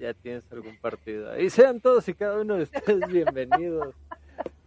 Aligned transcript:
Ya, 0.00 0.12
tienes 0.14 0.44
algún 0.50 0.76
partido. 0.76 1.38
Y 1.38 1.50
sean 1.50 1.80
todos 1.80 2.08
y 2.08 2.14
cada 2.14 2.40
uno 2.40 2.56
de 2.56 2.64
ustedes 2.64 3.00
bienvenidos 3.12 3.94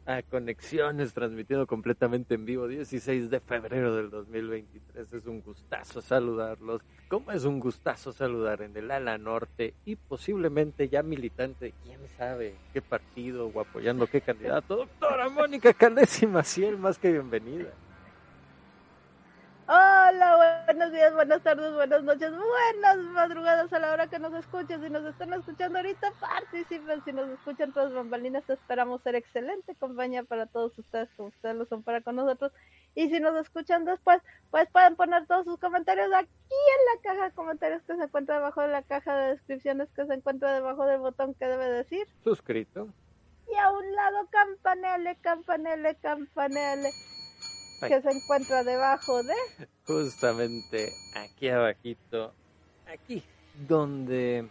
a 0.05 0.21
Conexiones, 0.23 1.13
transmitiendo 1.13 1.67
completamente 1.67 2.35
en 2.35 2.45
vivo, 2.45 2.67
16 2.67 3.29
de 3.29 3.39
febrero 3.39 3.95
del 3.95 4.09
2023. 4.09 5.13
Es 5.13 5.25
un 5.25 5.41
gustazo 5.41 6.01
saludarlos. 6.01 6.81
¿Cómo 7.09 7.31
es 7.31 7.43
un 7.43 7.59
gustazo 7.59 8.13
saludar 8.13 8.61
en 8.61 8.75
el 8.77 8.89
ala 8.89 9.17
norte 9.17 9.73
y 9.85 9.95
posiblemente 9.97 10.87
ya 10.87 11.03
militante, 11.03 11.73
quién 11.83 11.99
sabe 12.17 12.55
qué 12.73 12.81
partido 12.81 13.47
o 13.47 13.59
apoyando 13.59 14.07
qué 14.07 14.21
candidato? 14.21 14.77
Doctora 14.77 15.29
Mónica 15.29 15.73
Calés 15.73 16.23
y 16.23 16.27
Maciel, 16.27 16.77
más 16.77 16.97
que 16.97 17.11
bienvenida. 17.11 17.69
Hola, 19.73 20.65
buenos 20.67 20.91
días, 20.91 21.13
buenas 21.13 21.41
tardes, 21.43 21.73
buenas 21.73 22.03
noches, 22.03 22.29
buenas 22.29 22.97
madrugadas 23.13 23.71
a 23.71 23.79
la 23.79 23.93
hora 23.93 24.07
que 24.07 24.19
nos 24.19 24.33
escuchen. 24.33 24.81
Si 24.81 24.89
nos 24.89 25.05
están 25.05 25.31
escuchando 25.31 25.77
ahorita, 25.79 26.11
participen. 26.19 27.01
Si 27.05 27.13
nos 27.13 27.29
escuchan 27.29 27.71
todas 27.71 27.93
bambalinas, 27.93 28.43
esperamos 28.49 29.01
ser 29.01 29.15
excelente 29.15 29.73
compañía 29.75 30.25
para 30.25 30.45
todos 30.47 30.77
ustedes, 30.77 31.07
como 31.15 31.29
ustedes 31.29 31.55
lo 31.55 31.65
son 31.67 31.83
para 31.83 32.01
con 32.01 32.17
nosotros. 32.17 32.51
Y 32.95 33.07
si 33.07 33.21
nos 33.21 33.33
escuchan 33.39 33.85
después, 33.85 34.21
pues 34.49 34.69
pueden 34.71 34.97
poner 34.97 35.25
todos 35.25 35.45
sus 35.45 35.57
comentarios 35.57 36.11
aquí 36.13 36.27
en 36.27 36.93
la 36.93 37.01
caja 37.01 37.29
de 37.29 37.33
comentarios 37.33 37.81
que 37.83 37.95
se 37.95 38.03
encuentra 38.03 38.35
debajo 38.35 38.59
de 38.59 38.67
la 38.67 38.81
caja 38.81 39.15
de 39.15 39.31
descripciones 39.35 39.87
que 39.95 40.05
se 40.05 40.13
encuentra 40.15 40.51
debajo 40.53 40.85
del 40.85 40.99
botón 40.99 41.33
que 41.35 41.45
debe 41.45 41.69
decir. 41.69 42.09
Suscrito. 42.25 42.89
Y 43.49 43.55
a 43.55 43.71
un 43.71 43.95
lado, 43.95 44.27
campanele, 44.31 45.15
campanele, 45.21 45.95
campanele 46.01 46.89
que 47.87 48.01
se 48.01 48.11
encuentra 48.11 48.63
debajo 48.63 49.23
de 49.23 49.33
justamente 49.85 50.93
aquí 51.15 51.49
abajito 51.49 52.33
aquí 52.87 53.23
donde 53.67 54.47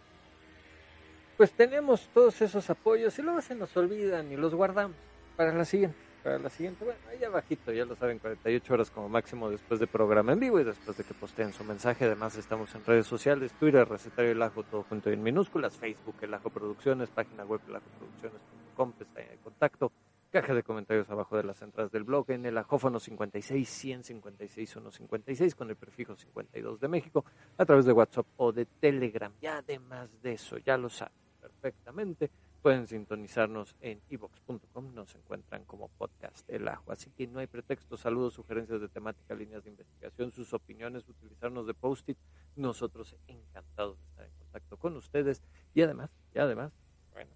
pues 1.37 1.51
tenemos 1.51 2.07
todos 2.13 2.41
esos 2.41 2.69
apoyos 2.69 3.17
y 3.17 3.21
luego 3.21 3.41
se 3.41 3.55
nos 3.55 3.75
olvidan 3.77 4.31
y 4.31 4.35
los 4.35 4.53
guardamos 4.53 4.97
para 5.35 5.53
la 5.53 5.65
siguiente 5.65 5.97
para 6.23 6.37
la 6.37 6.49
siguiente. 6.49 6.85
Bueno 6.85 6.99
ahí 7.09 7.23
abajito 7.23 7.71
ya 7.71 7.85
lo 7.85 7.95
saben 7.95 8.19
48 8.19 8.73
horas 8.73 8.91
como 8.91 9.09
máximo 9.09 9.49
después 9.49 9.79
de 9.79 9.87
programa 9.87 10.33
en 10.33 10.39
vivo 10.39 10.59
y 10.59 10.63
después 10.63 10.97
de 10.97 11.03
que 11.03 11.13
posteen 11.13 11.53
su 11.53 11.63
mensaje. 11.63 12.05
Además 12.05 12.35
estamos 12.35 12.73
en 12.75 12.85
redes 12.85 13.07
sociales 13.07 13.51
Twitter 13.53 13.87
recetario 13.87 14.31
el 14.31 14.41
ajo 14.41 14.63
todo 14.63 14.83
junto 14.83 15.09
en 15.09 15.23
minúsculas 15.23 15.75
Facebook 15.77 16.15
el 16.21 16.33
ajo 16.33 16.49
producciones 16.49 17.09
página 17.09 17.43
web 17.43 17.61
el 17.67 17.75
ajo 17.75 17.85
producciones.com 17.97 18.91
pestaña 18.93 19.29
de 19.29 19.37
contacto 19.37 19.91
Caja 20.31 20.53
de 20.53 20.63
comentarios 20.63 21.09
abajo 21.09 21.35
de 21.35 21.43
las 21.43 21.61
entradas 21.61 21.91
del 21.91 22.05
blog 22.05 22.31
en 22.31 22.45
el 22.45 22.57
ajófono 22.57 23.01
56 23.01 23.67
156 23.67 24.69
156 24.69 25.55
con 25.55 25.69
el 25.69 25.75
prefijo 25.75 26.15
52 26.15 26.79
de 26.79 26.87
México 26.87 27.25
a 27.57 27.65
través 27.65 27.83
de 27.83 27.91
WhatsApp 27.91 28.25
o 28.37 28.53
de 28.53 28.65
Telegram. 28.65 29.33
Y 29.41 29.47
además 29.47 30.21
de 30.21 30.31
eso, 30.31 30.57
ya 30.59 30.77
lo 30.77 30.87
saben 30.87 31.13
perfectamente, 31.41 32.31
pueden 32.61 32.87
sintonizarnos 32.87 33.75
en 33.81 34.01
evox.com, 34.09 34.95
nos 34.95 35.13
encuentran 35.15 35.65
como 35.65 35.89
podcast 35.89 36.49
El 36.49 36.65
Ajo. 36.69 36.93
Así 36.93 37.09
que 37.09 37.27
no 37.27 37.39
hay 37.39 37.47
pretexto, 37.47 37.97
saludos, 37.97 38.35
sugerencias 38.35 38.79
de 38.79 38.87
temática, 38.87 39.35
líneas 39.35 39.65
de 39.65 39.71
investigación, 39.71 40.31
sus 40.31 40.53
opiniones, 40.53 41.09
utilizarnos 41.09 41.67
de 41.67 41.73
post-it. 41.73 42.17
Nosotros 42.55 43.17
encantados 43.27 43.99
de 43.99 44.05
estar 44.05 44.25
en 44.27 44.31
contacto 44.39 44.77
con 44.77 44.95
ustedes 44.95 45.43
y 45.73 45.81
además, 45.81 46.09
y 46.33 46.39
además, 46.39 46.71
bueno, 47.11 47.31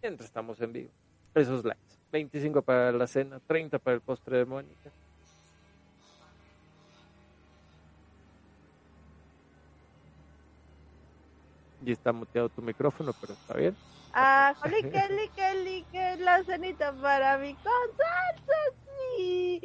mientras 0.00 0.28
estamos 0.28 0.58
en 0.62 0.72
vivo 0.72 0.92
esos 1.38 1.64
likes. 1.64 1.82
25 2.10 2.62
para 2.62 2.92
la 2.92 3.06
cena, 3.06 3.40
30 3.46 3.78
para 3.78 3.96
el 3.96 4.00
postre 4.00 4.38
de 4.38 4.44
Mónica. 4.44 4.90
Y 11.84 11.92
está 11.92 12.12
muteado 12.12 12.48
tu 12.48 12.62
micrófono, 12.62 13.12
pero 13.20 13.34
está 13.34 13.54
bien. 13.54 13.76
Ah, 14.12 14.54
joli, 14.60 14.82
que 14.82 15.30
que 15.36 15.84
que 15.92 16.16
la 16.16 16.42
cenita 16.44 16.92
para 16.92 17.38
mí 17.38 17.54
con 17.54 17.96
salsa, 17.96 18.58
sí. 19.16 19.60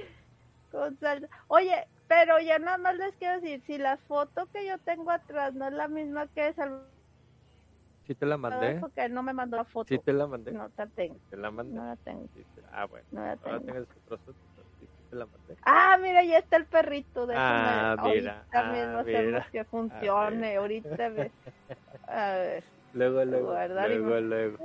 Con 0.71 0.99
salsa. 0.99 1.27
Oye, 1.47 1.87
pero 2.07 2.39
ya 2.39 2.59
nada 2.59 2.77
más 2.77 2.95
les 2.97 3.15
quiero 3.15 3.39
decir, 3.41 3.63
si 3.65 3.77
la 3.77 3.97
foto 3.97 4.47
que 4.51 4.65
yo 4.67 4.77
tengo 4.79 5.09
atrás 5.11 5.53
no 5.53 5.67
es 5.67 5.73
la 5.73 5.87
misma 5.87 6.27
que 6.27 6.49
es 6.49 6.55
Sí 8.05 8.15
te 8.15 8.25
la 8.25 8.37
mandé. 8.37 8.79
Porque 8.79 9.07
no 9.09 9.23
me 9.23 9.33
mandó 9.33 9.57
la 9.57 9.65
foto. 9.65 9.87
Sí 9.87 9.99
te 9.99 10.13
la 10.13 10.27
mandé. 10.27 10.51
No 10.51 10.71
la 10.77 10.87
tengo. 10.87 11.19
Te 11.29 11.37
la 11.37 11.51
mandé. 11.51 11.75
No 11.75 11.85
la 11.85 11.95
tengo. 11.97 12.27
Ah, 12.71 12.85
bueno. 12.85 13.05
No 13.11 13.25
la 13.25 13.37
tengo. 13.37 13.59
tengo 13.61 13.79
ese 13.79 13.99
trozo. 14.01 14.35
Sí, 14.79 14.89
te 15.09 15.15
la 15.15 15.25
mandé. 15.25 15.57
Ah, 15.63 15.97
mira, 16.01 16.23
ya 16.23 16.39
está 16.39 16.57
el 16.57 16.65
perrito. 16.67 17.25
de 17.27 17.35
ah, 17.37 17.95
mira. 18.03 18.45
Ahorita 18.51 18.71
mismo 18.71 18.99
hacemos 18.99 19.49
que 19.51 19.65
funcione. 19.65 20.55
Ahorita 20.57 21.09
ves. 21.09 21.31
A 22.07 22.31
ver. 22.37 22.72
Luego, 22.93 23.25
luego, 23.25 23.55
luego, 23.67 24.19
luego, 24.19 24.57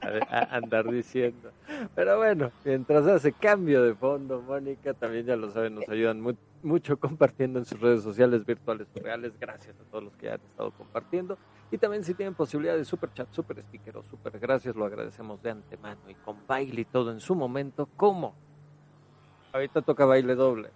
a, 0.00 0.56
andar 0.56 0.90
diciendo. 0.90 1.50
Pero 1.94 2.16
bueno, 2.16 2.50
mientras 2.64 3.06
hace 3.06 3.32
cambio 3.32 3.82
de 3.82 3.94
fondo, 3.94 4.40
Mónica, 4.40 4.94
también 4.94 5.26
ya 5.26 5.36
lo 5.36 5.50
saben, 5.50 5.74
nos 5.74 5.88
ayudan 5.88 6.22
mucho 6.62 6.96
compartiendo 6.98 7.58
en 7.58 7.66
sus 7.66 7.78
redes 7.78 8.02
sociales 8.02 8.46
virtuales 8.46 8.88
o 8.96 9.00
reales. 9.00 9.38
Gracias 9.38 9.78
a 9.78 9.84
todos 9.90 10.04
los 10.04 10.16
que 10.16 10.30
han 10.30 10.40
estado 10.40 10.70
compartiendo. 10.70 11.36
Y 11.70 11.76
también 11.76 12.02
si 12.02 12.14
tienen 12.14 12.34
posibilidad 12.34 12.76
de 12.76 12.84
super 12.84 13.12
chat, 13.12 13.30
super 13.32 13.62
sticker 13.62 13.96
o 13.98 14.02
super 14.02 14.38
gracias, 14.38 14.74
lo 14.74 14.86
agradecemos 14.86 15.42
de 15.42 15.50
antemano 15.50 16.00
y 16.08 16.14
con 16.14 16.46
baile 16.46 16.80
y 16.80 16.84
todo 16.86 17.10
en 17.10 17.20
su 17.20 17.34
momento. 17.34 17.88
¿Cómo? 17.96 18.34
Ahorita 19.52 19.82
toca 19.82 20.06
baile 20.06 20.34
doble. 20.34 20.70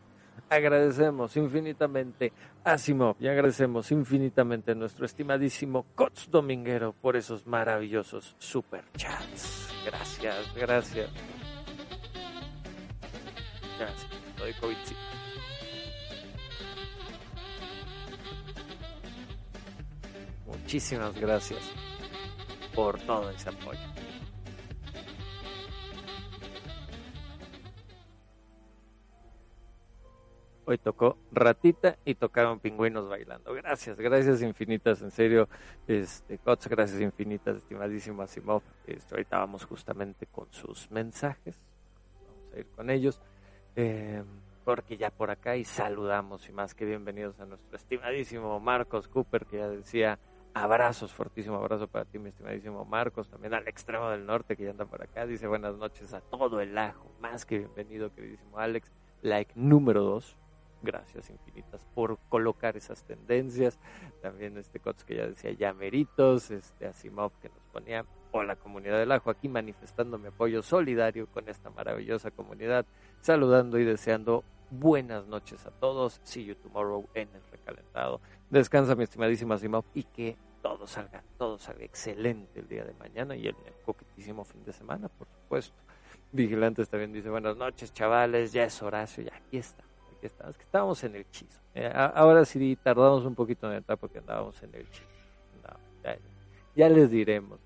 Agradecemos 0.50 1.36
infinitamente 1.36 2.32
a 2.64 2.76
Simov 2.76 3.14
y 3.20 3.28
agradecemos 3.28 3.92
infinitamente 3.92 4.72
a 4.72 4.74
nuestro 4.74 5.06
estimadísimo 5.06 5.86
Cots 5.94 6.28
Dominguero 6.28 6.92
por 6.92 7.16
esos 7.16 7.46
maravillosos 7.46 8.34
super 8.38 8.82
chats. 8.96 9.68
Gracias, 9.86 10.52
gracias. 10.56 11.08
Gracias. 13.78 14.06
Doy 14.36 14.52
COVID. 14.54 14.76
Muchísimas 20.46 21.14
gracias 21.14 21.60
por 22.74 22.98
todo 23.02 23.30
ese 23.30 23.50
apoyo. 23.50 23.78
Hoy 30.70 30.78
tocó 30.78 31.18
Ratita 31.32 31.96
y 32.04 32.14
tocaron 32.14 32.60
Pingüinos 32.60 33.08
bailando. 33.08 33.52
Gracias, 33.54 33.96
gracias 33.96 34.40
infinitas, 34.40 35.02
en 35.02 35.10
serio. 35.10 35.48
Este, 35.88 36.38
Cots, 36.38 36.68
gracias 36.68 37.00
infinitas, 37.00 37.56
estimadísimo 37.56 38.22
Asimov. 38.22 38.62
Este, 38.86 39.16
ahorita 39.16 39.38
vamos 39.38 39.64
justamente 39.64 40.26
con 40.26 40.46
sus 40.52 40.88
mensajes. 40.92 41.60
Vamos 42.24 42.54
a 42.54 42.58
ir 42.60 42.66
con 42.68 42.88
ellos. 42.88 43.20
Eh, 43.74 44.22
porque 44.64 44.96
ya 44.96 45.10
por 45.10 45.32
acá 45.32 45.56
y 45.56 45.64
saludamos 45.64 46.48
y 46.48 46.52
más 46.52 46.72
que 46.76 46.84
bienvenidos 46.84 47.40
a 47.40 47.46
nuestro 47.46 47.76
estimadísimo 47.76 48.60
Marcos 48.60 49.08
Cooper, 49.08 49.46
que 49.46 49.56
ya 49.56 49.68
decía 49.68 50.20
Abrazos, 50.54 51.12
fortísimo 51.12 51.56
abrazo 51.56 51.88
para 51.88 52.04
ti, 52.04 52.20
mi 52.20 52.28
estimadísimo 52.28 52.84
Marcos, 52.84 53.28
también 53.28 53.54
al 53.54 53.66
extremo 53.66 54.08
del 54.10 54.24
norte 54.24 54.56
que 54.56 54.62
ya 54.62 54.70
anda 54.70 54.84
por 54.84 55.02
acá. 55.02 55.26
Dice 55.26 55.48
buenas 55.48 55.76
noches 55.76 56.14
a 56.14 56.20
todo 56.20 56.60
el 56.60 56.78
ajo. 56.78 57.10
Más 57.18 57.44
que 57.44 57.58
bienvenido, 57.58 58.14
queridísimo 58.14 58.56
Alex. 58.56 58.92
Like 59.22 59.52
número 59.56 60.04
dos. 60.04 60.36
Gracias 60.82 61.30
infinitas 61.30 61.84
por 61.94 62.18
colocar 62.28 62.76
esas 62.76 63.04
tendencias. 63.04 63.78
También 64.22 64.56
este 64.56 64.80
Cots 64.80 65.04
que 65.04 65.16
ya 65.16 65.26
decía 65.26 65.52
ya 65.52 65.72
meritos, 65.72 66.50
este 66.50 66.86
Asimov 66.86 67.32
que 67.40 67.48
nos 67.48 67.64
ponía 67.72 68.04
hola 68.32 68.56
comunidad 68.56 68.98
del 68.98 69.12
ajo 69.12 69.30
aquí 69.30 69.48
manifestando 69.48 70.18
mi 70.18 70.28
apoyo 70.28 70.62
solidario 70.62 71.26
con 71.26 71.48
esta 71.48 71.70
maravillosa 71.70 72.30
comunidad, 72.30 72.86
saludando 73.20 73.78
y 73.78 73.84
deseando 73.84 74.44
buenas 74.70 75.26
noches 75.26 75.66
a 75.66 75.70
todos. 75.70 76.20
See 76.22 76.44
you 76.44 76.54
tomorrow 76.54 77.08
en 77.14 77.28
el 77.34 77.42
recalentado. 77.50 78.20
Descansa, 78.48 78.94
mi 78.94 79.04
estimadísima 79.04 79.58
Simov, 79.58 79.84
y 79.94 80.04
que 80.04 80.36
todo 80.62 80.86
salga, 80.86 81.22
todo 81.38 81.58
salga 81.58 81.84
excelente 81.84 82.60
el 82.60 82.68
día 82.68 82.84
de 82.84 82.94
mañana 82.94 83.36
y 83.36 83.46
el, 83.46 83.56
coquetísimo 83.84 84.44
fin 84.44 84.64
de 84.64 84.72
semana, 84.72 85.08
por 85.08 85.28
supuesto. 85.28 85.76
Vigilantes 86.32 86.88
también 86.88 87.12
dice, 87.12 87.28
buenas 87.28 87.56
noches, 87.56 87.92
chavales, 87.92 88.52
ya 88.52 88.64
es 88.64 88.82
Horacio, 88.82 89.24
ya 89.24 89.34
aquí 89.34 89.58
está, 89.58 89.82
que 90.20 90.62
estábamos 90.62 91.02
en 91.04 91.16
el 91.16 91.30
chizo. 91.30 91.60
Eh, 91.74 91.90
ahora 91.94 92.44
sí 92.44 92.76
tardamos 92.82 93.24
un 93.24 93.34
poquito 93.34 93.70
en 93.70 93.78
entrar 93.78 93.98
porque 93.98 94.18
andábamos 94.18 94.62
en 94.62 94.74
el 94.74 94.88
chizo. 94.90 95.08
ya, 96.74 96.88
les 96.88 97.10
diremos. 97.10 97.58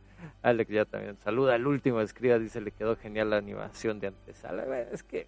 Alex 0.42 0.70
ya 0.70 0.84
también 0.84 1.16
saluda. 1.18 1.56
El 1.56 1.66
último 1.66 2.00
escriba 2.00 2.38
dice, 2.38 2.60
le 2.60 2.70
quedó 2.70 2.96
genial 2.96 3.30
la 3.30 3.36
animación 3.36 4.00
de 4.00 4.08
antesala. 4.08 4.80
Es 4.92 5.02
que 5.02 5.26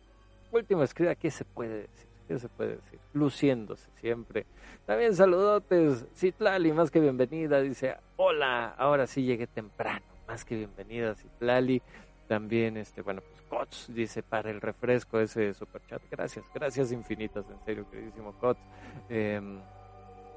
último 0.52 0.82
escriba, 0.82 1.14
¿qué 1.14 1.30
se 1.30 1.44
puede 1.44 1.82
decir? 1.82 2.08
¿Qué 2.28 2.38
se 2.38 2.48
puede 2.48 2.76
decir? 2.76 2.98
Luciéndose 3.12 3.88
siempre. 4.00 4.46
También 4.84 5.14
saludotes. 5.14 6.06
Citlali, 6.14 6.72
más 6.72 6.90
que 6.90 7.00
bienvenida. 7.00 7.60
Dice, 7.60 7.96
hola, 8.16 8.74
ahora 8.78 9.06
sí 9.06 9.22
llegué 9.22 9.46
temprano. 9.46 10.04
Más 10.26 10.44
que 10.44 10.56
bienvenida, 10.56 11.14
Citlali. 11.14 11.82
También, 12.28 12.76
este, 12.76 13.02
bueno, 13.02 13.22
pues 13.22 13.40
Cots 13.42 13.94
dice 13.94 14.22
para 14.22 14.50
el 14.50 14.60
refresco 14.60 15.20
ese 15.20 15.54
super 15.54 15.80
chat. 15.86 16.02
Gracias, 16.10 16.44
gracias 16.52 16.90
infinitas, 16.92 17.44
en 17.48 17.64
serio, 17.64 17.86
queridísimo 17.90 18.32
Cots. 18.40 18.60
Em, 19.08 19.60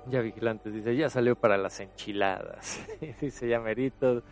Ya 0.07 0.21
Vigilantes 0.21 0.73
dice, 0.73 0.95
ya 0.95 1.09
salió 1.09 1.35
para 1.35 1.57
las 1.57 1.79
enchiladas. 1.79 2.79
dice, 3.21 3.47
ya 3.47 3.59
merito. 3.59 4.23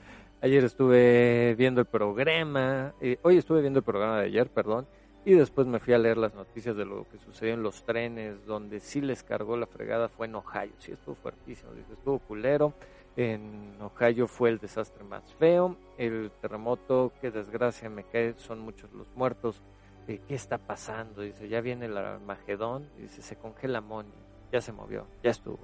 Ayer 0.42 0.64
estuve 0.64 1.56
viendo 1.56 1.82
el 1.82 1.88
programa, 1.88 2.94
eh, 3.02 3.18
hoy 3.24 3.38
estuve 3.38 3.62
viendo 3.62 3.80
el 3.80 3.84
programa 3.84 4.20
de 4.20 4.26
ayer, 4.28 4.50
perdón, 4.50 4.88
y 5.26 5.34
después 5.34 5.66
me 5.68 5.80
fui 5.80 5.94
a 5.94 5.98
leer 5.98 6.18
las 6.18 6.36
noticias 6.36 6.76
de 6.78 6.86
lo 6.86 7.08
que 7.10 7.18
sucedió 7.18 7.56
en 7.56 7.64
los 7.64 7.84
trenes, 7.84 8.46
donde 8.46 8.80
sí 8.80 9.02
les 9.02 9.24
cargó 9.24 9.58
la 9.58 9.66
fregada 9.66 10.10
fue 10.10 10.28
en 10.28 10.36
Ohio. 10.36 10.72
Sí, 10.78 10.92
estuvo 10.92 11.16
fuertísimo, 11.16 11.74
dice, 11.74 11.94
estuvo 11.94 12.20
culero. 12.20 12.74
En 13.18 13.76
Ohio 13.82 14.28
fue 14.28 14.50
el 14.50 14.60
desastre 14.60 15.04
más 15.04 15.34
feo. 15.34 15.76
El 15.98 16.32
terremoto, 16.40 17.12
qué 17.20 17.32
desgracia 17.32 17.90
me 17.90 18.04
cae, 18.04 18.36
son 18.38 18.60
muchos 18.60 18.94
los 18.94 19.08
muertos. 19.16 19.64
Eh, 20.08 20.22
¿Qué 20.28 20.36
está 20.36 20.60
pasando? 20.60 21.24
Dice, 21.24 21.50
ya 21.50 21.60
viene 21.62 21.88
el 21.88 21.98
Armagedón. 21.98 22.88
Dice, 22.96 23.24
se 23.24 23.36
congela 23.36 23.82
Moni. 23.82 24.14
Ya 24.52 24.62
se 24.62 24.72
movió, 24.72 25.08
ya 25.24 25.32
estuvo. 25.32 25.60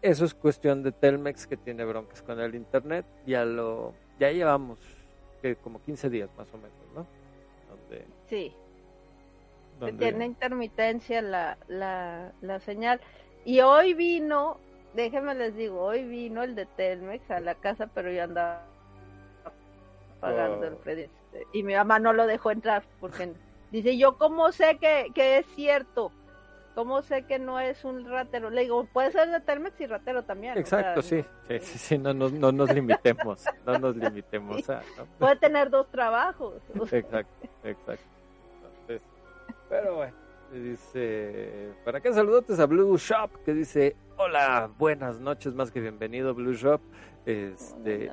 Eso 0.00 0.24
es 0.24 0.32
cuestión 0.32 0.84
de 0.84 0.92
Telmex 0.92 1.48
que 1.48 1.56
tiene 1.56 1.84
broncas 1.84 2.22
con 2.22 2.38
el 2.38 2.54
internet. 2.54 3.04
Ya 3.26 3.44
lo, 3.44 3.92
ya 4.20 4.30
llevamos 4.30 4.78
que 5.42 5.56
como 5.56 5.82
15 5.82 6.08
días 6.08 6.30
más 6.38 6.46
o 6.54 6.56
menos, 6.56 6.72
¿no? 6.94 7.06
Donde, 7.68 8.06
sí. 8.28 8.54
Tiene 9.98 10.26
intermitencia 10.26 11.20
la, 11.20 11.58
la, 11.66 12.32
la 12.40 12.60
señal. 12.60 13.00
Y 13.44 13.58
hoy 13.60 13.94
vino 13.94 14.58
déjenme 14.94 15.34
les 15.34 15.56
digo, 15.56 15.80
hoy 15.80 16.04
vino 16.04 16.42
el 16.42 16.54
de 16.54 16.66
Telmex 16.66 17.30
a 17.30 17.40
la 17.40 17.54
casa, 17.54 17.88
pero 17.94 18.10
yo 18.10 18.24
andaba 18.24 18.64
pagando 20.20 20.66
el 20.66 20.76
crédito. 20.76 21.12
Y 21.52 21.62
mi 21.62 21.74
mamá 21.74 21.98
no 21.98 22.12
lo 22.12 22.26
dejó 22.26 22.50
entrar 22.50 22.82
porque 23.00 23.32
dice, 23.70 23.96
yo 23.96 24.18
cómo 24.18 24.52
sé 24.52 24.78
que, 24.78 25.08
que 25.14 25.38
es 25.38 25.46
cierto. 25.54 26.12
¿Cómo 26.74 27.02
sé 27.02 27.24
que 27.24 27.38
no 27.38 27.60
es 27.60 27.84
un 27.84 28.08
ratero? 28.08 28.48
Le 28.48 28.62
digo, 28.62 28.86
puede 28.94 29.12
ser 29.12 29.28
de 29.28 29.40
Telmex 29.40 29.78
y 29.78 29.86
ratero 29.86 30.22
también. 30.22 30.56
Exacto, 30.56 31.02
sí, 31.02 31.22
sí, 31.46 31.58
sí, 31.60 31.98
no, 31.98 32.14
no, 32.14 32.30
no, 32.30 32.50
nos 32.50 32.72
limitemos, 32.72 33.44
no 33.66 33.78
nos 33.78 33.94
limitemos 33.94 34.70
a... 34.70 34.82
Puede 35.18 35.36
tener 35.36 35.68
dos 35.68 35.90
trabajos. 35.90 36.54
Exacto, 36.90 37.46
exacto. 37.62 38.06
Entonces, 38.54 39.02
pero 39.68 39.96
bueno, 39.96 40.14
dice, 40.60 41.72
¿para 41.84 42.00
qué 42.00 42.12
saludotes 42.12 42.58
a 42.60 42.66
Blue 42.66 42.96
Shop? 42.96 43.30
Que 43.44 43.54
dice, 43.54 43.96
Hola, 44.24 44.70
buenas 44.78 45.18
noches, 45.18 45.52
más 45.52 45.72
que 45.72 45.80
bienvenido 45.80 46.32
Blue 46.32 46.52
Shop. 46.52 46.80
Este, 47.26 48.10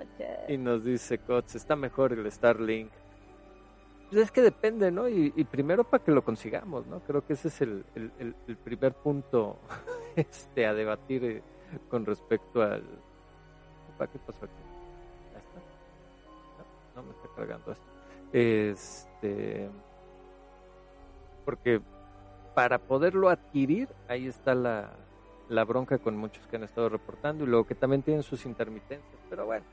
y 0.47 0.57
nos 0.57 0.83
dice 0.83 1.19
Cots, 1.19 1.53
está 1.53 1.75
mejor 1.75 2.13
el 2.13 2.31
Starlink. 2.31 2.89
Pues 4.09 4.23
es 4.23 4.31
que 4.31 4.41
depende, 4.41 4.89
¿no? 4.89 5.07
Y, 5.07 5.29
primero 5.51 5.83
para 5.83 6.03
que 6.03 6.11
lo 6.11 6.23
consigamos, 6.23 6.87
¿no? 6.87 7.01
Creo 7.01 7.23
que 7.25 7.33
ese 7.33 7.49
es 7.49 7.61
el, 7.61 7.85
primer 8.63 8.93
punto 8.93 9.59
este, 10.15 10.65
a 10.65 10.73
debatir 10.73 11.23
eh, 11.23 11.43
con 11.89 12.05
respecto 12.05 12.63
al... 12.63 12.81
¿Qué 12.81 14.19
pasó 14.25 14.45
aquí? 14.45 14.53
¿Ya 15.31 15.39
está? 15.39 15.59
No, 16.95 17.01
no 17.01 17.07
me 17.07 17.11
está 17.11 17.27
cargando 17.35 17.71
esto. 17.71 17.85
Este... 18.33 19.69
Porque 21.45 21.81
para 22.59 22.77
poderlo 22.77 23.29
adquirir, 23.29 23.87
ahí 24.09 24.27
está 24.27 24.53
la, 24.53 24.89
la 25.47 25.63
bronca 25.63 25.97
con 25.97 26.17
muchos 26.17 26.45
que 26.47 26.57
han 26.57 26.63
estado 26.63 26.89
reportando 26.89 27.45
y 27.45 27.47
luego 27.47 27.65
que 27.65 27.73
también 27.73 28.01
tienen 28.01 28.21
sus 28.21 28.45
intermitencias. 28.45 29.17
Pero 29.29 29.45
bueno, 29.45 29.63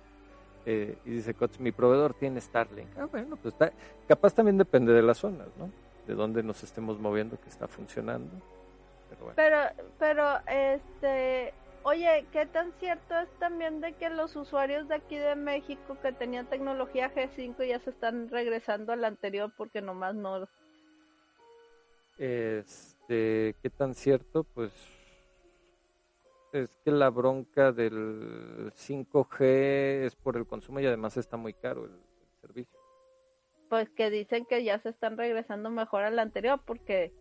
eh, 0.64 0.96
y 1.04 1.10
dice 1.10 1.34
Cots, 1.34 1.58
mi 1.58 1.72
proveedor 1.72 2.14
tiene 2.14 2.40
Starlink. 2.40 2.96
Ah, 2.96 3.06
bueno, 3.06 3.34
pues 3.34 3.54
está, 3.54 3.72
capaz 4.06 4.36
también 4.36 4.56
depende 4.56 4.92
de 4.92 5.02
las 5.02 5.18
zonas, 5.18 5.48
¿no? 5.58 5.68
De 6.06 6.14
dónde 6.14 6.44
nos 6.44 6.62
estemos 6.62 7.00
moviendo 7.00 7.40
que 7.40 7.48
está 7.48 7.66
funcionando. 7.66 8.30
Pero, 9.10 9.24
bueno. 9.24 9.90
pero, 9.98 10.38
este, 10.46 11.54
oye, 11.82 12.24
¿qué 12.30 12.46
tan 12.46 12.70
cierto 12.78 13.18
es 13.18 13.28
también 13.40 13.80
de 13.80 13.94
que 13.94 14.10
los 14.10 14.36
usuarios 14.36 14.86
de 14.86 14.94
aquí 14.94 15.16
de 15.16 15.34
México 15.34 15.96
que 16.00 16.12
tenían 16.12 16.46
tecnología 16.46 17.12
G5 17.12 17.66
ya 17.66 17.80
se 17.80 17.90
están 17.90 18.28
regresando 18.28 18.92
al 18.92 19.04
anterior 19.04 19.50
porque 19.56 19.82
nomás 19.82 20.14
no... 20.14 20.46
Este, 22.18 23.54
¿qué 23.62 23.70
tan 23.70 23.94
cierto? 23.94 24.44
Pues 24.44 24.72
es 26.52 26.76
que 26.78 26.90
la 26.90 27.10
bronca 27.10 27.72
del 27.72 28.72
5G 28.74 30.06
es 30.06 30.16
por 30.16 30.36
el 30.36 30.46
consumo 30.46 30.80
y 30.80 30.86
además 30.86 31.16
está 31.16 31.36
muy 31.36 31.52
caro 31.52 31.84
el, 31.84 31.90
servicio. 32.40 32.78
Pues 33.68 33.90
que 33.90 34.10
dicen 34.10 34.46
que 34.46 34.62
ya 34.64 34.78
se 34.78 34.90
están 34.90 35.16
regresando 35.18 35.70
mejor 35.70 36.04
al 36.04 36.18
anterior 36.18 36.60
porque 36.64 37.12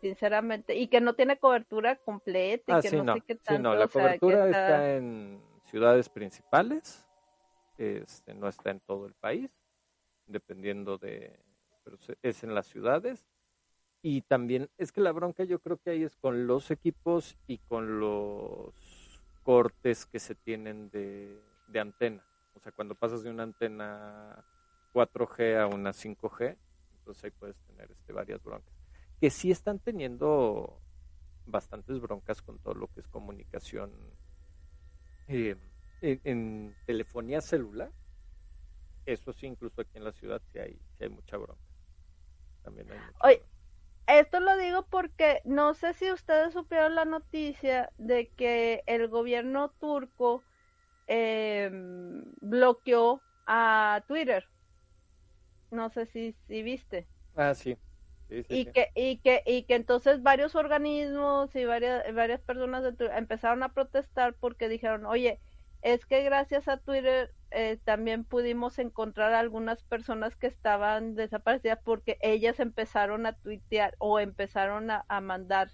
sinceramente 0.00 0.76
y 0.76 0.86
que 0.86 1.00
no 1.00 1.14
tiene 1.14 1.38
cobertura 1.38 1.96
completa 1.96 2.72
y 2.72 2.74
ah, 2.76 2.80
que 2.80 3.02
no, 3.02 3.14
sé 3.14 3.20
qué 3.26 3.34
tanto, 3.34 3.56
sí, 3.56 3.62
no, 3.62 3.74
la 3.74 3.88
cobertura 3.88 4.46
está... 4.46 4.94
en 4.94 5.42
ciudades 5.64 6.08
principales, 6.08 7.06
este, 7.76 8.32
no 8.32 8.48
está 8.48 8.70
en 8.70 8.80
todo 8.80 9.06
el 9.06 9.14
país, 9.14 9.50
dependiendo 10.26 10.98
de, 10.98 11.38
pero 11.82 11.98
es 12.22 12.44
en 12.44 12.54
las 12.54 12.66
ciudades 12.68 13.26
y 14.02 14.22
también 14.22 14.70
es 14.78 14.92
que 14.92 15.00
la 15.00 15.12
bronca 15.12 15.44
yo 15.44 15.58
creo 15.60 15.76
que 15.78 15.90
ahí 15.90 16.04
es 16.04 16.16
con 16.16 16.46
los 16.46 16.70
equipos 16.70 17.36
y 17.46 17.58
con 17.58 17.98
los 17.98 18.72
cortes 19.42 20.06
que 20.06 20.20
se 20.20 20.34
tienen 20.34 20.90
de, 20.90 21.42
antena. 21.80 22.24
O 22.54 22.60
sea, 22.60 22.72
cuando 22.72 22.94
pasas 22.94 23.22
de 23.22 23.30
una 23.30 23.42
antena 23.42 24.44
4G 24.92 25.60
a 25.60 25.66
una 25.66 25.90
5G, 25.90 26.56
entonces 26.98 27.24
ahí 27.24 27.30
puedes 27.30 27.56
tener 27.66 27.90
este, 27.90 28.12
varias 28.12 28.42
broncas. 28.42 28.72
Que 29.20 29.30
sí 29.30 29.50
están 29.50 29.80
teniendo 29.80 30.80
bastantes 31.46 32.00
broncas 32.00 32.40
con 32.42 32.58
todo 32.58 32.74
lo 32.74 32.88
que 32.88 33.00
es 33.00 33.08
comunicación 33.08 33.90
eh, 35.26 35.56
en, 36.02 36.76
telefonía 36.86 37.40
celular. 37.40 37.90
Eso 39.06 39.32
sí, 39.32 39.46
incluso 39.46 39.80
aquí 39.80 39.96
en 39.96 40.04
la 40.04 40.12
ciudad 40.12 40.40
sí 40.52 40.58
hay, 40.58 40.78
hay 41.00 41.08
mucha 41.08 41.36
bronca. 41.36 41.62
También 42.62 42.90
hay 42.92 42.98
mucha 42.98 43.57
esto 44.08 44.40
lo 44.40 44.56
digo 44.56 44.86
porque 44.90 45.40
no 45.44 45.74
sé 45.74 45.94
si 45.94 46.10
ustedes 46.10 46.52
supieron 46.54 46.94
la 46.94 47.04
noticia 47.04 47.92
de 47.98 48.30
que 48.36 48.82
el 48.86 49.08
gobierno 49.08 49.70
turco 49.80 50.42
em, 51.06 52.24
bloqueó 52.40 53.22
a 53.46 54.02
Twitter. 54.08 54.44
No 55.70 55.90
sé 55.90 56.06
si, 56.06 56.34
si 56.46 56.62
viste. 56.62 57.06
Ah, 57.36 57.54
sí. 57.54 57.76
y 58.28 58.66
que 58.66 58.88
y 58.94 59.18
que 59.20 59.42
y 59.46 59.64
que 59.64 59.74
entonces 59.74 60.22
varios 60.22 60.54
organismos 60.54 61.54
y 61.54 61.64
varias 61.64 62.02
varias 62.14 62.40
personas 62.42 62.84
empezaron 63.14 63.62
a 63.62 63.72
protestar 63.72 64.34
porque 64.34 64.68
dijeron 64.68 65.06
oye 65.06 65.40
es 65.82 66.04
que 66.06 66.22
gracias 66.24 66.68
a 66.68 66.78
Twitter 66.78 67.32
eh, 67.50 67.78
también 67.84 68.24
pudimos 68.24 68.78
encontrar 68.78 69.32
algunas 69.34 69.82
personas 69.84 70.36
que 70.36 70.46
estaban 70.46 71.14
desaparecidas 71.14 71.78
porque 71.82 72.18
ellas 72.20 72.60
empezaron 72.60 73.26
a 73.26 73.32
tuitear 73.34 73.94
o 73.98 74.20
empezaron 74.20 74.90
a, 74.90 75.04
mandar 75.20 75.70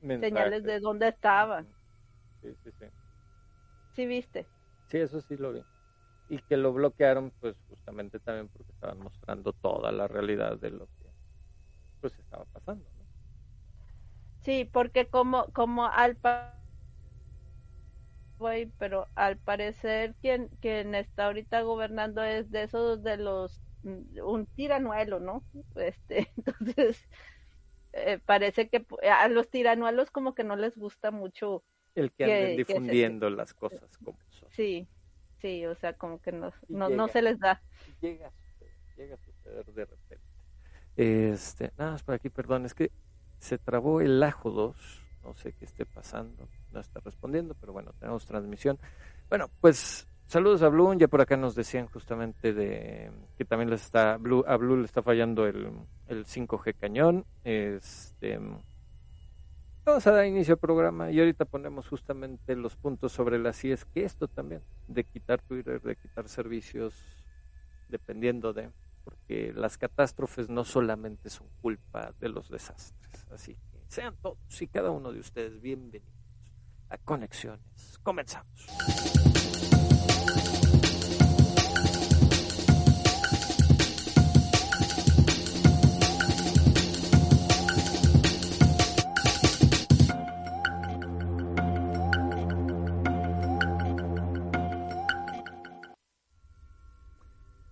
señales 0.00 0.62
de 0.62 0.80
dónde 0.80 1.08
estaban. 1.08 1.74
Sí, 2.40 2.54
sí, 2.62 2.70
sí. 2.78 2.86
¿Sí 3.92 4.06
viste? 4.06 4.50
Sí, 4.88 4.98
eso 4.98 5.20
sí 5.20 5.36
lo 5.36 5.52
vi. 5.52 5.64
Y 6.28 6.38
que 6.38 6.56
lo 6.56 6.72
bloquearon 6.72 7.32
pues 7.40 7.56
justamente 7.68 8.20
también 8.20 8.48
porque 8.48 8.72
estaban 8.72 8.98
mostrando 8.98 9.52
toda 9.52 9.92
la 9.92 10.08
realidad 10.08 10.58
de 10.58 10.70
lo 10.70 10.86
que 10.86 11.10
pues 12.00 12.18
estaba 12.18 12.44
pasando. 12.46 12.88
Sí, 14.40 14.64
porque 14.64 15.08
como, 15.08 15.46
como 15.52 15.86
al 15.86 16.16
pero 18.78 19.08
al 19.14 19.38
parecer 19.38 20.14
quien, 20.20 20.48
quien 20.60 20.94
está 20.94 21.26
ahorita 21.26 21.62
gobernando 21.62 22.22
es 22.22 22.50
de 22.50 22.64
esos 22.64 23.02
de 23.02 23.16
los 23.16 23.60
mm, 23.82 24.20
un 24.24 24.46
tiranuelo, 24.46 25.20
¿no? 25.20 25.44
Este, 25.74 26.30
entonces 26.36 27.08
eh, 27.92 28.18
parece 28.24 28.68
que 28.68 28.84
a 29.10 29.28
los 29.28 29.48
tiranuelos 29.50 30.10
como 30.10 30.34
que 30.34 30.44
no 30.44 30.56
les 30.56 30.76
gusta 30.76 31.10
mucho 31.10 31.64
el 31.94 32.12
que, 32.12 32.24
anden 32.24 32.56
difundiendo 32.56 33.30
las 33.30 33.54
cosas 33.54 33.96
como 33.98 34.18
son. 34.30 34.50
Sí, 34.50 34.86
sí, 35.40 35.64
o 35.66 35.74
sea, 35.74 35.94
como 35.94 36.20
que 36.20 36.32
no, 36.32 36.52
no, 36.68 36.88
no 36.90 37.08
se 37.08 37.22
les 37.22 37.38
da. 37.38 37.62
Llega 38.00 38.28
a 38.28 38.30
suceder, 38.30 38.76
llega 38.96 39.14
a 39.14 39.18
suceder 39.18 39.64
de 39.66 39.84
repente. 39.84 40.26
Este, 40.96 41.72
nada 41.78 41.92
más 41.92 42.02
por 42.02 42.14
aquí, 42.14 42.28
perdón, 42.28 42.66
es 42.66 42.74
que 42.74 42.90
se 43.38 43.58
trabó 43.58 44.00
el 44.00 44.22
ajo 44.22 44.50
2 44.50 45.06
no 45.26 45.34
sé 45.34 45.52
qué 45.52 45.64
esté 45.64 45.84
pasando, 45.84 46.48
está 46.80 47.00
respondiendo, 47.00 47.54
pero 47.60 47.72
bueno, 47.72 47.92
tenemos 47.98 48.26
transmisión. 48.26 48.78
Bueno, 49.28 49.50
pues 49.60 50.06
saludos 50.26 50.62
a 50.62 50.68
Blue, 50.68 50.94
ya 50.96 51.08
por 51.08 51.20
acá 51.20 51.36
nos 51.36 51.54
decían 51.54 51.86
justamente 51.86 52.52
de 52.52 53.10
que 53.36 53.44
también 53.44 53.70
les 53.70 53.82
está, 53.82 54.16
Blue, 54.16 54.44
a 54.46 54.56
Blue 54.56 54.76
le 54.76 54.84
está 54.84 55.02
fallando 55.02 55.46
el, 55.46 55.70
el 56.08 56.24
5G 56.24 56.74
cañón. 56.78 57.24
Este, 57.44 58.38
vamos 59.84 60.06
a 60.06 60.12
dar 60.12 60.26
inicio 60.26 60.54
al 60.54 60.60
programa 60.60 61.10
y 61.10 61.18
ahorita 61.18 61.44
ponemos 61.44 61.88
justamente 61.88 62.56
los 62.56 62.76
puntos 62.76 63.12
sobre 63.12 63.38
las 63.38 63.64
es 63.64 63.84
que 63.84 64.04
esto 64.04 64.28
también, 64.28 64.62
de 64.88 65.04
quitar 65.04 65.40
Twitter, 65.42 65.80
de 65.80 65.96
quitar 65.96 66.28
servicios, 66.28 66.94
dependiendo 67.88 68.52
de, 68.52 68.70
porque 69.04 69.52
las 69.54 69.78
catástrofes 69.78 70.48
no 70.48 70.64
solamente 70.64 71.30
son 71.30 71.46
culpa 71.62 72.12
de 72.20 72.28
los 72.28 72.48
desastres, 72.48 73.26
así 73.30 73.56
sean 73.88 74.16
todos 74.20 74.60
y 74.60 74.66
cada 74.66 74.90
uno 74.90 75.12
de 75.12 75.20
ustedes 75.20 75.60
bienvenidos. 75.60 76.15
A 76.90 76.98
Conexiones. 76.98 77.98
Comenzamos. 78.02 78.66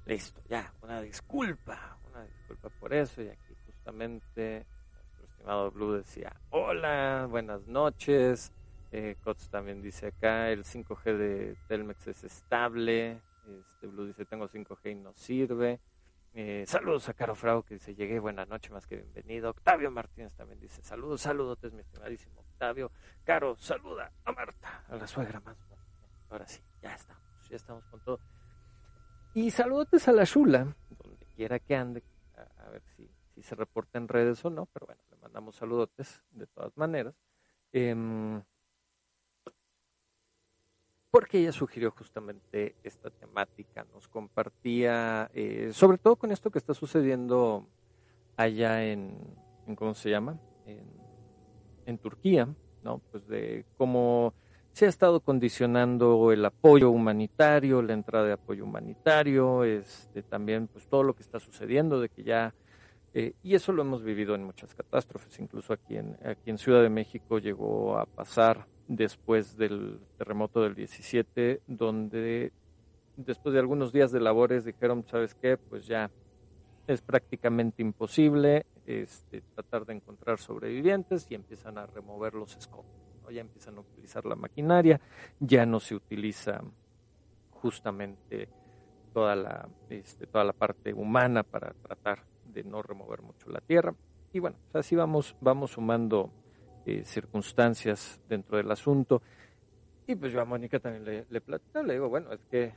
Listo, 0.06 0.42
ya, 0.48 0.72
una 0.82 1.00
disculpa, 1.00 1.98
una 2.10 2.24
disculpa 2.24 2.68
por 2.78 2.92
eso. 2.92 3.22
Y 3.22 3.28
aquí 3.28 3.54
justamente 3.66 4.66
nuestro 4.92 5.24
estimado 5.24 5.70
Blue 5.70 5.92
decía, 5.94 6.36
hola, 6.50 7.26
buenas 7.30 7.66
noches. 7.66 8.52
Eh, 8.96 9.16
Cots 9.24 9.48
también 9.48 9.82
dice 9.82 10.06
acá, 10.06 10.50
el 10.50 10.62
5G 10.62 11.16
de 11.16 11.56
Telmex 11.66 12.06
es 12.06 12.22
estable. 12.22 13.20
Este 13.44 13.88
Blue 13.88 14.06
dice, 14.06 14.24
tengo 14.24 14.48
5G 14.48 14.92
y 14.92 14.94
no 14.94 15.12
sirve. 15.14 15.80
Eh, 16.32 16.62
saludos 16.68 17.08
a 17.08 17.14
Caro 17.14 17.34
Frau 17.34 17.64
que 17.64 17.74
dice, 17.74 17.96
llegué, 17.96 18.20
buenas 18.20 18.46
noches, 18.46 18.70
más 18.70 18.86
que 18.86 18.94
bienvenido. 18.94 19.50
Octavio 19.50 19.90
Martínez 19.90 20.32
también 20.34 20.60
dice, 20.60 20.80
saludos, 20.80 21.22
saludos, 21.22 21.58
mi 21.72 21.80
estimadísimo 21.80 22.38
Octavio. 22.38 22.92
Caro, 23.24 23.56
saluda 23.56 24.12
a 24.24 24.30
Marta, 24.30 24.84
a 24.86 24.94
la 24.94 25.08
suegra 25.08 25.40
más. 25.40 25.56
Ahora 26.30 26.46
sí, 26.46 26.62
ya 26.80 26.94
estamos, 26.94 27.48
ya 27.50 27.56
estamos 27.56 27.84
con 27.86 27.98
todo. 27.98 28.20
Y 29.34 29.50
saludos 29.50 30.06
a 30.06 30.12
la 30.12 30.22
Shula, 30.22 30.72
donde 31.02 31.26
quiera 31.34 31.58
que 31.58 31.74
ande, 31.74 32.04
a, 32.36 32.68
ver 32.68 32.82
si, 32.96 33.10
si, 33.34 33.42
se 33.42 33.56
reporta 33.56 33.98
en 33.98 34.06
redes 34.06 34.44
o 34.44 34.50
no, 34.50 34.66
pero 34.66 34.86
bueno, 34.86 35.02
le 35.10 35.16
mandamos 35.16 35.56
saludotes 35.56 36.22
de 36.30 36.46
todas 36.46 36.76
maneras. 36.76 37.16
Em, 37.72 38.40
porque 41.14 41.38
ella 41.38 41.52
sugirió 41.52 41.92
justamente 41.92 42.74
esta 42.82 43.08
temática, 43.08 43.86
nos 43.94 44.08
compartía, 44.08 45.30
eh, 45.32 45.70
sobre 45.72 45.96
todo 45.96 46.16
con 46.16 46.32
esto 46.32 46.50
que 46.50 46.58
está 46.58 46.74
sucediendo 46.74 47.68
allá 48.36 48.84
en, 48.84 49.16
¿cómo 49.76 49.94
se 49.94 50.10
llama? 50.10 50.40
En, 50.66 50.82
en 51.86 51.98
Turquía, 51.98 52.48
¿no? 52.82 53.00
Pues 53.12 53.28
de 53.28 53.64
cómo 53.76 54.34
se 54.72 54.86
ha 54.86 54.88
estado 54.88 55.20
condicionando 55.20 56.32
el 56.32 56.44
apoyo 56.44 56.90
humanitario, 56.90 57.80
la 57.80 57.92
entrada 57.92 58.26
de 58.26 58.32
apoyo 58.32 58.64
humanitario, 58.64 59.62
este, 59.62 60.24
también 60.24 60.66
pues 60.66 60.88
todo 60.88 61.04
lo 61.04 61.14
que 61.14 61.22
está 61.22 61.38
sucediendo, 61.38 62.00
de 62.00 62.08
que 62.08 62.24
ya, 62.24 62.56
eh, 63.12 63.34
y 63.40 63.54
eso 63.54 63.70
lo 63.70 63.82
hemos 63.82 64.02
vivido 64.02 64.34
en 64.34 64.42
muchas 64.42 64.74
catástrofes, 64.74 65.38
incluso 65.38 65.74
aquí 65.74 65.96
en, 65.96 66.18
aquí 66.24 66.50
en 66.50 66.58
Ciudad 66.58 66.82
de 66.82 66.90
México 66.90 67.38
llegó 67.38 67.98
a 67.98 68.04
pasar 68.04 68.66
después 68.88 69.56
del 69.56 70.00
terremoto 70.18 70.62
del 70.62 70.74
17, 70.74 71.62
donde 71.66 72.52
después 73.16 73.52
de 73.52 73.60
algunos 73.60 73.92
días 73.92 74.12
de 74.12 74.20
labores 74.20 74.64
dijeron, 74.64 75.04
¿sabes 75.06 75.34
qué? 75.34 75.56
Pues 75.56 75.86
ya 75.86 76.10
es 76.86 77.00
prácticamente 77.00 77.82
imposible 77.82 78.66
este, 78.86 79.42
tratar 79.54 79.86
de 79.86 79.94
encontrar 79.94 80.38
sobrevivientes 80.38 81.26
y 81.30 81.34
empiezan 81.34 81.78
a 81.78 81.86
remover 81.86 82.34
los 82.34 82.56
escombros 82.56 83.04
ya 83.30 83.40
empiezan 83.40 83.76
a 83.76 83.80
utilizar 83.80 84.24
la 84.24 84.36
maquinaria, 84.36 85.00
ya 85.40 85.66
no 85.66 85.80
se 85.80 85.94
utiliza 85.94 86.62
justamente 87.50 88.48
toda 89.12 89.36
la, 89.36 89.68
este, 89.88 90.26
toda 90.26 90.44
la 90.44 90.52
parte 90.52 90.92
humana 90.92 91.42
para 91.42 91.72
tratar 91.74 92.24
de 92.52 92.64
no 92.64 92.82
remover 92.82 93.22
mucho 93.22 93.48
la 93.50 93.60
tierra. 93.60 93.94
Y 94.32 94.40
bueno, 94.40 94.56
así 94.72 94.96
vamos, 94.96 95.36
vamos 95.40 95.72
sumando 95.72 96.30
eh, 96.86 97.04
circunstancias 97.04 98.20
dentro 98.28 98.56
del 98.56 98.70
asunto. 98.70 99.22
Y 100.06 100.14
pues 100.16 100.32
yo 100.32 100.40
a 100.40 100.44
Mónica 100.44 100.78
también 100.78 101.04
le, 101.04 101.26
le 101.30 101.42
le 101.84 101.92
digo, 101.94 102.08
bueno, 102.08 102.32
es 102.32 102.44
que 102.50 102.72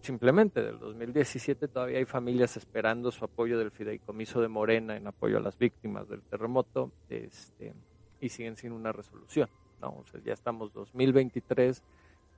simplemente 0.00 0.62
del 0.62 0.78
2017 0.78 1.68
todavía 1.68 1.98
hay 1.98 2.04
familias 2.04 2.56
esperando 2.56 3.10
su 3.10 3.24
apoyo 3.24 3.58
del 3.58 3.70
fideicomiso 3.70 4.42
de 4.42 4.48
Morena 4.48 4.96
en 4.96 5.06
apoyo 5.06 5.38
a 5.38 5.40
las 5.40 5.56
víctimas 5.56 6.08
del 6.08 6.22
terremoto. 6.22 6.92
Este, 7.08 7.72
y 8.24 8.28
siguen 8.30 8.56
sin 8.56 8.72
una 8.72 8.92
resolución. 8.92 9.48
¿no? 9.80 9.88
O 9.88 10.18
ya 10.24 10.32
estamos 10.32 10.72
2023, 10.72 11.82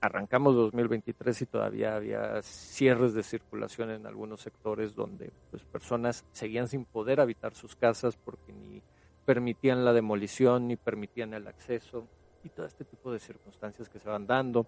arrancamos 0.00 0.54
2023 0.56 1.42
y 1.42 1.46
todavía 1.46 1.94
había 1.94 2.42
cierres 2.42 3.14
de 3.14 3.22
circulación 3.22 3.90
en 3.90 4.06
algunos 4.06 4.40
sectores 4.40 4.94
donde 4.94 5.32
pues, 5.50 5.62
personas 5.64 6.24
seguían 6.32 6.68
sin 6.68 6.84
poder 6.84 7.20
habitar 7.20 7.54
sus 7.54 7.76
casas 7.76 8.16
porque 8.16 8.52
ni 8.52 8.82
permitían 9.26 9.84
la 9.84 9.92
demolición 9.92 10.68
ni 10.68 10.76
permitían 10.76 11.34
el 11.34 11.46
acceso 11.48 12.06
y 12.44 12.48
todo 12.48 12.64
este 12.64 12.84
tipo 12.84 13.12
de 13.12 13.18
circunstancias 13.18 13.88
que 13.88 13.98
se 13.98 14.08
van 14.08 14.26
dando. 14.26 14.66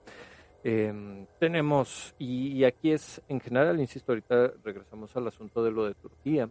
Em, 0.64 1.26
tenemos, 1.38 2.14
y, 2.18 2.64
aquí 2.64 2.90
es, 2.90 3.22
en 3.28 3.40
general, 3.40 3.78
insisto, 3.80 4.12
ahorita 4.12 4.54
regresamos 4.64 5.16
al 5.16 5.28
asunto 5.28 5.62
de 5.62 5.70
lo 5.70 5.86
de 5.86 5.94
Turquía, 5.94 6.50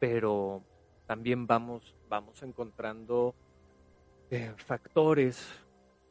pero 0.00 0.62
también 1.06 1.46
vamos, 1.46 1.94
vamos 2.08 2.42
encontrando 2.42 3.34
eh, 4.30 4.54
factores, 4.56 5.46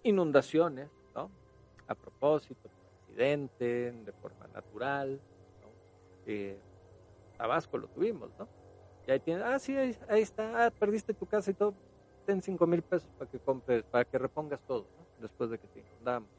inundaciones, 0.04 0.90
¿no? 1.16 1.32
A 1.88 1.96
propósito, 1.96 2.70
accidente, 3.02 3.92
de 3.92 4.12
forma 4.22 4.48
natural, 4.54 5.20
¿no? 5.62 5.68
Eh, 6.28 6.60
Tabasco 7.36 7.80
lo 7.80 7.88
tuvimos, 7.88 8.30
¿no? 8.38 8.61
Ahí 9.12 9.20
tienes, 9.20 9.44
ah, 9.44 9.60
sí, 9.60 9.76
ahí, 9.76 10.22
está, 10.22 10.66
ah, 10.66 10.72
perdiste 10.72 11.14
tu 11.14 11.26
casa 11.26 11.52
y 11.52 11.54
todo, 11.54 11.74
ten 12.26 12.42
cinco 12.42 12.66
mil 12.66 12.82
pesos 12.82 13.10
para 13.18 13.30
que 13.30 13.40
compres, 13.40 13.84
para 13.84 14.06
que 14.06 14.18
repongas 14.18 14.62
todo, 14.62 14.86
¿no? 14.98 15.06
Después 15.20 15.50
de 15.50 15.58
que 15.58 15.68
te 15.68 15.80
inundamos. 15.82 16.30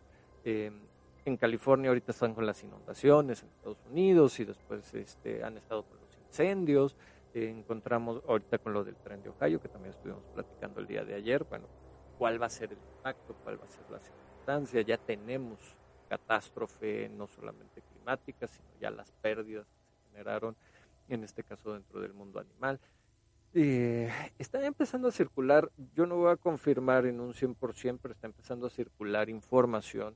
Em, 0.44 0.80
en 1.24 1.36
California 1.36 1.90
ahorita 1.90 2.12
están 2.12 2.34
con 2.34 2.46
las 2.46 2.62
inundaciones, 2.64 3.42
en 3.42 3.48
Estados 3.50 3.78
Unidos, 3.90 4.40
y 4.40 4.44
después 4.44 4.92
este, 4.94 5.44
han 5.44 5.58
estado 5.58 5.84
con 5.84 5.98
los 6.00 6.16
incendios, 6.26 6.96
encontramos 7.34 8.22
ahorita 8.26 8.58
con 8.58 8.72
lo 8.72 8.84
del 8.84 8.96
tren 8.96 9.22
de 9.22 9.30
Ohio, 9.30 9.60
que 9.60 9.68
también 9.68 9.94
estuvimos 9.94 10.22
platicando 10.34 10.80
el 10.80 10.86
día 10.86 11.04
de 11.04 11.14
ayer, 11.14 11.44
bueno, 11.44 11.66
cuál 12.18 12.40
va 12.40 12.46
a 12.46 12.50
ser 12.50 12.72
el 12.72 12.78
impacto, 12.78 13.36
cuál 13.44 13.60
va 13.60 13.64
a 13.64 13.68
ser 13.68 13.84
la 13.90 14.00
circunstancia, 14.00 14.80
ya 14.82 14.98
tenemos 14.98 15.58
catástrofe 16.08 17.08
no 17.08 17.26
solamente 17.26 17.82
climática, 17.82 18.46
sino 18.46 18.68
ya 18.80 18.90
las 18.90 19.10
pérdidas 19.12 19.66
que 19.66 19.82
se 19.86 20.10
generaron, 20.10 20.56
en 21.08 21.24
este 21.24 21.42
caso 21.42 21.72
dentro 21.72 22.00
del 22.00 22.12
mundo 22.12 22.40
animal. 22.40 22.80
Eh, 23.54 24.10
está 24.38 24.64
empezando 24.64 25.08
a 25.08 25.12
circular, 25.12 25.70
yo 25.94 26.06
no 26.06 26.16
voy 26.16 26.30
a 26.30 26.36
confirmar 26.36 27.06
en 27.06 27.20
un 27.20 27.34
100%, 27.34 27.98
pero 28.00 28.14
está 28.14 28.26
empezando 28.26 28.66
a 28.66 28.70
circular 28.70 29.28
información 29.28 30.14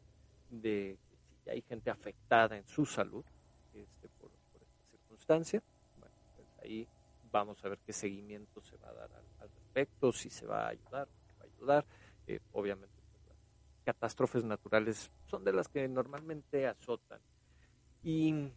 de 0.51 0.97
si 1.45 1.51
hay 1.51 1.63
gente 1.63 1.91
afectada 1.91 2.57
en 2.57 2.67
su 2.67 2.87
salud 2.87 3.25
este, 3.75 4.09
por, 4.21 4.31
esta 4.33 4.91
circunstancia. 4.91 5.63
Bueno, 5.99 6.15
pues 6.37 6.49
ahí 6.63 6.89
Vamos 7.37 7.63
a 7.65 7.69
ver 7.69 7.79
qué 7.85 7.93
seguimiento 7.93 8.63
se 8.63 8.79
va 8.79 8.89
a 8.89 8.95
dar 8.95 9.11
al, 9.13 9.51
respecto, 9.51 10.11
si 10.11 10.31
se 10.31 10.47
va 10.47 10.65
a 10.65 10.69
ayudar, 10.69 11.07
va 11.39 11.43
a 11.43 11.45
ayudar. 11.45 11.87
Eh, 12.27 12.41
obviamente, 12.53 12.95
pues, 13.25 13.37
catástrofes 13.85 14.43
naturales 14.43 15.11
son 15.27 15.45
de 15.45 15.53
las 15.53 15.69
que 15.69 15.87
normalmente 15.87 16.67
azotan. 16.67 17.21
Y, 18.03 18.51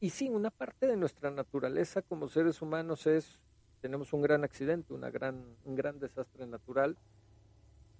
y 0.00 0.10
sí, 0.10 0.28
una 0.28 0.50
parte 0.50 0.86
de 0.86 0.96
nuestra 0.96 1.30
naturaleza 1.30 2.02
como 2.02 2.28
seres 2.28 2.62
humanos 2.62 3.06
es, 3.06 3.38
tenemos 3.80 4.12
un 4.12 4.22
gran 4.22 4.44
accidente, 4.44 4.92
una 4.92 5.10
gran, 5.10 5.56
un 5.64 5.74
gran 5.74 5.98
desastre 6.00 6.46
natural, 6.46 6.96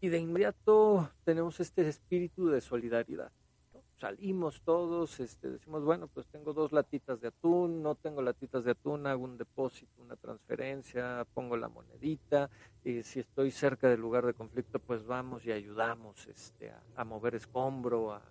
y 0.00 0.08
de 0.08 0.18
inmediato 0.18 1.10
tenemos 1.24 1.60
este 1.60 1.86
espíritu 1.86 2.48
de 2.48 2.60
solidaridad 2.60 3.30
salimos 4.00 4.62
todos, 4.62 5.20
este, 5.20 5.50
decimos, 5.50 5.84
bueno, 5.84 6.08
pues 6.08 6.26
tengo 6.28 6.54
dos 6.54 6.72
latitas 6.72 7.20
de 7.20 7.28
atún, 7.28 7.82
no 7.82 7.94
tengo 7.94 8.22
latitas 8.22 8.64
de 8.64 8.70
atún, 8.70 9.06
hago 9.06 9.24
un 9.24 9.36
depósito, 9.36 10.00
una 10.00 10.16
transferencia, 10.16 11.26
pongo 11.34 11.56
la 11.56 11.68
monedita, 11.68 12.48
y 12.82 13.02
si 13.02 13.20
estoy 13.20 13.50
cerca 13.50 13.88
del 13.88 14.00
lugar 14.00 14.24
de 14.24 14.32
conflicto, 14.32 14.78
pues 14.78 15.04
vamos 15.04 15.44
y 15.44 15.52
ayudamos 15.52 16.26
este, 16.28 16.72
a, 16.96 17.04
mover 17.04 17.34
escombro, 17.34 18.14
a, 18.14 18.22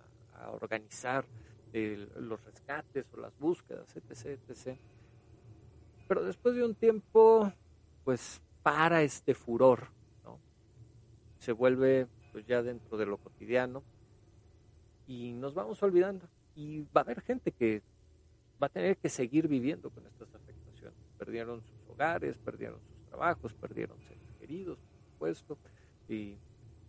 organizar 0.50 1.26
los 1.72 2.44
rescates 2.44 3.06
o 3.12 3.16
las 3.18 3.38
búsquedas, 3.38 3.94
etc., 3.96 4.38
etc. 4.48 4.78
Pero 6.08 6.24
después 6.24 6.54
de 6.54 6.64
un 6.64 6.74
tiempo, 6.74 7.52
pues 8.04 8.40
para 8.62 9.02
este 9.02 9.34
furor, 9.34 9.88
¿no? 10.24 10.38
Se 11.38 11.52
vuelve 11.52 12.06
pues 12.32 12.46
ya 12.46 12.62
dentro 12.62 12.96
de 12.96 13.06
lo 13.06 13.16
cotidiano, 13.18 13.82
y 15.10 15.32
nos 15.32 15.54
vamos 15.54 15.82
olvidando. 15.82 16.28
Y 16.54 16.82
va 16.82 17.00
a 17.00 17.00
haber 17.00 17.20
gente 17.20 17.50
que 17.50 17.82
va 18.62 18.68
a 18.68 18.70
tener 18.70 18.96
que 18.96 19.08
seguir 19.08 19.48
viviendo 19.48 19.90
con 19.90 20.06
estas 20.06 20.32
afectaciones. 20.32 20.98
Perdieron 21.18 21.62
sus 21.62 21.88
hogares, 21.88 22.38
perdieron 22.38 22.78
sus 22.80 23.08
trabajos, 23.08 23.52
perdieron 23.54 23.98
seres 24.02 24.32
queridos, 24.38 24.78
por 24.78 25.34
supuesto, 25.34 25.58
y, 26.08 26.36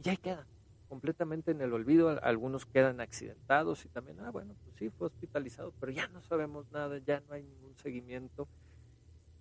y 0.03 0.09
ahí 0.09 0.17
quedan 0.17 0.45
completamente 0.91 1.51
en 1.51 1.61
el 1.61 1.71
olvido. 1.71 2.19
Algunos 2.21 2.65
quedan 2.65 2.99
accidentados 2.99 3.85
y 3.85 3.87
también, 3.87 4.19
ah, 4.19 4.29
bueno, 4.29 4.57
pues 4.61 4.75
sí, 4.75 4.89
fue 4.89 5.07
hospitalizado, 5.07 5.73
pero 5.79 5.89
ya 5.93 6.09
no 6.09 6.21
sabemos 6.21 6.69
nada, 6.69 6.97
ya 6.97 7.21
no 7.21 7.33
hay 7.33 7.43
ningún 7.43 7.77
seguimiento. 7.77 8.49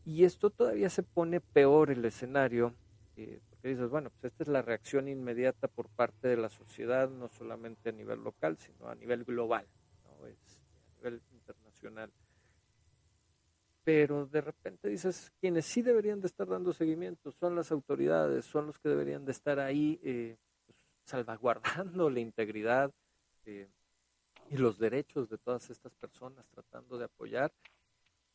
Y 0.04 0.22
esto 0.22 0.50
todavía 0.50 0.88
se 0.88 1.02
pone 1.02 1.40
peor 1.40 1.90
el 1.90 2.04
escenario 2.04 2.72
eh, 3.16 3.40
porque 3.50 3.66
dices, 3.70 3.90
bueno, 3.90 4.10
pues 4.10 4.32
esta 4.32 4.44
es 4.44 4.48
la 4.48 4.62
reacción 4.62 5.08
inmediata 5.08 5.66
por 5.66 5.88
parte 5.88 6.28
de 6.28 6.36
la 6.36 6.50
sociedad, 6.50 7.10
no 7.10 7.28
solamente 7.28 7.88
a 7.88 7.92
nivel 7.92 8.22
local, 8.22 8.56
sino 8.56 8.86
a 8.86 8.94
nivel 8.94 9.24
global, 9.24 9.66
¿no? 10.04 10.28
es, 10.28 10.38
a 10.86 10.96
nivel 10.98 11.20
internacional. 11.32 12.12
Pero 13.82 14.26
de 14.26 14.40
repente 14.40 14.88
dices, 14.88 15.32
quienes 15.40 15.66
sí 15.66 15.82
deberían 15.82 16.20
de 16.20 16.28
estar 16.28 16.46
dando 16.46 16.72
seguimiento 16.72 17.32
son 17.32 17.56
las 17.56 17.72
autoridades, 17.72 18.44
son 18.44 18.68
los 18.68 18.78
que 18.78 18.88
deberían 18.88 19.24
de 19.24 19.32
estar 19.32 19.58
ahí 19.58 19.98
eh, 20.04 20.36
salvaguardando 21.04 22.10
la 22.10 22.20
integridad 22.20 22.92
eh, 23.46 23.68
y 24.50 24.56
los 24.56 24.78
derechos 24.78 25.28
de 25.28 25.38
todas 25.38 25.70
estas 25.70 25.94
personas, 25.94 26.44
tratando 26.50 26.98
de 26.98 27.04
apoyar. 27.04 27.52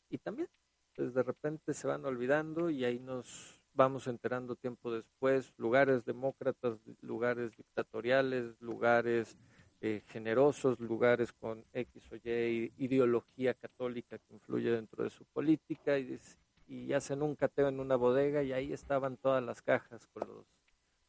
Y 0.08 0.18
también, 0.18 0.48
pues 0.94 1.12
de 1.12 1.22
repente 1.22 1.74
se 1.74 1.86
van 1.86 2.04
olvidando 2.04 2.70
y 2.70 2.84
ahí 2.84 2.98
nos 2.98 3.60
vamos 3.74 4.06
enterando 4.06 4.56
tiempo 4.56 4.90
después, 4.90 5.52
lugares 5.58 6.04
demócratas, 6.04 6.78
lugares 7.02 7.54
dictatoriales, 7.56 8.58
lugares 8.60 9.36
eh, 9.82 10.02
generosos, 10.06 10.80
lugares 10.80 11.32
con 11.32 11.62
X 11.74 12.10
o 12.10 12.16
Y 12.16 12.72
ideología 12.78 13.52
católica 13.52 14.16
que 14.18 14.34
influye 14.34 14.70
dentro 14.70 15.04
de 15.04 15.10
su 15.10 15.26
política 15.26 15.98
y, 15.98 16.18
y 16.66 16.94
hacen 16.94 17.22
un 17.22 17.36
cateo 17.36 17.68
en 17.68 17.78
una 17.78 17.96
bodega 17.96 18.42
y 18.42 18.54
ahí 18.54 18.72
estaban 18.72 19.18
todas 19.18 19.42
las 19.44 19.60
cajas 19.60 20.06
con 20.06 20.26
los 20.26 20.46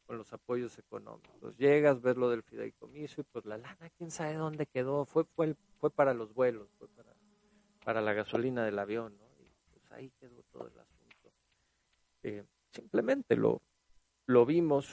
con 0.08 0.16
los 0.16 0.32
apoyos 0.32 0.78
económicos. 0.78 1.54
Llegas, 1.58 2.00
ves 2.00 2.16
lo 2.16 2.30
del 2.30 2.42
fideicomiso 2.42 3.20
y 3.20 3.24
pues 3.24 3.44
la 3.44 3.58
lana, 3.58 3.90
quién 3.98 4.10
sabe 4.10 4.34
dónde 4.34 4.64
quedó, 4.64 5.04
fue 5.04 5.24
fue 5.36 5.54
fue 5.78 5.90
para 5.90 6.14
los 6.14 6.32
vuelos, 6.32 6.68
fue 6.78 6.88
para, 6.88 7.14
para 7.84 8.00
la 8.00 8.14
gasolina 8.14 8.64
del 8.64 8.78
avión, 8.78 9.14
¿no? 9.18 9.26
Y 9.44 9.52
pues 9.70 9.92
ahí 9.92 10.10
quedó 10.18 10.42
todo 10.50 10.66
el 10.66 10.78
asunto. 10.80 11.30
Eh, 12.22 12.42
simplemente 12.72 13.36
lo, 13.36 13.60
lo 14.26 14.46
vimos 14.46 14.88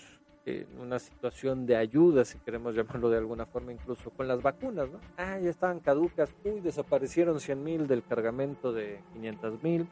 en 0.46 0.80
una 0.80 1.00
situación 1.00 1.66
de 1.66 1.78
ayuda, 1.78 2.26
si 2.26 2.38
queremos 2.40 2.76
llamarlo 2.76 3.10
de 3.10 3.18
alguna 3.18 3.46
forma, 3.46 3.72
incluso 3.72 4.12
con 4.12 4.28
las 4.28 4.42
vacunas, 4.42 4.90
¿no? 4.90 5.00
Ah, 5.18 5.40
ya 5.40 5.50
estaban 5.50 5.80
caducas, 5.80 6.30
uy, 6.44 6.60
desaparecieron 6.60 7.40
100 7.40 7.64
mil 7.64 7.88
del 7.88 8.04
cargamento 8.04 8.72
de 8.74 9.02
500 9.14 9.64
mil. 9.64 9.88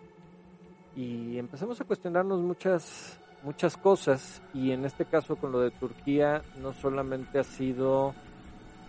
Y 0.96 1.38
empezamos 1.39 1.82
a 1.82 1.86
cuestionarnos 1.86 2.39
muchas, 2.42 3.20
muchas 3.43 3.77
cosas. 3.77 4.41
Y 4.53 4.71
en 4.71 4.85
este 4.85 5.05
caso, 5.05 5.35
con 5.35 5.51
lo 5.51 5.59
de 5.59 5.71
Turquía, 5.71 6.41
no 6.62 6.73
solamente 6.73 7.39
ha 7.39 7.43
sido 7.43 8.15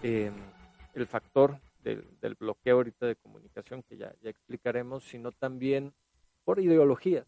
eh, 0.02 0.30
el 0.94 1.06
factor 1.06 1.58
del, 1.82 2.04
del, 2.20 2.34
bloqueo 2.34 2.76
ahorita 2.76 3.06
de 3.06 3.16
comunicación, 3.16 3.82
que 3.82 3.96
ya, 3.96 4.14
explicaremos, 4.22 5.04
sino 5.04 5.32
también 5.32 5.92
por 6.44 6.60
ideologías 6.60 7.26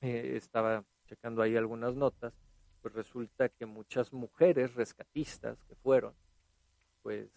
eh, 0.00 0.34
estaba 0.36 0.84
checando 1.06 1.42
ahí 1.42 1.56
algunas 1.56 1.94
notas, 1.94 2.34
pues 2.82 2.94
resulta 2.94 3.48
que 3.48 3.66
muchas 3.66 4.12
mujeres 4.12 4.74
rescatistas 4.74 5.62
que 5.64 5.74
fueron, 5.76 6.14
pues 7.02 7.28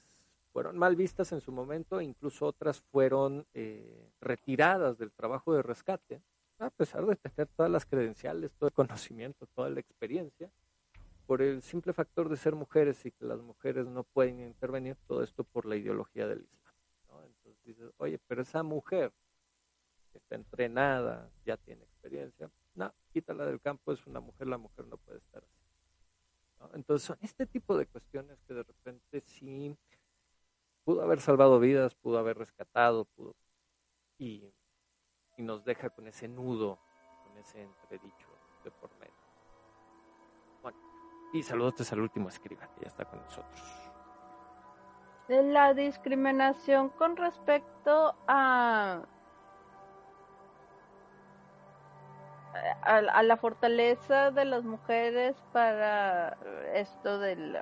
fueron 0.52 0.78
mal 0.78 0.96
vistas 0.98 1.32
en 1.32 1.40
su 1.40 1.52
momento, 1.52 2.02
incluso 2.02 2.46
otras 2.46 2.82
fueron 2.92 3.46
eh, 3.54 4.12
retiradas 4.20 4.98
del 4.98 5.12
trabajo 5.14 5.54
de 5.54 5.62
rescate, 5.62 6.22
a 6.62 6.70
pesar 6.70 7.06
de 7.06 7.16
tener 7.16 7.48
todas 7.56 7.72
las 7.72 7.86
credenciales, 7.86 8.52
todo 8.54 8.68
el 8.68 8.74
conocimiento, 8.74 9.48
toda 9.48 9.70
la 9.70 9.80
experiencia, 9.80 10.52
por 11.26 11.42
el 11.42 11.62
simple 11.62 11.94
factor 11.94 12.30
de 12.30 12.38
ser 12.38 12.56
mujeres 12.56 13.06
y 13.06 13.12
que 13.12 13.26
las 13.26 13.40
mujeres 13.42 13.88
no 13.88 14.04
pueden 14.04 14.40
intervenir, 14.42 14.98
todo 15.08 15.24
esto 15.24 15.44
por 15.44 15.66
la 15.66 15.76
ideología 15.76 16.28
del 16.28 16.42
Islam. 16.42 16.74
¿no? 17.08 17.24
Entonces 17.24 17.64
dices, 17.64 17.92
oye, 17.98 18.20
pero 18.28 18.42
esa 18.42 18.64
mujer 18.64 19.12
está 20.14 20.36
entrenada, 20.36 21.32
ya 21.46 21.58
tiene 21.58 21.84
experiencia. 21.84 22.52
No, 22.76 22.94
quítala 23.14 23.46
del 23.46 23.62
campo, 23.62 23.92
es 23.92 24.06
una 24.08 24.20
mujer, 24.20 24.48
la 24.48 24.58
mujer 24.58 24.86
no 24.88 24.98
puede 24.98 25.20
estar 25.20 25.44
así. 25.44 26.72
Entonces 26.74 27.08
son 27.08 27.18
este 27.22 27.48
tipo 27.48 27.78
de 27.78 27.88
cuestiones 27.88 28.40
que 28.48 28.54
de 28.54 28.64
repente 28.64 29.22
sí 29.22 29.76
pudo 30.84 31.02
haber 31.02 31.20
salvado 31.20 31.60
vidas, 31.60 31.96
pudo 31.96 32.20
haber 32.20 32.38
rescatado, 32.38 33.06
pudo 33.06 33.36
y, 34.22 34.54
y 35.42 35.44
nos 35.44 35.66
deja 35.66 35.90
con 35.90 36.08
ese 36.08 36.28
nudo, 36.28 36.78
con 37.24 37.36
ese 37.40 37.64
entredicho 37.64 38.28
de 38.64 38.70
por 38.70 38.92
medio. 39.00 39.14
Bueno, 40.62 40.78
y 41.34 41.42
saludos 41.42 41.92
al 41.92 42.02
último 42.02 42.30
escriba 42.30 42.68
que 42.76 42.82
ya 42.82 42.88
está 42.88 43.06
con 43.06 43.20
nosotros. 43.24 43.92
La 45.28 45.74
discriminación 45.74 46.90
con 46.90 47.18
respecto 47.18 48.16
a 48.28 49.02
a, 52.84 53.24
la 53.24 53.38
fortaleza 53.38 54.30
de 54.30 54.46
las 54.46 54.64
mujeres 54.64 55.36
para 55.54 56.38
esto 56.74 57.18
del, 57.18 57.58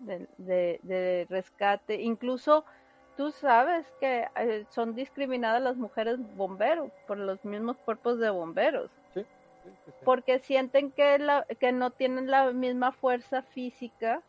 del 0.00 0.28
de, 0.36 0.80
de, 0.82 1.26
rescate. 1.30 2.02
Incluso 2.02 2.66
tú 3.16 3.30
sabes 3.32 3.86
que 4.00 4.28
eh, 4.36 4.64
son 4.70 4.94
discriminadas 4.94 5.62
las 5.62 5.76
mujeres 5.76 6.18
bomberos 6.36 6.90
por 7.06 7.18
los 7.18 7.44
mismos 7.44 7.76
cuerpos 7.78 8.18
de 8.18 8.30
bomberos. 8.30 8.90
Sí, 9.14 9.22
sí, 9.64 9.70
sí, 9.84 9.92
porque 10.04 10.38
sienten 10.38 10.90
que, 10.90 11.18
la, 11.18 11.44
que 11.58 11.72
no 11.72 11.90
tienen 11.90 12.30
la 12.30 12.52
misma 12.52 12.92
fuerza 12.92 13.42
física 13.42 14.22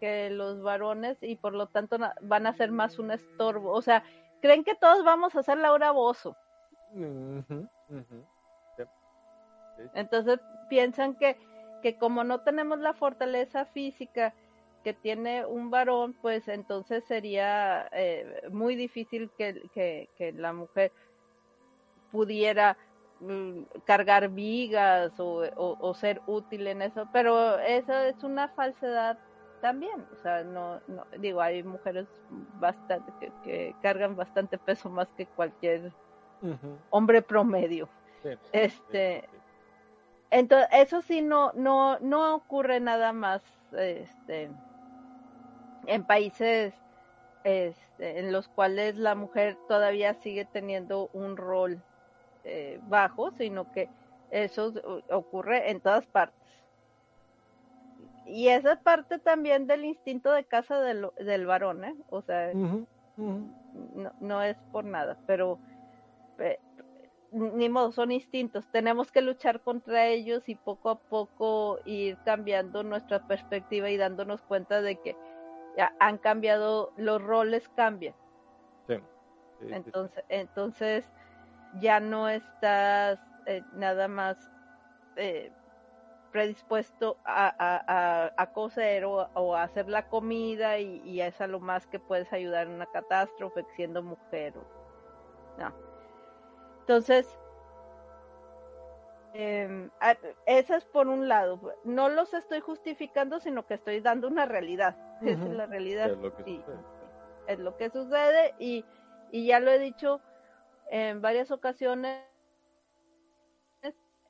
que 0.00 0.30
los 0.30 0.62
varones 0.62 1.16
y 1.22 1.36
por 1.36 1.54
lo 1.54 1.66
tanto 1.66 1.96
van 2.20 2.46
a 2.46 2.54
ser 2.54 2.70
más 2.70 2.98
un 2.98 3.10
estorbo. 3.10 3.72
O 3.72 3.82
sea, 3.82 4.02
creen 4.42 4.64
que 4.64 4.74
todos 4.74 5.04
vamos 5.04 5.34
a 5.36 5.42
ser 5.42 5.58
Laura 5.58 5.92
Bozo. 5.92 6.36
Uh 6.92 7.00
-huh, 7.00 7.68
uh 7.88 7.94
-huh. 7.94 8.24
Entonces 9.94 10.40
piensan 10.68 11.14
que, 11.14 11.36
que 11.82 11.96
como 11.98 12.24
no 12.24 12.40
tenemos 12.40 12.78
la 12.78 12.94
fortaleza 12.94 13.64
física 13.66 14.34
que 14.84 14.92
tiene 14.92 15.46
un 15.46 15.70
varón, 15.70 16.14
pues 16.20 16.46
entonces 16.46 17.02
sería 17.04 17.88
eh, 17.92 18.42
muy 18.50 18.76
difícil 18.76 19.30
que, 19.36 19.62
que, 19.74 20.10
que, 20.16 20.32
la 20.32 20.52
mujer 20.52 20.92
pudiera 22.12 22.76
mm, 23.20 23.62
cargar 23.86 24.28
vigas 24.28 25.18
o, 25.18 25.42
o, 25.56 25.78
o, 25.80 25.94
ser 25.94 26.20
útil 26.26 26.66
en 26.66 26.82
eso, 26.82 27.08
pero 27.12 27.58
eso 27.58 27.98
es 27.98 28.22
una 28.22 28.48
falsedad 28.48 29.18
también, 29.62 30.04
o 30.12 30.22
sea, 30.22 30.44
no, 30.44 30.80
no 30.86 31.06
digo, 31.18 31.40
hay 31.40 31.62
mujeres 31.62 32.06
bastante 32.60 33.10
que, 33.18 33.32
que, 33.42 33.74
cargan 33.80 34.14
bastante 34.14 34.58
peso 34.58 34.90
más 34.90 35.08
que 35.16 35.24
cualquier 35.24 35.90
uh 36.42 36.48
-huh. 36.48 36.76
hombre 36.90 37.22
promedio. 37.22 37.88
Sí, 38.22 38.28
este, 38.52 39.22
sí. 39.22 39.38
Entonces, 40.30 40.68
eso 40.72 41.00
sí 41.00 41.22
no, 41.22 41.52
no, 41.54 41.98
no 42.00 42.34
ocurre 42.34 42.80
nada 42.80 43.12
más 43.12 43.42
este, 43.72 44.50
en 45.86 46.04
países 46.04 46.74
este, 47.44 48.18
en 48.18 48.32
los 48.32 48.48
cuales 48.48 48.96
la 48.96 49.14
mujer 49.14 49.56
todavía 49.68 50.14
sigue 50.14 50.44
teniendo 50.44 51.10
un 51.12 51.36
rol 51.36 51.82
eh, 52.44 52.80
bajo, 52.88 53.30
sino 53.32 53.70
que 53.72 53.88
eso 54.30 54.72
ocurre 55.10 55.70
en 55.70 55.80
todas 55.80 56.06
partes. 56.06 56.40
Y 58.26 58.48
esa 58.48 58.80
parte 58.80 59.18
también 59.18 59.66
del 59.66 59.84
instinto 59.84 60.32
de 60.32 60.44
casa 60.44 60.80
del, 60.80 61.08
del 61.18 61.46
varón, 61.46 61.84
¿eh? 61.84 61.94
O 62.08 62.22
sea, 62.22 62.50
uh 62.54 62.56
-huh, 62.56 62.86
uh 63.18 63.22
-huh. 63.22 63.64
No, 63.94 64.12
no, 64.20 64.42
es 64.42 64.56
por 64.72 64.84
nada, 64.84 65.18
pero 65.26 65.58
eh, 66.38 66.58
ni 67.32 67.68
modo, 67.68 67.90
son 67.90 68.12
instintos. 68.12 68.64
Tenemos 68.70 69.10
que 69.10 69.20
luchar 69.20 69.60
contra 69.60 70.06
ellos 70.06 70.48
y 70.48 70.54
poco 70.54 70.90
a 70.90 70.98
poco 70.98 71.80
ir 71.84 72.16
cambiando 72.24 72.84
nuestra 72.84 73.26
perspectiva 73.26 73.90
y 73.90 73.96
dándonos 73.96 74.40
cuenta 74.42 74.80
de 74.80 74.96
que 74.96 75.16
han 76.00 76.18
cambiado, 76.18 76.92
los 76.96 77.22
roles 77.22 77.68
cambian. 77.70 78.14
Sí. 78.86 79.00
Sí, 79.60 79.66
entonces, 79.70 80.24
sí. 80.28 80.34
entonces 80.34 81.12
ya 81.80 82.00
no 82.00 82.28
estás 82.28 83.20
eh, 83.46 83.62
nada 83.72 84.08
más 84.08 84.36
eh, 85.16 85.52
predispuesto 86.32 87.18
a, 87.24 87.46
a, 87.58 87.84
a, 88.26 88.32
a 88.36 88.52
coser 88.52 89.04
o, 89.04 89.28
o, 89.34 89.54
a 89.54 89.62
hacer 89.62 89.88
la 89.88 90.08
comida 90.08 90.78
y, 90.78 91.00
y, 91.04 91.20
es 91.20 91.40
a 91.40 91.46
lo 91.46 91.60
más 91.60 91.86
que 91.86 92.00
puedes 92.00 92.32
ayudar 92.32 92.66
en 92.66 92.74
una 92.74 92.86
catástrofe 92.86 93.64
siendo 93.76 94.02
mujer. 94.02 94.54
No 95.58 95.72
entonces, 96.84 97.38
eh, 99.32 99.88
eso 100.44 100.74
es 100.74 100.84
por 100.84 101.08
un 101.08 101.28
lado. 101.28 101.58
No 101.82 102.10
los 102.10 102.34
estoy 102.34 102.60
justificando, 102.60 103.40
sino 103.40 103.66
que 103.66 103.72
estoy 103.72 104.00
dando 104.00 104.28
una 104.28 104.44
realidad. 104.44 104.94
Uh 105.24 105.26
-huh. 105.30 105.32
Esa 105.32 105.44
es 105.44 105.56
la 105.56 105.66
realidad. 105.66 106.10
Es 106.10 106.18
lo 106.18 106.36
que 106.36 106.50
y, 106.50 106.56
sucede. 106.56 106.78
Es 107.46 107.58
lo 107.58 107.76
que 107.76 107.90
sucede 107.90 108.54
y, 108.58 108.84
y, 109.32 109.46
ya 109.46 109.60
lo 109.60 109.70
he 109.70 109.78
dicho 109.78 110.20
en 110.90 111.20
varias 111.20 111.50
ocasiones. 111.50 112.22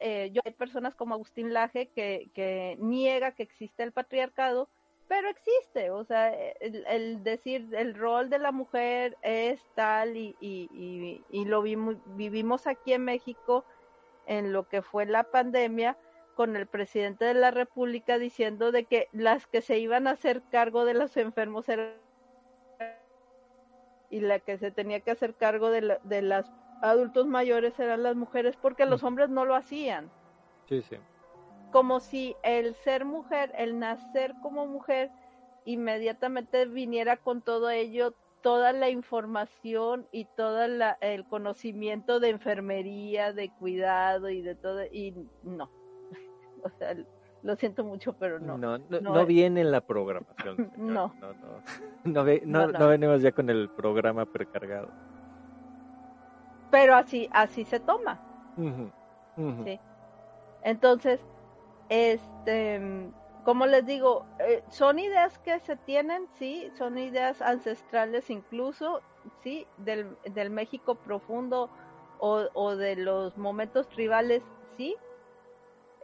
Eh, 0.01 0.31
yo 0.33 0.43
hay 0.45 0.53
personas 0.53 0.95
como 0.95 1.15
Agustín 1.15 1.53
Laje 1.55 1.89
que, 1.95 2.31
que 2.35 2.77
niega 2.81 3.33
que 3.33 3.45
existe 3.45 3.83
el 3.83 3.93
patriarcado, 3.93 4.69
pero 5.09 5.29
existe, 5.29 5.91
o 5.91 6.05
sea, 6.05 6.35
el, 6.61 6.85
el, 6.87 7.23
decir 7.23 7.75
el 7.75 7.95
rol 7.95 8.29
de 8.29 8.39
la 8.39 8.53
mujer 8.53 9.17
es 9.23 9.63
tal 9.75 10.17
y, 10.17 10.37
y, 10.41 10.69
y, 10.73 11.25
y 11.31 11.45
lo 11.45 11.63
vimos, 11.63 11.97
vivimos 12.17 12.67
aquí 12.67 12.93
en 12.93 13.05
México 13.05 13.65
en 14.27 14.53
lo 14.53 14.69
que 14.69 14.83
fue 14.83 15.07
la 15.07 15.25
pandemia, 15.25 15.97
con 16.35 16.57
el 16.57 16.67
presidente 16.67 17.25
de 17.25 17.35
la 17.35 17.51
República 17.51 18.19
diciendo 18.19 18.73
de 18.73 18.85
que 18.85 19.09
las 19.13 19.47
que 19.47 19.61
se 19.61 19.79
iban 19.79 20.07
a 20.07 20.13
hacer 20.13 20.43
cargo 20.51 20.85
de 20.85 20.95
los 20.95 21.17
enfermos 21.17 21.69
eran 21.69 21.95
y 24.11 24.21
la 24.21 24.39
que 24.39 24.59
se 24.59 24.71
tenía 24.71 25.01
que 25.01 25.11
hacer 25.11 25.35
cargo 25.35 25.71
de, 25.71 25.81
la, 25.81 25.99
de 26.05 26.23
las 26.23 26.53
adultos 26.83 27.27
mayores 27.27 27.79
eran 27.81 28.03
las 28.03 28.15
mujeres 28.15 28.57
porque 28.57 28.87
los 28.87 29.03
hombres 29.03 29.29
no 29.29 29.45
lo 29.45 29.57
hacían. 29.57 30.11
Sí, 30.69 30.83
sí. 30.83 30.97
Como 31.73 31.99
si 31.99 32.37
el 32.43 32.75
ser 32.77 33.05
mujer, 33.05 33.53
el 33.59 33.79
nacer 33.79 34.35
como 34.41 34.67
mujer, 34.67 35.11
inmediatamente 35.65 36.67
viniera 36.67 37.17
con 37.17 37.43
todo 37.43 37.71
ello, 37.71 38.15
toda 38.43 38.73
la 38.73 38.91
información 38.91 40.07
y 40.13 40.27
todo 40.27 40.63
el 40.63 41.25
conocimiento 41.27 42.21
de 42.21 42.29
enfermería, 42.29 43.33
de 43.33 43.51
cuidado 43.51 44.29
y 44.29 44.43
de 44.43 44.55
todo, 44.55 44.85
y 44.85 45.15
no. 45.43 45.71
O 46.65 46.71
sea, 46.71 46.97
lo 47.43 47.57
siento 47.57 47.85
mucho, 47.85 48.15
pero 48.15 48.41
no. 48.41 48.59
No, 48.59 48.79
no, 48.79 49.27
viene 49.27 49.61
en 49.61 49.71
la 49.71 49.81
programación. 49.81 50.73
no. 50.77 51.15
No, 52.05 52.25
no. 52.25 52.67
No, 52.67 52.89
venimos 52.89 53.23
ya 53.23 53.33
con 53.33 53.51
el 53.51 53.69
programa 53.71 54.25
precargado. 54.25 54.89
Pero 56.71 56.95
así, 56.95 57.29
así 57.33 57.65
se 57.65 57.79
toma. 57.79 58.21
Sí. 59.65 59.81
Entonces, 60.63 61.21
este 61.89 63.13
como 63.45 63.67
les 63.67 63.85
digo, 63.85 64.25
eh, 64.41 64.65
son 64.71 64.99
ideas 64.99 65.39
que 65.39 65.61
se 65.61 65.77
tienen, 65.77 66.27
sí, 66.39 66.71
son 66.79 66.97
ideas 66.99 67.43
ancestrales 67.43 68.31
incluso, 68.31 69.03
sí, 69.43 69.67
del, 69.77 70.17
del 70.33 70.51
México 70.51 70.95
profundo 70.95 71.69
o, 72.19 72.47
o, 72.55 72.75
de 72.75 72.97
los 72.97 73.37
momentos 73.37 73.87
tribales, 73.89 74.43
sí, 74.79 74.97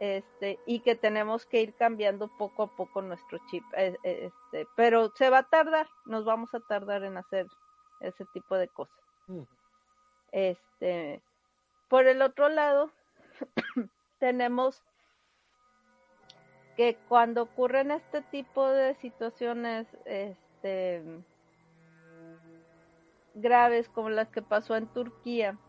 este, 0.01 0.57
y 0.65 0.79
que 0.79 0.95
tenemos 0.95 1.45
que 1.45 1.61
ir 1.61 1.75
cambiando 1.75 2.27
poco 2.27 2.63
a 2.63 2.75
poco 2.75 3.03
nuestro 3.03 3.37
chip, 3.51 3.63
eh, 3.77 3.95
eh, 4.01 4.31
este, 4.31 4.67
pero 4.75 5.11
se 5.15 5.29
va 5.29 5.37
a 5.37 5.49
tardar, 5.49 5.87
nos 6.05 6.25
vamos 6.25 6.51
a 6.55 6.59
tardar 6.59 7.03
en 7.03 7.17
hacer 7.17 7.45
ese 7.99 8.25
tipo 8.33 8.55
de 8.55 8.67
cosas. 8.67 8.97
Este, 10.31 11.21
por 11.87 12.07
el 12.07 12.23
otro 12.23 12.49
lado, 12.49 12.89
tenemos 14.19 14.81
que 16.75 16.97
cuando 17.07 17.43
ocurren 17.43 17.91
este 17.91 18.23
tipo 18.23 18.67
de 18.69 18.95
situaciones 18.95 19.85
este, 20.05 21.03
graves 23.35 23.87
como 23.89 24.09
las 24.09 24.29
que 24.29 24.41
pasó 24.41 24.75
en 24.75 24.87
Turquía, 24.87 25.59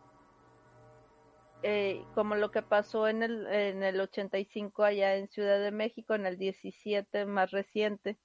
eh, 1.62 2.04
como 2.14 2.34
lo 2.34 2.50
que 2.50 2.62
pasó 2.62 3.06
en 3.08 3.22
el, 3.22 3.46
en 3.46 3.82
el 3.82 4.00
85 4.00 4.82
allá 4.82 5.16
en 5.16 5.28
Ciudad 5.28 5.60
de 5.60 5.70
México, 5.70 6.14
en 6.14 6.26
el 6.26 6.36
17 6.36 7.26
más 7.26 7.50
reciente. 7.50 8.18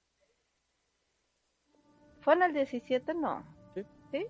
¿Fue 2.20 2.34
en 2.34 2.42
el 2.42 2.52
17? 2.52 3.14
No. 3.14 3.44
¿Sí? 3.74 3.84
¿Sí? 4.10 4.26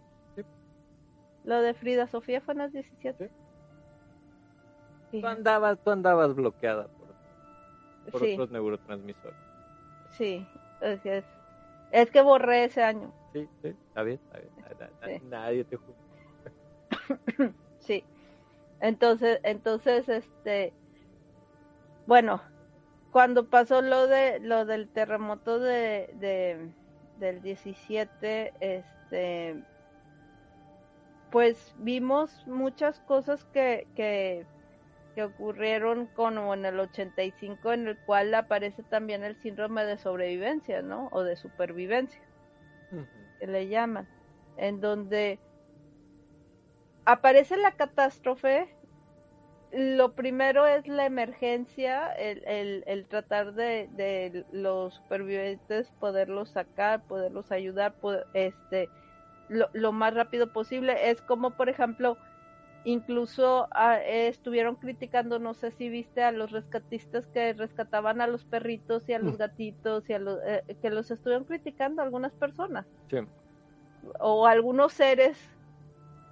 Lo 1.45 1.63
de 1.63 1.75
Frida 1.75 2.07
Sofía 2.07 2.41
fue 2.41 2.55
en 2.55 2.61
el 2.61 2.73
17. 2.73 3.31
Tú 5.11 5.27
andabas, 5.27 5.83
tú 5.83 5.91
andabas 5.91 6.35
bloqueada 6.35 6.89
por 8.13 8.23
otros 8.23 8.51
neurotransmisores. 8.51 9.39
Sí, 10.11 10.47
es, 10.83 11.05
es, 11.07 11.25
es, 11.93 12.11
que 12.11 12.21
borré 12.21 12.65
ese 12.65 12.83
año. 12.83 13.13
Sí, 13.33 13.49
sí, 13.63 13.69
está 13.69 14.03
bien, 14.03 14.21
está 14.71 15.07
bien. 15.07 15.31
Nadie 15.31 15.65
te 15.65 15.77
juzga. 15.77 17.53
sí. 17.79 18.05
Entonces, 18.81 19.41
entonces, 19.43 20.09
este, 20.09 20.73
bueno, 22.07 22.41
cuando 23.11 23.49
pasó 23.49 23.83
lo 23.83 24.07
de 24.07 24.41
lo 24.41 24.65
del 24.65 24.89
terremoto 24.89 25.59
de, 25.59 26.11
de 26.21 26.71
del 27.19 27.43
17, 27.43 28.55
este, 28.61 29.63
pues 31.31 31.75
vimos 31.79 32.47
muchas 32.47 33.01
cosas 33.01 33.45
que, 33.47 33.87
que 33.97 34.47
que 35.19 35.25
ocurrieron 35.25 36.07
como 36.07 36.55
en 36.55 36.65
el 36.65 36.79
85 36.79 37.73
en 37.73 37.89
el 37.89 37.99
cual 37.99 38.33
aparece 38.35 38.85
también 38.85 39.25
el 39.25 39.35
síndrome 39.43 39.85
de 39.85 39.99
sobrevivencia, 39.99 40.81
¿no? 40.81 41.09
O 41.11 41.25
de 41.25 41.35
supervivencia, 41.35 42.21
que 43.41 43.49
le 43.49 43.67
llaman, 43.67 44.07
en 44.59 44.81
donde 44.81 45.41
aparece 47.09 47.57
la 47.57 47.73
catástrofe, 47.73 48.69
lo 49.73 50.13
primero 50.13 50.67
es 50.67 50.87
la 50.87 51.07
emergencia, 51.07 52.13
el, 52.13 52.85
el, 52.87 53.07
tratar 53.07 53.55
de, 53.55 53.89
de, 53.93 54.45
los 54.53 54.95
supervivientes 54.95 55.91
poderlos 56.01 56.51
sacar, 56.51 57.03
poderlos 57.05 57.51
ayudar, 57.51 57.95
este, 58.35 58.91
lo, 59.49 59.71
lo 59.73 59.93
más 59.93 60.13
rápido 60.13 60.53
posible. 60.53 61.11
Es 61.11 61.23
como, 61.23 61.53
por 61.53 61.71
ejemplo, 61.71 62.19
Incluso 62.85 63.69
ah, 63.73 63.99
estuvieron 63.99 64.77
criticando, 64.77 65.39
no 65.39 65.53
sé 65.53 65.73
si 65.73 65.89
viste 65.89 66.23
a 66.23 66.31
los 66.31 66.53
rescatistas 66.53 67.27
que 67.27 67.53
rescataban 67.53 68.21
a 68.21 68.27
los 68.27 68.45
perritos 68.45 69.07
y 69.09 69.15
a 69.15 69.19
los 69.19 69.35
mm. 69.35 69.37
gatitos 69.37 70.09
y 70.09 70.13
a 70.13 70.19
los 70.19 70.39
eh, 70.47 70.63
que 70.81 70.89
los 70.89 71.11
estuvieron 71.11 71.45
criticando 71.45 72.03
algunas 72.03 72.33
personas. 72.33 72.87
Sí. 73.11 73.19
O 74.21 74.47
algunos 74.47 74.93
seres 74.93 75.37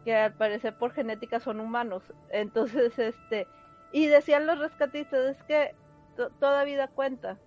que 0.06 0.14
al 0.14 0.34
parecer 0.34 0.78
por 0.78 0.92
genética 0.92 1.40
son 1.40 1.58
humanos. 1.58 2.04
Entonces, 2.30 2.96
este, 2.98 3.48
y 3.90 4.06
decían 4.06 4.46
los 4.46 4.60
rescatistas, 4.60 5.36
es 5.36 5.42
que 5.42 5.74
toda 6.38 6.62
vida 6.62 6.86
cuenta. 6.86 7.38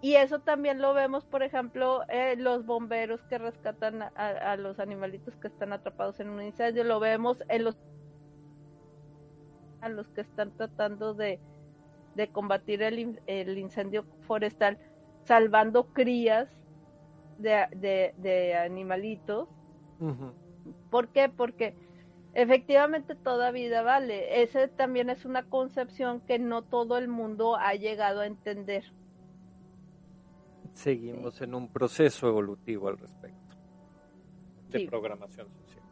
Y 0.00 0.14
eso 0.14 0.38
también 0.40 0.80
lo 0.80 0.94
vemos, 0.94 1.24
por 1.24 1.42
ejemplo, 1.42 2.02
eh, 2.08 2.36
los 2.36 2.64
bomberos 2.64 3.20
que 3.24 3.38
rescatan 3.38 4.02
a, 4.02 4.56
los 4.56 4.78
animalitos 4.78 5.36
que 5.36 5.48
están 5.48 5.72
atrapados 5.72 6.18
en 6.20 6.28
un 6.28 6.42
incendio, 6.42 6.82
lo 6.84 6.98
vemos 6.98 7.42
en 7.48 7.64
los 7.64 7.76
a 9.80 9.88
los 9.88 10.08
que 10.08 10.20
están 10.20 10.56
tratando 10.56 11.14
de, 11.14 11.40
combatir 12.32 12.82
el, 12.82 13.20
el, 13.26 13.58
incendio 13.58 14.04
forestal, 14.22 14.78
salvando 15.24 15.86
crías 15.92 16.48
de, 17.42 18.14
de, 18.16 18.54
animalitos. 18.54 19.48
¿Por 20.90 21.08
qué? 21.08 21.28
Porque 21.28 21.74
efectivamente 22.34 23.14
toda 23.14 23.50
vida 23.50 23.82
vale. 23.82 24.42
Ese 24.42 24.68
también 24.68 25.10
es 25.10 25.24
una 25.24 25.44
concepción 25.44 26.20
que 26.20 26.38
no 26.38 26.62
todo 26.62 26.96
el 26.98 27.08
mundo 27.08 27.56
ha 27.56 27.74
llegado 27.74 28.20
a 28.20 28.26
entender 28.26 28.84
seguimos 30.74 31.40
en 31.42 31.54
un 31.54 31.68
proceso 31.68 32.28
evolutivo 32.28 32.88
al 32.88 32.98
respecto 32.98 33.56
de 34.70 34.86
programación 34.88 35.48
social. 35.50 35.82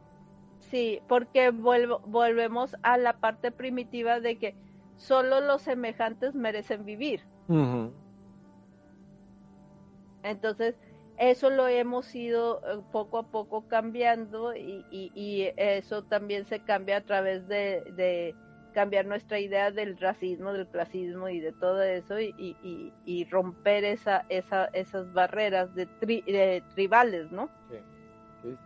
Sí, 0.59 1.01
porque 1.07 1.51
volvemos 1.51 2.75
a 2.81 2.97
la 2.97 3.19
parte 3.19 3.51
primitiva 3.51 4.19
de 4.19 4.37
que 4.37 4.55
solo 4.97 5.41
los 5.41 5.61
semejantes 5.61 6.33
merecen 6.33 6.85
vivir. 6.85 7.21
Entonces, 10.23 10.75
eso 11.21 11.49
lo 11.49 11.67
hemos 11.67 12.13
ido 12.15 12.61
eh, 12.67 12.81
poco 12.91 13.19
a 13.19 13.23
poco 13.23 13.67
cambiando 13.67 14.55
y, 14.55 14.85
y, 14.89 15.49
eso 15.55 16.03
también 16.03 16.45
se 16.45 16.59
cambia 16.59 16.97
a 16.97 17.01
través 17.01 17.47
de 17.47 18.35
cambiar 18.73 19.05
nuestra 19.05 19.39
idea 19.39 19.71
del 19.71 19.97
racismo, 19.97 20.53
del 20.53 20.67
clasismo 20.67 21.29
y 21.29 21.39
de 21.39 21.51
todo 21.51 21.81
eso 21.83 22.19
y, 22.19 22.55
y, 23.05 23.25
romper 23.25 23.83
esa, 23.83 24.25
esa, 24.29 24.65
esas 24.65 25.11
barreras 25.13 25.73
de, 25.75 25.85
tribales, 26.73 27.31
¿no? 27.31 27.49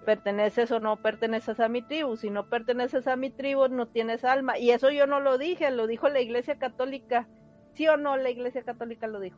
Perteneces 0.05 0.71
o 0.71 0.79
no 0.79 1.01
perteneces 1.01 1.59
a 1.59 1.67
mi 1.67 1.81
tribu, 1.81 2.15
si 2.15 2.29
no 2.29 2.49
perteneces 2.49 3.07
a 3.07 3.17
mi 3.17 3.29
tribu 3.29 3.67
no 3.67 3.87
tienes 3.87 4.23
alma 4.23 4.57
y 4.57 4.71
eso 4.71 4.89
yo 4.89 5.05
no 5.05 5.19
lo 5.19 5.37
dije, 5.37 5.69
lo 5.71 5.85
dijo 5.85 6.07
la 6.07 6.21
Iglesia 6.21 6.57
Católica, 6.57 7.27
¿sí 7.73 7.87
o 7.87 7.97
no 7.97 8.15
la 8.15 8.29
Iglesia 8.29 8.63
Católica 8.63 9.07
lo 9.07 9.19
dijo? 9.19 9.37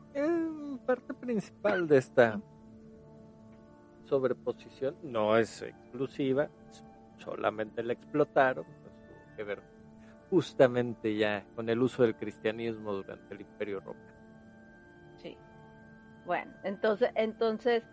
parte 0.86 1.12
principal 1.12 1.88
de 1.88 1.98
esta 1.98 2.40
sobreposición 4.08 4.96
no 5.02 5.36
es 5.36 5.62
exclusiva, 5.62 6.48
solamente 7.18 7.82
la 7.82 7.92
explotaron, 7.92 8.64
pues 8.64 8.94
tuvo 9.06 9.36
que 9.36 9.44
ver 9.44 9.62
justamente 10.30 11.16
ya 11.16 11.44
con 11.54 11.68
el 11.68 11.80
uso 11.80 12.02
del 12.02 12.16
cristianismo 12.16 12.92
durante 12.92 13.34
el 13.34 13.40
Imperio 13.40 13.80
Romano. 13.80 14.06
Sí. 15.18 15.36
Bueno, 16.26 16.52
entonces, 16.64 17.10
entonces, 17.14 17.84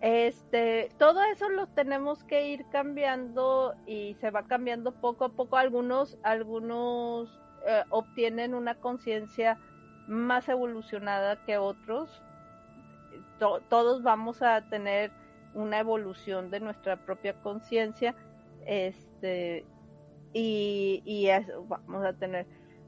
este, 0.00 0.90
todo 0.98 1.22
eso 1.22 1.48
lo 1.48 1.66
tenemos 1.68 2.24
que 2.24 2.48
ir 2.48 2.66
cambiando 2.70 3.74
y 3.86 4.14
se 4.20 4.30
va 4.30 4.44
cambiando 4.44 4.92
poco 4.92 5.26
a 5.26 5.28
poco. 5.30 5.56
Algunos, 5.56 6.18
algunos 6.22 7.40
eh, 7.66 7.84
obtienen 7.90 8.54
una 8.54 8.74
conciencia 8.76 9.58
más 10.06 10.48
evolucionada 10.48 11.36
que 11.44 11.58
otros. 11.58 12.22
todos 13.38 14.02
vamos 14.02 14.42
a 14.42 14.62
tener 14.68 15.10
una 15.54 15.78
evolución 15.78 16.50
de 16.50 16.60
nuestra 16.60 17.04
propia 17.04 17.34
conciencia. 17.42 18.14
Este, 18.66 19.64
y, 20.32 21.02
y 21.04 21.28
vamos 21.68 22.04
a 22.04 22.12
tener 22.14 22.46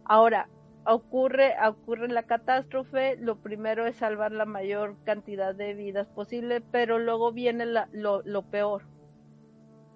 Ahora, 0.09 0.49
ocurre, 0.87 1.55
ocurre 1.67 2.09
la 2.09 2.23
catástrofe, 2.23 3.17
lo 3.17 3.37
primero 3.37 3.87
es 3.87 3.97
salvar 3.97 4.31
la 4.31 4.47
mayor 4.47 4.97
cantidad 5.05 5.55
de 5.55 5.75
vidas 5.75 6.07
posible, 6.09 6.61
pero 6.61 6.99
luego 6.99 7.33
viene 7.33 7.67
lo, 7.67 8.23
lo 8.23 8.43
peor. 8.43 8.85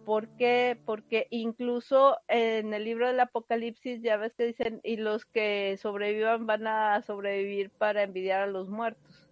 ¿Por 0.05 0.29
qué? 0.31 0.81
Porque 0.85 1.29
incluso 1.31 2.19
en 2.27 2.75
el 2.75 2.85
libro 2.85 3.07
del 3.07 3.21
Apocalipsis 3.21 4.03
ya 4.03 4.17
ves 4.17 4.35
que 4.35 4.47
dicen, 4.47 4.81
y 4.83 4.97
los 4.97 5.25
que 5.27 5.77
sobrevivan 5.77 6.47
van 6.47 6.67
a 6.67 7.01
sobrevivir 7.03 7.71
para 7.71 8.03
envidiar 8.03 8.43
a 8.43 8.47
los 8.49 8.69
muertos. 8.69 9.29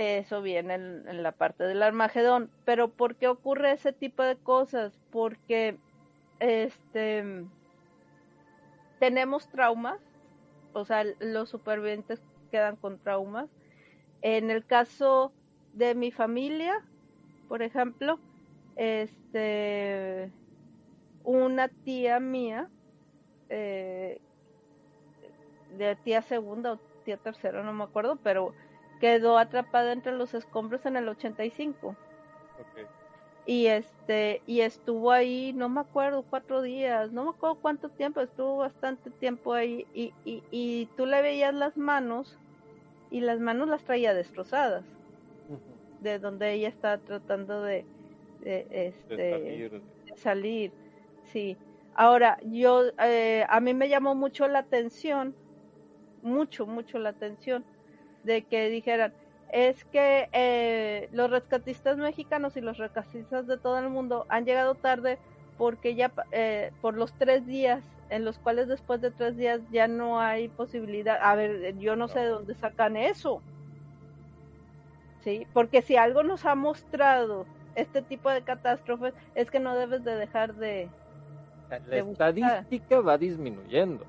Eso 0.00 0.40
viene 0.40 0.76
en, 0.76 1.22
la 1.22 1.32
parte 1.32 1.64
del 1.64 1.82
Armagedón. 1.82 2.50
Pero 2.64 2.88
¿por 2.88 3.16
qué 3.16 3.28
ocurre 3.28 3.72
ese 3.72 3.92
tipo 3.92 4.22
de 4.22 4.34
cosas? 4.34 4.98
Porque 5.10 5.76
este 6.38 7.44
tenemos 8.98 9.46
traumas, 9.50 10.00
o 10.72 10.86
sea, 10.86 11.04
los 11.18 11.50
supervivientes 11.50 12.22
quedan 12.50 12.76
con 12.76 12.98
traumas. 12.98 13.50
En 14.22 14.50
el 14.50 14.64
caso 14.64 15.32
de 15.74 15.94
mi 15.94 16.10
familia, 16.10 16.82
por 17.46 17.60
ejemplo, 17.60 18.18
este, 18.76 20.32
una 21.24 21.68
tía 21.68 22.20
mía, 22.20 22.70
eh, 23.50 24.18
de 25.76 25.94
tía 25.96 26.22
segunda 26.22 26.72
o 26.72 26.78
tía 27.04 27.18
tercera, 27.18 27.62
no 27.62 27.74
me 27.74 27.84
acuerdo, 27.84 28.16
pero 28.16 28.54
quedó 29.00 29.38
atrapada 29.38 29.92
entre 29.92 30.12
los 30.12 30.34
escombros 30.34 30.86
en 30.86 30.96
el 30.96 31.08
85. 31.08 31.96
Okay 32.70 32.86
y 33.46 33.66
este 33.66 34.42
y 34.46 34.60
estuvo 34.60 35.10
ahí 35.10 35.52
no 35.54 35.68
me 35.68 35.80
acuerdo 35.80 36.22
cuatro 36.22 36.62
días 36.62 37.10
no 37.10 37.24
me 37.24 37.30
acuerdo 37.30 37.56
cuánto 37.56 37.88
tiempo 37.88 38.20
estuvo 38.20 38.58
bastante 38.58 39.10
tiempo 39.10 39.54
ahí 39.54 39.86
y, 39.94 40.12
y, 40.24 40.44
y 40.50 40.86
tú 40.96 41.04
le 41.04 41.20
veías 41.22 41.54
las 41.54 41.76
manos 41.76 42.38
y 43.10 43.20
las 43.20 43.40
manos 43.40 43.68
las 43.68 43.82
traía 43.82 44.14
destrozadas 44.14 44.84
de 46.00 46.18
donde 46.18 46.52
ella 46.52 46.68
estaba 46.68 46.98
tratando 46.98 47.62
de, 47.62 47.84
este 48.42 49.82
salir. 50.14 50.72
sí 51.24 51.56
ahora 51.94 52.38
yo 52.44 52.84
eh, 53.02 53.44
a 53.48 53.60
mí 53.60 53.74
me 53.74 53.88
llamó 53.88 54.14
mucho 54.14 54.48
la 54.48 54.60
atención 54.60 55.34
mucho 56.22 56.66
mucho 56.66 56.98
la 56.98 57.10
atención 57.10 57.64
de 58.24 58.42
que 58.42 58.68
dijeran 58.68 59.12
es 59.52 59.84
que 59.86 60.28
eh, 60.32 61.08
los 61.12 61.30
rescatistas 61.30 61.96
mexicanos 61.96 62.56
y 62.56 62.60
los 62.60 62.78
rescatistas 62.78 63.46
de 63.46 63.58
todo 63.58 63.78
el 63.78 63.88
mundo 63.88 64.26
han 64.28 64.44
llegado 64.44 64.74
tarde 64.74 65.18
porque 65.58 65.94
ya 65.94 66.12
eh, 66.30 66.72
por 66.80 66.94
los 66.96 67.12
tres 67.14 67.46
días 67.46 67.82
en 68.10 68.24
los 68.24 68.38
cuales 68.38 68.68
después 68.68 69.00
de 69.00 69.10
tres 69.10 69.36
días 69.36 69.60
ya 69.70 69.88
no 69.88 70.20
hay 70.20 70.48
posibilidad. 70.48 71.18
A 71.22 71.34
ver, 71.34 71.76
yo 71.78 71.96
no 71.96 72.08
sé 72.08 72.20
de 72.20 72.26
dónde 72.26 72.54
sacan 72.54 72.96
eso. 72.96 73.40
Sí, 75.22 75.46
porque 75.52 75.82
si 75.82 75.96
algo 75.96 76.22
nos 76.22 76.44
ha 76.44 76.54
mostrado 76.54 77.46
este 77.74 78.02
tipo 78.02 78.30
de 78.30 78.42
catástrofes 78.42 79.14
es 79.34 79.50
que 79.50 79.60
no 79.60 79.76
debes 79.76 80.02
de 80.04 80.16
dejar 80.16 80.54
de... 80.54 80.88
La 81.68 81.98
estadística 81.98 83.00
va 83.00 83.16
disminuyendo, 83.16 84.04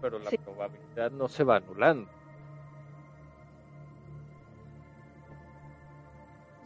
pero 0.00 0.18
la 0.18 0.30
probabilidad 0.30 1.10
no 1.10 1.28
se 1.28 1.44
va 1.44 1.56
anulando. 1.56 2.08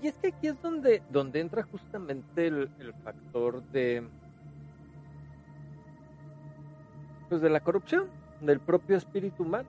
Y 0.07 0.11
es 0.11 0.19
que 0.19 0.29
aquí 0.29 0.47
es 0.47 0.63
donde, 0.63 1.03
donde 1.11 1.41
entra 1.41 1.65
justamente 1.65 2.47
el, 2.47 2.71
factor 3.03 3.61
de 3.73 4.07
pues 7.29 7.41
de 7.41 7.51
la 7.51 7.59
corrupción 7.59 8.07
del 8.41 8.61
propio 8.61 8.97
espíritu 8.97 9.43
humano, 9.43 9.69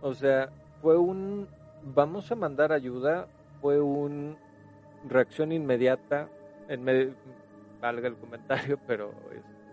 O 0.00 0.14
sea, 0.14 0.48
fue 0.80 0.96
un 0.96 1.46
vamos 1.94 2.32
a 2.32 2.36
mandar 2.36 2.72
ayuda, 2.72 3.28
fue 3.60 3.78
un 3.82 4.38
reacción 5.06 5.52
inmediata, 5.52 6.30
en 6.68 7.14
valga 7.82 8.08
el 8.08 8.16
comentario, 8.16 8.78
pero 8.86 9.12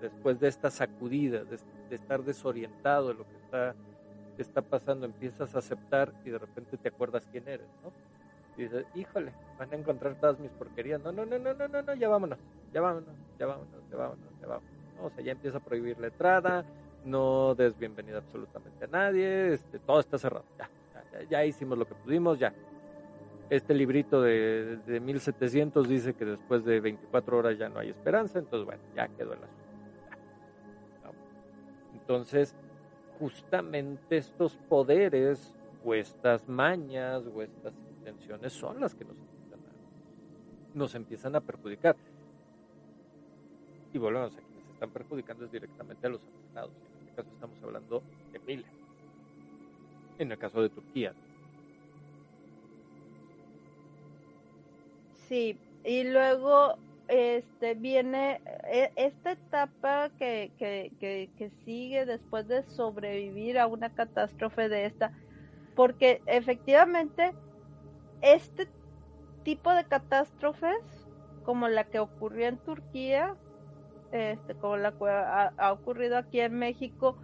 después 0.02 0.38
de 0.38 0.50
esta 0.50 0.70
sacudida, 0.70 1.46
de, 1.46 1.58
estar 1.96 2.24
desorientado 2.24 3.08
de 3.08 3.14
lo 3.14 3.24
que 3.24 3.38
está, 3.38 3.76
está 4.38 4.62
pasando, 4.62 5.06
empiezas 5.06 5.56
a 5.56 5.60
aceptar 5.60 6.12
y 6.26 6.30
de 6.30 6.40
repente 6.40 6.76
te 6.76 6.90
acuerdas 6.90 7.26
quién 7.32 7.48
eres, 7.48 7.70
¿no? 7.82 8.17
Y 8.58 8.64
dices, 8.64 8.86
híjole, 8.96 9.32
van 9.60 9.72
a 9.72 9.76
encontrar 9.76 10.16
todas 10.20 10.40
mis 10.40 10.52
porquerías. 10.52 11.02
No, 11.04 11.12
no, 11.12 11.26
no, 11.26 11.38
no, 11.38 11.54
no, 11.54 11.68
no, 11.68 11.82
no, 11.82 11.94
ya 11.94 12.10
vámonos, 12.10 12.40
ya 12.74 12.82
vámonos, 12.82 13.16
ya 13.38 13.46
vámonos, 13.46 13.90
ya 13.90 13.98
vámonos, 13.98 14.40
ya 14.42 14.48
vámonos. 14.48 14.72
o 15.02 15.10
sea, 15.12 15.24
ya 15.24 15.32
empieza 15.34 15.58
a 15.60 15.62
prohibir 15.62 16.00
la 16.00 16.08
entrada, 16.08 16.66
no 17.06 17.54
des 17.54 17.78
bienvenida 17.78 18.18
absolutamente 18.18 18.86
a 18.86 18.88
nadie, 18.88 19.54
este, 19.54 19.78
todo 19.80 20.00
está 20.00 20.18
cerrado, 20.18 20.46
ya, 20.58 20.70
ya, 21.14 21.24
ya 21.30 21.46
hicimos 21.46 21.78
lo 21.78 21.86
que 21.86 21.94
pudimos, 21.96 22.40
ya. 22.40 22.54
Este 23.50 23.74
librito 23.74 24.22
de, 24.22 24.78
de 24.86 25.00
1700 25.00 25.88
dice 25.88 26.14
que 26.16 26.26
después 26.26 26.66
de 26.66 26.82
24 26.82 27.38
horas 27.38 27.58
ya 27.58 27.70
no 27.70 27.80
hay 27.80 27.90
esperanza, 27.90 28.40
entonces 28.40 28.66
bueno, 28.66 28.82
ya 28.96 29.08
quedó 29.08 29.34
el 29.34 29.44
asunto. 29.44 29.68
Entonces, 31.94 32.56
justamente 33.20 34.18
estos 34.18 34.56
poderes 34.70 35.54
o 35.84 35.94
estas 35.94 36.48
mañas 36.48 37.24
o 37.28 37.42
estas 37.42 37.74
son 38.50 38.80
las 38.80 38.96
que 38.96 39.06
nos 39.06 39.18
empiezan 39.18 39.60
a, 39.60 40.78
nos 40.78 40.96
empiezan 40.96 41.36
a 41.36 41.42
perjudicar. 41.42 41.96
Y 43.94 43.98
volvemos 43.98 44.36
a 44.36 44.40
quienes 44.40 44.70
están 44.74 44.90
perjudicando 44.92 45.46
es 45.46 45.52
directamente 45.52 46.08
a 46.08 46.10
los 46.10 46.22
afectados. 46.22 46.72
En 46.72 47.08
este 47.08 47.16
caso 47.16 47.30
estamos 47.34 47.64
hablando 47.64 48.04
de 48.32 48.40
miles. 48.40 48.72
En 50.20 50.32
el 50.32 50.38
caso 50.38 50.62
de 50.62 50.70
Turquía. 50.70 51.14
Sí, 55.28 55.58
y 55.84 56.04
luego 56.06 56.78
este 57.08 57.74
viene 57.76 58.42
e, 58.66 58.92
esta 58.96 59.32
etapa 59.32 60.10
que, 60.18 60.52
que, 60.58 60.92
que, 61.00 61.30
que, 61.38 61.50
sigue 61.66 62.06
después 62.06 62.48
de 62.48 62.64
sobrevivir 62.64 63.60
a 63.60 63.68
una 63.68 63.94
catástrofe 63.94 64.70
de 64.70 64.86
esta, 64.86 65.12
porque 65.76 66.22
efectivamente 66.26 67.34
este 68.22 68.68
tipo 69.44 69.74
de 69.74 69.86
catástrofes, 69.86 71.08
como 71.46 71.70
la 71.70 71.86
que 71.86 72.00
ocurrió 72.00 72.48
en 72.48 72.58
Turquía, 72.58 73.36
este, 74.12 74.56
como 74.56 74.78
la 74.78 74.92
que 74.92 75.06
ha, 75.08 75.72
ocurrido 75.72 76.18
aquí 76.18 76.40
en 76.42 76.60
México, 76.60 77.16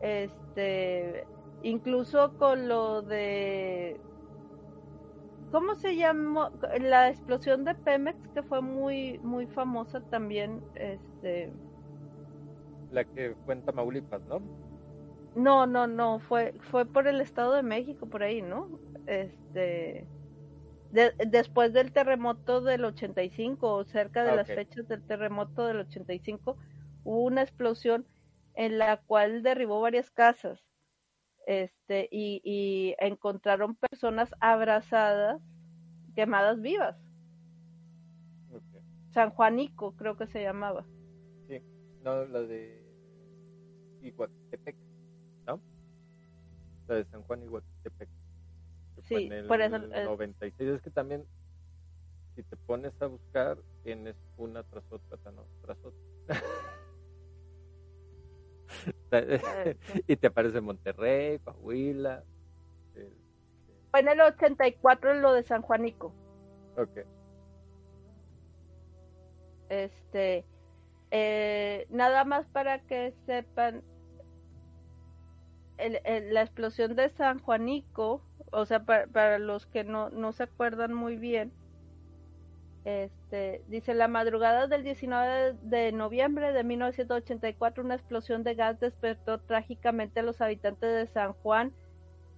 este, 0.00 1.26
incluso 1.62 2.36
con 2.38 2.68
lo 2.68 3.02
de, 3.02 4.00
¿cómo 5.50 5.74
se 5.74 5.96
llamó? 5.96 6.50
La 6.80 7.08
explosión 7.08 7.64
de 7.64 7.74
Pemex, 7.74 8.28
que 8.28 8.42
fue 8.42 8.60
muy, 8.60 9.18
muy 9.18 9.46
famosa 9.46 10.00
también, 10.02 10.62
este. 10.74 11.52
La 12.92 13.04
que 13.04 13.34
fue 13.44 13.54
en 13.54 13.62
Tamaulipas, 13.62 14.22
¿no? 14.26 14.40
No, 15.34 15.66
no, 15.66 15.86
no, 15.86 16.20
fue, 16.20 16.52
fue 16.70 16.84
por 16.84 17.08
el 17.08 17.20
Estado 17.20 17.54
de 17.54 17.62
México, 17.62 18.06
por 18.06 18.22
ahí, 18.22 18.42
¿no? 18.42 18.68
Este 19.06 20.06
después 20.92 21.72
del 21.72 21.92
terremoto 21.92 22.60
del 22.60 22.84
85 22.84 23.72
o 23.72 23.84
cerca 23.84 24.24
de 24.24 24.30
ah, 24.30 24.36
las 24.36 24.46
fechas 24.46 24.86
del 24.88 25.02
terremoto 25.06 25.66
del 25.66 25.80
85 25.80 26.56
hubo 27.04 27.22
una 27.24 27.42
explosión 27.42 28.06
en 28.54 28.78
la 28.78 28.98
cual 28.98 29.42
derribó 29.42 29.80
varias 29.80 30.10
casas 30.10 30.60
este 31.46 32.08
y, 32.12 32.94
encontraron 32.98 33.74
personas 33.74 34.32
abrazadas 34.38 35.42
quemadas 36.14 36.60
vivas. 36.60 36.96
San 39.10 39.30
Juanico 39.30 39.96
creo 39.96 40.16
que 40.16 40.26
se 40.26 40.42
llamaba. 40.42 40.86
Sí 41.48 41.60
no 42.02 42.24
la 42.26 42.42
de 42.42 42.82
Iguatepec 44.02 44.76
no 45.46 45.60
la 46.88 46.96
de 46.96 47.04
San 47.04 47.22
Juan 47.22 47.42
Iguatepec 47.44 48.08
Sí, 49.02 49.30
por 49.48 49.60
eso. 49.60 49.78
96. 49.78 50.60
Es 50.60 50.82
que 50.82 50.90
también, 50.90 51.26
si 52.34 52.42
te 52.42 52.56
pones 52.56 52.92
a 53.00 53.06
buscar, 53.06 53.58
tienes 53.82 54.16
una 54.36 54.62
tras 54.62 54.84
otra, 54.90 55.18
tras 55.62 55.78
otra. 55.84 56.00
y 60.06 60.16
te 60.16 60.26
aparece 60.26 60.60
Monterrey, 60.60 61.38
Coahuila. 61.40 62.24
Este. 62.94 63.12
Fue 63.90 64.00
en 64.00 64.08
el 64.08 64.20
84 64.20 65.14
lo 65.14 65.32
de 65.32 65.42
San 65.42 65.62
Juanico. 65.62 66.12
Ok. 66.76 67.00
Este, 69.68 70.44
eh, 71.10 71.86
nada 71.90 72.24
más 72.24 72.46
para 72.48 72.80
que 72.80 73.14
sepan, 73.26 73.82
la 75.78 76.42
explosión 76.42 76.94
de 76.94 77.10
San 77.10 77.38
Juanico 77.40 78.22
o 78.52 78.66
sea, 78.66 78.84
para, 78.84 79.38
los 79.38 79.66
que 79.66 79.84
no, 79.84 80.10
no 80.10 80.32
se 80.32 80.44
acuerdan 80.44 80.92
muy 80.94 81.16
bien, 81.16 81.52
Este, 82.84 83.62
dice, 83.68 83.94
la 83.94 84.08
madrugada 84.08 84.66
del 84.66 84.82
19 84.82 85.54
de 85.62 85.92
noviembre 85.92 86.52
de 86.52 86.64
1984, 86.64 87.84
una 87.84 87.94
explosión 87.94 88.42
de 88.44 88.54
gas 88.56 88.80
despertó 88.80 89.38
trágicamente 89.40 90.20
a 90.20 90.24
los 90.24 90.40
habitantes 90.40 90.92
de 90.92 91.06
San 91.06 91.32
Juan 91.34 91.72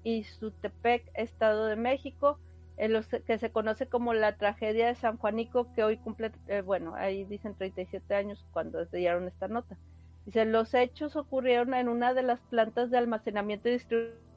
y 0.03 0.24
Sutepec, 0.24 1.11
Estado 1.14 1.66
de 1.66 1.77
México, 1.77 2.38
en 2.77 2.92
los 2.92 3.09
que 3.09 3.38
se 3.38 3.50
conoce 3.53 3.87
como 3.88 4.12
la 4.14 4.37
tragedia 4.37 4.88
de 4.88 4.96
San 4.96 5.16
Juanico, 5.18 5.72
que 5.74 5.85
hoy 5.85 5.96
cumple, 5.98 6.33
eh, 6.48 6.61
bueno, 6.62 6.94
ahí 6.96 7.24
dicen 7.24 7.55
37 7.55 8.14
años 8.14 8.44
cuando 8.53 8.85
dieron 8.87 9.27
esta 9.29 9.48
nota. 9.48 9.79
Dice, 10.27 10.44
los 10.44 10.74
hechos 10.74 11.16
ocurrieron 11.16 11.74
en 11.74 11.88
una 11.88 12.14
de 12.14 12.22
las 12.22 12.40
plantas 12.42 12.90
de 12.90 12.98
almacenamiento 12.98 13.68
y 13.68 13.72
distribución 13.72 14.33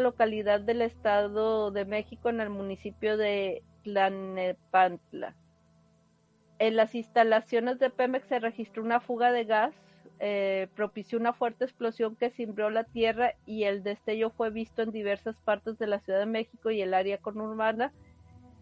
localidad 0.00 0.60
del 0.60 0.82
Estado 0.82 1.70
de 1.70 1.84
México 1.84 2.28
en 2.28 2.40
el 2.40 2.50
municipio 2.50 3.16
de 3.16 3.62
Tlanepantla. 3.84 5.34
En 6.58 6.76
las 6.76 6.94
instalaciones 6.94 7.78
de 7.78 7.90
Pemex 7.90 8.26
se 8.26 8.38
registró 8.38 8.82
una 8.82 9.00
fuga 9.00 9.32
de 9.32 9.44
gas, 9.44 9.74
eh, 10.18 10.68
propició 10.74 11.18
una 11.18 11.32
fuerte 11.32 11.64
explosión 11.64 12.16
que 12.16 12.30
cimbró 12.30 12.68
la 12.68 12.84
tierra 12.84 13.34
y 13.46 13.64
el 13.64 13.82
destello 13.82 14.30
fue 14.30 14.50
visto 14.50 14.82
en 14.82 14.90
diversas 14.90 15.36
partes 15.36 15.78
de 15.78 15.86
la 15.86 16.00
Ciudad 16.00 16.18
de 16.18 16.26
México 16.26 16.70
y 16.70 16.82
el 16.82 16.92
área 16.92 17.18
conurbana. 17.18 17.92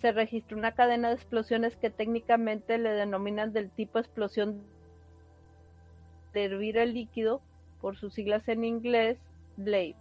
Se 0.01 0.12
registró 0.12 0.57
una 0.57 0.72
cadena 0.72 1.09
de 1.09 1.16
explosiones 1.16 1.74
que 1.77 1.90
técnicamente 1.90 2.79
le 2.79 2.90
denominan 2.90 3.53
del 3.53 3.70
tipo 3.70 3.98
explosión 3.98 4.62
de 6.33 6.44
hervir 6.44 6.77
el 6.77 6.94
líquido, 6.94 7.40
por 7.81 7.96
sus 7.96 8.14
siglas 8.14 8.46
en 8.48 8.62
inglés, 8.64 9.18
BLAVE 9.57 9.96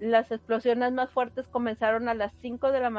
las 0.00 0.32
explosiones 0.32 0.92
más 0.92 1.10
fuertes 1.10 1.46
comenzaron 1.46 2.08
a 2.08 2.14
las 2.14 2.32
5 2.40 2.72
de 2.72 2.80
la 2.80 2.90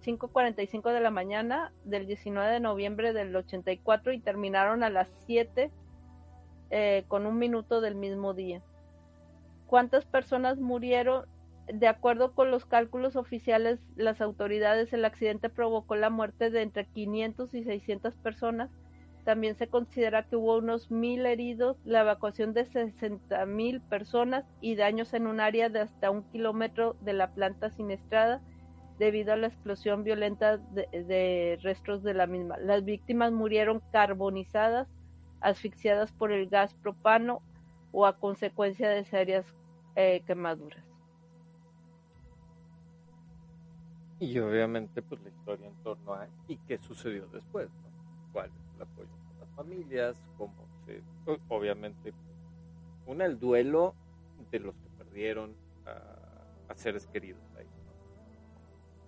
5:45 0.00 0.92
de 0.92 1.00
la 1.00 1.10
mañana 1.10 1.72
del 1.84 2.06
19 2.06 2.52
de 2.52 2.60
noviembre 2.60 3.12
del 3.12 3.34
84 3.34 4.12
y 4.12 4.20
terminaron 4.20 4.84
a 4.84 4.90
las 4.90 5.08
7 5.26 5.70
eh, 6.70 7.04
con 7.08 7.26
un 7.26 7.38
minuto 7.38 7.80
del 7.80 7.96
mismo 7.96 8.34
día. 8.34 8.62
¿Cuántas 9.66 10.04
personas 10.04 10.58
murieron? 10.58 11.26
De 11.66 11.88
acuerdo 11.88 12.32
con 12.32 12.50
los 12.50 12.64
cálculos 12.64 13.16
oficiales, 13.16 13.80
las 13.96 14.20
autoridades, 14.20 14.92
el 14.92 15.04
accidente 15.04 15.50
provocó 15.50 15.96
la 15.96 16.08
muerte 16.08 16.50
de 16.50 16.62
entre 16.62 16.86
500 16.86 17.52
y 17.52 17.64
600 17.64 18.14
personas 18.14 18.70
también 19.28 19.56
se 19.56 19.68
considera 19.68 20.22
que 20.22 20.36
hubo 20.36 20.56
unos 20.56 20.90
mil 20.90 21.26
heridos, 21.26 21.76
la 21.84 22.00
evacuación 22.00 22.54
de 22.54 22.64
60 22.64 23.44
mil 23.44 23.82
personas 23.82 24.46
y 24.62 24.74
daños 24.74 25.12
en 25.12 25.26
un 25.26 25.38
área 25.38 25.68
de 25.68 25.80
hasta 25.80 26.10
un 26.10 26.22
kilómetro 26.30 26.96
de 27.02 27.12
la 27.12 27.34
planta 27.34 27.68
siniestrada 27.68 28.40
debido 28.98 29.34
a 29.34 29.36
la 29.36 29.48
explosión 29.48 30.02
violenta 30.02 30.56
de, 30.56 31.58
restos 31.60 32.02
de 32.02 32.14
la 32.14 32.26
misma. 32.26 32.56
Las 32.56 32.86
víctimas 32.86 33.30
murieron 33.30 33.82
carbonizadas, 33.92 34.88
asfixiadas 35.42 36.10
por 36.10 36.32
el 36.32 36.48
gas 36.48 36.72
propano 36.72 37.42
o 37.92 38.06
a 38.06 38.16
consecuencia 38.16 38.88
de 38.88 39.04
serias 39.04 39.44
eh, 39.94 40.22
quemaduras. 40.26 40.82
Y 44.20 44.38
obviamente 44.38 45.02
pues 45.02 45.20
la 45.20 45.28
historia 45.28 45.66
en 45.66 45.74
torno 45.84 46.14
a 46.14 46.26
y 46.48 46.56
qué 46.66 46.78
sucedió 46.78 47.26
después, 47.26 47.68
¿Cuál 48.32 48.50
el 48.76 48.82
apoyo 48.82 49.17
familias, 49.58 50.16
cómo 50.36 50.54
se, 50.86 51.02
obviamente, 51.48 52.14
una, 53.06 53.26
el 53.26 53.40
duelo 53.40 53.92
de 54.52 54.60
los 54.60 54.76
que 54.76 54.88
perdieron 54.96 55.56
a, 55.84 56.74
seres 56.76 57.08
queridos 57.08 57.42
ahí. 57.56 57.66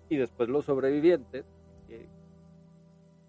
Y 0.09 0.17
después 0.17 0.49
los 0.49 0.65
sobrevivientes, 0.65 1.45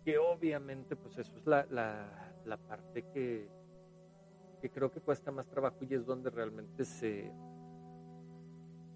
que, 0.04 0.18
obviamente, 0.18 0.96
pues 0.96 1.16
eso 1.16 1.37
es 1.37 1.46
la, 1.46 1.64
la, 1.70 2.56
parte 2.56 3.04
que, 3.14 3.48
que 4.61 4.68
creo 4.68 4.90
que 4.90 5.00
cuesta 5.00 5.30
más 5.30 5.46
trabajo 5.46 5.76
y 5.88 5.94
es 5.94 6.04
donde 6.04 6.28
realmente 6.28 6.85
se, 6.85 7.30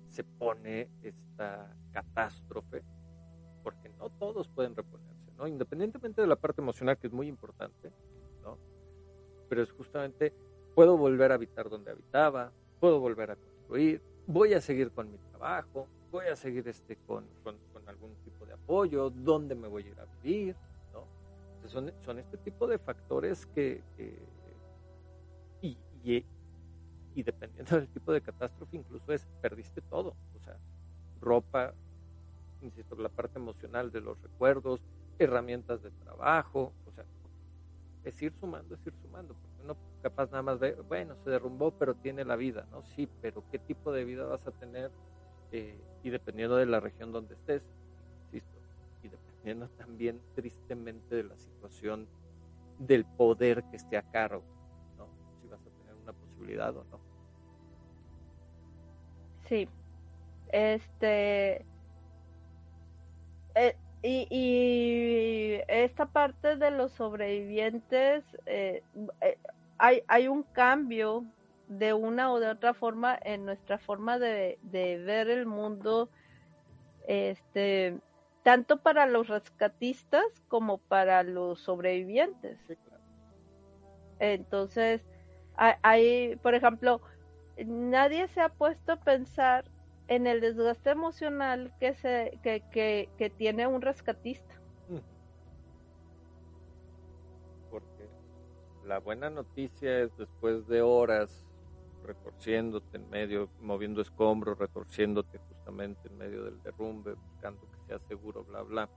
se 0.08 0.24
pone 0.24 0.88
esta 1.00 1.72
catástrofe, 1.92 2.82
porque 3.62 3.88
no 3.90 4.10
todos 4.10 4.48
pueden 4.48 4.74
reponer 4.74 5.16
Independientemente 5.44 6.22
de 6.22 6.26
la 6.26 6.36
parte 6.36 6.62
emocional, 6.62 6.96
que 6.96 7.08
es 7.08 7.12
muy 7.12 7.28
importante, 7.28 7.90
¿no? 7.90 8.15
Pero 9.48 9.62
es 9.62 9.70
justamente, 9.72 10.32
puedo 10.74 10.96
volver 10.96 11.32
a 11.32 11.34
habitar 11.34 11.68
donde 11.68 11.90
habitaba, 11.90 12.52
puedo 12.80 13.00
volver 13.00 13.30
a 13.30 13.36
construir, 13.36 14.00
voy 14.26 14.54
a 14.54 14.60
seguir 14.60 14.90
con 14.90 15.10
mi 15.10 15.18
trabajo, 15.18 15.86
voy 16.10 16.26
a 16.26 16.36
seguir 16.36 16.66
este, 16.68 16.96
con, 17.06 17.24
con, 17.42 17.56
algún 17.86 18.16
tipo 18.24 18.44
de 18.44 18.52
apoyo, 18.52 19.10
dónde 19.10 19.54
me 19.54 19.68
voy 19.68 19.84
a 19.84 19.86
ir 19.86 20.00
a 20.00 20.06
vivir, 20.22 20.56
¿no? 20.92 21.06
son, 21.68 21.92
son 22.00 22.18
este 22.18 22.36
tipo 22.38 22.66
de 22.66 22.78
factores 22.78 23.46
que, 23.46 23.80
y, 26.06 26.24
y, 27.14 27.22
dependiendo 27.22 27.76
del 27.76 27.88
tipo 27.88 28.12
de 28.12 28.20
catástrofe, 28.20 28.76
incluso 28.76 29.12
es, 29.12 29.26
perdiste 29.40 29.80
todo, 29.80 30.14
o 30.36 30.44
sea, 30.44 30.56
ropa, 31.20 31.74
insisto, 32.62 32.94
la 32.96 33.08
parte 33.08 33.38
emocional 33.38 33.90
de 33.90 34.00
los 34.00 34.20
recuerdos, 34.22 34.80
herramientas 35.18 35.82
de 35.82 35.90
trabajo, 35.90 36.72
o 36.86 36.92
sea, 36.92 37.04
es 38.06 38.22
ir 38.22 38.32
sumando, 38.38 38.76
es 38.76 38.86
ir 38.86 38.94
sumando, 39.02 39.34
porque 39.34 39.62
uno 39.64 39.76
capaz 40.00 40.30
nada 40.30 40.42
más 40.42 40.60
ve, 40.60 40.76
bueno, 40.88 41.16
se 41.24 41.30
derrumbó, 41.30 41.72
pero 41.72 41.96
tiene 41.96 42.24
la 42.24 42.36
vida, 42.36 42.64
¿no? 42.70 42.84
Sí, 42.84 43.08
pero 43.20 43.42
¿qué 43.50 43.58
tipo 43.58 43.92
de 43.92 44.04
vida 44.04 44.24
vas 44.24 44.46
a 44.46 44.52
tener? 44.52 44.92
Eh, 45.50 45.76
y 46.04 46.10
dependiendo 46.10 46.56
de 46.56 46.66
la 46.66 46.78
región 46.78 47.10
donde 47.10 47.34
estés, 47.34 47.62
insisto, 48.26 48.60
y 49.02 49.08
dependiendo 49.08 49.68
también 49.70 50.22
tristemente 50.36 51.16
de 51.16 51.24
la 51.24 51.36
situación 51.36 52.08
del 52.78 53.04
poder 53.04 53.64
que 53.64 53.76
esté 53.76 53.96
a 53.96 54.02
cargo, 54.02 54.44
¿no? 54.96 55.08
Si 55.40 55.48
vas 55.48 55.60
a 55.60 55.70
tener 55.80 55.94
una 55.96 56.12
posibilidad 56.12 56.76
o 56.76 56.84
no. 56.84 57.00
Sí, 59.48 59.68
este... 60.52 61.66
Eh, 63.56 63.74
y, 64.02 65.60
esta 65.68 66.06
parte 66.06 66.56
de 66.56 66.70
los 66.70 66.92
sobrevivientes, 66.92 68.24
eh, 68.46 68.82
eh, 69.20 69.38
hay, 69.78 70.02
hay 70.06 70.28
un 70.28 70.42
cambio 70.42 71.24
de 71.68 71.92
una 71.92 72.32
o 72.32 72.40
de 72.40 72.48
otra 72.48 72.74
forma 72.74 73.18
en 73.22 73.44
nuestra 73.44 73.78
forma 73.78 74.18
de, 74.18 74.58
ver 74.62 75.28
el 75.28 75.46
mundo, 75.46 76.08
este, 77.08 77.98
tanto 78.42 78.78
para 78.78 79.06
los 79.06 79.28
rescatistas 79.28 80.24
como 80.48 80.78
para 80.78 81.22
los 81.22 81.60
sobrevivientes. 81.60 82.58
Entonces, 84.18 85.02
hay, 85.56 86.36
por 86.36 86.54
ejemplo, 86.54 87.00
nadie 87.64 88.28
se 88.28 88.40
ha 88.40 88.48
puesto 88.48 88.92
a 88.92 88.96
pensar 88.96 89.64
en 90.08 90.26
el 90.26 90.40
desgaste 90.40 90.90
emocional 90.90 91.72
que, 91.80 91.94
se, 91.94 92.38
que, 92.42 92.62
que, 92.70 93.08
que 93.18 93.30
tiene 93.30 93.66
un 93.66 93.82
rescatista. 93.82 94.54
Mm. 94.88 94.98
Porque 97.70 98.08
la 98.84 98.98
buena 98.98 99.30
noticia 99.30 100.00
es 100.00 100.16
después 100.16 100.66
de 100.68 100.82
horas 100.82 101.46
retorciéndote 102.06 102.96
en 102.96 103.10
medio, 103.10 103.48
moviendo 103.60 104.00
escombros, 104.00 104.58
retorciéndote 104.58 105.38
justamente 105.38 106.08
en 106.08 106.16
medio 106.16 106.44
del 106.44 106.62
derrumbe, 106.62 107.14
buscando 107.14 107.60
que 107.62 107.86
sea 107.88 107.98
seguro, 108.06 108.44
bla, 108.44 108.62
bla. 108.62 108.88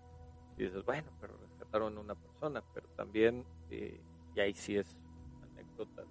Y 0.58 0.64
dices, 0.64 0.86
bueno, 0.86 1.10
pero 1.20 1.36
rescataron 1.38 1.98
a 1.98 2.02
una 2.02 2.16
persona, 2.16 2.64
pero 2.74 2.88
también, 2.90 3.46
eh, 3.72 4.00
y 4.36 4.40
ahí 4.40 4.54
sí 4.54 4.78
es 4.78 4.98
anécdota 5.42 6.04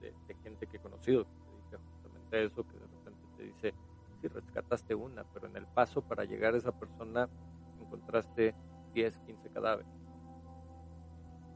de, 0.00 0.12
de, 0.12 0.34
gente 0.42 0.66
que 0.66 0.76
he 0.76 0.80
conocido 0.80 1.24
que 1.24 1.30
se 1.30 1.50
dedica 1.50 1.78
justamente 1.90 2.44
eso, 2.44 2.66
que 2.68 2.78
de 2.78 2.86
repente 2.86 3.26
te 3.36 3.42
dice, 3.44 3.74
rescataste 4.28 4.94
una, 4.94 5.24
pero 5.24 5.46
en 5.46 5.56
el 5.56 5.66
paso 5.66 6.02
para 6.02 6.24
llegar 6.24 6.54
a 6.54 6.58
esa 6.58 6.72
persona 6.72 7.28
encontraste 7.80 8.54
10, 8.92 9.18
15 9.20 9.50
cadáveres. 9.50 9.92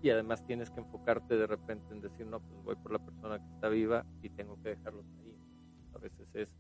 Y 0.01 0.11
además 0.11 0.45
tienes 0.47 0.71
que 0.71 0.81
enfocarte 0.81 1.37
de 1.37 1.47
repente 1.47 1.93
en 1.93 2.01
decir, 2.01 2.27
no, 2.27 2.41
pues 2.41 2.63
voy 2.63 2.77
por 2.77 2.93
la 2.93 2.99
persona 2.99 3.39
que 3.39 3.55
está 3.55 3.69
viva 3.69 4.05
y 4.23 4.31
tengo 4.31 4.61
que 4.63 4.71
dejarlos 4.71 5.07
ahí. 5.21 5.37
A 5.95 5.99
veces 5.99 6.29
es, 6.35 6.57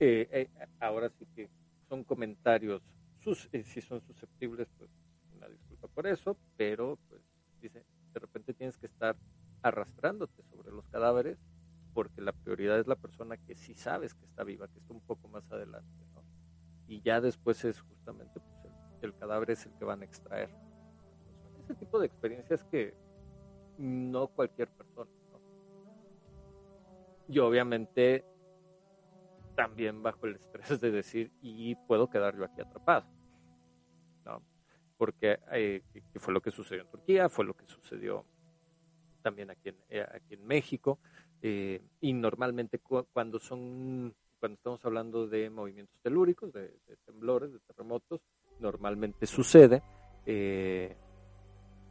eh, 0.00 0.28
eh, 0.32 0.50
ahora 0.80 1.08
sí 1.10 1.26
que 1.36 1.48
son 1.88 2.02
comentarios, 2.02 2.82
sus, 3.20 3.48
eh, 3.52 3.62
si 3.62 3.80
son 3.80 4.00
susceptibles, 4.00 4.68
pues 4.76 4.90
una 5.36 5.48
disculpa 5.48 5.86
por 5.88 6.06
eso, 6.06 6.36
pero 6.56 6.98
pues 7.08 7.22
dice, 7.60 7.84
de 8.12 8.20
repente 8.20 8.54
tienes 8.54 8.76
que 8.76 8.86
estar 8.86 9.16
arrastrándote 9.62 10.42
sobre 10.50 10.72
los 10.72 10.88
cadáveres 10.88 11.38
porque 11.94 12.20
la 12.20 12.32
prioridad 12.32 12.78
es 12.78 12.86
la 12.86 12.96
persona 12.96 13.36
que 13.36 13.54
sí 13.54 13.74
sabes 13.74 14.14
que 14.14 14.24
está 14.24 14.44
viva, 14.44 14.68
que 14.68 14.78
está 14.78 14.92
un 14.92 15.00
poco 15.00 15.28
más 15.28 15.50
adelante, 15.50 16.04
¿no? 16.14 16.22
Y 16.86 17.02
ya 17.02 17.20
después 17.20 17.64
es 17.64 17.80
justamente 17.80 18.40
pues, 18.40 18.74
el, 19.02 19.14
cadáver 19.14 19.50
es 19.50 19.66
el 19.66 19.72
que 19.74 19.84
van 19.84 20.02
a 20.02 20.04
extraer. 20.04 20.50
ese 21.62 21.74
tipo 21.74 21.98
de 21.98 22.06
experiencias 22.06 22.64
que 22.64 22.94
no 23.78 24.28
cualquier 24.28 24.68
persona, 24.68 25.10
¿no? 25.30 25.40
Y 27.28 27.38
obviamente 27.38 28.24
también 29.54 30.02
bajo 30.02 30.26
el 30.26 30.36
estrés 30.36 30.80
de 30.80 30.90
decir, 30.90 31.32
y 31.40 31.74
puedo 31.74 32.08
quedar 32.08 32.36
yo 32.36 32.44
aquí 32.44 32.60
atrapado, 32.60 33.06
¿no? 34.24 34.42
porque 34.96 35.40
eh, 35.50 35.82
fue 36.14 36.32
lo 36.32 36.40
que 36.40 36.50
sucedió 36.50 36.82
en 36.82 36.88
Turquía, 36.88 37.28
fue 37.28 37.44
lo 37.44 37.54
que 37.54 37.66
sucedió 37.66 38.24
también 39.20 39.50
aquí 39.50 39.70
en, 39.70 39.76
eh, 39.88 40.06
aquí 40.08 40.34
en 40.34 40.46
México, 40.46 41.00
eh, 41.42 41.82
y 42.00 42.12
normalmente 42.12 42.80
cuando 43.12 43.38
son 43.38 44.14
cuando 44.42 44.56
estamos 44.56 44.84
hablando 44.84 45.28
de 45.28 45.50
movimientos 45.50 46.00
telúricos, 46.00 46.52
de, 46.52 46.72
temblores, 47.06 47.52
de 47.52 47.60
terremotos, 47.60 48.20
normalmente 48.58 49.24
sucede. 49.24 49.84
Eh, 50.26 50.96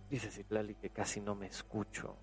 dice 0.09 0.29
Citlali 0.29 0.75
que 0.75 0.89
casi 0.89 1.21
no 1.21 1.33
me 1.33 1.47
escucho. 1.47 2.17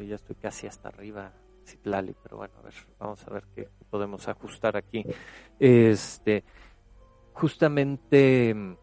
Ya 0.00 0.16
estoy 0.16 0.34
casi 0.34 0.66
hasta 0.66 0.88
arriba, 0.88 1.32
Citlali, 1.64 2.16
pero 2.24 2.38
bueno, 2.38 2.54
a 2.58 2.62
ver, 2.62 2.74
vamos 2.98 3.24
a 3.28 3.30
ver 3.30 3.44
qué 3.54 3.68
podemos 3.88 4.26
ajustar 4.26 4.76
aquí. 4.76 5.04
Este, 5.60 6.42
justamente 7.34 8.76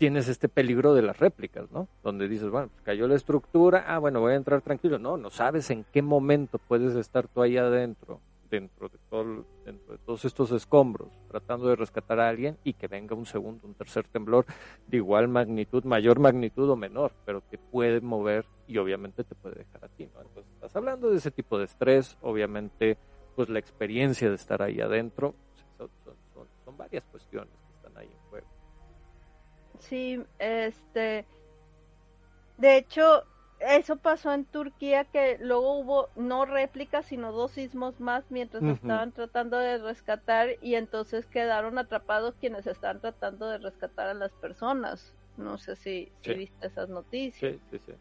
tienes 0.00 0.28
este 0.28 0.48
peligro 0.48 0.94
de 0.94 1.02
las 1.02 1.18
réplicas, 1.18 1.70
¿no? 1.70 1.86
Donde 2.02 2.26
dices, 2.26 2.48
bueno, 2.48 2.68
pues 2.68 2.80
cayó 2.80 3.06
la 3.06 3.16
estructura, 3.16 3.84
ah, 3.86 3.98
bueno, 3.98 4.20
voy 4.20 4.32
a 4.32 4.36
entrar 4.36 4.62
tranquilo. 4.62 4.98
No, 4.98 5.18
no 5.18 5.28
sabes 5.28 5.68
en 5.68 5.84
qué 5.92 6.00
momento 6.00 6.56
puedes 6.56 6.96
estar 6.96 7.28
tú 7.28 7.42
ahí 7.42 7.58
adentro 7.58 8.18
dentro 8.50 8.88
de, 8.88 8.96
todo, 9.10 9.44
dentro 9.62 9.92
de 9.92 9.98
todos 9.98 10.24
estos 10.24 10.52
escombros, 10.52 11.10
tratando 11.28 11.68
de 11.68 11.76
rescatar 11.76 12.18
a 12.18 12.30
alguien 12.30 12.56
y 12.64 12.72
que 12.72 12.88
venga 12.88 13.14
un 13.14 13.26
segundo, 13.26 13.66
un 13.66 13.74
tercer 13.74 14.08
temblor 14.08 14.46
de 14.86 14.96
igual 14.96 15.28
magnitud, 15.28 15.84
mayor 15.84 16.18
magnitud 16.18 16.70
o 16.70 16.76
menor, 16.76 17.12
pero 17.26 17.42
que 17.50 17.58
puede 17.58 18.00
mover 18.00 18.46
y 18.66 18.78
obviamente 18.78 19.22
te 19.22 19.34
puede 19.34 19.56
dejar 19.56 19.84
a 19.84 19.88
ti, 19.88 20.08
¿no? 20.14 20.22
Entonces, 20.22 20.50
estás 20.54 20.74
hablando 20.76 21.10
de 21.10 21.18
ese 21.18 21.30
tipo 21.30 21.58
de 21.58 21.66
estrés, 21.66 22.16
obviamente, 22.22 22.96
pues 23.36 23.50
la 23.50 23.58
experiencia 23.58 24.30
de 24.30 24.36
estar 24.36 24.62
ahí 24.62 24.80
adentro, 24.80 25.34
pues, 25.76 25.90
son, 26.32 26.46
son 26.64 26.76
varias 26.78 27.04
cuestiones 27.04 27.59
Sí, 29.80 30.22
este, 30.38 31.24
de 32.58 32.76
hecho, 32.76 33.24
eso 33.60 33.96
pasó 33.96 34.32
en 34.32 34.44
Turquía 34.44 35.04
que 35.04 35.38
luego 35.40 35.78
hubo 35.78 36.08
no 36.16 36.46
réplicas 36.46 37.06
sino 37.06 37.32
dos 37.32 37.52
sismos 37.52 38.00
más 38.00 38.24
mientras 38.30 38.62
estaban 38.62 39.12
tratando 39.12 39.58
de 39.58 39.78
rescatar 39.78 40.50
y 40.62 40.76
entonces 40.76 41.26
quedaron 41.26 41.78
atrapados 41.78 42.34
quienes 42.40 42.66
estaban 42.66 43.00
tratando 43.00 43.48
de 43.48 43.58
rescatar 43.58 44.08
a 44.08 44.14
las 44.14 44.32
personas. 44.32 45.14
No 45.36 45.58
sé 45.58 45.76
si, 45.76 46.10
viste 46.24 46.66
esas 46.66 46.88
noticias. 46.88 47.52
sí, 47.52 47.60
sí, 47.70 47.80
sí. 47.86 47.92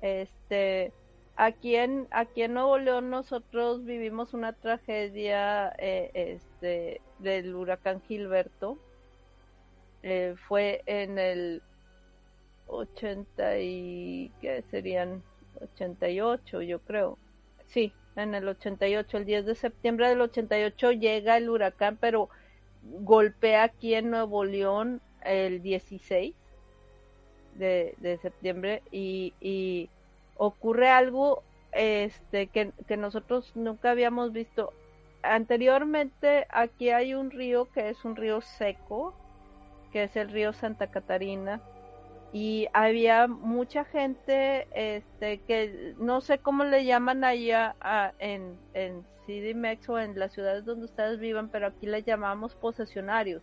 este 0.00 0.92
aquí 1.36 1.76
en 1.76 2.08
aquí 2.10 2.42
en 2.42 2.54
Nuevo 2.54 2.78
León 2.78 3.10
nosotros 3.10 3.84
vivimos 3.84 4.34
una 4.34 4.52
tragedia 4.52 5.72
eh, 5.78 6.10
este 6.14 7.00
del 7.18 7.54
huracán 7.54 8.02
Gilberto 8.02 8.78
eh, 10.02 10.34
fue 10.48 10.82
en 10.86 11.18
el 11.18 11.62
80 12.66 13.58
y 13.58 14.32
que 14.40 14.62
serían 14.70 15.22
88 15.60 16.62
yo 16.62 16.80
creo. 16.80 17.18
Sí 17.66 17.92
en 18.16 18.34
el 18.34 18.48
88 18.48 19.16
el 19.16 19.24
10 19.24 19.46
de 19.46 19.54
septiembre 19.54 20.08
del 20.08 20.20
88 20.20 20.92
llega 20.92 21.36
el 21.36 21.48
huracán 21.48 21.96
pero 22.00 22.28
golpea 22.82 23.64
aquí 23.64 23.94
en 23.94 24.10
Nuevo 24.10 24.44
León 24.44 25.00
el 25.24 25.62
16 25.62 26.34
de, 27.54 27.94
de 27.98 28.18
septiembre 28.18 28.82
y, 28.90 29.34
y, 29.40 29.88
ocurre 30.36 30.88
algo 30.88 31.42
este 31.72 32.48
que, 32.48 32.72
que 32.88 32.96
nosotros 32.96 33.52
nunca 33.54 33.90
habíamos 33.90 34.32
visto. 34.32 34.72
Anteriormente 35.22 36.46
aquí 36.50 36.90
hay 36.90 37.14
un 37.14 37.30
río 37.30 37.70
que 37.72 37.90
es 37.90 38.04
un 38.04 38.16
río 38.16 38.40
seco 38.40 39.14
que 39.92 40.04
es 40.04 40.16
el 40.16 40.30
río 40.30 40.52
Santa 40.52 40.88
Catarina 40.88 41.60
y 42.32 42.68
había 42.72 43.26
mucha 43.26 43.84
gente 43.84 44.66
este 44.74 45.40
que 45.40 45.94
no 45.98 46.20
sé 46.22 46.38
cómo 46.38 46.64
le 46.64 46.84
llaman 46.84 47.24
allá 47.24 47.74
en, 48.18 48.56
en 48.72 49.04
CDMX 49.26 49.88
o 49.90 49.98
en 49.98 50.18
las 50.18 50.32
ciudades 50.32 50.64
donde 50.64 50.86
ustedes 50.86 51.18
vivan, 51.20 51.48
pero 51.48 51.66
aquí 51.66 51.86
le 51.86 52.02
llamamos 52.02 52.54
posesionarios, 52.54 53.42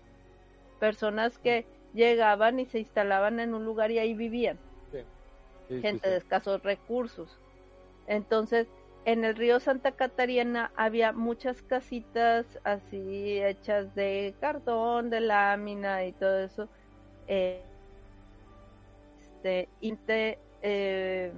personas 0.79 1.37
que 1.37 1.65
llegaban 1.93 2.59
y 2.59 2.65
se 2.65 2.79
instalaban 2.79 3.39
en 3.39 3.53
un 3.53 3.63
lugar 3.63 3.91
y 3.91 3.99
ahí 3.99 4.13
vivían, 4.13 4.57
gente 5.69 6.09
de 6.09 6.17
escasos 6.17 6.63
recursos. 6.63 7.37
Entonces, 8.07 8.67
en 9.05 9.25
el 9.25 9.35
río 9.35 9.59
Santa 9.59 9.91
Catarina 9.91 10.71
había 10.75 11.13
muchas 11.13 11.61
casitas 11.61 12.45
así 12.63 13.41
hechas 13.41 13.93
de 13.95 14.35
cartón, 14.39 15.09
de 15.09 15.21
lámina 15.21 16.05
y 16.05 16.11
todo 16.13 16.39
eso. 16.39 16.69
Eh, 17.27 17.63
este, 19.81 20.37
eh, 20.61 21.31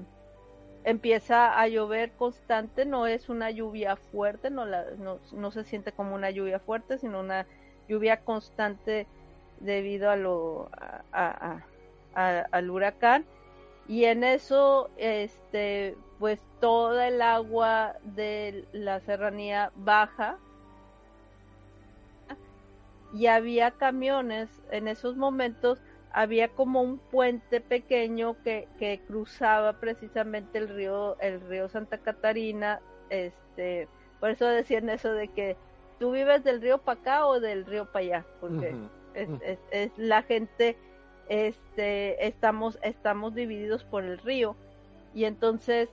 empieza 0.83 1.59
a 1.59 1.67
llover 1.67 2.11
constante, 2.13 2.85
no 2.85 3.05
es 3.07 3.29
una 3.29 3.51
lluvia 3.51 3.95
fuerte, 3.95 4.49
no, 4.49 4.65
la, 4.65 4.85
no, 4.97 5.51
se 5.51 5.63
siente 5.63 5.91
como 5.91 6.15
una 6.15 6.31
lluvia 6.31 6.59
fuerte, 6.59 6.97
sino 6.97 7.19
una 7.19 7.45
lluvia 7.87 8.21
constante 8.21 9.05
debido 9.59 10.09
a 10.09 10.15
lo, 10.15 10.69
al 12.13 12.69
huracán. 12.69 13.25
Y 13.87 14.05
en 14.05 14.23
eso, 14.23 14.89
este, 14.97 15.95
pues 16.21 16.39
toda 16.59 17.07
el 17.07 17.19
agua 17.19 17.95
de 18.03 18.63
la 18.73 18.99
serranía 18.99 19.71
baja. 19.75 20.37
Y 23.11 23.25
había 23.25 23.71
camiones 23.71 24.47
en 24.69 24.87
esos 24.87 25.17
momentos 25.17 25.81
había 26.13 26.49
como 26.49 26.83
un 26.83 26.99
puente 26.99 27.59
pequeño 27.59 28.35
que, 28.43 28.67
que 28.77 29.01
cruzaba 29.07 29.79
precisamente 29.79 30.59
el 30.59 30.69
río, 30.69 31.19
el 31.19 31.41
río 31.41 31.67
Santa 31.69 31.97
Catarina, 31.97 32.81
este, 33.09 33.87
por 34.19 34.29
eso 34.29 34.45
decían 34.45 34.89
eso 34.89 35.13
de 35.13 35.27
que 35.29 35.57
tú 35.99 36.11
vives 36.11 36.43
del 36.43 36.61
río 36.61 36.77
para 36.77 36.99
acá 36.99 37.25
o 37.25 37.39
del 37.39 37.65
río 37.65 37.85
para 37.91 38.05
allá, 38.05 38.25
porque 38.39 38.75
es, 39.15 39.29
es, 39.71 39.91
la 39.97 40.21
gente, 40.21 40.77
este, 41.29 42.27
estamos, 42.27 42.77
estamos 42.83 43.33
divididos 43.33 43.85
por 43.85 44.03
el 44.03 44.19
río, 44.19 44.55
y 45.13 45.23
entonces 45.25 45.89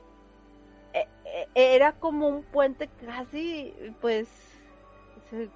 era 1.55 1.93
como 1.93 2.29
un 2.29 2.43
puente 2.43 2.89
casi, 3.05 3.75
pues, 4.01 4.29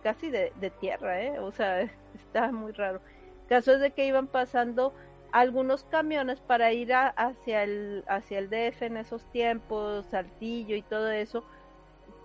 casi 0.02 0.30
de, 0.30 0.52
de 0.60 0.70
tierra, 0.70 1.22
¿eh? 1.22 1.38
o 1.38 1.52
sea, 1.52 1.82
está 2.14 2.52
muy 2.52 2.72
raro. 2.72 3.00
Caso 3.48 3.72
es 3.72 3.80
de 3.80 3.90
que 3.90 4.06
iban 4.06 4.26
pasando 4.26 4.94
algunos 5.32 5.84
camiones 5.84 6.40
para 6.40 6.72
ir 6.72 6.92
hacia 6.94 7.64
el 7.64 8.04
hacia 8.06 8.38
el 8.38 8.50
DF 8.50 8.82
en 8.82 8.98
esos 8.98 9.24
tiempos, 9.32 10.06
Saltillo 10.06 10.76
y 10.76 10.82
todo 10.82 11.10
eso, 11.10 11.42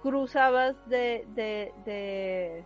cruzabas 0.04 0.76
de, 0.90 1.26
de, 1.36 2.64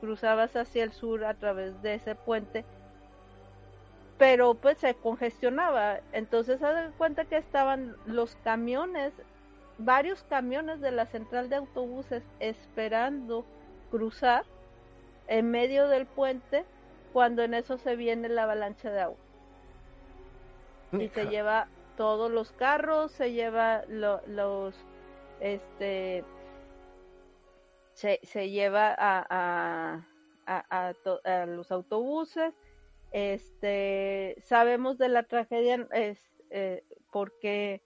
cruzabas 0.00 0.56
hacia 0.56 0.84
el 0.84 0.92
sur 0.92 1.24
a 1.24 1.34
través 1.34 1.80
de 1.82 1.94
ese 1.94 2.14
puente, 2.14 2.64
pero 4.18 4.54
pues 4.54 4.78
se 4.78 4.94
congestionaba, 4.94 6.00
entonces 6.12 6.60
dan 6.60 6.92
cuenta 6.96 7.26
que 7.26 7.36
estaban 7.36 7.96
los 8.06 8.36
camiones, 8.36 9.12
varios 9.78 10.22
camiones 10.24 10.80
de 10.80 10.92
la 10.92 11.06
central 11.06 11.48
de 11.48 11.56
autobuses 11.56 12.22
esperando 12.40 13.44
cruzar 13.90 14.44
en 15.26 15.50
medio 15.50 15.88
del 15.88 16.06
puente 16.06 16.64
cuando 17.12 17.42
en 17.42 17.54
eso 17.54 17.78
se 17.78 17.96
viene 17.96 18.28
la 18.28 18.44
avalancha 18.44 18.90
de 18.90 19.00
agua. 19.00 19.18
Y 20.92 21.08
se 21.08 21.26
lleva 21.26 21.68
todos 21.96 22.30
los 22.30 22.52
carros, 22.52 23.12
se 23.12 23.32
lleva 23.32 23.84
los, 23.86 24.74
este, 25.40 26.24
se, 27.94 28.20
se 28.22 28.50
lleva 28.50 28.94
a, 28.96 30.04
a, 30.46 30.94
a, 31.24 31.46
los 31.46 31.72
autobuses. 31.72 32.54
Este, 33.12 34.36
sabemos 34.40 34.98
de 34.98 35.08
la 35.08 35.22
tragedia 35.24 35.86
es, 35.92 36.18
eh, 36.50 36.84
porque 37.12 37.82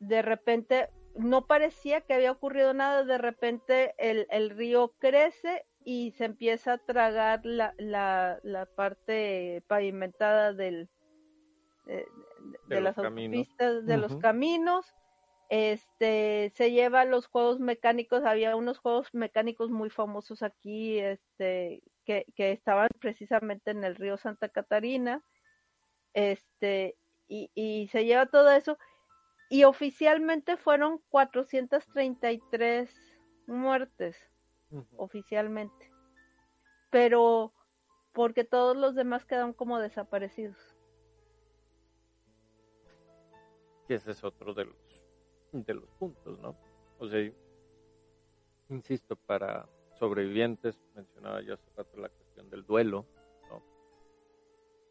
de 0.00 0.22
repente 0.22 0.88
no 1.18 1.46
parecía 1.46 2.00
que 2.00 2.14
había 2.14 2.32
ocurrido 2.32 2.72
nada, 2.74 3.04
de 3.04 3.18
repente 3.18 3.94
el, 3.98 4.26
el 4.30 4.50
río 4.50 4.94
crece 4.98 5.66
y 5.84 6.12
se 6.12 6.24
empieza 6.24 6.74
a 6.74 6.78
tragar 6.78 7.40
la, 7.44 7.74
la, 7.78 8.38
la 8.42 8.66
parte 8.66 9.62
pavimentada 9.66 10.52
del, 10.52 10.88
de, 12.66 12.80
las 12.80 12.96
autopistas, 12.98 13.84
de 13.84 13.96
los 13.96 14.16
caminos. 14.16 14.94
Este, 15.50 16.52
se 16.54 16.70
lleva 16.70 17.06
los 17.06 17.26
juegos 17.26 17.58
mecánicos, 17.58 18.22
había 18.24 18.54
unos 18.54 18.78
juegos 18.78 19.08
mecánicos 19.14 19.70
muy 19.70 19.88
famosos 19.88 20.42
aquí, 20.42 20.98
este, 20.98 21.82
que, 22.04 22.26
que 22.36 22.52
estaban 22.52 22.88
precisamente 23.00 23.70
en 23.70 23.82
el 23.82 23.96
río 23.96 24.18
Santa 24.18 24.50
Catarina, 24.50 25.24
este, 26.12 26.96
y, 27.28 27.50
y 27.54 27.88
se 27.88 28.04
lleva 28.04 28.26
todo 28.26 28.50
eso, 28.50 28.78
y 29.48 29.64
oficialmente 29.64 30.56
fueron 30.56 30.98
433 31.08 32.90
muertes, 33.46 34.16
uh 34.70 34.80
-huh. 34.80 34.86
oficialmente. 34.96 35.92
Pero 36.90 37.52
porque 38.12 38.44
todos 38.44 38.76
los 38.76 38.94
demás 38.94 39.24
quedaron 39.24 39.52
como 39.52 39.78
desaparecidos. 39.78 40.58
Que 43.86 43.94
ese 43.94 44.10
es 44.10 44.22
otro 44.24 44.52
de 44.54 44.66
los, 44.66 45.06
de 45.52 45.74
los 45.74 45.88
puntos, 45.92 46.38
¿no? 46.40 46.56
O 46.98 47.08
sea, 47.08 47.32
insisto, 48.68 49.16
para 49.16 49.68
sobrevivientes, 49.98 50.78
mencionaba 50.94 51.40
yo 51.40 51.54
hace 51.54 51.70
rato 51.76 51.96
la 51.96 52.08
cuestión 52.08 52.50
del 52.50 52.64
duelo, 52.64 53.06
¿no? 53.48 53.62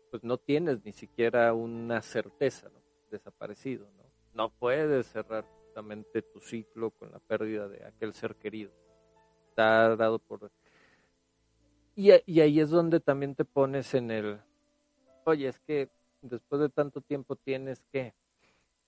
Pues 0.10 0.24
no 0.24 0.38
tienes 0.38 0.84
ni 0.84 0.94
siquiera 0.94 1.54
una 1.54 2.02
certeza, 2.02 2.70
¿no? 2.70 2.82
Desaparecido, 3.12 3.90
¿no? 3.98 4.07
No 4.38 4.52
puedes 4.52 5.08
cerrar 5.08 5.46
justamente 5.58 6.22
tu 6.22 6.40
ciclo 6.40 6.92
con 6.92 7.12
la 7.12 7.18
pérdida 7.18 7.68
de 7.68 7.84
aquel 7.84 8.14
ser 8.14 8.36
querido. 8.36 8.72
Está 9.50 9.96
dado 9.96 10.20
por... 10.20 10.52
Y, 11.96 12.12
y 12.28 12.42
ahí 12.42 12.60
es 12.60 12.70
donde 12.70 13.00
también 13.00 13.34
te 13.34 13.46
pones 13.46 13.96
en 13.96 14.12
el, 14.12 14.40
oye, 15.26 15.48
es 15.48 15.58
que 15.62 15.90
después 16.22 16.62
de 16.62 16.70
tanto 16.70 17.02
tiempo 17.02 17.36
tienes 17.36 17.82
que, 17.92 18.14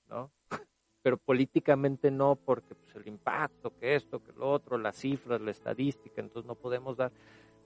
¿no? 0.08 0.30
Pero 1.02 1.18
políticamente 1.18 2.12
no, 2.12 2.36
porque 2.36 2.76
pues, 2.76 2.96
el 2.98 3.08
impacto, 3.08 3.76
que 3.80 3.96
esto, 3.96 4.24
que 4.24 4.34
lo 4.34 4.52
otro, 4.52 4.78
las 4.78 4.98
cifras, 4.98 5.42
la 5.42 5.50
estadística, 5.50 6.22
entonces 6.22 6.48
no 6.48 6.54
podemos 6.54 6.96
dar 6.96 7.12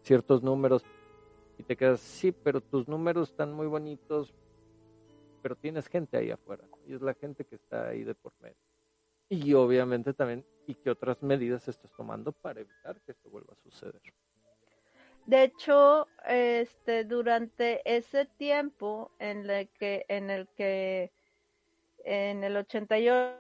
ciertos 0.03 0.41
números. 0.41 0.86
Y 1.57 1.63
te 1.63 1.75
quedas, 1.75 1.99
sí, 1.99 2.31
pero 2.31 2.61
tus 2.61 2.88
números 2.88 3.31
están 3.31 3.51
muy 3.51 3.67
bonitos, 3.67 4.34
pero 5.44 5.56
tienes 5.58 5.88
gente 5.88 6.18
ahí 6.18 6.32
afuera, 6.32 6.64
y 6.88 6.94
es 6.94 7.02
la 7.02 7.14
gente 7.14 7.46
que 7.46 7.56
está 7.56 7.89
ahí 7.89 8.04
de 8.04 8.16
por 8.16 8.34
medio. 8.39 8.58
Y 9.30 9.54
obviamente 9.54 10.14
también, 10.14 10.46
¿y 10.66 10.76
qué 10.76 10.89
otras 10.89 11.22
medidas 11.22 11.68
estás 11.68 11.91
tomando 11.91 12.32
para 12.32 12.62
evitar 12.62 13.00
que 13.02 13.12
esto 13.12 13.30
vuelva 13.30 13.54
a 13.54 13.58
suceder? 13.58 14.02
De 15.26 15.44
hecho, 15.44 16.08
este, 16.28 17.04
durante 17.04 17.82
ese 17.86 18.26
tiempo 18.26 19.12
en 19.20 19.50
el 19.50 19.70
que, 19.70 20.06
en 20.08 20.30
el 20.30 20.48
que, 20.56 21.12
en 22.06 22.44
el 22.44 22.58
88 22.58 23.39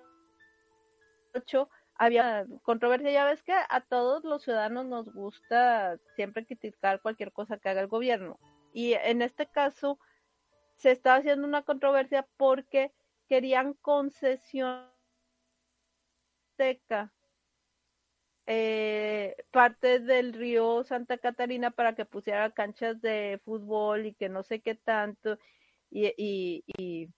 había 1.95 2.45
controversia, 2.63 3.11
ya 3.11 3.25
ves 3.25 3.43
que 3.43 3.53
a 3.53 3.81
todos 3.81 4.23
los 4.23 4.43
ciudadanos 4.43 4.85
nos 4.85 5.13
gusta 5.13 5.97
siempre 6.15 6.45
criticar 6.45 7.01
cualquier 7.01 7.31
cosa 7.31 7.57
que 7.57 7.69
haga 7.69 7.81
el 7.81 7.87
gobierno. 7.87 8.39
Y 8.73 8.93
en 8.93 9.21
este 9.21 9.45
caso 9.47 9.99
se 10.75 10.91
estaba 10.91 11.17
haciendo 11.17 11.47
una 11.47 11.63
controversia 11.63 12.27
porque 12.37 12.91
querían 13.27 13.73
concesión 13.73 14.93
eh, 18.45 19.35
parte 19.51 19.99
del 19.99 20.33
río 20.33 20.83
Santa 20.83 21.17
Catarina 21.17 21.71
para 21.71 21.95
que 21.95 22.05
pusiera 22.05 22.51
canchas 22.51 23.01
de 23.01 23.39
fútbol 23.45 24.05
y 24.05 24.13
que 24.13 24.29
no 24.29 24.43
sé 24.43 24.61
qué 24.61 24.75
tanto 24.75 25.37
y, 25.89 27.09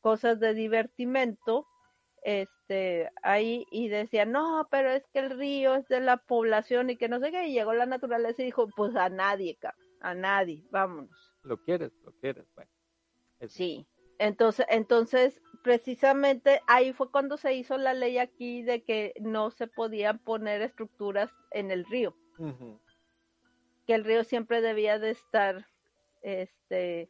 cosas 0.00 0.38
de 0.38 0.52
divertimento 0.52 1.66
este 2.22 3.10
ahí 3.22 3.64
y 3.70 3.88
decía 3.88 4.26
no 4.26 4.68
pero 4.70 4.90
es 4.90 5.06
que 5.12 5.20
el 5.20 5.30
río 5.38 5.76
es 5.76 5.88
de 5.88 6.00
la 6.00 6.18
población 6.18 6.90
y 6.90 6.96
que 6.96 7.08
no 7.08 7.20
sé 7.20 7.30
qué 7.30 7.48
y 7.48 7.54
llegó 7.54 7.72
la 7.72 7.86
naturaleza 7.86 8.42
y 8.42 8.46
dijo 8.46 8.68
pues 8.76 8.94
a 8.96 9.08
nadie 9.08 9.58
a 10.00 10.14
nadie 10.14 10.62
vámonos 10.70 11.32
lo 11.42 11.62
quieres 11.62 11.92
lo 12.04 12.12
quieres 12.20 12.46
bueno 12.54 12.70
sí. 13.48 13.86
entonces 14.18 14.66
entonces 14.68 15.40
precisamente 15.64 16.60
ahí 16.66 16.92
fue 16.92 17.10
cuando 17.10 17.38
se 17.38 17.54
hizo 17.54 17.78
la 17.78 17.94
ley 17.94 18.18
aquí 18.18 18.62
de 18.62 18.84
que 18.84 19.14
no 19.18 19.50
se 19.50 19.66
podían 19.66 20.18
poner 20.18 20.60
estructuras 20.60 21.30
en 21.52 21.70
el 21.70 21.86
río. 21.86 22.14
Que 23.86 23.94
el 23.94 24.04
río 24.04 24.24
siempre 24.24 24.60
debía 24.60 24.98
de 24.98 25.10
estar, 25.10 25.66
este, 26.20 27.08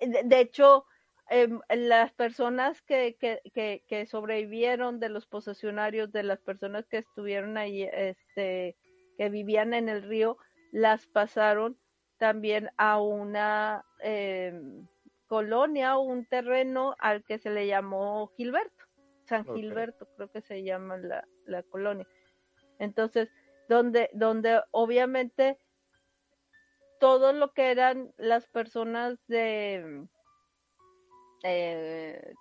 de, 0.00 0.40
hecho, 0.40 0.84
em, 1.30 1.60
las 1.70 2.12
personas 2.12 2.82
que, 2.82 3.16
que, 3.18 3.82
que, 3.88 4.06
sobrevivieron 4.06 5.00
de 5.00 5.08
los 5.08 5.26
posesionarios, 5.26 6.12
de 6.12 6.24
las 6.24 6.40
personas 6.40 6.86
que 6.88 6.98
estuvieron 6.98 7.56
ahí, 7.56 7.84
este, 7.84 8.76
que 9.16 9.30
vivían 9.30 9.72
en 9.72 9.88
el 9.88 10.02
río, 10.02 10.36
las 10.72 11.06
pasaron 11.06 11.78
también 12.18 12.68
a 12.76 13.00
una 13.00 13.84
em, 14.00 14.86
colonia 15.26 15.96
o 15.96 16.02
un 16.02 16.24
terreno 16.26 16.94
al 16.98 17.24
que 17.24 17.38
se 17.38 17.50
le 17.50 17.66
llamó 17.66 18.28
Gilberto, 18.36 18.84
San 19.26 19.44
Gilberto 19.44 20.08
creo 20.16 20.30
que 20.30 20.40
se 20.40 20.62
llama 20.62 20.96
la, 20.96 21.26
la 21.46 21.62
colonia. 21.62 22.06
Entonces, 22.78 23.28
donde, 23.68 24.08
donde 24.12 24.62
obviamente 24.70 25.58
todo 26.98 27.32
lo 27.32 27.52
que 27.52 27.70
eran 27.70 28.12
las 28.16 28.46
personas 28.46 29.18
de 29.28 30.06
eh, 31.44 32.34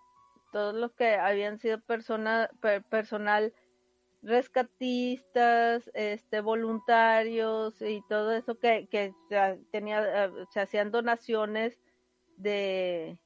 todos 0.51 0.74
los 0.74 0.93
que 0.93 1.16
habían 1.16 1.60
sido 1.60 1.80
persona, 1.82 2.49
personal 2.89 3.53
rescatistas, 4.28 5.89
este 5.93 6.41
voluntarios 6.41 7.82
y 7.82 8.03
todo 8.09 8.34
eso 8.34 8.59
que, 8.59 8.88
que 8.88 9.13
tenía, 9.71 10.25
eh, 10.25 10.32
se 10.51 10.59
hacían 10.59 10.91
donaciones 10.91 11.80
de, 12.36 13.19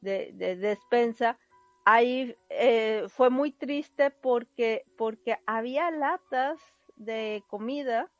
de, 0.00 0.56
despensa, 0.56 1.38
ahí 1.84 2.36
eh, 2.48 3.04
fue 3.08 3.30
muy 3.30 3.52
triste 3.52 4.10
porque, 4.10 4.84
porque 4.98 5.38
había 5.46 5.90
latas 5.92 6.58
de 6.96 7.44
comida 7.46 8.10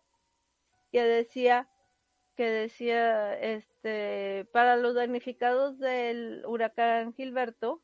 que 0.92 1.02
decía 1.02 1.68
que 2.36 2.48
decía 2.48 3.38
este 3.38 4.46
para 4.52 4.76
los 4.76 4.94
damnificados 4.94 5.78
del 5.78 6.42
huracán 6.46 7.12
Gilberto 7.12 7.82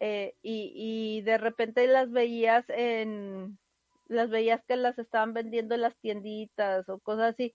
eh, 0.00 0.34
y, 0.42 0.72
y 0.74 1.22
de 1.22 1.38
repente 1.38 1.86
las 1.86 2.10
veías 2.10 2.64
en 2.68 3.58
las 4.06 4.28
veías 4.28 4.62
que 4.66 4.76
las 4.76 4.98
estaban 4.98 5.34
vendiendo 5.34 5.74
en 5.74 5.82
las 5.82 5.96
tienditas 5.96 6.88
o 6.88 6.98
cosas 6.98 7.34
así 7.34 7.54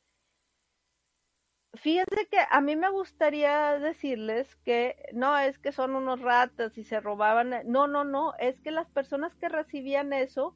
fíjense 1.78 2.28
que 2.30 2.38
a 2.50 2.62
mí 2.62 2.76
me 2.76 2.90
gustaría 2.90 3.80
decirles 3.80 4.56
que 4.58 4.96
no 5.14 5.38
es 5.38 5.58
que 5.60 5.72
son 5.72 5.96
unos 5.96 6.22
ratas 6.22 6.78
y 6.78 6.84
se 6.84 7.00
robaban, 7.00 7.54
no, 7.66 7.88
no, 7.88 8.04
no, 8.04 8.34
es 8.40 8.60
que 8.60 8.72
las 8.72 8.90
personas 8.90 9.36
que 9.36 9.50
recibían 9.50 10.14
eso 10.14 10.56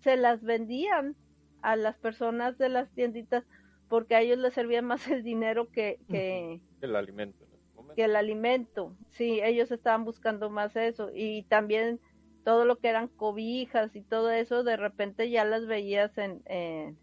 se 0.00 0.16
las 0.16 0.42
vendían 0.42 1.16
a 1.62 1.76
las 1.76 1.96
personas 1.96 2.58
de 2.58 2.68
las 2.68 2.90
tienditas 2.92 3.44
porque 3.88 4.14
a 4.14 4.20
ellos 4.20 4.38
les 4.38 4.54
servía 4.54 4.82
más 4.82 5.06
el 5.08 5.22
dinero 5.22 5.70
que, 5.70 6.00
que 6.08 6.60
el 6.80 6.96
alimento. 6.96 7.46
Que 7.94 8.04
el 8.04 8.16
alimento, 8.16 8.96
sí, 9.10 9.40
ellos 9.42 9.70
estaban 9.70 10.04
buscando 10.04 10.50
más 10.50 10.76
eso 10.76 11.10
y 11.14 11.44
también 11.44 12.00
todo 12.44 12.64
lo 12.64 12.78
que 12.78 12.88
eran 12.88 13.08
cobijas 13.08 13.94
y 13.94 14.02
todo 14.02 14.30
eso, 14.30 14.64
de 14.64 14.76
repente 14.76 15.30
ya 15.30 15.44
las 15.44 15.66
veías 15.66 16.16
en, 16.18 16.42
en, 16.46 16.98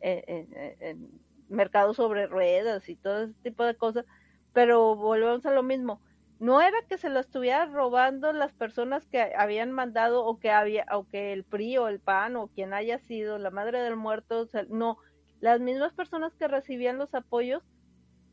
en 0.00 1.20
mercado 1.48 1.94
sobre 1.94 2.26
ruedas 2.26 2.88
y 2.88 2.96
todo 2.96 3.24
ese 3.24 3.34
tipo 3.42 3.64
de 3.64 3.76
cosas, 3.76 4.04
pero 4.52 4.94
volvemos 4.96 5.44
a 5.46 5.52
lo 5.52 5.62
mismo. 5.62 6.00
No 6.38 6.62
era 6.62 6.78
que 6.88 6.96
se 6.96 7.10
lo 7.10 7.20
estuviera 7.20 7.66
robando 7.66 8.32
las 8.32 8.54
personas 8.54 9.06
que 9.06 9.34
habían 9.36 9.72
mandado 9.72 10.24
o 10.24 10.38
que 10.38 10.50
había, 10.50 10.86
o 10.92 11.06
que 11.06 11.34
el 11.34 11.44
PRI 11.44 11.76
o 11.76 11.88
el 11.88 12.00
PAN 12.00 12.36
o 12.36 12.48
quien 12.48 12.72
haya 12.72 12.98
sido 12.98 13.38
la 13.38 13.50
madre 13.50 13.80
del 13.80 13.96
muerto, 13.96 14.46
no, 14.70 14.96
las 15.40 15.60
mismas 15.60 15.92
personas 15.92 16.34
que 16.34 16.48
recibían 16.48 16.96
los 16.96 17.14
apoyos 17.14 17.62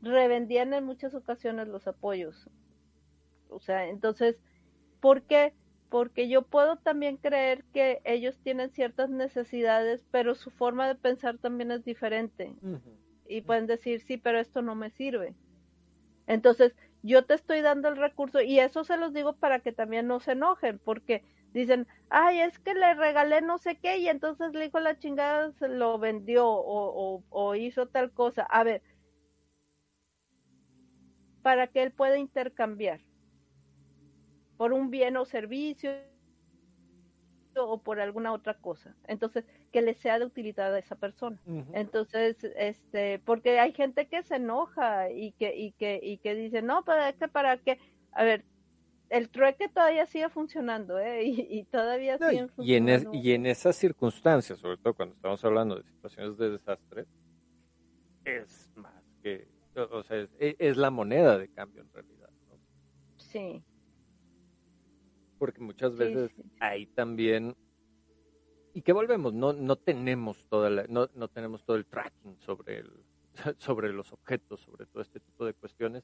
revendían 0.01 0.73
en 0.73 0.83
muchas 0.85 1.13
ocasiones 1.13 1.67
los 1.67 1.87
apoyos. 1.87 2.49
O 3.49 3.59
sea, 3.59 3.87
entonces, 3.87 4.37
¿por 4.99 5.23
qué? 5.23 5.53
Porque 5.89 6.27
yo 6.27 6.41
puedo 6.41 6.77
también 6.77 7.17
creer 7.17 7.63
que 7.73 8.01
ellos 8.03 8.37
tienen 8.43 8.71
ciertas 8.71 9.09
necesidades, 9.09 10.05
pero 10.11 10.35
su 10.35 10.51
forma 10.51 10.87
de 10.87 10.95
pensar 10.95 11.37
también 11.37 11.71
es 11.71 11.85
diferente 11.85 12.53
y 13.27 13.41
pueden 13.41 13.67
decir, 13.67 14.01
sí, 14.01 14.17
pero 14.17 14.39
esto 14.39 14.61
no 14.61 14.75
me 14.75 14.89
sirve. 14.89 15.33
Entonces, 16.27 16.75
yo 17.03 17.25
te 17.25 17.35
estoy 17.35 17.61
dando 17.61 17.87
el 17.87 17.95
recurso 17.95 18.41
y 18.41 18.59
eso 18.59 18.83
se 18.83 18.97
los 18.97 19.13
digo 19.13 19.33
para 19.33 19.59
que 19.59 19.71
también 19.71 20.07
no 20.07 20.19
se 20.19 20.33
enojen, 20.33 20.79
porque 20.79 21.23
dicen, 21.53 21.87
ay, 22.09 22.41
es 22.41 22.59
que 22.59 22.73
le 22.73 22.93
regalé 22.95 23.41
no 23.41 23.57
sé 23.57 23.77
qué 23.77 23.97
y 23.97 24.09
entonces 24.09 24.53
le 24.53 24.65
dijo 24.65 24.79
la 24.79 24.99
chingada, 24.99 25.51
se 25.53 25.69
lo 25.69 25.97
vendió 25.99 26.47
o, 26.47 27.23
o 27.29 27.55
hizo 27.55 27.87
tal 27.87 28.11
cosa. 28.11 28.43
A 28.43 28.63
ver, 28.63 28.81
para 31.47 31.67
que 31.67 31.81
él 31.81 31.93
pueda 31.93 32.17
intercambiar 32.17 32.99
por 34.57 34.73
un 34.73 34.89
bien 34.89 35.15
o 35.15 35.23
servicio 35.23 35.91
o 37.55 37.81
por 37.81 38.01
alguna 38.01 38.33
otra 38.33 38.55
cosa. 38.55 38.93
Entonces, 39.05 39.45
que 39.71 39.81
le 39.81 39.93
sea 39.93 40.19
de 40.19 40.25
utilidad 40.25 40.75
a 40.75 40.79
esa 40.79 40.97
persona. 40.97 41.41
Entonces, 41.71 42.35
este, 42.57 43.19
porque 43.19 43.61
hay 43.61 43.71
gente 43.71 44.09
que 44.09 44.23
se 44.23 44.35
enoja 44.35 45.09
y 45.09 45.31
que, 45.31 45.55
y 45.55 45.71
que, 45.71 46.01
y 46.03 46.17
que 46.17 46.35
dice, 46.35 46.61
no, 46.61 46.83
para 46.83 47.13
que 47.13 47.29
para 47.29 47.55
qué, 47.55 47.79
a 48.11 48.25
ver, 48.25 48.43
el 49.07 49.29
trueque 49.29 49.69
todavía 49.69 50.05
sigue 50.05 50.27
funcionando, 50.27 50.99
¿eh? 50.99 51.23
Y, 51.49 51.63
todavía 51.63 52.17
sigue 52.17 52.49
y, 52.57 52.73
en 52.73 52.89
y 53.13 53.31
en 53.31 53.45
esas 53.45 53.77
circunstancias, 53.77 54.59
sobre 54.59 54.75
todo 54.75 54.93
cuando 54.93 55.15
estamos 55.15 55.41
hablando 55.45 55.77
de 55.77 55.83
situaciones 55.83 56.37
de 56.37 56.49
desastre, 56.49 57.05
es 58.25 58.69
más 58.75 59.01
que, 59.23 59.47
o 59.83 60.03
sea, 60.03 60.27
es, 60.39 60.77
la 60.77 60.89
moneda 60.89 61.37
de 61.37 61.49
cambio 61.49 61.81
en 61.81 61.91
realidad, 61.91 62.29
¿no? 62.49 62.59
Sí. 63.17 63.63
Porque 65.37 65.61
muchas 65.61 65.95
veces 65.95 66.31
ahí 66.59 66.87
también 66.87 67.55
y 68.77 68.83
que 68.83 68.93
volvemos, 68.93 69.33
no, 69.33 69.53
no 69.53 69.75
tenemos 69.75 70.45
toda 70.49 70.69
no, 70.87 71.09
no 71.15 71.27
tenemos 71.29 71.63
todo 71.63 71.77
el 71.77 71.87
tracking 71.87 72.37
sobre 72.37 72.77
el, 72.77 72.91
sobre 73.57 73.91
los 73.91 74.13
objetos, 74.13 74.61
sobre 74.61 74.85
todo 74.85 75.01
este 75.01 75.19
tipo 75.19 75.45
de 75.45 75.55
cuestiones. 75.55 76.03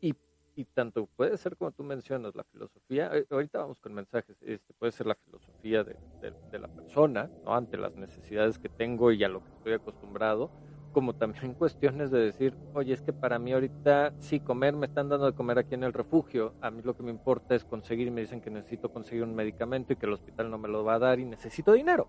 Y, 0.00 0.14
y 0.56 0.64
tanto 0.64 1.04
puede 1.04 1.36
ser 1.36 1.58
como 1.58 1.72
tú 1.72 1.82
mencionas, 1.82 2.34
la 2.34 2.44
filosofía, 2.44 3.10
eh, 3.14 3.26
ahorita 3.28 3.58
vamos 3.58 3.80
con 3.80 3.92
mensajes, 3.92 4.34
este, 4.40 4.72
puede 4.72 4.92
ser 4.92 5.06
la 5.06 5.14
filosofía 5.14 5.84
de, 5.84 5.96
de, 6.22 6.58
la 6.58 6.68
persona, 6.68 7.30
¿no? 7.44 7.54
ante 7.54 7.76
las 7.76 7.94
necesidades 7.96 8.58
que 8.58 8.70
tengo 8.70 9.12
y 9.12 9.22
a 9.22 9.28
lo 9.28 9.44
que 9.44 9.50
estoy 9.50 9.72
acostumbrado, 9.74 10.50
como 10.94 11.14
también 11.14 11.52
cuestiones 11.58 12.10
de 12.10 12.20
decir, 12.20 12.54
oye, 12.72 12.94
es 12.94 13.02
que 13.02 13.12
para 13.12 13.38
mí 13.38 13.52
ahorita 13.52 14.14
sí 14.20 14.40
comer, 14.40 14.74
me 14.74 14.86
están 14.86 15.10
dando 15.10 15.26
de 15.26 15.34
comer 15.34 15.58
aquí 15.58 15.74
en 15.74 15.84
el 15.84 15.92
refugio, 15.92 16.54
a 16.62 16.70
mí 16.70 16.80
lo 16.82 16.96
que 16.96 17.02
me 17.02 17.10
importa 17.10 17.54
es 17.54 17.64
conseguir, 17.64 18.10
me 18.10 18.22
dicen 18.22 18.40
que 18.40 18.50
necesito 18.50 18.90
conseguir 18.90 19.24
un 19.24 19.34
medicamento 19.34 19.92
y 19.92 19.96
que 19.96 20.06
el 20.06 20.14
hospital 20.14 20.50
no 20.50 20.56
me 20.56 20.68
lo 20.68 20.84
va 20.84 20.94
a 20.94 20.98
dar 20.98 21.20
y 21.20 21.26
necesito 21.26 21.72
dinero, 21.72 22.06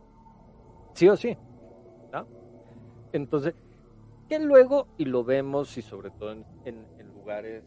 sí 0.93 1.09
o 1.09 1.17
sí. 1.17 1.36
Entonces, 3.11 3.53
que 4.27 4.39
luego, 4.39 4.88
y 4.97 5.05
lo 5.05 5.23
vemos 5.23 5.77
y 5.77 5.81
sobre 5.81 6.09
todo 6.09 6.33
en, 6.33 6.45
en, 6.65 6.86
lugares 7.15 7.63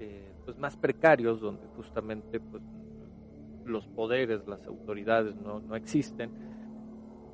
eh, 0.00 0.32
pues 0.44 0.56
más 0.58 0.74
precarios, 0.74 1.38
donde 1.38 1.66
justamente 1.76 2.40
pues, 2.40 2.62
los 3.66 3.86
poderes, 3.88 4.46
las 4.48 4.66
autoridades 4.66 5.36
no, 5.36 5.60
no 5.60 5.76
existen, 5.76 6.30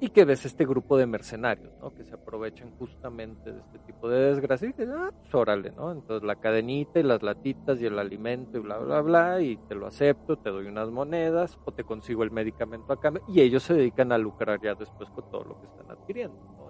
y 0.02 0.10
que 0.10 0.24
ves 0.24 0.44
este 0.44 0.66
grupo 0.66 0.96
de 0.96 1.06
mercenarios, 1.06 1.72
¿no? 1.80 1.94
Que 1.94 2.02
se 2.02 2.14
aprovechan 2.14 2.72
justamente 2.76 3.52
de 3.52 3.60
este 3.60 3.78
tipo 3.78 4.08
de 4.08 4.32
desgracia 4.32 4.68
y 4.68 4.72
que, 4.72 4.82
ah, 4.82 5.12
pues 5.16 5.32
órale, 5.32 5.70
¿no? 5.70 5.92
Entonces 5.92 6.26
la 6.26 6.34
cadenita 6.40 6.98
y 6.98 7.04
las 7.04 7.22
latitas 7.22 7.80
y 7.80 7.86
el 7.86 7.96
alimento 7.96 8.58
y 8.58 8.62
bla, 8.62 8.78
bla, 8.78 9.00
bla, 9.00 9.40
y 9.40 9.58
te 9.68 9.76
lo 9.76 9.86
acepto, 9.86 10.36
te 10.38 10.50
doy 10.50 10.66
unas 10.66 10.90
monedas 10.90 11.56
o 11.64 11.70
te 11.70 11.84
consigo 11.84 12.24
el 12.24 12.32
medicamento 12.32 12.92
a 12.92 12.98
cambio 12.98 13.22
y 13.28 13.42
ellos 13.42 13.62
se 13.62 13.74
dedican 13.74 14.10
a 14.10 14.18
lucrar 14.18 14.60
ya 14.60 14.74
después 14.74 15.08
con 15.10 15.30
todo 15.30 15.44
lo 15.44 15.60
que 15.60 15.68
están 15.68 15.88
adquiriendo, 15.92 16.36
¿no? 16.36 16.62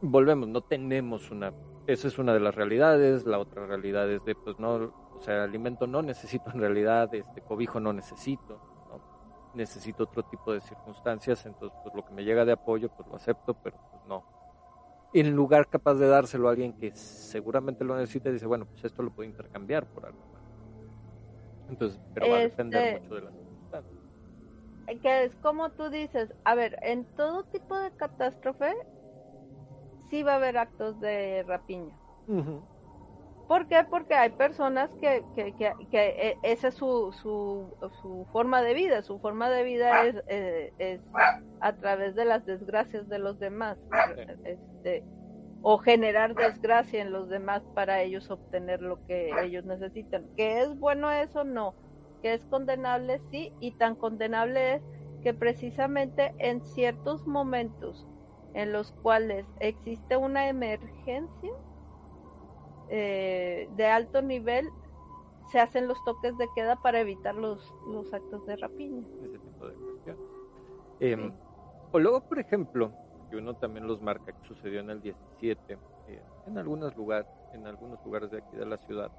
Volvemos, 0.00 0.48
no 0.48 0.62
tenemos 0.62 1.30
una, 1.30 1.52
esa 1.86 2.08
es 2.08 2.18
una 2.18 2.34
de 2.34 2.40
las 2.40 2.56
realidades, 2.56 3.24
la 3.24 3.38
otra 3.38 3.66
realidad 3.66 4.10
es 4.10 4.24
de, 4.24 4.34
pues 4.34 4.58
no, 4.58 4.92
o 5.14 5.20
sea, 5.20 5.44
alimento 5.44 5.86
no 5.86 6.02
necesito 6.02 6.50
en 6.52 6.58
realidad, 6.58 7.14
este 7.14 7.40
cobijo 7.40 7.78
no 7.78 7.92
necesito, 7.92 8.67
necesito 9.58 10.04
otro 10.04 10.22
tipo 10.22 10.52
de 10.52 10.60
circunstancias, 10.60 11.44
entonces 11.44 11.78
pues 11.82 11.94
lo 11.94 12.04
que 12.04 12.14
me 12.14 12.24
llega 12.24 12.44
de 12.44 12.52
apoyo 12.52 12.88
pues 12.88 13.06
lo 13.08 13.16
acepto, 13.16 13.54
pero 13.54 13.76
pues 13.90 14.02
no. 14.06 14.24
En 15.12 15.34
lugar 15.34 15.68
capaz 15.68 15.94
de 15.94 16.06
dárselo 16.06 16.48
a 16.48 16.52
alguien 16.52 16.72
que 16.74 16.94
seguramente 16.94 17.84
lo 17.84 17.96
necesita, 17.96 18.30
dice, 18.30 18.46
bueno, 18.46 18.66
pues 18.66 18.84
esto 18.84 19.02
lo 19.02 19.10
puedo 19.10 19.28
intercambiar 19.28 19.86
por 19.86 20.06
algo 20.06 20.20
más. 20.32 20.42
Entonces, 21.68 22.00
pero 22.14 22.30
va 22.30 22.36
a 22.36 22.40
depender 22.40 22.82
este, 22.82 23.00
mucho 23.00 23.14
de 23.16 23.20
las 23.22 23.34
circunstancias. 23.34 23.98
Que 25.02 25.24
es 25.24 25.34
como 25.42 25.70
tú 25.70 25.90
dices, 25.90 26.32
a 26.44 26.54
ver, 26.54 26.78
en 26.82 27.04
todo 27.16 27.44
tipo 27.44 27.78
de 27.78 27.90
catástrofe 27.92 28.74
sí 30.08 30.22
va 30.22 30.32
a 30.32 30.36
haber 30.36 30.56
actos 30.56 30.98
de 31.00 31.44
rapiña. 31.46 31.94
¿Por 33.48 33.66
qué? 33.66 33.82
Porque 33.88 34.14
hay 34.14 34.28
personas 34.28 34.90
que, 35.00 35.24
que, 35.34 35.54
que, 35.56 35.78
eh, 35.90 36.36
esa 36.42 36.68
es 36.68 36.74
su, 36.74 37.12
su, 37.12 37.74
su, 38.02 38.26
forma 38.30 38.60
de 38.60 38.74
vida, 38.74 39.02
su 39.02 39.18
forma 39.20 39.48
de 39.48 39.64
vida 39.64 40.04
es, 40.04 40.16
eh, 40.28 40.74
es 40.78 41.00
a 41.60 41.72
través 41.72 42.14
de 42.14 42.26
las 42.26 42.44
desgracias 42.44 43.08
de 43.08 43.18
los 43.18 43.38
demás, 43.38 43.78
este, 44.44 45.02
o 45.62 45.78
generar 45.78 46.34
desgracia 46.34 47.00
en 47.00 47.10
los 47.10 47.30
demás 47.30 47.62
para 47.74 48.02
ellos 48.02 48.30
obtener 48.30 48.82
lo 48.82 49.04
que 49.06 49.30
ellos 49.42 49.64
necesitan. 49.64 50.26
¿Que 50.36 50.60
es 50.60 50.78
bueno 50.78 51.10
eso? 51.10 51.42
No. 51.42 51.74
¿Que 52.22 52.34
es 52.34 52.44
condenable? 52.44 53.22
Sí, 53.30 53.54
y 53.60 53.72
tan 53.72 53.94
condenable 53.94 54.74
es 54.74 54.82
que 55.22 55.32
precisamente 55.32 56.34
en 56.38 56.60
ciertos 56.66 57.26
momentos 57.26 58.06
en 58.52 58.72
los 58.72 58.92
cuales 58.92 59.46
existe 59.60 60.18
una 60.18 60.48
emergencia, 60.48 61.52
eh, 62.90 63.68
de 63.76 63.86
alto 63.86 64.22
nivel 64.22 64.68
se 65.50 65.58
hacen 65.60 65.88
los 65.88 66.02
toques 66.04 66.36
de 66.36 66.46
queda 66.54 66.76
para 66.76 67.00
evitar 67.00 67.34
los, 67.34 67.74
los 67.86 68.12
actos 68.12 68.44
de 68.46 68.56
rapiña. 68.56 69.02
Ese 69.22 69.38
tipo 69.38 69.66
de 69.66 69.74
cuestión. 69.74 70.16
Em, 71.00 71.32
o 71.92 71.98
luego, 71.98 72.20
por 72.20 72.38
ejemplo, 72.38 72.92
que 73.30 73.36
uno 73.36 73.56
también 73.56 73.86
los 73.86 74.02
marca, 74.02 74.32
que 74.32 74.46
sucedió 74.46 74.80
en 74.80 74.90
el 74.90 75.00
17, 75.00 75.78
eh, 76.08 76.22
en 76.46 76.58
algunos 76.58 76.96
lugares, 76.96 77.28
en 77.52 77.66
algunos 77.66 78.04
lugares 78.04 78.30
de 78.30 78.38
aquí 78.38 78.56
de 78.56 78.66
la 78.66 78.76
ciudad, 78.78 79.10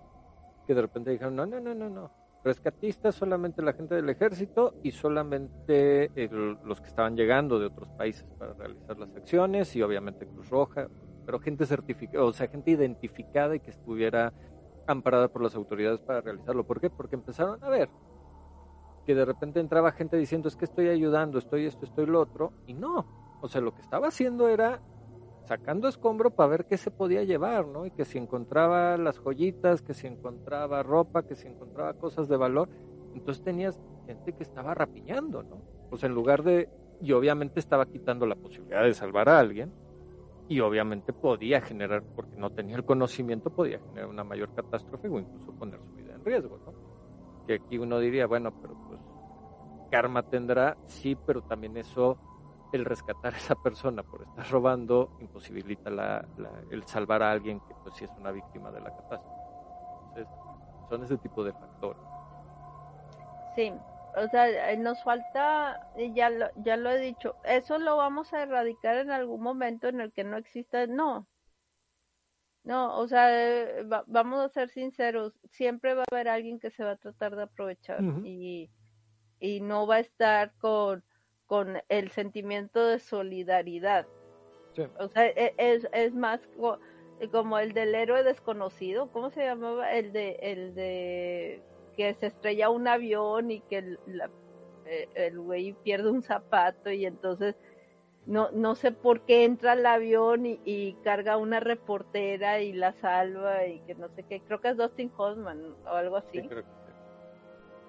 que 0.68 0.76
de 0.76 0.82
repente 0.82 1.12
dijeron, 1.12 1.36
no, 1.36 1.46
no, 1.46 1.60
no, 1.60 1.74
no, 1.74 1.90
no, 1.90 2.12
rescatistas 2.44 3.16
solamente 3.16 3.62
la 3.62 3.74
gente 3.74 3.96
del 3.96 4.10
ejército 4.10 4.76
y 4.84 4.92
solamente 4.92 6.12
los 6.64 6.80
que 6.80 6.88
estaban 6.88 7.16
llegando 7.16 7.60
de 7.60 7.68
otros 7.68 7.90
países 7.90 8.26
para 8.38 8.54
realizar 8.54 8.98
las 8.98 9.16
acciones 9.16 9.76
y 9.76 9.82
obviamente 9.82 10.26
Cruz 10.26 10.50
Roja, 10.50 10.88
pero 11.30 11.40
gente 11.40 11.68
certificada, 11.68 12.26
o 12.26 12.34
sea, 12.34 12.48
gente 12.48 12.72
identificada 12.72 13.56
y 13.56 13.60
que 13.60 13.70
estuviera 13.70 14.34
amparada 14.88 15.28
por 15.28 15.44
las 15.44 15.54
autoridades 15.54 16.00
para 16.00 16.22
realizarlo. 16.22 16.66
¿Por 16.66 16.82
qué? 16.82 16.90
Porque 16.90 17.16
empezaron 17.16 17.64
a 17.64 17.70
ver 17.70 17.88
que 19.06 19.14
de 19.14 19.26
repente 19.26 19.60
entraba 19.60 19.92
gente 19.92 20.18
diciendo 20.18 20.48
es 20.48 20.56
que 20.56 20.66
estoy 20.66 20.90
ayudando, 20.90 21.38
estoy 21.38 21.68
esto, 21.68 21.86
estoy 21.86 22.08
lo 22.08 22.20
otro, 22.20 22.52
y 22.66 22.74
no. 22.74 23.38
O 23.42 23.48
sea, 23.48 23.62
lo 23.62 23.76
que 23.76 23.82
estaba 23.82 24.08
haciendo 24.08 24.50
era 24.50 24.82
sacando 25.46 25.88
escombro 25.88 26.32
para 26.32 26.50
ver 26.50 26.66
qué 26.66 26.78
se 26.78 26.90
podía 26.90 27.24
llevar, 27.24 27.68
¿no? 27.68 27.86
Y 27.86 27.92
que 27.92 28.06
si 28.06 28.18
encontraba 28.18 28.98
las 28.98 29.20
joyitas, 29.20 29.84
que 29.84 29.94
si 29.94 30.08
encontraba 30.08 30.82
ropa, 30.82 31.28
que 31.28 31.36
si 31.36 31.48
encontraba 31.48 31.94
cosas 31.94 32.28
de 32.28 32.38
valor, 32.38 32.70
entonces 33.14 33.44
tenías 33.44 33.80
gente 34.08 34.34
que 34.34 34.42
estaba 34.42 34.74
rapiñando, 34.74 35.44
¿no? 35.44 35.62
Pues 35.92 36.04
en 36.04 36.12
lugar 36.16 36.42
de, 36.42 36.70
y 37.00 37.12
obviamente 37.12 37.60
estaba 37.60 37.86
quitando 37.86 38.26
la 38.26 38.36
posibilidad 38.36 38.82
de 38.82 38.96
salvar 38.96 39.30
a 39.30 39.38
alguien, 39.38 39.72
y 40.50 40.62
obviamente 40.62 41.14
podía 41.14 41.62
generar, 41.62 42.04
porque 42.16 42.36
no 42.36 42.50
tenía 42.50 42.76
el 42.76 42.84
conocimiento, 42.84 43.52
podía 43.52 43.80
generar 43.80 44.10
una 44.10 44.24
mayor 44.24 44.52
catástrofe 44.56 45.08
o 45.08 45.20
incluso 45.20 45.54
poner 45.54 45.80
su 45.80 45.94
vida 45.94 46.16
en 46.16 46.26
riesgo, 46.26 46.58
¿no? 46.66 46.74
Que 47.46 47.54
aquí 47.54 47.78
uno 47.78 48.00
diría, 48.00 48.26
bueno, 48.26 48.52
pero 48.60 48.74
pues 48.88 49.00
karma 49.92 50.24
tendrá, 50.24 50.76
sí, 50.88 51.16
pero 51.16 51.44
también 51.44 51.78
eso, 51.78 52.18
el 52.74 52.84
rescatar 52.84 53.36
a 53.36 53.38
esa 53.38 53.54
persona 53.54 54.02
por 54.02 54.24
estar 54.24 54.50
robando, 54.50 55.12
imposibilita 55.20 55.92
la, 55.92 56.28
el 56.72 56.84
salvar 56.88 57.22
a 57.22 57.32
alguien 57.32 57.60
que 57.60 57.76
pues 57.84 57.96
sí 57.96 58.06
es 58.06 58.12
una 58.18 58.32
víctima 58.32 58.72
de 58.72 58.82
la 58.82 58.90
catástrofe. 58.90 59.40
Entonces, 60.08 60.28
son 60.90 61.04
ese 61.04 61.18
tipo 61.20 61.44
de 61.44 61.54
factores. 61.54 62.02
Sí, 63.56 63.72
o 64.16 64.28
sea, 64.30 64.72
eh, 64.72 64.78
nos 64.78 65.04
falta, 65.04 65.88
ya 66.14 66.30
lo, 66.30 66.50
ya 66.64 66.78
lo 66.78 66.90
he 66.90 67.00
dicho, 67.00 67.36
eso 67.44 67.78
lo 67.78 67.98
vamos 67.98 68.34
a 68.34 68.44
erradicar 68.44 68.98
en 68.98 69.12
algún 69.12 69.42
momento 69.42 69.88
en 69.88 70.02
el 70.02 70.12
que 70.12 70.24
no 70.24 70.38
exista, 70.38 70.88
no. 70.88 71.28
No, 72.64 72.98
o 72.98 73.08
sea, 73.08 73.30
eh, 73.32 73.86
vamos 74.08 74.40
a 74.42 74.50
ser 74.50 74.70
sinceros, 74.70 75.34
siempre 75.52 75.94
va 75.94 76.02
a 76.02 76.14
haber 76.14 76.28
alguien 76.28 76.60
que 76.60 76.72
se 76.72 76.84
va 76.84 76.92
a 76.92 76.98
tratar 76.98 77.36
de 77.36 77.44
aprovechar 77.44 78.02
y, 78.24 78.70
y 79.40 79.62
no 79.62 79.88
va 79.88 79.96
a 79.96 80.00
estar 80.00 80.54
con, 80.60 81.04
con 81.46 81.82
el 81.88 82.12
sentimiento 82.12 82.86
de 82.86 83.00
solidaridad. 83.00 84.08
O 85.00 85.08
sea, 85.08 85.28
e, 85.28 85.54
es, 85.58 85.88
es 85.94 86.14
más 86.14 86.42
como 87.32 87.60
el 87.60 87.74
del 87.74 87.96
héroe 87.96 88.24
desconocido, 88.24 89.12
¿cómo 89.12 89.30
se 89.30 89.44
llamaba? 89.44 89.92
El 89.94 90.14
de, 90.14 90.38
el 90.42 90.76
de 90.76 91.64
que 92.00 92.14
se 92.14 92.28
estrella 92.28 92.70
un 92.70 92.88
avión 92.88 93.52
y 93.52 93.60
que 93.60 93.98
eh, 94.86 95.10
el, 95.16 95.38
güey 95.38 95.74
pierde 95.84 96.10
un 96.10 96.24
zapato 96.24 96.90
y 96.90 97.06
entonces 97.06 97.58
no, 98.26 98.50
no 98.52 98.76
sé 98.76 98.94
por 98.94 99.26
qué 99.26 99.44
entra 99.44 99.74
al 99.74 99.86
avión 99.86 100.46
y, 100.46 100.94
carga 101.04 101.36
una 101.36 101.60
reportera 101.60 102.62
y 102.62 102.72
la 102.72 102.94
salva 102.94 103.66
y 103.66 103.82
que 103.82 103.96
no 103.96 104.08
sé 104.16 104.24
qué, 104.24 104.40
creo 104.40 104.62
que 104.62 104.70
es 104.70 104.78
Dustin 104.78 105.12
Hoffman 105.18 105.76
o 105.84 105.90
algo 105.90 106.16
así. 106.16 106.50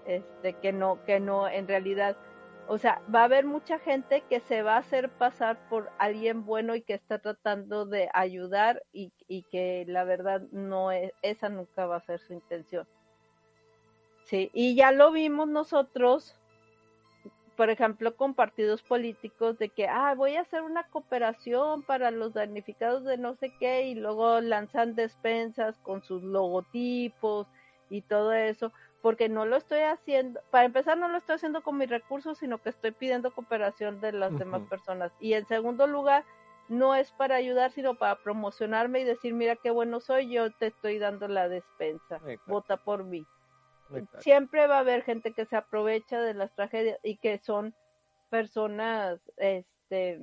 Este, 0.06 0.54
que 0.54 0.72
no, 0.72 1.04
que 1.04 1.20
no, 1.20 1.46
en 1.46 1.68
realidad, 1.68 2.16
o 2.66 2.78
sea, 2.78 3.02
va 3.14 3.20
a 3.20 3.24
haber 3.26 3.44
mucha 3.44 3.78
gente 3.78 4.24
que 4.28 4.40
se 4.40 4.62
va 4.62 4.74
a 4.74 4.78
hacer 4.78 5.08
pasar 5.08 5.68
por 5.68 5.88
alguien 5.98 6.44
bueno 6.44 6.74
y 6.74 6.82
que 6.82 6.94
está 6.94 7.20
tratando 7.20 7.86
de 7.86 8.08
ayudar 8.12 8.82
y, 8.92 9.12
y 9.28 9.44
que 9.44 9.84
la 9.86 10.02
verdad 10.02 10.40
no 10.50 10.90
es, 10.90 11.12
esa 11.22 11.48
nunca 11.48 11.86
va 11.86 11.98
a 11.98 12.00
ser 12.00 12.18
su 12.18 12.32
intención. 12.32 12.88
Sí, 14.30 14.48
y 14.54 14.76
ya 14.76 14.92
lo 14.92 15.10
vimos 15.10 15.48
nosotros, 15.48 16.36
por 17.56 17.68
ejemplo, 17.68 18.14
con 18.14 18.34
partidos 18.34 18.80
políticos 18.80 19.58
de 19.58 19.70
que, 19.70 19.88
ah, 19.88 20.14
voy 20.14 20.36
a 20.36 20.42
hacer 20.42 20.62
una 20.62 20.84
cooperación 20.84 21.82
para 21.82 22.12
los 22.12 22.32
damnificados 22.32 23.02
de 23.04 23.18
no 23.18 23.34
sé 23.34 23.52
qué, 23.58 23.88
y 23.88 23.96
luego 23.96 24.40
lanzan 24.40 24.94
despensas 24.94 25.76
con 25.78 26.04
sus 26.04 26.22
logotipos 26.22 27.48
y 27.90 28.02
todo 28.02 28.32
eso, 28.32 28.72
porque 29.02 29.28
no 29.28 29.46
lo 29.46 29.56
estoy 29.56 29.80
haciendo, 29.80 30.40
para 30.52 30.64
empezar 30.64 30.96
no 30.96 31.08
lo 31.08 31.18
estoy 31.18 31.34
haciendo 31.34 31.64
con 31.64 31.76
mis 31.76 31.90
recursos, 31.90 32.38
sino 32.38 32.58
que 32.58 32.68
estoy 32.68 32.92
pidiendo 32.92 33.32
cooperación 33.32 34.00
de 34.00 34.12
las 34.12 34.38
demás 34.38 34.62
personas. 34.70 35.10
Y 35.18 35.32
en 35.32 35.44
segundo 35.48 35.88
lugar, 35.88 36.24
no 36.68 36.94
es 36.94 37.10
para 37.10 37.34
ayudar, 37.34 37.72
sino 37.72 37.96
para 37.96 38.14
promocionarme 38.14 39.00
y 39.00 39.04
decir, 39.04 39.34
mira 39.34 39.56
qué 39.56 39.70
bueno 39.70 39.98
soy, 39.98 40.30
yo 40.30 40.52
te 40.52 40.68
estoy 40.68 41.00
dando 41.00 41.26
la 41.26 41.48
despensa, 41.48 42.20
vota 42.46 42.76
por 42.76 43.02
mí. 43.02 43.26
Siempre 44.18 44.66
va 44.66 44.76
a 44.76 44.80
haber 44.80 45.02
gente 45.02 45.32
que 45.32 45.46
se 45.46 45.56
aprovecha 45.56 46.20
de 46.20 46.34
las 46.34 46.54
tragedias 46.54 46.98
y 47.02 47.16
que 47.16 47.38
son 47.38 47.74
personas, 48.30 49.20
este, 49.36 50.20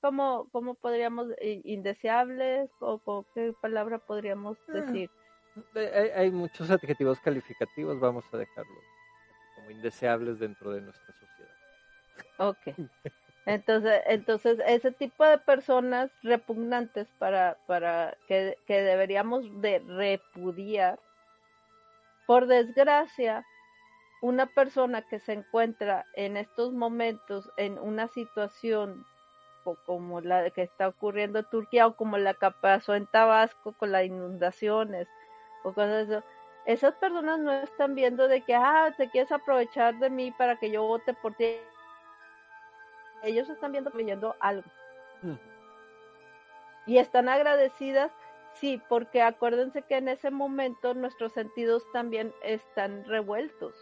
¿cómo, 0.00 0.48
cómo 0.52 0.74
podríamos, 0.74 1.28
indeseables 1.40 2.70
o, 2.80 3.26
qué 3.34 3.52
palabra 3.60 3.98
podríamos 3.98 4.58
ah. 4.68 4.72
decir? 4.72 5.10
Hay, 5.74 6.10
hay, 6.10 6.30
muchos 6.30 6.70
adjetivos 6.70 7.18
calificativos, 7.20 7.98
vamos 7.98 8.24
a 8.32 8.36
dejarlos 8.36 8.84
como 9.56 9.70
indeseables 9.70 10.38
dentro 10.38 10.70
de 10.70 10.82
nuestra 10.82 11.12
sociedad. 11.14 11.54
Ok. 12.38 12.90
Entonces, 13.48 14.02
entonces 14.06 14.58
ese 14.66 14.92
tipo 14.92 15.24
de 15.24 15.38
personas 15.38 16.10
repugnantes 16.22 17.08
para, 17.18 17.56
para 17.66 18.14
que, 18.26 18.58
que 18.66 18.82
deberíamos 18.82 19.46
de 19.62 19.78
repudiar, 19.78 20.98
por 22.28 22.46
desgracia, 22.46 23.46
una 24.20 24.44
persona 24.44 25.00
que 25.00 25.18
se 25.18 25.32
encuentra 25.32 26.04
en 26.12 26.36
estos 26.36 26.74
momentos 26.74 27.50
en 27.56 27.78
una 27.78 28.06
situación 28.08 29.06
como 29.86 30.20
la 30.20 30.50
que 30.50 30.60
está 30.62 30.88
ocurriendo 30.88 31.38
en 31.38 31.48
Turquía 31.48 31.86
o 31.86 31.96
como 31.96 32.18
la 32.18 32.34
que 32.34 32.50
pasó 32.60 32.94
en 32.94 33.06
Tabasco 33.06 33.72
con 33.72 33.92
las 33.92 34.04
inundaciones 34.04 35.08
o 35.64 35.72
cosas 35.72 36.06
de 36.08 36.16
eso, 36.16 36.24
esas 36.66 36.94
personas 36.96 37.38
no 37.38 37.50
están 37.50 37.94
viendo 37.94 38.28
de 38.28 38.42
que, 38.42 38.54
ah, 38.54 38.92
te 38.94 39.08
quieres 39.08 39.32
aprovechar 39.32 39.98
de 39.98 40.10
mí 40.10 40.30
para 40.30 40.56
que 40.56 40.70
yo 40.70 40.82
vote 40.82 41.14
por 41.14 41.34
ti 41.34 41.56
ellos 43.22 43.48
están 43.48 43.72
viendo 43.72 43.90
leyendo 43.94 44.36
algo. 44.38 44.68
Mm. 45.22 45.36
Y 46.88 46.98
están 46.98 47.30
agradecidas, 47.30 48.12
sí, 48.60 48.80
porque 48.88 49.22
acuérdense 49.22 49.82
que 49.82 49.96
en 49.96 50.08
ese 50.08 50.30
momento 50.30 50.94
nuestros 50.94 51.32
sentidos 51.32 51.84
también 51.92 52.32
están 52.42 53.04
revueltos. 53.04 53.74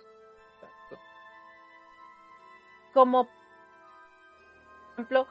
Como, 2.92 3.24
por 3.24 3.32
ejemplo, 4.94 5.26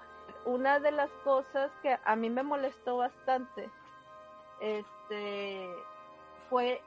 una 0.46 0.80
de 0.80 0.92
las 0.92 1.10
cosas 1.24 1.72
que 1.82 1.98
a 2.04 2.16
mí 2.16 2.30
me 2.30 2.44
molestó 2.44 2.98
bastante, 2.98 3.70
este, 4.62 5.70
fue, 6.50 6.82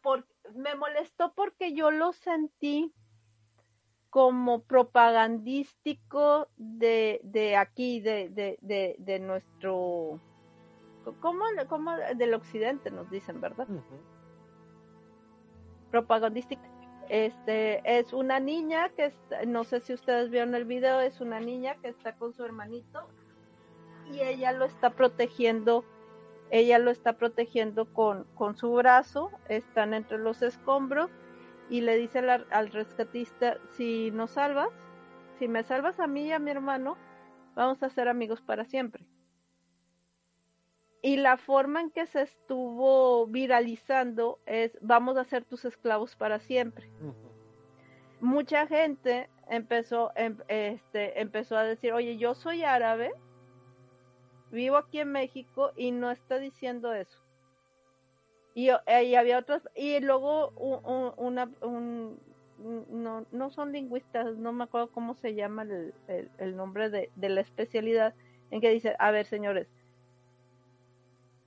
por, 0.00 0.26
me 0.54 0.74
molestó 0.76 1.32
porque 1.34 1.74
yo 1.74 1.90
lo 1.90 2.12
sentí 2.12 2.94
como 4.10 4.62
propagandístico 4.62 6.48
de, 6.56 7.20
de 7.22 7.56
aquí, 7.56 8.00
de, 8.00 8.28
de, 8.28 8.58
de, 8.60 8.96
de 8.98 9.18
nuestro, 9.20 10.20
¿cómo, 11.20 11.44
¿cómo, 11.68 11.96
del 12.16 12.34
occidente 12.34 12.90
nos 12.90 13.10
dicen, 13.10 13.40
verdad? 13.40 13.66
Propagandístico. 15.90 16.62
Este, 17.08 17.82
es 17.98 18.12
una 18.12 18.38
niña 18.38 18.90
que, 18.90 19.12
no 19.46 19.64
sé 19.64 19.80
si 19.80 19.92
ustedes 19.92 20.30
vieron 20.30 20.54
el 20.54 20.64
video, 20.64 21.00
es 21.00 21.20
una 21.20 21.40
niña 21.40 21.74
que 21.82 21.88
está 21.88 22.14
con 22.14 22.32
su 22.32 22.44
hermanito 22.44 23.08
y 24.12 24.20
ella 24.20 24.52
lo 24.52 24.64
está 24.64 24.90
protegiendo, 24.90 25.84
ella 26.50 26.78
lo 26.78 26.92
está 26.92 27.14
protegiendo 27.14 27.92
con, 27.92 28.24
con 28.36 28.56
su 28.56 28.72
brazo, 28.72 29.32
están 29.48 29.92
entre 29.92 30.18
los 30.18 30.40
escombros 30.42 31.10
y 31.68 31.80
le 31.80 31.96
dice 31.96 32.18
al, 32.18 32.70
rescatista, 32.70 33.56
si 33.70 34.10
nos 34.10 34.32
salvas, 34.32 34.70
si 35.38 35.48
me 35.48 35.62
salvas 35.62 35.98
a 36.00 36.06
mí 36.06 36.26
y 36.26 36.32
a 36.32 36.38
mi 36.38 36.50
hermano, 36.50 36.96
vamos 37.54 37.82
a 37.82 37.90
ser 37.90 38.08
amigos 38.08 38.40
para 38.40 38.64
siempre. 38.64 39.04
Y 41.02 41.16
la 41.16 41.38
forma 41.38 41.80
en 41.80 41.90
que 41.90 42.06
se 42.06 42.22
estuvo 42.22 43.26
viralizando 43.26 44.38
es, 44.44 44.76
vamos 44.82 45.16
a 45.16 45.24
ser 45.24 45.44
tus 45.44 45.64
esclavos 45.64 46.14
para 46.14 46.40
siempre. 46.40 46.90
Mucha 48.20 48.66
gente 48.66 49.30
empezó, 49.48 50.12
em, 50.14 50.36
este, 50.48 51.18
empezó 51.20 51.56
a 51.56 51.64
decir, 51.64 51.94
oye, 51.94 52.18
yo 52.18 52.34
soy 52.34 52.64
árabe, 52.64 53.12
vivo 54.50 54.76
aquí 54.76 55.00
en 55.00 55.12
México 55.12 55.72
y 55.74 55.90
no 55.90 56.10
está 56.10 56.38
diciendo 56.38 56.92
eso. 56.92 57.18
Eh, 58.54 59.04
y, 59.04 59.14
había 59.14 59.38
otros, 59.38 59.62
y 59.74 60.00
luego 60.00 60.50
una, 61.16 61.50
un, 61.62 62.20
no, 62.90 63.26
no 63.30 63.50
son 63.50 63.72
lingüistas, 63.72 64.36
no 64.36 64.52
me 64.52 64.64
acuerdo 64.64 64.90
cómo 64.90 65.14
se 65.14 65.34
llama 65.34 65.62
el, 65.62 65.94
el, 66.36 66.56
nombre 66.56 66.90
de, 66.90 67.10
de, 67.14 67.28
la 67.30 67.40
especialidad, 67.40 68.14
en 68.50 68.60
que 68.60 68.70
dice, 68.70 68.96
a 68.98 69.10
ver 69.12 69.24
señores, 69.24 69.68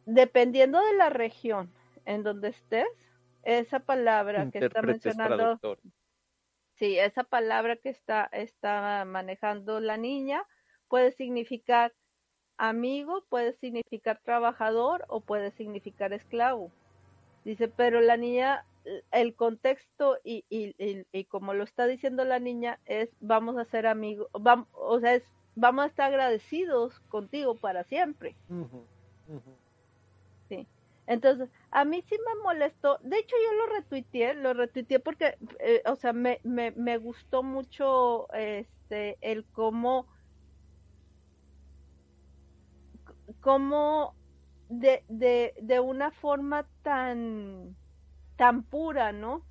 dependiendo 0.06 0.80
de 0.80 0.94
la 0.94 1.10
región 1.10 1.72
en 2.06 2.24
donde 2.24 2.50
estés, 2.50 2.88
esa 3.44 3.80
palabra 3.80 4.50
que 4.52 4.60
está 4.60 4.82
mencionando, 4.82 5.60
sí, 6.76 6.98
esa 6.98 7.24
palabra 7.24 7.76
que 7.76 7.90
está, 7.90 8.30
está 8.32 9.04
manejando 9.06 9.80
la 9.80 9.98
niña 9.98 10.46
puede 10.88 11.12
significar 11.12 11.94
amigo, 12.58 13.26
puede 13.30 13.54
significar 13.54 14.20
trabajador 14.24 15.06
o 15.08 15.22
puede 15.22 15.52
significar 15.52 16.14
esclavo. 16.14 16.72
Dice, 17.44 17.68
pero 17.68 18.00
la 18.00 18.16
niña, 18.16 18.66
el 19.12 19.36
contexto 19.36 20.18
y, 20.24 20.46
y, 20.50 20.76
y, 21.12 21.26
como 21.26 21.54
lo 21.54 21.64
está 21.64 21.88
diciendo 21.88 22.24
la 22.24 22.40
niña 22.40 22.80
es, 22.86 23.10
vamos 23.20 23.58
a 23.58 23.66
ser 23.66 23.86
amigos, 23.86 24.28
vamos, 24.34 24.68
o 24.72 25.00
sea, 25.00 25.16
es, 25.16 25.24
vamos 25.56 25.84
a 25.84 25.88
estar 25.88 26.08
agradecidos 26.08 27.00
contigo 27.10 27.56
para 27.56 27.84
siempre. 27.84 28.36
Entonces, 31.08 31.50
a 31.72 31.86
mí 31.86 32.02
sí 32.08 32.16
me 32.26 32.42
molestó, 32.44 32.98
de 33.04 33.18
hecho 33.20 33.36
yo 33.44 33.54
lo 33.58 33.74
retuiteé, 33.76 34.36
lo 34.36 34.54
retuiteé 34.54 35.00
porque, 35.00 35.38
eh, 35.60 35.82
o 35.86 35.96
sea, 35.96 36.14
me, 36.14 36.40
me, 36.44 36.72
me 36.72 36.98
gustó 36.98 37.44
mucho 37.44 38.32
este, 38.34 39.18
el 39.22 39.46
cómo, 39.52 40.08
cómo 43.42 44.16
de, 44.70 45.04
de, 45.08 45.54
de 45.62 45.80
una 45.80 46.12
forma 46.12 46.66
tan, 46.84 47.76
tan 48.38 48.64
pura, 48.64 49.12
¿no? 49.12 49.44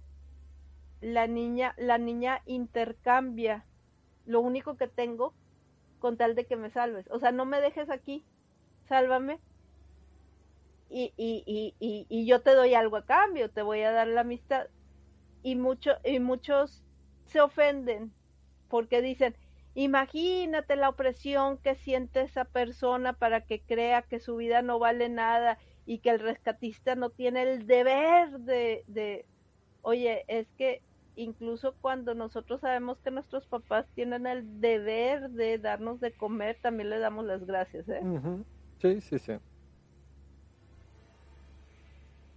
La 1.03 1.27
niña, 1.27 1.75
la 1.77 1.99
niña 1.99 2.41
intercambia 2.47 3.67
lo 4.25 4.41
único 4.41 4.77
que 4.77 4.89
tengo 4.89 5.35
con 5.99 6.17
tal 6.17 6.35
de 6.35 6.47
que 6.47 6.57
me 6.57 6.71
salves. 6.71 7.07
O 7.11 7.19
sea, 7.19 7.33
no 7.33 7.45
me 7.45 7.61
dejes 7.61 7.91
aquí, 7.91 8.25
sálvame. 8.89 9.41
Y, 10.93 11.15
y, 11.17 11.75
y, 11.81 12.07
y, 12.09 12.27
yo 12.27 12.43
te 12.43 12.55
doy 12.55 12.75
algo 12.75 12.99
a 12.99 13.07
cambio, 13.07 13.51
te 13.51 13.63
voy 13.63 13.81
a 13.81 13.93
dar 13.93 14.09
la 14.09 14.21
amistad. 14.21 14.67
Y, 15.43 15.57
mucho, 15.57 15.93
y 16.05 16.21
muchos 16.21 16.85
se 17.27 17.41
ofenden 17.41 18.13
porque 18.69 19.01
dicen, 19.01 19.35
Imagínate 19.75 20.77
la 20.77 20.91
opresión 20.91 21.57
que 21.57 21.75
siente 21.77 22.21
esa 22.21 22.45
persona 22.45 23.15
para 23.15 23.41
que 23.41 23.63
crea 23.63 24.03
que 24.03 24.21
su 24.21 24.37
vida 24.37 24.61
no 24.61 24.79
vale 24.79 25.09
nada 25.09 25.59
y 25.87 25.99
que 25.99 26.11
el 26.11 26.21
rescatista 26.21 26.95
no 26.95 27.11
tiene 27.11 27.43
el 27.43 27.67
deber 27.67 28.39
de, 28.41 28.85
de... 28.87 29.25
Oye, 29.81 30.25
es 30.29 30.47
que 30.59 30.83
incluso 31.17 31.75
cuando 31.81 32.15
nosotros 32.15 32.61
sabemos 32.61 33.01
que 33.01 33.11
nuestros 33.11 33.47
papás 33.47 33.87
tienen 33.95 34.27
el 34.27 34.61
deber 34.61 35.31
de 35.31 35.59
darnos 35.59 36.01
de 36.01 36.13
comer, 36.13 36.59
también 36.61 36.91
le 36.91 36.99
damos 36.99 37.25
las 37.25 37.45
gracias, 37.47 37.89
¿eh? 37.89 38.03
Sí, 38.79 39.01
sí, 39.01 39.19
sí. 39.19 39.33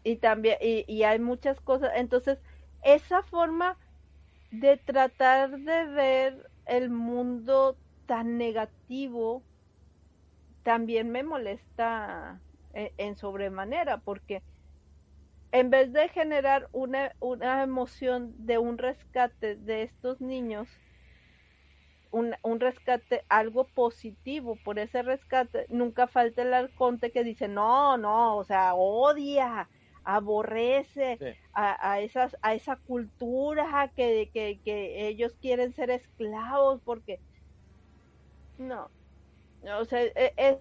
Y 0.06 0.16
también, 0.18 0.58
y, 0.62 0.86
y 0.88 1.04
hay 1.04 1.20
muchas 1.20 1.60
cosas, 1.60 1.92
entonces, 1.96 2.40
esa 2.84 3.24
forma 3.24 3.78
de 4.52 4.78
tratar 4.78 5.60
de 5.60 5.86
ver 5.88 6.50
el 6.66 6.90
mundo 6.90 7.76
tan 8.06 8.38
negativo 8.38 9.44
también 10.64 11.12
me 11.12 11.24
molesta 11.24 12.40
eh, 12.74 12.92
en, 12.98 13.16
sobremanera, 13.16 13.98
porque 13.98 14.42
en 15.52 15.70
vez 15.70 15.94
de 15.94 16.10
generar 16.10 16.70
una, 16.72 17.14
una 17.20 17.64
emoción 17.64 18.34
de 18.38 18.58
un 18.58 18.78
rescate 18.78 19.56
de 19.56 19.84
estos 19.84 20.22
niños, 20.22 20.68
un, 22.12 22.36
un, 22.44 22.60
rescate, 22.60 23.26
algo 23.30 23.66
positivo 23.66 24.58
por 24.64 24.80
ese 24.80 25.02
rescate, 25.02 25.66
nunca 25.70 26.08
falta 26.08 26.42
el 26.42 26.54
arconte 26.54 27.12
que 27.12 27.24
dice, 27.24 27.48
no, 27.48 27.98
no, 27.98 28.38
o 28.38 28.44
sea, 28.44 28.74
odia, 28.74 29.68
aborrece 30.06 31.38
a, 31.54 32.00
esas, 32.00 32.38
a 32.42 32.54
esa 32.54 32.76
cultura 32.76 33.92
que, 33.96 34.30
que, 34.32 35.08
ellos 35.08 35.36
quieren 35.42 35.74
ser 35.74 35.90
esclavos 35.90 36.80
porque 36.86 37.20
no, 38.58 38.90
o 39.80 39.86
sea, 39.86 40.04
e, 40.04 40.14
e, 40.16 40.34
es, 40.38 40.58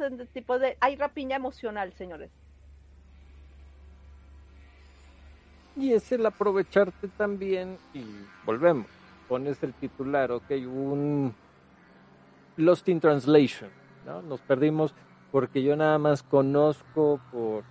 ese 0.00 0.26
tipo 0.32 0.58
de, 0.58 0.76
hay 0.80 0.96
rapiña 0.96 1.36
emocional, 1.36 1.92
señores. 1.92 2.30
Y 5.76 5.92
es 5.92 6.10
el 6.10 6.26
aprovecharte 6.26 7.06
también 7.08 7.78
y 7.94 8.04
volvemos, 8.44 8.86
pones 9.28 9.62
el 9.62 9.74
titular, 9.74 10.32
ok, 10.32 10.50
un 10.66 11.34
Lost 12.56 12.88
in 12.88 12.98
Translation, 12.98 13.70
¿no? 14.04 14.20
Nos 14.22 14.40
perdimos 14.40 14.92
porque 15.30 15.62
yo 15.62 15.76
nada 15.76 15.98
más 15.98 16.22
conozco 16.22 17.20
por 17.30 17.64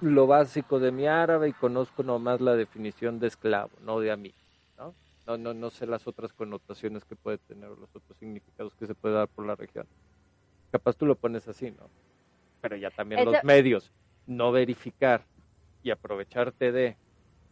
lo 0.00 0.26
básico 0.26 0.78
de 0.78 0.92
mi 0.92 1.06
árabe 1.06 1.48
y 1.48 1.52
conozco 1.52 2.02
nomás 2.02 2.40
la 2.40 2.54
definición 2.54 3.18
de 3.18 3.26
esclavo, 3.26 3.70
no 3.82 4.00
de 4.00 4.10
amigo, 4.10 4.36
¿no? 4.78 4.94
No, 5.26 5.36
no, 5.36 5.54
no 5.54 5.70
sé 5.70 5.86
las 5.86 6.06
otras 6.06 6.32
connotaciones 6.32 7.04
que 7.04 7.16
puede 7.16 7.38
tener 7.38 7.68
o 7.68 7.76
los 7.76 7.94
otros 7.94 8.16
significados 8.18 8.74
que 8.74 8.86
se 8.86 8.94
puede 8.94 9.14
dar 9.14 9.28
por 9.28 9.46
la 9.46 9.56
región. 9.56 9.86
Capaz 10.70 10.96
tú 10.96 11.06
lo 11.06 11.16
pones 11.16 11.46
así, 11.48 11.70
¿no? 11.70 11.90
Pero 12.60 12.76
ya 12.76 12.90
también 12.90 13.24
los 13.24 13.42
medios, 13.44 13.92
no 14.26 14.52
verificar 14.52 15.24
y 15.82 15.90
aprovecharte 15.90 16.72
de 16.72 16.96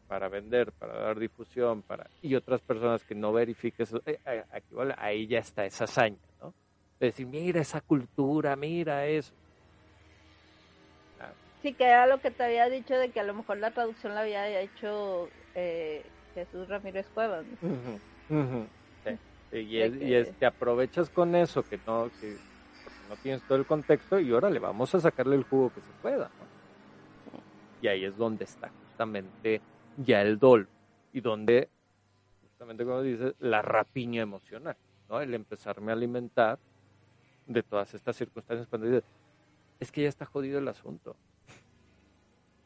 para 0.07 0.29
vender, 0.29 0.73
para 0.73 0.99
dar 0.99 1.19
difusión, 1.19 1.83
para 1.83 2.09
y 2.23 2.35
otras 2.35 2.63
personas 2.63 3.05
que 3.05 3.15
no 3.15 3.33
verifiques, 3.33 3.93
eh, 4.07 4.19
eh, 4.25 4.45
ahí 4.97 5.27
ya 5.27 5.41
está 5.41 5.67
esa 5.67 5.85
hazaña, 5.85 6.17
¿no? 6.41 6.55
De 6.99 7.07
decir, 7.07 7.27
mira 7.27 7.61
esa 7.61 7.83
cultura, 7.83 8.57
mira 8.57 9.07
eso. 9.07 9.35
Sí, 11.63 11.75
que 11.75 11.85
era 11.85 12.07
lo 12.07 12.21
que 12.21 12.31
te 12.31 12.45
había 12.45 12.69
dicho 12.69 12.95
de 12.95 13.11
que 13.11 13.21
a 13.21 13.25
lo 13.25 13.35
mejor 13.35 13.59
la 13.59 13.73
traducción 13.73 14.15
la 14.15 14.21
había 14.21 14.61
hecho 14.61 15.29
eh, 15.55 16.05
Jesús 16.35 16.69
Ramírez 16.69 17.07
Cuevas. 17.09 17.45
Y, 19.51 19.79
es, 19.79 20.29
que 20.37 20.47
aprovechas 20.47 21.09
con 21.09 21.35
eso, 21.35 21.63
que 21.63 21.81
no, 21.87 22.11
que 22.21 22.37
no 23.09 23.17
tienes 23.17 23.43
todo 23.43 23.57
el 23.57 23.65
contexto 23.65 24.21
y 24.21 24.31
ahora 24.31 24.51
le 24.51 24.59
vamos 24.59 24.95
a 24.95 25.01
sacarle 25.01 25.37
el 25.37 25.45
jugo 25.45 25.73
que 25.73 25.81
se 25.81 25.91
pueda. 26.03 26.31
Y 27.81 27.89
ahí 27.89 28.05
es 28.05 28.17
donde 28.17 28.45
está 28.45 28.71
justamente 28.87 29.63
ya 29.97 30.21
el 30.21 30.39
dol 30.39 30.69
y 31.13 31.21
donde, 31.21 31.69
justamente 32.43 32.85
como 32.85 33.03
dices, 33.03 33.35
la 33.39 33.63
rapiña 33.63 34.23
emocional, 34.23 34.77
¿no? 35.09 35.21
El 35.21 35.35
empezarme 35.35 35.93
a 35.93 35.95
alimentar 35.95 36.59
de 37.47 37.63
todas 37.63 37.95
estas 37.95 38.17
circunstancias 38.17 38.69
cuando 38.69 38.89
dices, 38.89 39.05
es 39.81 39.91
que 39.91 40.03
ya 40.03 40.09
está 40.09 40.27
jodido 40.27 40.59
el 40.59 40.69
asunto. 40.69 41.17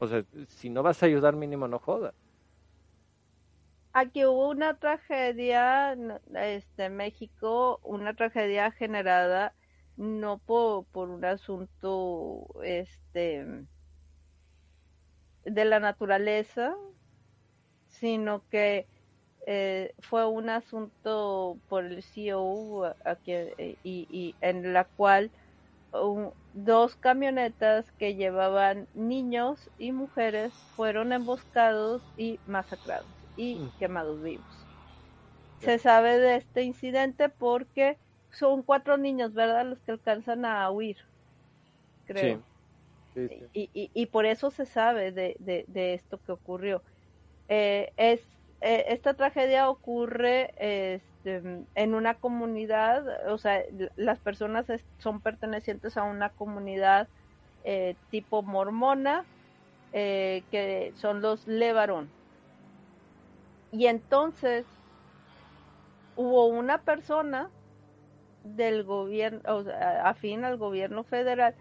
O 0.02 0.08
sea, 0.08 0.24
si 0.48 0.68
no 0.68 0.82
vas 0.82 1.00
a 1.00 1.06
ayudar, 1.06 1.36
mínimo 1.36 1.68
no 1.68 1.78
jodas. 1.78 2.12
Aquí 3.92 4.24
hubo 4.24 4.48
una 4.48 4.74
tragedia 4.74 5.96
este, 6.34 6.86
en 6.86 6.96
México, 6.96 7.78
una 7.84 8.12
tragedia 8.12 8.72
generada 8.72 9.54
no 9.96 10.38
por, 10.38 10.86
un 10.92 11.24
asunto 11.24 12.48
este 12.64 13.46
de 15.44 15.64
la 15.64 15.78
naturaleza, 15.78 16.74
sino 17.86 18.42
que 18.48 18.88
eh, 19.46 19.94
fue 20.00 20.26
un 20.26 20.48
asunto 20.48 21.58
por 21.68 21.84
el 21.84 22.02
CEO 22.02 22.92
aquí, 23.04 23.30
eh, 23.30 23.76
y 23.84 24.34
en 24.40 24.72
la 24.72 24.82
cual 24.82 25.30
dos 26.54 26.96
camionetas 26.96 27.90
que 27.92 28.14
llevaban 28.14 28.88
niños 28.94 29.70
y 29.78 29.92
mujeres 29.92 30.52
fueron 30.76 31.12
emboscados 31.12 32.02
y 32.16 32.38
masacrados 32.46 33.06
y 33.36 33.56
mm. 33.56 33.78
quemados 33.78 34.22
vivos. 34.22 34.66
Se 35.60 35.78
sabe 35.78 36.18
de 36.18 36.36
este 36.36 36.62
incidente 36.62 37.28
porque 37.28 37.98
son 38.30 38.62
cuatro 38.62 38.96
niños, 38.96 39.32
¿verdad? 39.34 39.66
Los 39.66 39.80
que 39.80 39.92
alcanzan 39.92 40.44
a 40.44 40.68
huir, 40.70 40.96
creo. 42.06 42.42
Y, 43.14 43.68
y, 43.74 43.90
y, 43.92 44.06
por 44.06 44.24
eso 44.24 44.50
se 44.50 44.64
sabe 44.64 45.12
de, 45.12 45.36
de, 45.38 45.94
esto 45.94 46.18
que 46.24 46.32
ocurrió. 46.32 46.82
Eh, 47.48 47.92
es, 47.98 48.20
eh, 48.62 48.86
esta 48.88 49.12
tragedia 49.14 49.68
ocurre 49.68 50.54
este, 51.24 51.66
en 51.74 51.94
una 51.94 52.14
comunidad, 52.14 53.30
o 53.30 53.38
sea, 53.38 53.62
las 53.96 54.18
personas 54.18 54.66
son 54.98 55.20
pertenecientes 55.20 55.96
a 55.96 56.04
una 56.04 56.30
comunidad 56.30 57.08
eh, 57.64 57.96
tipo 58.10 58.42
mormona, 58.42 59.24
que 59.92 60.92
son 60.96 61.20
los 61.20 61.46
Levarón. 61.46 62.08
Y 63.72 63.86
entonces 63.86 64.64
hubo 66.16 66.46
una 66.46 66.78
persona 66.78 67.50
del 68.44 68.84
gobierno, 68.84 69.40
o 69.46 69.62
sea, 69.62 70.08
afín 70.08 70.44
al 70.44 70.56
gobierno 70.56 71.04
federal, 71.04 71.54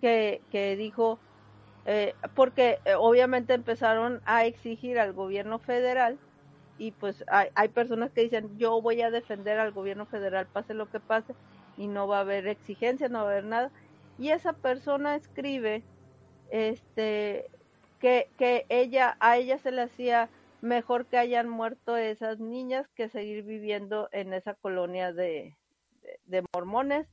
que, 0.00 0.42
que 0.50 0.76
dijo, 0.76 1.18
eh, 1.86 2.14
porque 2.34 2.78
eh, 2.84 2.94
obviamente 2.94 3.54
empezaron 3.54 4.20
a 4.24 4.44
exigir 4.44 4.98
al 4.98 5.12
gobierno 5.12 5.58
federal 5.58 6.18
y 6.78 6.90
pues 6.92 7.24
hay, 7.28 7.48
hay, 7.54 7.68
personas 7.68 8.10
que 8.10 8.22
dicen 8.22 8.58
yo 8.58 8.80
voy 8.82 9.00
a 9.02 9.10
defender 9.10 9.58
al 9.58 9.72
gobierno 9.72 10.06
federal 10.06 10.46
pase 10.46 10.74
lo 10.74 10.90
que 10.90 11.00
pase 11.00 11.34
y 11.76 11.86
no 11.86 12.08
va 12.08 12.18
a 12.18 12.22
haber 12.22 12.46
exigencia, 12.46 13.08
no 13.08 13.20
va 13.20 13.28
a 13.28 13.32
haber 13.32 13.44
nada. 13.44 13.70
Y 14.18 14.30
esa 14.30 14.52
persona 14.52 15.16
escribe 15.16 15.82
este 16.50 17.50
que, 18.00 18.28
que 18.38 18.66
ella 18.68 19.16
a 19.20 19.36
ella 19.38 19.58
se 19.58 19.72
le 19.72 19.82
hacía 19.82 20.28
mejor 20.60 21.06
que 21.06 21.18
hayan 21.18 21.48
muerto 21.48 21.96
esas 21.96 22.38
niñas 22.38 22.88
que 22.94 23.08
seguir 23.08 23.44
viviendo 23.44 24.08
en 24.12 24.32
esa 24.32 24.54
colonia 24.54 25.12
de, 25.12 25.56
de, 26.26 26.44
mormones 26.54 27.06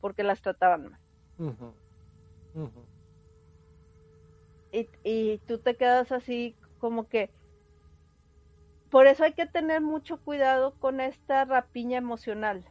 porque 0.00 0.22
las 0.22 0.42
trataban 0.42 0.90
mal. 0.90 1.00
Y, 4.72 4.88
y 5.02 5.38
tú 5.46 5.58
te 5.58 5.76
quedas 5.76 6.12
así 6.12 6.54
como 6.78 7.08
que... 7.08 7.30
Por 8.90 9.06
eso 9.06 9.24
hay 9.24 9.34
que 9.34 9.46
tener 9.46 9.80
mucho 9.80 10.18
cuidado 10.18 10.74
con 10.78 11.00
esta 11.00 11.44
rapiña 11.44 11.98
emocional. 11.98 12.64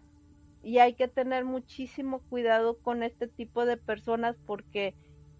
Y 0.63 0.79
hay 0.79 0.95
que 0.95 1.07
tener 1.07 1.45
muchísimo 1.45 2.19
cuidado 2.29 2.79
con 2.79 3.03
este 3.03 3.27
tipo 3.27 3.65
de 3.65 3.77
personas 3.77 4.35
porque 4.45 4.95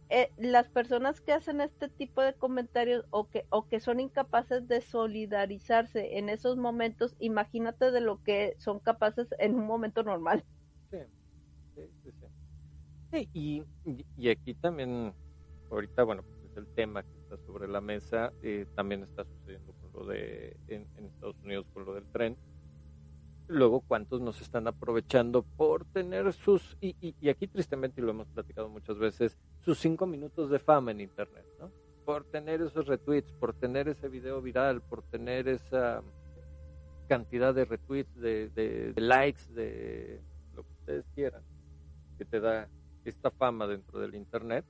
eh, 0.10 0.32
las 0.38 0.70
personas 0.70 1.20
que 1.20 1.34
hacen 1.34 1.60
este 1.60 1.90
tipo 1.90 2.22
de 2.22 2.34
comentarios 2.34 3.06
o 3.10 3.28
que, 3.28 3.46
o 3.50 3.68
que 3.68 3.82
son 3.82 4.00
incapaces 4.00 4.66
de 4.68 4.80
solidarizarse 4.80 6.18
en 6.18 6.30
esos 6.30 6.56
momentos, 6.56 7.16
imagínate 7.20 7.92
de 7.92 8.00
lo 8.00 8.24
que 8.24 8.56
son 8.58 8.80
capaces 8.80 9.28
en 9.38 9.56
un 9.56 9.68
momento 9.68 10.04
normal. 10.04 10.46
Sí, 10.92 11.00
sí, 11.76 11.82
sí. 12.04 12.12
sí. 13.12 13.30
y, 13.34 13.64
y, 14.16 14.30
aquí 14.30 14.54
también, 14.54 15.14
ahorita, 15.70 16.04
bueno, 16.04 16.24
pues 16.24 16.52
es 16.52 16.58
el 16.58 16.68
tema 16.68 17.04
que 17.04 17.20
está 17.20 17.38
sobre 17.46 17.68
la 17.68 17.82
mesa, 17.82 18.32
eh, 18.42 18.66
también 18.76 19.04
está 19.04 19.26
sucediendo 19.26 19.74
de, 20.06 20.58
en, 20.68 20.86
Estados 21.06 21.36
Unidos 21.44 21.66
con 21.74 21.86
lo 21.86 21.94
del 21.94 22.06
tren 22.12 22.38
luego 23.48 23.82
cuántos 23.82 24.22
nos 24.22 24.42
están 24.42 24.68
aprovechando 24.68 25.44
por 25.44 25.86
tener 25.86 26.34
sus, 26.34 26.78
y, 26.82 26.96
y, 27.22 27.30
aquí 27.30 27.48
tristemente, 27.48 28.02
lo 28.02 28.12
hemos 28.12 28.28
platicado 28.28 28.70
muchas 28.70 28.98
veces, 28.98 29.38
sus 29.62 29.80
cinco 29.80 30.06
minutos 30.06 30.50
de 30.50 30.60
fama 30.60 30.92
en 30.92 31.02
Internet, 31.02 31.46
¿no? 31.60 31.72
Por 32.06 32.26
tener 32.26 32.62
esos 32.62 32.88
retweets, 32.88 33.32
por 33.34 33.54
tener 33.54 33.88
ese 33.88 34.10
video 34.10 34.42
viral, 34.42 34.82
por 34.82 35.02
tener 35.04 35.48
esa 35.48 36.02
cantidad 37.08 37.54
de 37.54 37.66
retweets, 37.66 38.16
de, 38.20 38.50
de, 38.50 38.94
likes, 38.98 39.44
de 39.54 40.22
lo 40.56 40.64
que 40.64 40.72
ustedes 40.74 41.06
quieran, 41.16 41.42
que 42.18 42.26
te 42.26 42.40
da 42.40 42.68
esta 43.06 43.32
fama 43.32 43.68
dentro 43.68 44.00
del 44.00 44.16
Internet, 44.16 44.66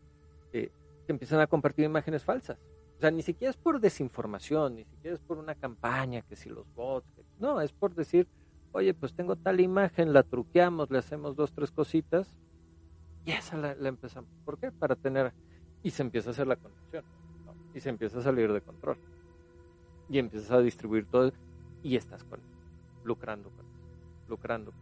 eh, 0.53 0.71
empiezan 1.07 1.39
a 1.39 1.47
compartir 1.47 1.85
imágenes 1.85 2.23
falsas. 2.23 2.59
O 2.97 2.99
sea, 2.99 3.11
ni 3.11 3.21
siquiera 3.21 3.51
es 3.51 3.57
por 3.57 3.79
desinformación, 3.79 4.75
ni 4.75 4.83
siquiera 4.83 5.15
es 5.15 5.21
por 5.21 5.37
una 5.37 5.53
campaña, 5.53 6.23
que 6.23 6.35
si 6.35 6.49
los 6.49 6.65
bots, 6.73 7.07
no, 7.39 7.61
es 7.61 7.71
por 7.71 7.93
decir, 7.93 8.27
oye, 8.71 8.95
pues 8.95 9.13
tengo 9.13 9.35
tal 9.35 9.59
imagen, 9.59 10.13
la 10.13 10.23
truqueamos, 10.23 10.89
le 10.89 10.97
hacemos 10.97 11.35
dos, 11.35 11.53
tres 11.53 11.69
cositas 11.69 12.39
y 13.23 13.33
esa 13.33 13.55
la, 13.57 13.87
empezamos. 13.87 14.29
¿Por 14.45 14.57
qué? 14.57 14.71
Para 14.71 14.95
tener, 14.95 15.31
y 15.83 15.91
se 15.91 16.01
empieza 16.01 16.29
a 16.29 16.31
hacer 16.31 16.47
la 16.47 16.55
conexión, 16.55 17.03
y 17.75 17.79
se 17.79 17.89
empieza 17.89 18.17
a 18.17 18.21
salir 18.23 18.51
de 18.51 18.61
control. 18.61 18.97
Y 20.09 20.17
empiezas 20.17 20.49
a 20.49 20.61
distribuir 20.61 21.05
todo 21.05 21.31
y 21.83 21.97
estás 21.97 22.23
con, 22.23 22.39
lucrando 23.03 23.49
con 23.51 23.65
lucrando 24.27 24.71
con 24.71 24.81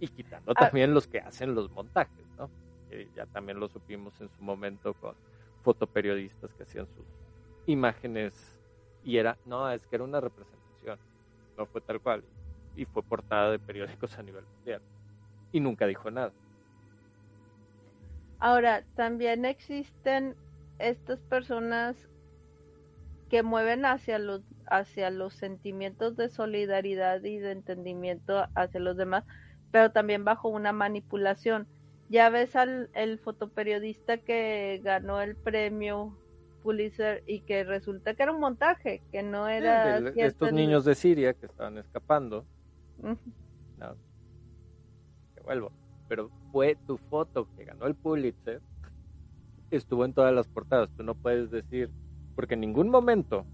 Y 0.00 0.08
quitando 0.08 0.52
ah. 0.52 0.54
también 0.54 0.94
los 0.94 1.06
que 1.06 1.18
hacen 1.18 1.54
los 1.54 1.70
montajes, 1.70 2.24
¿no? 2.38 2.48
Que 2.88 3.08
ya 3.14 3.26
también 3.26 3.60
lo 3.60 3.68
supimos 3.68 4.18
en 4.20 4.30
su 4.30 4.42
momento 4.42 4.94
con 4.94 5.14
fotoperiodistas 5.64 6.54
que 6.54 6.62
hacían 6.62 6.86
sus 6.86 7.04
imágenes 7.66 8.60
y 9.02 9.16
era, 9.16 9.36
no, 9.44 9.68
es 9.70 9.84
que 9.86 9.96
era 9.96 10.04
una 10.04 10.20
representación 10.20 10.64
no 11.56 11.66
fue 11.66 11.80
tal 11.80 12.00
cual. 12.00 12.24
Y 12.76 12.84
fue 12.86 13.02
portada 13.02 13.50
de 13.50 13.58
periódicos 13.58 14.18
a 14.18 14.22
nivel 14.22 14.44
mundial. 14.56 14.82
Y 15.52 15.60
nunca 15.60 15.86
dijo 15.86 16.10
nada. 16.10 16.32
Ahora, 18.40 18.82
también 18.96 19.44
existen 19.44 20.36
estas 20.78 21.20
personas 21.20 21.96
que 23.30 23.42
mueven 23.42 23.84
hacia 23.86 24.18
los, 24.18 24.42
hacia 24.66 25.10
los 25.10 25.34
sentimientos 25.34 26.16
de 26.16 26.28
solidaridad 26.28 27.22
y 27.22 27.38
de 27.38 27.52
entendimiento 27.52 28.46
hacia 28.54 28.80
los 28.80 28.96
demás, 28.96 29.24
pero 29.70 29.92
también 29.92 30.24
bajo 30.24 30.48
una 30.48 30.72
manipulación. 30.72 31.68
Ya 32.08 32.28
ves 32.30 32.54
al 32.56 32.90
el 32.94 33.18
fotoperiodista 33.18 34.18
que 34.18 34.80
ganó 34.82 35.20
el 35.20 35.36
premio 35.36 36.16
Pulitzer 36.62 37.22
y 37.26 37.40
que 37.40 37.64
resulta 37.64 38.14
que 38.14 38.22
era 38.22 38.32
un 38.32 38.40
montaje, 38.40 39.02
que 39.10 39.22
no 39.22 39.48
era... 39.48 39.98
estos 39.98 40.52
niños 40.52 40.84
de 40.84 40.94
Siria 40.94 41.34
que 41.34 41.46
estaban 41.46 41.78
escapando. 41.78 42.46
no, 42.98 43.96
que 45.34 45.40
vuelvo. 45.42 45.72
Pero 46.08 46.30
fue 46.52 46.76
tu 46.86 46.98
foto 46.98 47.48
que 47.56 47.64
ganó 47.64 47.86
el 47.86 47.94
Pulitzer 47.94 48.60
estuvo 49.76 50.04
en 50.04 50.12
todas 50.12 50.34
las 50.34 50.48
portadas. 50.48 50.90
Tú 50.96 51.02
no 51.02 51.14
puedes 51.14 51.50
decir, 51.50 51.90
porque 52.34 52.54
en 52.54 52.60
ningún 52.60 52.88
momento, 52.90 53.44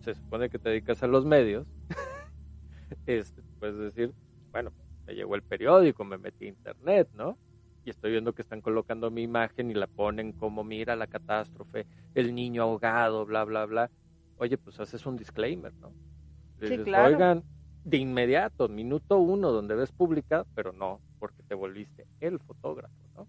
se 0.00 0.14
supone 0.14 0.50
que 0.50 0.58
te 0.58 0.70
dedicas 0.70 1.02
a 1.02 1.06
los 1.06 1.24
medios, 1.24 1.66
este, 3.06 3.42
puedes 3.58 3.78
decir, 3.78 4.12
bueno, 4.50 4.72
me 5.08 5.14
llegó 5.14 5.34
el 5.34 5.42
periódico, 5.42 6.04
me 6.04 6.18
metí 6.18 6.44
a 6.44 6.48
internet, 6.48 7.08
¿no? 7.14 7.38
Y 7.82 7.90
estoy 7.90 8.10
viendo 8.10 8.34
que 8.34 8.42
están 8.42 8.60
colocando 8.60 9.10
mi 9.10 9.22
imagen 9.22 9.70
y 9.70 9.74
la 9.74 9.86
ponen 9.86 10.32
como, 10.32 10.62
mira 10.64 10.96
la 10.96 11.06
catástrofe, 11.06 11.86
el 12.14 12.34
niño 12.34 12.62
ahogado, 12.62 13.24
bla, 13.24 13.44
bla, 13.44 13.64
bla. 13.64 13.90
Oye, 14.36 14.58
pues 14.58 14.78
haces 14.78 15.06
un 15.06 15.16
disclaimer, 15.16 15.72
¿no? 15.76 15.94
sí, 16.60 16.76
claro. 16.84 17.08
Oigan, 17.08 17.42
de 17.84 17.96
inmediato, 17.96 18.68
minuto 18.68 19.16
uno, 19.16 19.50
donde 19.50 19.74
ves 19.74 19.92
publicado, 19.92 20.46
pero 20.54 20.74
no, 20.74 21.00
porque 21.18 21.42
te 21.42 21.54
volviste 21.54 22.06
el 22.20 22.38
fotógrafo, 22.40 22.94
¿no? 23.16 23.26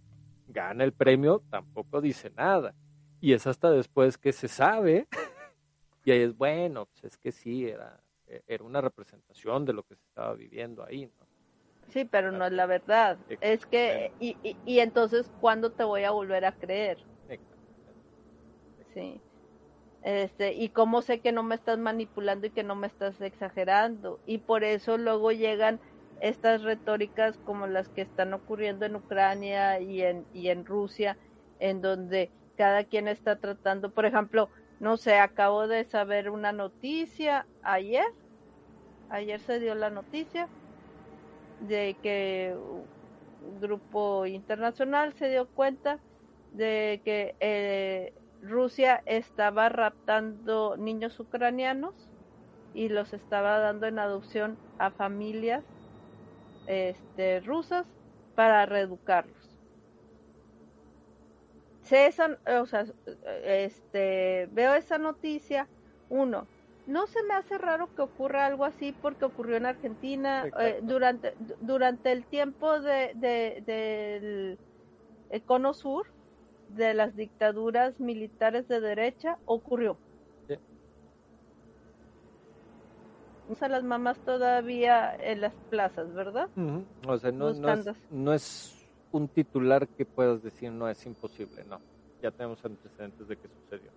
Gana 0.49 0.83
el 0.83 0.91
premio, 0.91 1.43
tampoco 1.49 2.01
dice 2.01 2.29
nada. 2.31 2.75
Y 3.21 3.31
es 3.31 3.47
hasta 3.47 3.71
después 3.71 4.17
que 4.17 4.33
se 4.33 4.49
sabe, 4.49 5.07
y 6.03 6.11
ahí 6.11 6.23
es 6.23 6.35
bueno, 6.35 6.87
pues 6.87 7.05
es 7.05 7.17
que 7.17 7.31
sí, 7.31 7.67
era, 7.67 8.01
era 8.47 8.65
una 8.65 8.81
representación 8.81 9.63
de 9.63 9.71
lo 9.71 9.83
que 9.83 9.95
se 9.95 10.03
estaba 10.03 10.33
viviendo 10.33 10.83
ahí, 10.83 11.05
¿no? 11.05 11.28
Sí, 11.89 12.05
pero 12.05 12.31
no 12.31 12.45
es 12.45 12.51
la 12.53 12.65
verdad. 12.67 13.19
Es 13.39 13.65
que, 13.65 14.13
y, 14.19 14.39
y, 14.43 14.59
y 14.63 14.79
entonces, 14.79 15.31
¿cuándo 15.39 15.73
te 15.73 15.83
voy 15.83 16.03
a 16.03 16.11
volver 16.11 16.45
a 16.45 16.53
creer? 16.53 16.99
Sí. 18.93 19.23
Este, 20.01 20.53
y 20.53 20.71
cómo 20.71 21.01
sé 21.01 21.21
que 21.21 21.31
no 21.33 21.43
me 21.43 21.55
estás 21.55 21.79
manipulando 21.79 22.47
y 22.47 22.51
que 22.53 22.63
no 22.63 22.75
me 22.75 22.87
estás 22.87 23.21
exagerando. 23.21 24.21
Y 24.25 24.39
por 24.39 24.63
eso 24.63 24.97
luego 24.97 25.31
llegan 25.31 25.81
estas 26.17 26.63
retóricas 26.63 27.39
como 27.39 27.67
las 27.67 27.89
que 27.89 28.01
están 28.01 28.33
ocurriendo 28.33 28.85
en 28.85 28.95
Ucrania 28.97 29.81
y 29.81 30.01
en, 30.03 30.27
y 30.31 30.49
en 30.49 30.65
Rusia, 30.65 31.19
en 31.59 31.81
donde 31.81 32.33
cada 32.55 32.85
quien 32.85 33.07
está 33.07 33.39
tratando, 33.39 33.93
por 33.93 34.05
ejemplo, 34.05 34.51
no 34.79 34.97
sé, 34.97 35.19
acabo 35.19 35.67
de 35.67 35.85
saber 35.85 36.29
una 36.29 36.53
noticia 36.53 37.49
ayer, 37.61 38.05
ayer 39.09 39.39
se 39.41 39.59
dio 39.59 39.75
la 39.75 39.89
noticia 39.89 40.49
de 41.61 41.95
que 42.01 42.55
un 43.41 43.61
grupo 43.61 44.25
internacional 44.25 45.13
se 45.13 45.29
dio 45.29 45.47
cuenta 45.47 45.99
de 46.53 47.01
que 47.03 47.35
eh, 47.39 48.13
Rusia 48.41 49.03
estaba 49.05 49.69
raptando 49.69 50.77
niños 50.77 51.19
ucranianos 51.19 52.09
y 52.73 52.89
los 52.89 53.13
estaba 53.13 53.59
dando 53.59 53.87
en 53.87 53.99
adopción 53.99 54.57
a 54.77 54.91
familias 54.91 55.63
este, 56.67 57.41
rusas 57.41 57.85
para 58.35 58.65
reeducarlos. 58.65 59.35
O 61.81 62.65
sea, 62.67 62.85
este, 63.43 64.47
veo 64.51 64.75
esa 64.75 64.99
noticia, 64.99 65.67
uno, 66.09 66.47
no 66.89 67.05
se 67.05 67.21
me 67.23 67.35
hace 67.35 67.57
raro 67.57 67.87
que 67.95 68.01
ocurra 68.01 68.47
algo 68.47 68.65
así 68.65 68.95
porque 68.99 69.25
ocurrió 69.25 69.57
en 69.57 69.67
Argentina 69.67 70.45
eh, 70.59 70.79
durante 70.81 71.35
durante 71.61 72.11
el 72.11 72.25
tiempo 72.25 72.79
de, 72.79 73.13
del 73.65 74.57
Cono 75.45 75.73
Sur 75.75 76.07
de 76.69 76.95
las 76.95 77.15
dictaduras 77.15 77.99
militares 77.99 78.67
de 78.67 78.81
derecha 78.81 79.37
ocurrió. 79.45 79.97
Sí. 80.47 80.55
Las 83.67 83.83
mamás 83.83 84.17
todavía 84.19 85.15
en 85.15 85.41
las 85.41 85.53
plazas, 85.69 86.11
¿verdad? 86.13 86.49
O 87.07 87.17
sea, 87.17 87.31
no, 87.31 87.53
no, 88.11 88.33
es, 88.33 88.75
un 89.11 89.27
titular 89.27 89.87
que 89.87 90.05
puedas 90.05 90.41
decir 90.41 90.71
no 90.71 90.89
es 90.89 91.05
imposible, 91.05 91.63
no. 91.65 91.79
Ya 92.21 92.31
tenemos 92.31 92.63
antecedentes 92.65 93.27
de 93.27 93.37
que 93.37 93.47
sucedió. 93.47 93.91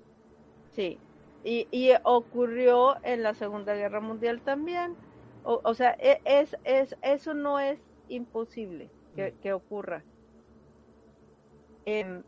Sí, 0.73 0.99
y, 1.43 1.69
y 1.71 1.93
ocurrió 2.05 2.97
en 3.05 3.23
la 3.23 3.35
Segunda 3.35 3.75
Guerra 3.75 4.01
Mundial 4.01 4.43
también. 4.43 4.99
O, 5.43 5.61
o 5.65 5.75
sea, 5.75 5.97
e, 5.99 6.21
es, 6.25 6.57
es, 6.65 6.97
eso 7.03 7.35
no 7.35 7.61
es 7.61 7.81
imposible 8.07 8.93
que, 9.15 9.37
que 9.41 9.53
ocurra. 9.53 10.07
Eh, 11.85 12.23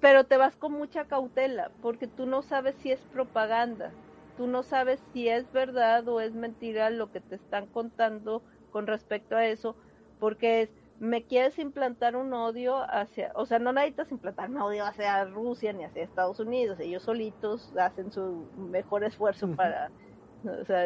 pero 0.00 0.26
te 0.26 0.36
vas 0.36 0.56
con 0.56 0.72
mucha 0.72 1.06
cautela 1.06 1.74
porque 1.80 2.08
tú 2.08 2.26
no 2.26 2.42
sabes 2.42 2.76
si 2.76 2.90
es 2.92 3.06
propaganda, 3.06 3.96
tú 4.34 4.46
no 4.46 4.62
sabes 4.62 5.00
si 5.12 5.28
es 5.28 5.50
verdad 5.50 6.06
o 6.08 6.20
es 6.20 6.34
mentira 6.34 6.90
lo 6.90 7.10
que 7.10 7.20
te 7.20 7.36
están 7.36 7.68
contando 7.68 8.44
con 8.70 8.86
respecto 8.86 9.36
a 9.36 9.46
eso, 9.46 9.78
porque 10.18 10.62
es, 10.62 10.83
me 11.00 11.24
quieres 11.24 11.58
implantar 11.58 12.16
un 12.16 12.32
odio 12.32 12.78
hacia, 12.88 13.32
o 13.34 13.46
sea, 13.46 13.58
no 13.58 13.72
necesitas 13.72 14.10
implantar 14.12 14.50
un 14.50 14.58
odio 14.58 14.84
hacia 14.84 15.24
Rusia 15.24 15.72
ni 15.72 15.84
hacia 15.84 16.04
Estados 16.04 16.38
Unidos, 16.40 16.78
ellos 16.80 17.02
solitos 17.02 17.76
hacen 17.76 18.12
su 18.12 18.46
mejor 18.56 19.04
esfuerzo 19.04 19.48
para... 19.56 19.90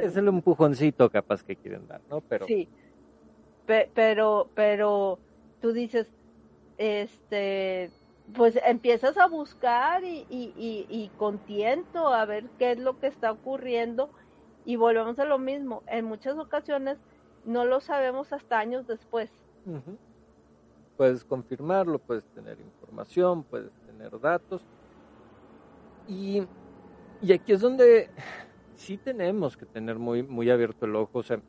es 0.03 0.17
el 0.17 0.29
empujoncito 0.29 1.11
capaz 1.11 1.43
que 1.43 1.57
quieren 1.57 1.87
dar, 1.87 2.01
¿no? 2.09 2.21
Pero... 2.23 2.47
Sí, 2.47 2.69
pero, 3.67 4.49
pero 4.55 5.19
tú 5.61 5.73
dices, 5.73 6.11
este, 6.79 7.91
pues 8.35 8.59
empiezas 8.65 9.19
a 9.19 9.27
buscar 9.27 10.05
y, 10.05 10.27
y, 10.31 10.87
y, 10.89 11.11
con 11.19 11.39
tiento 11.39 12.09
a 12.09 12.25
ver 12.25 12.45
qué 12.59 12.73
es 12.73 12.79
lo 12.79 12.99
que 12.99 13.09
está 13.09 13.31
ocurriendo 13.31 14.11
y 14.65 14.77
volvemos 14.77 15.19
a 15.19 15.25
lo 15.25 15.39
mismo. 15.39 15.83
En 15.87 16.07
muchas 16.07 16.39
ocasiones 16.39 16.99
no 17.45 17.65
lo 17.65 17.81
sabemos 17.81 18.33
hasta 18.33 18.59
años 18.59 18.87
después. 18.87 19.31
Puedes 20.97 21.25
confirmarlo, 21.25 21.99
puedes 21.99 22.25
tener 22.27 22.59
información, 22.61 23.45
puedes 23.45 23.73
tener 23.87 24.19
datos. 24.21 24.63
Y, 26.09 26.43
y 27.23 27.33
aquí 27.33 27.53
es 27.53 27.61
donde 27.61 28.11
sí 28.75 28.97
tenemos 28.97 29.57
que 29.57 29.67
tener 29.67 29.99
muy, 29.99 30.23
muy 30.23 30.51
abierto 30.51 30.87
el 30.87 30.97
ojo. 30.97 31.19
O 31.19 31.23
sea, 31.23 31.41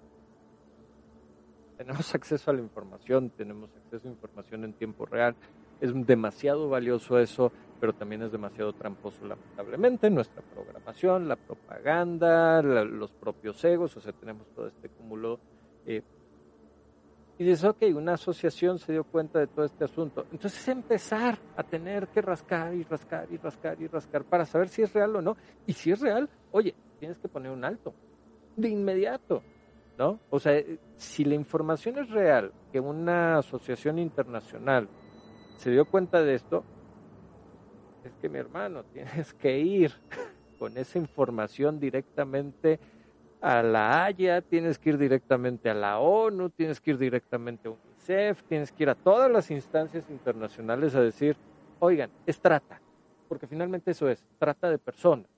tenemos 1.78 2.14
acceso 2.16 2.52
a 2.52 2.54
la 2.54 2.62
información, 2.62 3.30
tenemos 3.32 3.70
acceso 3.76 4.08
a 4.08 4.12
información 4.12 4.66
en 4.66 4.74
tiempo 4.74 5.06
real 5.06 5.36
es 5.82 5.94
demasiado 6.06 6.70
valioso 6.70 7.20
eso, 7.20 7.52
pero 7.80 7.94
también 7.94 8.22
es 8.24 8.32
demasiado 8.32 8.74
tramposo, 8.74 9.26
lamentablemente. 9.26 10.10
Nuestra 10.10 10.42
programación, 10.42 11.28
la 11.28 11.38
propaganda, 11.38 12.62
los 12.62 13.12
propios 13.12 13.64
egos, 13.64 13.96
o 13.96 14.02
sea, 14.02 14.12
tenemos 14.12 14.48
todo 14.50 14.68
este 14.68 14.90
cúmulo. 14.90 15.40
Eh, 15.86 16.02
y 17.40 17.46
dices, 17.46 17.64
ok, 17.64 17.84
una 17.96 18.16
asociación 18.16 18.80
se 18.80 18.92
dio 18.92 19.06
cuenta 19.06 19.40
de 19.40 19.48
todo 19.48 19.64
este 19.64 19.86
asunto. 19.86 20.26
Entonces 20.30 20.68
empezar 20.68 21.40
a 21.56 21.64
tener 21.64 22.10
que 22.10 22.22
rascar 22.22 22.74
y 22.74 22.84
rascar 22.84 23.32
y 23.32 23.38
rascar 23.38 23.82
y 23.82 23.88
rascar 23.88 24.26
para 24.26 24.46
saber 24.46 24.68
si 24.68 24.82
es 24.82 24.92
real 24.92 25.16
o 25.16 25.22
no. 25.22 25.38
Y 25.66 25.72
si 25.72 25.90
es 25.90 26.02
real, 26.02 26.30
oye, 26.52 26.76
tienes 27.00 27.18
que 27.18 27.30
poner 27.30 27.54
un 27.54 27.64
alto. 27.64 27.94
De 28.58 28.68
inmediato. 28.68 29.42
¿No? 29.98 30.20
O 30.30 30.38
sea, 30.38 30.54
eh, 30.58 30.80
si 30.98 31.24
la 31.24 31.36
información 31.36 31.98
es 32.00 32.10
real, 32.10 32.52
que 32.74 32.82
una 32.82 33.38
asociación 33.38 34.00
internacional 34.00 34.90
se 35.56 35.72
dio 35.72 35.86
cuenta 35.86 36.22
de 36.22 36.36
esto, 36.36 36.66
es 38.04 38.12
que 38.22 38.28
mi 38.28 38.40
hermano, 38.40 38.84
tienes 38.94 39.34
que 39.34 39.58
ir 39.58 39.94
con 40.58 40.78
esa 40.78 41.00
información 41.00 41.80
directamente 41.80 42.82
a 43.42 43.64
la 43.64 44.06
Haya, 44.06 44.42
tienes 44.42 44.78
que 44.78 44.90
ir 44.90 44.98
directamente 44.98 45.70
a 45.70 45.74
la 45.74 46.00
ONU, 46.00 46.50
tienes 46.50 46.82
que 46.82 46.92
ir 46.92 46.98
directamente 46.98 47.68
a 47.68 47.72
UNICEF, 47.72 48.44
tienes 48.44 48.72
que 48.72 48.84
ir 48.84 48.90
a 48.90 48.96
todas 48.96 49.32
las 49.32 49.50
instancias 49.52 50.10
internacionales 50.10 50.96
a 50.96 51.02
decir, 51.02 51.38
oigan, 51.80 52.12
es 52.26 52.40
trata, 52.40 52.82
porque 53.28 53.48
finalmente 53.48 53.92
eso 53.92 54.10
es, 54.10 54.26
trata 54.38 54.70
de 54.70 54.78
personas, 54.78 55.30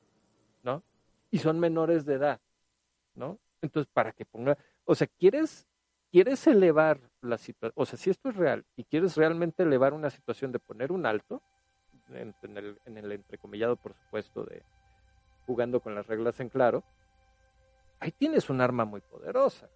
¿no? 0.64 0.84
Y 1.30 1.38
son 1.38 1.60
menores 1.60 2.06
de 2.06 2.16
edad, 2.16 2.40
¿no? 3.16 3.38
Entonces, 3.62 3.92
para 3.94 4.12
que 4.12 4.26
ponga, 4.26 4.58
o 4.86 4.96
sea, 4.96 5.08
¿quieres 5.08 5.68
quieres 6.12 6.46
elevar 6.46 7.00
la 7.22 7.38
situación, 7.38 7.74
o 7.76 7.86
sea, 7.86 7.98
si 7.98 8.10
esto 8.10 8.30
es 8.30 8.36
real 8.36 8.66
y 8.76 8.84
quieres 8.84 9.16
realmente 9.16 9.64
elevar 9.64 9.94
una 9.94 10.10
situación 10.10 10.52
de 10.52 10.60
poner 10.60 10.92
un 10.92 11.06
alto, 11.06 11.42
en, 12.14 12.58
el, 12.58 12.78
en 12.86 12.98
el 12.98 13.12
entrecomillado, 13.14 13.78
por 13.78 13.94
supuesto, 13.94 14.44
de 14.44 14.64
jugando 15.46 15.80
con 15.80 15.96
las 15.96 16.08
reglas 16.08 16.40
en 16.42 16.50
claro, 16.50 16.84
ahí 18.02 18.12
tienes 18.12 18.50
un 18.50 18.60
arma 18.60 18.84
muy 18.84 19.00
poderosa. 19.00 19.70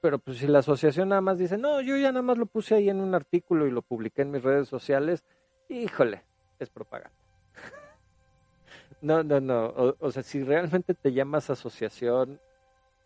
Pero 0.00 0.18
pues 0.18 0.38
si 0.38 0.46
la 0.46 0.60
asociación 0.60 1.08
nada 1.08 1.20
más 1.20 1.38
dice, 1.38 1.58
no, 1.58 1.80
yo 1.80 1.96
ya 1.96 2.12
nada 2.12 2.22
más 2.22 2.38
lo 2.38 2.46
puse 2.46 2.74
ahí 2.74 2.88
en 2.88 3.00
un 3.00 3.14
artículo 3.14 3.66
y 3.66 3.70
lo 3.70 3.82
publiqué 3.82 4.22
en 4.22 4.30
mis 4.30 4.42
redes 4.42 4.68
sociales, 4.68 5.24
híjole, 5.68 6.22
es 6.58 6.70
propaganda. 6.70 7.16
no, 9.00 9.22
no, 9.22 9.40
no. 9.40 9.96
O, 9.98 10.10
sea, 10.10 10.22
si 10.22 10.42
realmente 10.42 10.94
te 10.94 11.12
llamas 11.12 11.50
asociación, 11.50 12.40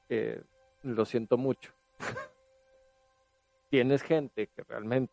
eh, 0.09 0.42
lo 0.82 1.05
siento 1.05 1.36
mucho. 1.36 1.72
Tienes 3.70 4.03
gente 4.03 4.49
que 4.49 4.62
realmente 4.62 5.12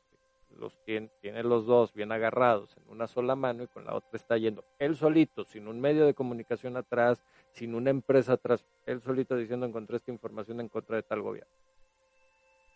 los 0.58 0.78
tiene, 0.84 1.10
tiene 1.22 1.44
los 1.44 1.66
dos 1.66 1.94
bien 1.94 2.12
agarrados 2.12 2.76
en 2.78 2.90
una 2.90 3.08
sola 3.08 3.36
mano 3.36 3.64
y 3.64 3.68
con 3.68 3.86
la 3.86 3.96
otra 3.96 4.10
está 4.14 4.38
yendo 4.38 4.64
él 4.80 4.96
solito, 4.96 5.44
sin 5.46 5.68
un 5.68 5.80
medio 5.80 6.06
de 6.06 6.14
comunicación 6.14 6.78
atrás, 6.78 7.24
sin 7.52 7.76
una 7.76 7.90
empresa 7.90 8.34
atrás, 8.34 8.66
él 8.86 9.02
solito 9.02 9.36
diciendo 9.36 9.66
encontré 9.66 9.98
esta 9.98 10.12
información 10.12 10.60
en 10.60 10.70
contra 10.70 10.96
de 10.96 11.04
tal 11.04 11.22
gobierno. 11.22 11.52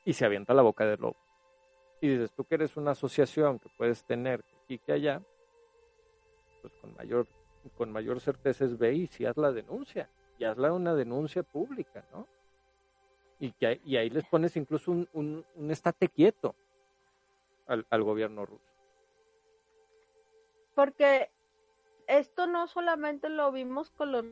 Y 0.04 0.14
se 0.14 0.26
avienta 0.26 0.54
la 0.54 0.62
boca 0.62 0.86
del 0.86 1.00
lobo. 1.00 1.18
Y 2.02 2.10
dices, 2.10 2.32
tú 2.32 2.44
que 2.44 2.56
eres 2.56 2.78
una 2.78 2.92
asociación 2.92 3.60
que 3.60 3.70
puedes 3.78 4.04
tener 4.04 4.44
aquí 4.64 4.78
que 4.78 4.92
allá, 4.92 5.22
pues 6.62 6.74
con 6.76 6.94
mayor, 6.96 7.28
con 7.78 7.92
mayor 7.92 8.20
certeza 8.20 8.66
es 8.66 8.78
ve 8.78 8.94
y 8.94 9.08
si 9.08 9.26
haz 9.26 9.38
la 9.38 9.52
denuncia, 9.52 10.10
y 10.38 10.44
hazla 10.44 10.74
una 10.74 10.94
denuncia 10.94 11.44
pública, 11.44 12.06
¿no? 12.12 12.28
Y, 13.40 13.52
que, 13.52 13.82
y 13.86 13.98
ahí 13.98 14.10
les 14.10 14.26
pones 14.26 14.56
incluso 14.56 14.92
un, 14.92 15.08
un, 15.14 15.46
un 15.56 15.72
estate 15.72 16.08
quieto 16.10 16.56
al, 17.68 17.86
al 17.90 18.04
gobierno 18.04 18.46
ruso. 18.46 18.72
Porque 20.74 21.32
esto 22.08 22.48
no 22.48 22.68
solamente 22.68 23.30
lo 23.30 23.52
vimos 23.52 23.92
con 23.92 24.12
los 24.12 24.26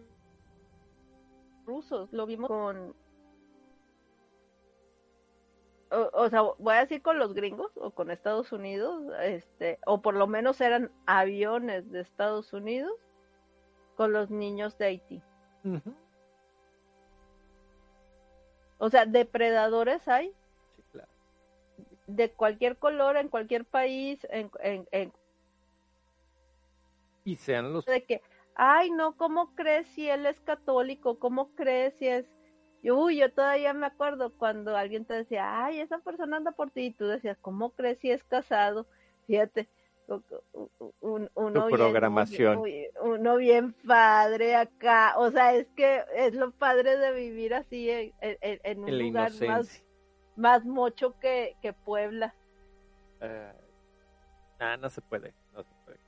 rusos, 1.65 2.11
lo 2.11 2.25
vimos 2.25 2.49
con 2.49 2.95
o, 6.13 6.29
sea, 6.29 6.41
voy 6.41 6.73
a 6.73 6.79
decir 6.79 7.01
con 7.01 7.19
los 7.19 7.33
gringos 7.33 7.71
o 7.75 7.91
con 7.91 8.09
Estados 8.09 8.51
Unidos, 8.51 9.03
este, 9.21 9.79
o 9.85 10.01
por 10.01 10.15
lo 10.15 10.27
menos 10.27 10.59
eran 10.61 10.91
aviones 11.05 11.89
de 11.91 12.01
Estados 12.01 12.51
Unidos 12.53 12.93
con 13.95 14.11
los 14.11 14.31
niños 14.31 14.77
de 14.77 14.85
Haití. 14.85 15.21
O 18.79 18.89
sea, 18.89 19.05
depredadores 19.05 20.07
hay. 20.07 20.33
De 22.07 22.31
cualquier 22.31 22.77
color, 22.77 23.17
en 23.17 23.29
cualquier 23.29 23.65
país, 23.65 24.25
en, 24.29 24.51
en, 24.61 25.13
y 27.25 27.35
sean 27.35 27.71
los... 27.71 27.85
De 27.85 28.03
que, 28.03 28.21
ay, 28.55 28.91
no, 28.91 29.15
¿cómo 29.15 29.55
crees 29.55 29.87
si 29.87 30.09
él 30.09 30.25
es 30.25 30.39
católico? 30.41 31.19
¿Cómo 31.19 31.55
crees 31.55 31.93
si 31.95 32.07
es 32.07 32.25
Uy, 32.91 33.17
yo 33.17 33.31
todavía 33.31 33.73
me 33.73 33.85
acuerdo 33.85 34.33
cuando 34.33 34.75
alguien 34.75 35.05
te 35.05 35.13
decía, 35.13 35.63
ay, 35.63 35.79
esa 35.79 35.99
persona 35.99 36.35
anda 36.35 36.51
por 36.51 36.69
ti, 36.69 36.87
y 36.87 36.91
tú 36.91 37.05
decías, 37.05 37.37
¿cómo 37.39 37.69
crees 37.69 37.97
si 37.99 38.11
es 38.11 38.25
casado? 38.25 38.85
Fíjate, 39.25 39.69
un, 40.99 41.29
uno, 41.33 41.67
programación. 41.67 42.61
Bien, 42.63 42.91
uno 43.01 43.37
bien 43.37 43.71
padre 43.87 44.55
acá, 44.55 45.13
o 45.17 45.31
sea, 45.31 45.53
es 45.53 45.67
que 45.77 46.01
es 46.13 46.33
lo 46.33 46.51
padre 46.51 46.97
de 46.97 47.13
vivir 47.13 47.53
así 47.53 47.89
en, 47.89 48.79
un 48.79 48.99
lugar 48.99 49.31
más, 49.47 49.81
más 50.35 50.65
mocho 50.65 51.17
que, 51.19 51.55
que 51.61 51.73
Puebla. 51.73 52.33
Ah, 54.59 54.77
no 54.77 54.89
se 54.89 55.01
puede, 55.01 55.33
no 55.53 55.63
se 55.63 55.69
puede, 55.85 55.99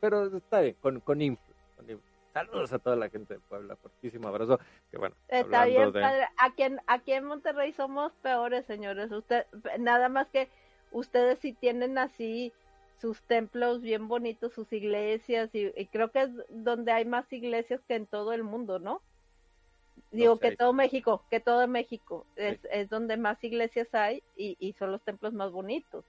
pero 0.00 0.36
está 0.36 0.60
bien, 0.60 0.76
con, 0.80 1.00
con 1.00 1.22
info, 1.22 1.42
con 1.76 1.88
info. 1.88 2.02
Saludos 2.32 2.72
a 2.72 2.78
toda 2.78 2.96
la 2.96 3.08
gente 3.08 3.34
de 3.34 3.40
Puebla, 3.40 3.76
fortísimo 3.76 4.28
abrazo. 4.28 4.60
Que 4.90 4.98
bueno, 4.98 5.16
Está 5.28 5.64
bien, 5.64 5.92
padre. 5.92 6.28
Aquí 6.36 6.62
en, 6.62 6.80
aquí 6.86 7.12
en 7.12 7.24
Monterrey 7.24 7.72
somos 7.72 8.12
peores, 8.22 8.66
señores. 8.66 9.10
Usted, 9.10 9.46
nada 9.78 10.08
más 10.08 10.28
que 10.28 10.48
ustedes 10.92 11.38
sí 11.40 11.52
tienen 11.52 11.98
así 11.98 12.52
sus 13.00 13.22
templos 13.22 13.80
bien 13.80 14.08
bonitos, 14.08 14.52
sus 14.52 14.72
iglesias, 14.72 15.50
y, 15.54 15.70
creo 15.86 16.10
que 16.10 16.22
es 16.22 16.30
donde 16.50 16.92
hay 16.92 17.04
más 17.04 17.32
iglesias 17.32 17.80
que 17.88 17.94
en 17.94 18.06
todo 18.06 18.32
el 18.32 18.44
mundo, 18.44 18.78
¿no? 18.78 19.00
Digo 20.10 20.38
que 20.38 20.56
todo 20.56 20.72
México, 20.72 21.22
que 21.30 21.38
todo 21.38 21.68
México 21.68 22.26
es, 22.34 22.58
es 22.72 22.88
donde 22.88 23.16
más 23.16 23.42
iglesias 23.44 23.94
hay 23.94 24.22
y, 24.36 24.56
y 24.58 24.72
son 24.72 24.90
los 24.90 25.02
templos 25.02 25.32
más 25.32 25.52
bonitos 25.52 26.04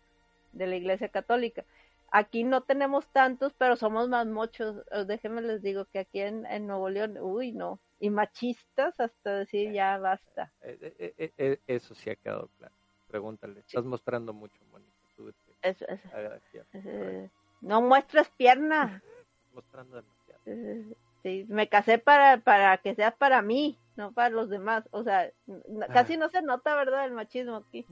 de 0.53 0.67
la 0.67 0.75
iglesia 0.75 1.09
católica. 1.09 1.63
Aquí 2.13 2.43
no 2.43 2.61
tenemos 2.61 3.07
tantos, 3.07 3.53
pero 3.57 3.77
somos 3.77 4.09
más 4.09 4.27
muchos. 4.27 4.83
Déjenme 5.07 5.41
les 5.41 5.61
digo 5.61 5.85
que 5.85 5.99
aquí 5.99 6.19
en, 6.19 6.67
Nuevo 6.67 6.89
León, 6.89 7.17
uy, 7.17 7.53
no. 7.53 7.79
Y 8.01 8.09
machistas 8.09 8.99
hasta 8.99 9.37
decir 9.37 9.71
ya 9.71 9.97
basta. 9.97 10.51
Eh, 10.61 11.13
eh, 11.17 11.31
eh, 11.37 11.59
eso 11.67 11.95
sí 11.95 12.09
ha 12.09 12.15
quedado 12.17 12.49
claro. 12.57 12.73
Pregúntale. 13.07 13.61
Estás 13.61 13.85
mostrando 13.85 14.33
mucho, 14.33 14.57
Mónica. 14.71 14.91
eso, 15.61 15.85
eso. 15.87 17.31
no 17.61 17.81
muestras 17.81 18.29
pierna. 18.31 19.01
mostrando 19.53 19.95
demasiado. 19.95 20.95
Sí, 21.23 21.45
me 21.49 21.69
casé 21.69 21.99
para, 21.99 22.39
para 22.39 22.77
que 22.77 22.95
sea 22.95 23.11
para 23.11 23.41
mí, 23.41 23.77
no 23.95 24.11
para 24.11 24.29
los 24.29 24.49
demás. 24.49 24.87
O 24.91 25.03
sea, 25.03 25.31
casi 25.93 26.17
no 26.17 26.29
se 26.29 26.41
nota, 26.41 26.75
¿verdad? 26.75 27.05
El 27.05 27.13
machismo 27.13 27.57
aquí. 27.57 27.85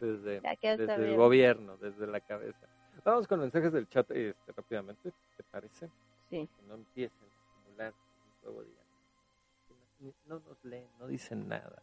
Desde, 0.00 0.40
desde 0.40 0.94
el 0.94 1.16
gobierno, 1.16 1.76
desde 1.76 2.06
la 2.06 2.20
cabeza. 2.20 2.66
Vamos 3.04 3.28
con 3.28 3.40
mensajes 3.40 3.72
del 3.72 3.88
chat 3.88 4.10
este, 4.10 4.52
rápidamente, 4.52 5.12
¿te 5.36 5.42
parece? 5.44 5.90
Sí. 6.30 6.48
Que 6.56 6.62
no 6.66 6.74
empiecen 6.74 7.28
a 7.28 7.58
acumular 7.58 7.92
un 7.92 8.42
nuevo 8.42 8.64
día. 8.64 10.12
No 10.26 10.40
nos 10.40 10.64
leen, 10.64 10.88
no 10.98 11.06
dicen 11.06 11.48
nada. 11.48 11.82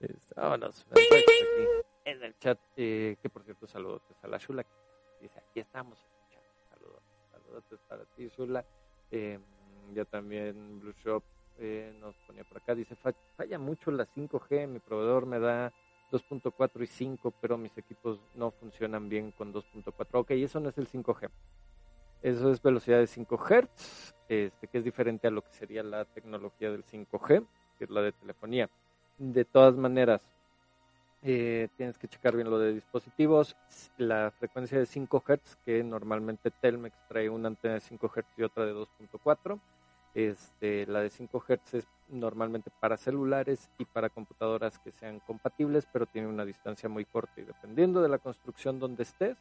Este, 0.00 0.34
vámonos, 0.34 0.86
aquí 0.90 1.02
en 2.04 2.22
el 2.22 2.36
chat, 2.38 2.58
eh, 2.76 3.16
que 3.22 3.28
por 3.28 3.44
cierto 3.44 3.66
saludos 3.66 4.02
a 4.22 4.26
la 4.28 4.38
Shula, 4.38 4.64
que 4.64 4.70
dice, 5.20 5.38
aquí 5.38 5.60
estamos 5.60 5.98
en 6.00 6.10
el 6.10 6.28
chat. 6.30 6.42
Saludos, 6.70 7.02
saludos 7.30 7.64
para 7.88 8.04
ti, 8.04 8.28
Shula. 8.28 8.64
Eh, 9.10 9.38
ya 9.94 10.04
también 10.04 10.80
Blue 10.80 10.94
Shop 11.04 11.22
eh, 11.58 11.94
nos 12.00 12.14
ponía 12.26 12.44
por 12.44 12.58
acá, 12.58 12.74
dice, 12.74 12.96
falla 13.36 13.58
mucho 13.58 13.90
la 13.90 14.06
5G, 14.06 14.66
mi 14.66 14.78
proveedor 14.78 15.26
me 15.26 15.38
da 15.38 15.72
2.4 16.10 16.82
y 16.82 16.86
5, 16.86 17.32
pero 17.40 17.56
mis 17.56 17.76
equipos 17.78 18.20
no 18.34 18.50
funcionan 18.50 19.08
bien 19.08 19.32
con 19.32 19.52
2.4. 19.52 20.06
Ok, 20.12 20.30
eso 20.32 20.60
no 20.60 20.68
es 20.68 20.78
el 20.78 20.88
5G. 20.88 21.30
Eso 22.22 22.52
es 22.52 22.62
velocidad 22.62 22.98
de 22.98 23.06
5 23.08 23.36
Hz, 23.36 24.14
este, 24.28 24.68
que 24.68 24.78
es 24.78 24.84
diferente 24.84 25.26
a 25.26 25.30
lo 25.30 25.42
que 25.42 25.52
sería 25.52 25.82
la 25.82 26.04
tecnología 26.04 26.70
del 26.70 26.84
5G, 26.84 27.44
que 27.78 27.84
es 27.84 27.90
la 27.90 28.02
de 28.02 28.12
telefonía. 28.12 28.70
De 29.18 29.44
todas 29.44 29.74
maneras, 29.74 30.20
eh, 31.22 31.68
tienes 31.76 31.98
que 31.98 32.08
checar 32.08 32.34
bien 32.34 32.50
lo 32.50 32.58
de 32.58 32.72
dispositivos. 32.72 33.56
La 33.96 34.30
frecuencia 34.30 34.78
de 34.78 34.86
5 34.86 35.22
Hz, 35.26 35.56
que 35.64 35.82
normalmente 35.84 36.50
Telmex 36.50 36.96
trae 37.08 37.28
una 37.28 37.48
antena 37.48 37.74
de 37.74 37.80
5 37.80 38.08
Hz 38.08 38.24
y 38.36 38.42
otra 38.42 38.66
de 38.66 38.74
2.4 38.74 39.60
este, 40.14 40.86
la 40.86 41.00
de 41.00 41.10
5 41.10 41.42
Hz 41.48 41.74
es 41.74 41.88
normalmente 42.10 42.70
para 42.80 42.98
celulares 42.98 43.70
y 43.78 43.86
para 43.86 44.10
computadoras 44.10 44.78
que 44.78 44.92
sean 44.92 45.20
compatibles, 45.20 45.88
pero 45.90 46.06
tiene 46.06 46.28
una 46.28 46.44
distancia 46.44 46.88
muy 46.88 47.06
corta 47.06 47.40
y 47.40 47.44
dependiendo 47.44 48.02
de 48.02 48.10
la 48.10 48.18
construcción 48.18 48.78
donde 48.78 49.04
estés, 49.04 49.38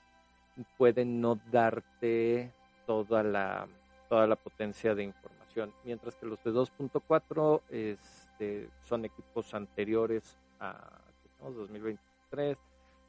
puede 0.78 1.04
no 1.04 1.40
darte 1.52 2.52
toda 2.86 3.24
la, 3.24 3.68
potencia 4.44 4.96
de 4.96 5.04
información. 5.04 5.74
Mientras 5.84 6.16
que 6.16 6.26
los 6.26 6.42
de 6.44 6.52
2.4 6.52 7.62
este, 7.70 8.70
son 8.84 9.06
equipos 9.06 9.54
anteriores 9.54 10.38
a 10.60 11.01
2023, 11.50 12.58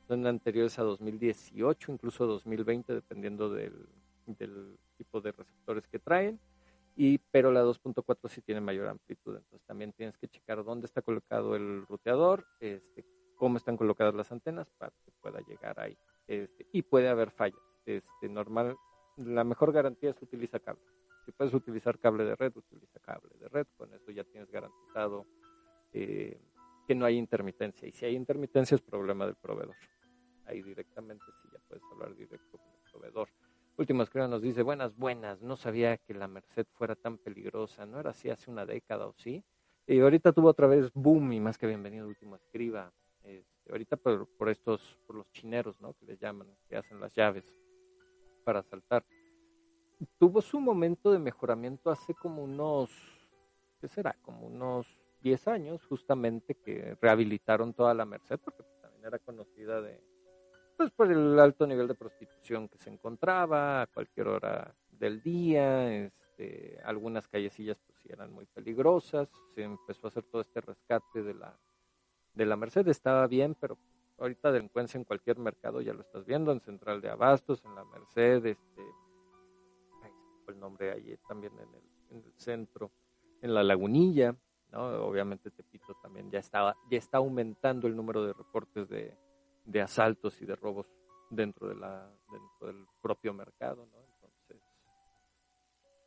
son 0.08 0.26
anteriores 0.26 0.78
a 0.78 0.82
2018, 0.82 1.92
incluso 1.92 2.26
2020, 2.26 2.94
dependiendo 2.94 3.50
del, 3.50 3.86
tipo 4.96 5.20
de 5.20 5.32
receptores 5.32 5.86
que 5.88 5.98
traen 5.98 6.38
y 6.94 7.18
pero 7.18 7.50
la 7.50 7.64
2.4 7.64 8.28
sí 8.28 8.42
tiene 8.42 8.60
mayor 8.60 8.86
amplitud, 8.88 9.36
entonces 9.36 9.66
también 9.66 9.92
tienes 9.92 10.16
que 10.18 10.28
checar 10.28 10.62
dónde 10.62 10.86
está 10.86 11.02
colocado 11.02 11.56
el 11.56 11.86
ruteador, 11.86 12.46
este, 12.60 13.04
cómo 13.36 13.56
están 13.56 13.76
colocadas 13.76 14.14
las 14.14 14.30
antenas 14.30 14.68
para 14.78 14.92
que 15.04 15.10
pueda 15.20 15.40
llegar 15.40 15.80
ahí. 15.80 15.96
Este, 16.26 16.66
y 16.72 16.82
puede 16.82 17.08
haber 17.08 17.30
fallas. 17.30 17.58
Este, 17.86 18.28
normal, 18.28 18.76
la 19.16 19.44
mejor 19.44 19.72
garantía 19.72 20.10
es 20.10 20.22
utiliza 20.22 20.60
cable. 20.60 20.82
Si 21.24 21.32
puedes 21.32 21.54
utilizar 21.54 21.98
cable 21.98 22.24
de 22.24 22.36
red, 22.36 22.52
utiliza 22.56 22.98
cable 23.00 23.30
de 23.38 23.48
red. 23.48 23.66
Con 23.76 23.92
eso 23.92 24.10
ya 24.10 24.24
tienes 24.24 24.50
garantizado 24.50 25.26
eh, 25.92 26.40
que 26.86 26.94
no 26.94 27.04
hay 27.04 27.16
intermitencia. 27.16 27.88
Y 27.88 27.92
si 27.92 28.04
hay 28.04 28.14
intermitencia 28.14 28.74
es 28.74 28.82
problema 28.82 29.26
del 29.26 29.36
proveedor. 29.36 29.76
Ahí 30.46 30.62
directamente 30.62 31.24
sí 31.42 31.48
ya 31.52 31.58
puedes 31.68 31.84
hablar 31.92 32.14
directo 32.14 32.58
con 32.58 32.72
el 32.72 32.90
proveedor. 32.90 33.28
Último 33.76 34.02
escriba 34.02 34.28
nos 34.28 34.42
dice, 34.42 34.62
buenas, 34.62 34.94
buenas, 34.96 35.40
no 35.40 35.56
sabía 35.56 35.96
que 35.96 36.12
la 36.12 36.28
Merced 36.28 36.66
fuera 36.72 36.94
tan 36.94 37.16
peligrosa, 37.16 37.86
¿no 37.86 37.98
era 38.00 38.10
así 38.10 38.28
hace 38.28 38.50
una 38.50 38.66
década 38.66 39.06
o 39.06 39.14
sí? 39.14 39.42
Y 39.86 39.98
ahorita 40.00 40.32
tuvo 40.32 40.48
otra 40.48 40.66
vez 40.66 40.92
boom 40.92 41.32
y 41.32 41.40
más 41.40 41.56
que 41.56 41.66
bienvenido 41.66 42.06
último 42.06 42.36
escriba. 42.36 42.92
Este, 43.24 43.72
ahorita 43.72 43.96
por, 43.96 44.28
por, 44.36 44.50
estos, 44.50 44.98
por 45.06 45.16
los 45.16 45.30
chineros, 45.32 45.80
¿no? 45.80 45.94
Que 45.94 46.04
les 46.06 46.20
llaman, 46.20 46.48
que 46.68 46.76
hacen 46.76 47.00
las 47.00 47.12
llaves 47.14 47.44
para 48.44 48.62
saltar. 48.62 49.04
Tuvo 50.18 50.42
su 50.42 50.60
momento 50.60 51.10
de 51.10 51.18
mejoramiento 51.18 51.90
hace 51.90 52.14
como 52.14 52.44
unos, 52.44 52.90
¿qué 53.80 53.88
será? 53.88 54.16
Como 54.22 54.46
unos 54.46 54.86
10 55.22 55.48
años, 55.48 55.84
justamente 55.86 56.54
que 56.54 56.96
rehabilitaron 57.00 57.72
toda 57.72 57.94
la 57.94 58.04
Merced, 58.04 58.38
porque 58.38 58.62
también 58.80 59.04
era 59.06 59.18
conocida 59.18 59.80
de, 59.80 60.02
pues 60.76 60.90
por 60.90 61.10
el 61.10 61.38
alto 61.38 61.66
nivel 61.66 61.88
de 61.88 61.94
prostitución 61.94 62.68
que 62.68 62.78
se 62.78 62.90
encontraba 62.90 63.82
a 63.82 63.86
cualquier 63.86 64.28
hora 64.28 64.74
del 64.90 65.22
día, 65.22 65.92
este, 65.94 66.78
algunas 66.84 67.28
callecillas 67.28 67.78
pues 67.86 67.98
eran 68.06 68.32
muy 68.32 68.46
peligrosas, 68.46 69.28
se 69.54 69.62
empezó 69.62 70.06
a 70.06 70.10
hacer 70.10 70.24
todo 70.24 70.42
este 70.42 70.60
rescate 70.60 71.22
de 71.22 71.34
la, 71.34 71.58
de 72.34 72.46
la 72.46 72.56
Merced, 72.56 72.86
estaba 72.88 73.26
bien, 73.26 73.54
pero 73.60 73.78
ahorita 74.18 74.52
delincuencia 74.52 74.98
en 74.98 75.04
cualquier 75.04 75.38
mercado 75.38 75.80
ya 75.80 75.94
lo 75.94 76.02
estás 76.02 76.24
viendo, 76.24 76.52
en 76.52 76.60
Central 76.60 77.00
de 77.00 77.10
Abastos, 77.10 77.64
en 77.64 77.74
la 77.74 77.84
Merced, 77.84 78.46
este, 78.46 78.82
el 80.48 80.58
nombre 80.58 80.92
ahí 80.92 81.16
también 81.28 81.52
en 81.54 81.74
el, 81.74 82.18
en 82.18 82.24
el 82.24 82.32
centro, 82.36 82.90
en 83.40 83.54
la 83.54 83.62
Lagunilla, 83.62 84.36
¿no? 84.72 85.06
obviamente 85.06 85.50
Tepito 85.50 85.94
también 86.02 86.30
ya 86.30 86.40
estaba, 86.40 86.76
ya 86.90 86.98
está 86.98 87.18
aumentando 87.18 87.86
el 87.86 87.94
número 87.94 88.24
de 88.24 88.32
reportes 88.32 88.88
de 88.88 89.16
de 89.64 89.80
asaltos 89.80 90.40
y 90.40 90.46
de 90.46 90.56
robos 90.56 90.86
dentro 91.30 91.68
de 91.68 91.76
la 91.76 92.10
dentro 92.30 92.66
del 92.66 92.86
propio 93.00 93.32
mercado, 93.32 93.86
¿no? 93.92 93.98
Entonces 94.00 94.62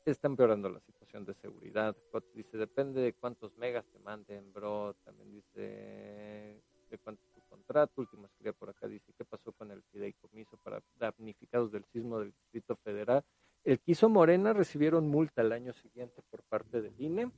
está 0.05 0.27
empeorando 0.27 0.69
la 0.69 0.79
situación 0.81 1.25
de 1.25 1.33
seguridad. 1.35 1.95
Dice 2.33 2.57
depende 2.57 3.01
de 3.01 3.13
cuántos 3.13 3.57
megas 3.57 3.85
te 3.87 3.99
manden, 3.99 4.51
bro. 4.53 4.95
También 5.03 5.31
dice 5.31 6.61
de 6.89 6.97
cuánto 7.03 7.23
tu 7.33 7.41
contrato. 7.49 8.01
Última 8.01 8.27
escriba 8.27 8.53
por 8.53 8.69
acá 8.69 8.87
dice 8.87 9.13
qué 9.17 9.25
pasó 9.25 9.51
con 9.53 9.71
el 9.71 9.81
fideicomiso 9.83 10.57
para 10.57 10.81
damnificados 10.99 11.71
del 11.71 11.85
sismo 11.85 12.19
del 12.19 12.31
Distrito 12.31 12.75
Federal. 12.77 13.23
El 13.63 13.79
que 13.79 13.93
hizo 13.93 14.09
Morena 14.09 14.53
recibieron 14.53 15.07
multa 15.07 15.41
el 15.41 15.51
año 15.51 15.73
siguiente 15.73 16.21
por 16.29 16.43
parte 16.43 16.81
del 16.81 16.93
INE. 17.01 17.31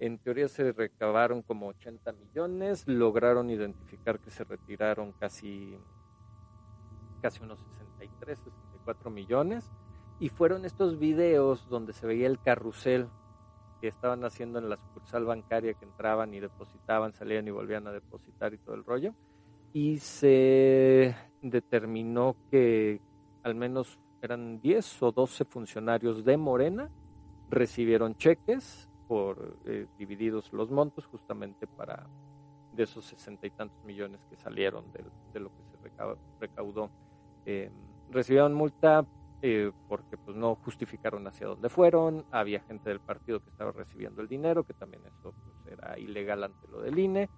En 0.00 0.18
teoría 0.18 0.48
se 0.48 0.72
recabaron 0.72 1.42
como 1.42 1.68
80 1.68 2.12
millones, 2.12 2.86
lograron 2.88 3.50
identificar 3.50 4.18
que 4.18 4.30
se 4.30 4.44
retiraron 4.44 5.12
casi, 5.12 5.78
casi 7.22 7.42
unos 7.42 7.60
63, 7.60 8.38
64 8.38 9.10
millones. 9.10 9.70
Y 10.18 10.28
fueron 10.28 10.64
estos 10.64 10.98
videos 10.98 11.68
donde 11.68 11.92
se 11.92 12.06
veía 12.06 12.26
el 12.26 12.40
carrusel 12.40 13.08
que 13.80 13.88
estaban 13.88 14.24
haciendo 14.24 14.58
en 14.58 14.68
la 14.68 14.76
sucursal 14.76 15.24
bancaria, 15.24 15.74
que 15.74 15.84
entraban 15.84 16.34
y 16.34 16.40
depositaban, 16.40 17.12
salían 17.12 17.46
y 17.46 17.50
volvían 17.50 17.86
a 17.86 17.92
depositar 17.92 18.54
y 18.54 18.58
todo 18.58 18.74
el 18.74 18.84
rollo. 18.84 19.14
Y 19.72 19.98
se 19.98 21.14
determinó 21.42 22.36
que 22.50 23.00
al 23.42 23.54
menos 23.54 23.98
eran 24.22 24.60
10 24.60 25.02
o 25.02 25.12
12 25.12 25.44
funcionarios 25.44 26.24
de 26.24 26.36
Morena, 26.36 26.90
recibieron 27.50 28.16
cheques 28.16 28.88
por 29.06 29.58
eh, 29.64 29.86
divididos 29.98 30.52
los 30.52 30.70
montos 30.70 31.06
justamente 31.06 31.66
para 31.66 32.06
de 32.72 32.82
esos 32.82 33.04
sesenta 33.04 33.46
y 33.46 33.50
tantos 33.50 33.82
millones 33.84 34.24
que 34.28 34.36
salieron 34.36 34.84
de, 34.92 35.40
lo 35.40 35.50
que 35.50 35.62
se 35.64 36.16
recaudó. 36.40 36.90
Eh, 37.46 37.70
recibieron 38.10 38.54
multa 38.54 39.06
eh, 39.42 39.72
porque 39.88 40.16
pues 40.16 40.36
no 40.36 40.54
justificaron 40.56 41.26
hacia 41.26 41.46
dónde 41.46 41.68
fueron, 41.68 42.24
había 42.30 42.60
gente 42.60 42.88
del 42.88 43.00
partido 43.00 43.40
que 43.40 43.50
estaba 43.50 43.72
recibiendo 43.72 44.22
el 44.22 44.28
dinero, 44.28 44.64
que 44.64 44.72
también 44.72 45.02
eso 45.06 45.34
pues, 45.44 45.78
era 45.78 45.98
ilegal 45.98 46.44
ante 46.44 46.66
lo 46.68 46.80
del 46.80 46.98
INE. 46.98 47.28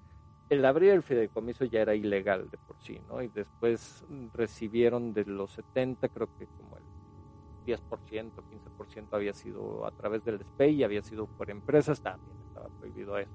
El 0.48 0.64
abrir 0.64 0.90
el 0.90 1.02
fideicomiso 1.02 1.64
ya 1.64 1.80
era 1.80 1.96
ilegal 1.96 2.48
de 2.48 2.58
por 2.58 2.80
sí, 2.80 3.00
¿no? 3.08 3.20
Y 3.20 3.26
después 3.26 4.04
recibieron 4.32 5.12
de 5.12 5.24
los 5.24 5.50
70, 5.50 6.08
creo 6.10 6.28
que 6.38 6.46
como 6.46 6.76
el 6.76 6.84
10%, 7.66 8.32
15% 8.32 9.08
había 9.12 9.32
sido 9.32 9.84
a 9.84 9.90
través 9.90 10.24
del 10.24 10.40
SPEI 10.40 10.76
y 10.76 10.84
había 10.84 11.02
sido 11.02 11.26
por 11.26 11.50
empresas, 11.50 12.00
también 12.00 12.36
estaba 12.46 12.68
prohibido 12.78 13.18
eso. 13.18 13.30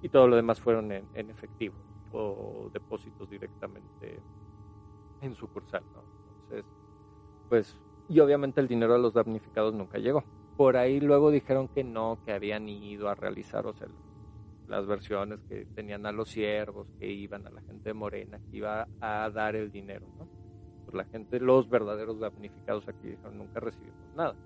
y 0.00 0.08
todo 0.08 0.28
lo 0.28 0.36
demás 0.36 0.60
fueron 0.60 0.92
en, 0.92 1.30
efectivo 1.30 1.74
o 2.12 2.70
depósitos 2.72 3.28
directamente 3.28 4.22
en 5.20 5.34
sucursal, 5.34 5.82
¿no? 5.92 6.04
Entonces, 6.42 6.64
pues, 7.48 7.76
y 8.08 8.20
obviamente 8.20 8.60
el 8.60 8.68
dinero 8.68 8.94
a 8.94 8.98
los 8.98 9.14
damnificados 9.14 9.74
nunca 9.74 9.98
llegó. 9.98 10.22
Por 10.56 10.76
ahí 10.76 11.00
luego 11.00 11.30
dijeron 11.30 11.68
que 11.68 11.82
no, 11.82 12.18
que 12.24 12.32
habían 12.32 12.68
ido 12.68 13.08
a 13.08 13.14
realizar, 13.14 13.66
o 13.66 13.72
sea, 13.72 13.88
las 14.68 14.86
versiones 14.86 15.40
que 15.48 15.66
tenían 15.74 16.06
a 16.06 16.12
los 16.12 16.28
siervos, 16.28 16.86
que 16.98 17.10
iban 17.10 17.46
a 17.46 17.50
la 17.50 17.60
gente 17.62 17.92
Morena, 17.92 18.38
que 18.50 18.58
iba 18.58 18.86
a 19.00 19.30
dar 19.30 19.56
el 19.56 19.70
dinero, 19.70 20.06
¿no? 20.18 20.28
La 20.94 21.04
gente, 21.04 21.40
los 21.40 21.68
verdaderos 21.68 22.20
damnificados 22.20 22.88
aquí 22.88 23.08
dijeron, 23.08 23.36
nunca 23.38 23.60
recibimos 23.60 24.14
nada. 24.14 24.36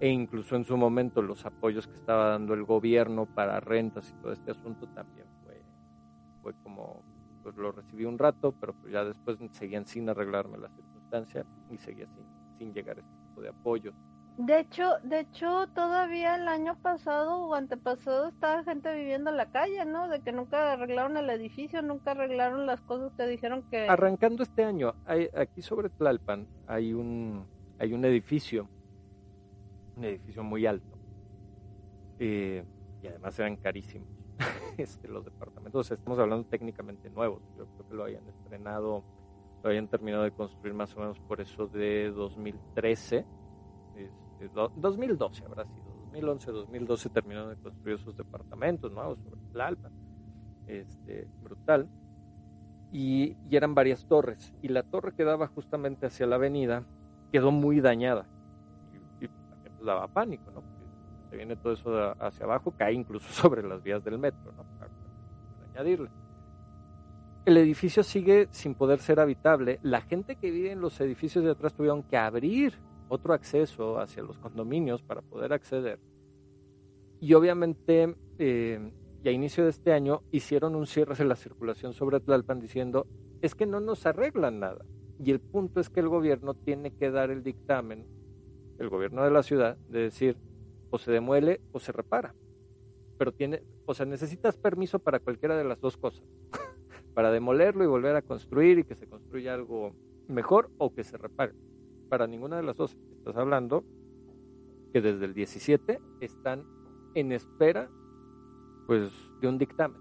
E 0.00 0.08
incluso 0.08 0.56
en 0.56 0.64
su 0.64 0.76
momento 0.76 1.22
los 1.22 1.46
apoyos 1.46 1.86
que 1.86 1.94
estaba 1.94 2.30
dando 2.30 2.54
el 2.54 2.64
gobierno 2.64 3.26
para 3.26 3.60
rentas 3.60 4.10
y 4.10 4.20
todo 4.20 4.32
este 4.32 4.50
asunto 4.50 4.86
también 4.88 5.26
fue, 5.44 5.62
fue 6.42 6.54
como, 6.62 7.02
pues 7.42 7.56
lo 7.56 7.72
recibí 7.72 8.04
un 8.04 8.18
rato, 8.18 8.52
pero 8.60 8.74
pues 8.74 8.92
ya 8.92 9.04
después 9.04 9.38
seguían 9.52 9.86
sin 9.86 10.08
arreglarme 10.08 10.58
la 10.58 10.68
circunstancia 10.70 11.46
y 11.70 11.78
seguía 11.78 12.06
sin, 12.06 12.24
sin 12.58 12.74
llegar 12.74 12.98
este 12.98 13.14
tipo 13.28 13.40
de 13.40 13.48
apoyos. 13.48 13.94
De 14.38 14.60
hecho, 14.60 14.98
de 15.02 15.20
hecho, 15.20 15.66
todavía 15.74 16.36
el 16.36 16.48
año 16.48 16.76
pasado 16.80 17.44
o 17.44 17.54
antepasado 17.54 18.28
estaba 18.28 18.64
gente 18.64 18.94
viviendo 18.94 19.30
en 19.30 19.36
la 19.36 19.50
calle, 19.50 19.84
¿no? 19.84 20.08
De 20.08 20.20
que 20.20 20.32
nunca 20.32 20.72
arreglaron 20.72 21.18
el 21.18 21.28
edificio, 21.28 21.82
nunca 21.82 22.12
arreglaron 22.12 22.64
las 22.64 22.80
cosas 22.80 23.12
que 23.12 23.26
dijeron 23.26 23.62
que... 23.70 23.88
Arrancando 23.88 24.42
este 24.42 24.64
año, 24.64 24.94
hay, 25.04 25.28
aquí 25.34 25.60
sobre 25.60 25.90
Tlalpan 25.90 26.46
hay 26.66 26.94
un, 26.94 27.46
hay 27.78 27.92
un 27.92 28.04
edificio, 28.06 28.68
un 29.96 30.04
edificio 30.04 30.42
muy 30.42 30.64
alto, 30.64 30.96
eh, 32.18 32.64
y 33.02 33.06
además 33.08 33.38
eran 33.38 33.56
carísimos 33.56 34.08
este, 34.78 35.08
los 35.08 35.26
departamentos. 35.26 35.90
estamos 35.90 36.18
hablando 36.18 36.46
técnicamente 36.46 37.10
nuevos, 37.10 37.42
yo 37.58 37.66
creo 37.66 37.88
que 37.88 37.94
lo 37.94 38.04
hayan 38.04 38.26
estrenado, 38.26 39.04
lo 39.62 39.70
hayan 39.70 39.88
terminado 39.88 40.24
de 40.24 40.30
construir 40.30 40.72
más 40.72 40.96
o 40.96 41.00
menos 41.00 41.20
por 41.20 41.42
eso 41.42 41.66
de 41.66 42.10
2013 42.10 43.26
2012 44.48 45.44
habrá 45.44 45.64
sido, 45.64 45.92
2011, 46.12 46.52
2012 46.52 47.08
terminaron 47.10 47.50
de 47.50 47.56
construir 47.56 47.98
sus 47.98 48.16
departamentos 48.16 48.92
nuevos 48.92 49.18
sobre 49.20 49.40
Tlalpan, 49.52 49.92
este, 50.66 51.28
brutal, 51.42 51.88
y, 52.92 53.36
eran 53.50 53.74
varias 53.74 54.06
torres, 54.06 54.54
y 54.60 54.68
la 54.68 54.82
torre 54.82 55.14
que 55.14 55.24
daba 55.24 55.46
justamente 55.48 56.06
hacia 56.06 56.26
la 56.26 56.36
avenida 56.36 56.84
quedó 57.30 57.50
muy 57.50 57.80
dañada, 57.80 58.26
y, 59.20 59.26
pues, 59.26 59.84
daba 59.84 60.06
pánico, 60.08 60.50
¿no? 60.50 60.60
Porque 60.60 61.30
se 61.30 61.36
viene 61.36 61.56
todo 61.56 61.72
eso 61.72 62.14
hacia 62.20 62.44
abajo, 62.44 62.74
cae 62.76 62.92
incluso 62.92 63.28
sobre 63.32 63.62
las 63.62 63.82
vías 63.82 64.04
del 64.04 64.18
metro, 64.18 64.52
¿no? 64.52 64.64
para 64.78 64.90
añadirle. 65.72 66.10
El 67.44 67.56
edificio 67.56 68.04
sigue 68.04 68.46
sin 68.52 68.74
poder 68.76 69.00
ser 69.00 69.18
habitable. 69.18 69.80
La 69.82 70.00
gente 70.00 70.36
que 70.36 70.52
vive 70.52 70.70
en 70.70 70.80
los 70.80 71.00
edificios 71.00 71.42
de 71.42 71.50
atrás 71.50 71.74
tuvieron 71.74 72.04
que 72.04 72.16
abrir 72.16 72.78
otro 73.12 73.34
acceso 73.34 73.98
hacia 73.98 74.22
los 74.22 74.38
condominios 74.38 75.02
para 75.02 75.20
poder 75.20 75.52
acceder. 75.52 75.98
Y 77.20 77.34
obviamente, 77.34 78.16
eh, 78.38 78.90
a 79.22 79.30
inicio 79.30 79.64
de 79.64 79.70
este 79.70 79.92
año, 79.92 80.22
hicieron 80.30 80.74
un 80.74 80.86
cierre 80.86 81.14
de 81.14 81.26
la 81.26 81.36
circulación 81.36 81.92
sobre 81.92 82.20
Tlalpan 82.20 82.58
diciendo, 82.58 83.06
es 83.42 83.54
que 83.54 83.66
no 83.66 83.80
nos 83.80 84.06
arreglan 84.06 84.60
nada. 84.60 84.86
Y 85.22 85.30
el 85.30 85.40
punto 85.40 85.78
es 85.78 85.90
que 85.90 86.00
el 86.00 86.08
gobierno 86.08 86.54
tiene 86.54 86.92
que 86.92 87.10
dar 87.10 87.30
el 87.30 87.42
dictamen, 87.42 88.06
el 88.78 88.88
gobierno 88.88 89.22
de 89.22 89.30
la 89.30 89.42
ciudad, 89.42 89.76
de 89.90 90.04
decir, 90.04 90.38
o 90.88 90.96
se 90.96 91.12
demuele 91.12 91.60
o 91.72 91.80
se 91.80 91.92
repara. 91.92 92.34
Pero 93.18 93.32
tiene, 93.32 93.62
o 93.84 93.92
sea, 93.92 94.06
necesitas 94.06 94.56
permiso 94.56 95.00
para 95.00 95.20
cualquiera 95.20 95.54
de 95.54 95.64
las 95.64 95.78
dos 95.82 95.98
cosas. 95.98 96.24
para 97.14 97.30
demolerlo 97.30 97.84
y 97.84 97.88
volver 97.88 98.16
a 98.16 98.22
construir 98.22 98.78
y 98.78 98.84
que 98.84 98.94
se 98.94 99.06
construya 99.06 99.52
algo 99.52 99.94
mejor 100.28 100.70
o 100.78 100.94
que 100.94 101.04
se 101.04 101.18
repare 101.18 101.52
para 102.12 102.26
ninguna 102.26 102.56
de 102.56 102.62
las 102.62 102.76
dos. 102.76 102.94
Estás 103.16 103.34
hablando 103.38 103.84
que 104.92 105.00
desde 105.00 105.24
el 105.24 105.32
17 105.32 105.98
están 106.20 106.62
en 107.14 107.32
espera 107.32 107.88
pues 108.86 109.10
de 109.40 109.48
un 109.48 109.56
dictamen 109.56 109.98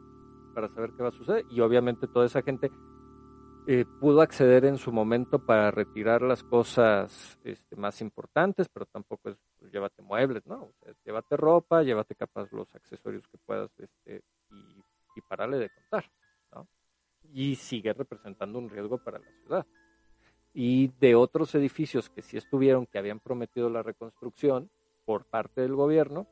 para 0.54 0.68
saber 0.68 0.92
qué 0.92 1.04
va 1.04 1.08
a 1.08 1.14
suceder 1.14 1.46
y 1.50 1.62
obviamente 1.62 2.10
toda 2.10 2.26
esa 2.26 2.42
gente 2.42 2.70
eh, 3.66 3.86
pudo 4.02 4.20
acceder 4.20 4.66
en 4.66 4.78
su 4.78 4.92
momento 4.92 5.46
para 5.46 5.72
retirar 5.72 6.22
las 6.22 6.44
cosas 6.44 7.40
este, 7.46 7.78
más 7.78 8.02
importantes, 8.02 8.68
pero 8.68 8.86
tampoco 8.88 9.30
es 9.30 9.38
pues, 9.58 9.72
llévate 9.72 10.02
muebles, 10.02 10.46
¿no? 10.46 10.74
Llévate 11.06 11.38
ropa, 11.38 11.82
llévate 11.82 12.16
capaz 12.16 12.52
los 12.52 12.76
accesorios 12.76 13.26
que 13.30 13.38
puedas 13.38 13.72
este, 13.80 14.22
y, 14.50 14.84
y 15.16 15.58
de 15.58 15.70
contar, 15.70 16.12
¿no? 16.52 16.68
Y 17.32 17.56
sigue 17.56 17.94
representando 17.94 18.60
un 18.60 18.70
riesgo 18.70 19.02
para 19.02 19.20
la 19.20 19.32
ciudad 19.46 19.66
y 20.54 20.90
de 21.00 21.16
otros 21.16 21.56
edificios 21.56 22.10
que 22.10 22.22
sí 22.22 22.38
estuvieron, 22.38 22.86
que 22.86 22.98
habían 22.98 23.20
prometido 23.20 23.70
la 23.70 23.84
reconstrucción 23.84 24.70
por 25.06 25.26
parte 25.26 25.62
del 25.62 25.76
gobierno, 25.76 26.28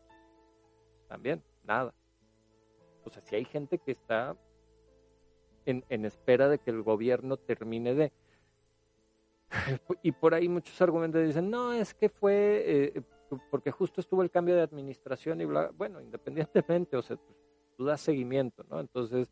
también, 1.07 1.43
nada. 1.63 1.93
O 3.05 3.09
sea, 3.09 3.21
si 3.21 3.35
hay 3.35 3.45
gente 3.45 3.79
que 3.79 3.91
está 3.91 4.35
en, 5.65 5.83
en 5.89 6.05
espera 6.05 6.49
de 6.49 6.59
que 6.59 6.71
el 6.71 6.83
gobierno 6.83 7.37
termine 7.37 7.95
de... 7.95 8.11
y 10.03 10.11
por 10.11 10.33
ahí 10.33 10.47
muchos 10.47 10.79
argumentos 10.81 11.25
dicen, 11.25 11.49
no, 11.49 11.73
es 11.73 11.93
que 11.93 12.09
fue 12.09 12.63
eh, 12.67 13.01
porque 13.49 13.71
justo 13.71 14.01
estuvo 14.01 14.23
el 14.23 14.31
cambio 14.31 14.55
de 14.55 14.61
administración 14.61 15.41
y 15.41 15.45
bla, 15.45 15.71
bueno, 15.75 16.01
independientemente, 16.01 16.97
o 16.97 17.01
sea, 17.01 17.17
tú 17.77 17.85
das 17.85 18.01
seguimiento, 18.01 18.63
¿no? 18.69 18.79
Entonces, 18.79 19.29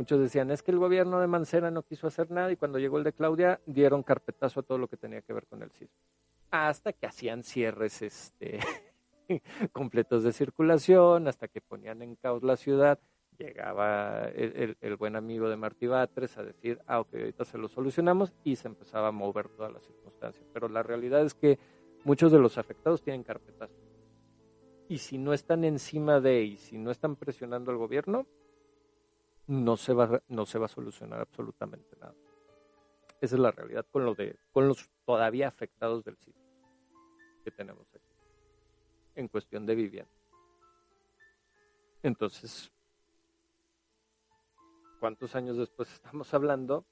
Muchos 0.00 0.18
decían, 0.18 0.50
es 0.50 0.62
que 0.62 0.70
el 0.70 0.78
gobierno 0.78 1.20
de 1.20 1.26
Mancera 1.26 1.70
no 1.70 1.82
quiso 1.82 2.06
hacer 2.06 2.30
nada 2.30 2.50
y 2.50 2.56
cuando 2.56 2.78
llegó 2.78 2.96
el 2.96 3.04
de 3.04 3.12
Claudia 3.12 3.60
dieron 3.66 4.02
carpetazo 4.02 4.60
a 4.60 4.62
todo 4.62 4.78
lo 4.78 4.88
que 4.88 4.96
tenía 4.96 5.20
que 5.20 5.34
ver 5.34 5.46
con 5.46 5.62
el 5.62 5.70
sismo. 5.72 5.94
Hasta 6.50 6.94
que 6.94 7.06
hacían 7.06 7.42
cierres 7.42 8.00
este, 8.00 8.60
completos 9.72 10.22
de 10.22 10.32
circulación, 10.32 11.28
hasta 11.28 11.48
que 11.48 11.60
ponían 11.60 12.00
en 12.00 12.16
caos 12.16 12.42
la 12.42 12.56
ciudad. 12.56 12.98
Llegaba 13.36 14.22
el, 14.28 14.96
buen 14.96 15.16
amigo 15.16 15.50
de 15.50 15.56
Martí 15.56 15.86
Batres 15.86 16.38
a 16.38 16.44
decir, 16.44 16.80
ah, 16.86 17.00
ok, 17.00 17.12
ahorita 17.12 17.44
se 17.44 17.58
lo 17.58 17.68
solucionamos 17.68 18.32
y 18.42 18.56
se 18.56 18.68
empezaba 18.68 19.08
a 19.08 19.12
mover 19.12 19.50
todas 19.50 19.70
las 19.70 19.82
circunstancias. 19.82 20.46
Pero 20.50 20.70
la 20.70 20.82
realidad 20.82 21.26
es 21.26 21.34
que 21.34 21.58
muchos 22.04 22.32
de 22.32 22.38
los 22.38 22.56
afectados 22.56 23.02
tienen 23.02 23.22
carpetazo. 23.22 23.76
Y 24.88 24.96
si 24.96 25.18
no 25.18 25.34
están 25.34 25.62
encima 25.62 26.20
de, 26.20 26.42
y 26.42 26.56
si 26.56 26.78
no 26.78 26.90
están 26.90 27.16
presionando 27.16 27.70
al 27.70 27.76
gobierno, 27.76 28.26
no 29.50 29.76
se 29.76 29.92
va, 29.92 30.22
no 30.28 30.46
se 30.46 30.60
va 30.60 30.66
a 30.66 30.68
solucionar 30.68 31.20
absolutamente 31.20 31.96
nada. 31.96 32.14
Esa 33.20 33.34
es 33.34 33.40
la 33.40 33.50
realidad 33.50 33.84
con, 33.90 34.04
lo 34.04 34.14
de, 34.14 34.38
con 34.52 34.68
los 34.68 34.88
todavía 35.04 35.48
afectados 35.48 36.04
del 36.04 36.16
sitio 36.18 36.40
que 37.42 37.50
tenemos 37.50 37.84
aquí, 37.92 38.14
en 39.16 39.26
cuestión 39.26 39.66
de 39.66 39.74
vivienda. 39.74 40.12
Entonces, 42.04 42.70
¿cuántos 45.00 45.34
años 45.34 45.56
después 45.56 45.92
estamos 45.94 46.32
hablando? 46.32 46.86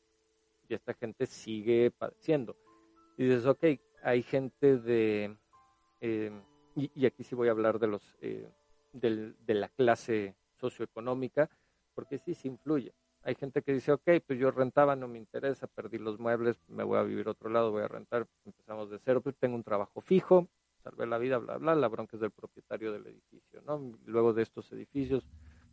Y 0.68 0.74
esta 0.74 0.94
gente 0.94 1.26
sigue 1.26 1.92
padeciendo. 1.92 2.56
Y 3.16 3.24
dices, 3.24 3.46
ok, 3.46 3.64
hay 4.02 4.24
gente 4.24 4.78
de, 4.78 5.36
eh, 6.00 6.42
y, 6.74 7.06
aquí 7.06 7.22
sí 7.22 7.36
voy 7.36 7.46
a 7.46 7.52
hablar 7.52 7.78
de 7.78 7.86
los, 7.86 8.16
eh, 8.20 8.50
de 8.92 9.54
la 9.54 9.68
clase 9.68 10.34
socioeconómica, 10.56 11.48
porque 11.98 12.16
sí 12.16 12.32
se 12.32 12.46
influye. 12.46 12.94
Hay 13.24 13.34
gente 13.34 13.60
que 13.60 13.72
dice, 13.72 13.90
ok, 13.90 14.08
pues 14.24 14.38
yo 14.38 14.52
rentaba, 14.52 14.94
no 14.94 15.08
me 15.08 15.18
interesa, 15.18 15.66
perdí 15.66 15.98
los 15.98 16.20
muebles, 16.20 16.56
me 16.68 16.84
voy 16.84 16.96
a 16.96 17.02
vivir 17.02 17.26
a 17.26 17.32
otro 17.32 17.50
lado, 17.50 17.72
voy 17.72 17.82
a 17.82 17.88
rentar, 17.88 18.24
empezamos 18.46 18.88
de 18.88 19.00
cero, 19.04 19.20
pues 19.20 19.34
tengo 19.36 19.56
un 19.56 19.64
trabajo 19.64 20.00
fijo, 20.00 20.46
salvé 20.84 21.08
la 21.08 21.18
vida, 21.18 21.38
bla, 21.38 21.56
bla, 21.56 21.74
la 21.74 21.88
bronca 21.88 22.16
es 22.16 22.20
del 22.20 22.30
propietario 22.30 22.92
del 22.92 23.04
edificio, 23.08 23.62
¿no? 23.66 23.98
Luego 24.06 24.32
de 24.32 24.42
estos 24.42 24.70
edificios, 24.70 25.26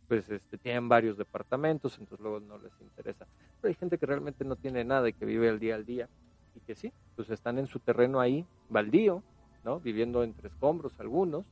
pues 0.08 0.28
este, 0.32 0.58
tienen 0.58 0.90
varios 0.90 1.16
departamentos, 1.16 1.96
entonces 2.00 2.24
luego 2.24 2.40
no 2.40 2.58
les 2.58 2.74
interesa. 2.82 3.28
Pero 3.62 3.70
hay 3.70 3.76
gente 3.76 4.00
que 4.00 4.08
realmente 4.08 4.44
no 4.44 4.56
tiene 4.56 4.84
nada 4.84 5.08
y 5.08 5.14
que 5.14 5.26
vive 5.26 5.48
el 5.48 5.60
día 5.60 5.76
al 5.76 5.86
día 5.86 6.10
y 6.56 6.60
que 6.62 6.74
sí, 6.74 6.92
pues 7.16 7.30
están 7.30 7.60
en 7.60 7.68
su 7.68 7.78
terreno 7.78 8.20
ahí, 8.20 8.48
baldío, 8.68 9.22
¿no? 9.64 9.80
Viviendo 9.80 10.24
entre 10.24 10.48
escombros 10.48 11.00
algunos 11.00 11.46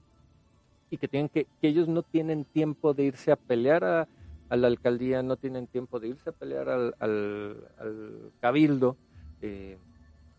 y 0.89 0.97
que 0.97 1.07
tienen 1.07 1.29
que, 1.29 1.45
que 1.61 1.67
ellos 1.67 1.87
no 1.87 2.01
tienen 2.01 2.43
tiempo 2.43 2.95
de 2.95 3.03
irse 3.03 3.31
a 3.31 3.35
pelear 3.35 3.83
a, 3.83 4.07
la 4.55 4.67
alcaldía, 4.67 5.23
no 5.23 5.37
tienen 5.37 5.67
tiempo 5.67 5.99
de 5.99 6.09
irse 6.09 6.29
a 6.29 6.33
pelear 6.33 6.69
al, 6.69 6.95
al, 6.99 8.31
cabildo 8.39 8.97
eh, 9.41 9.77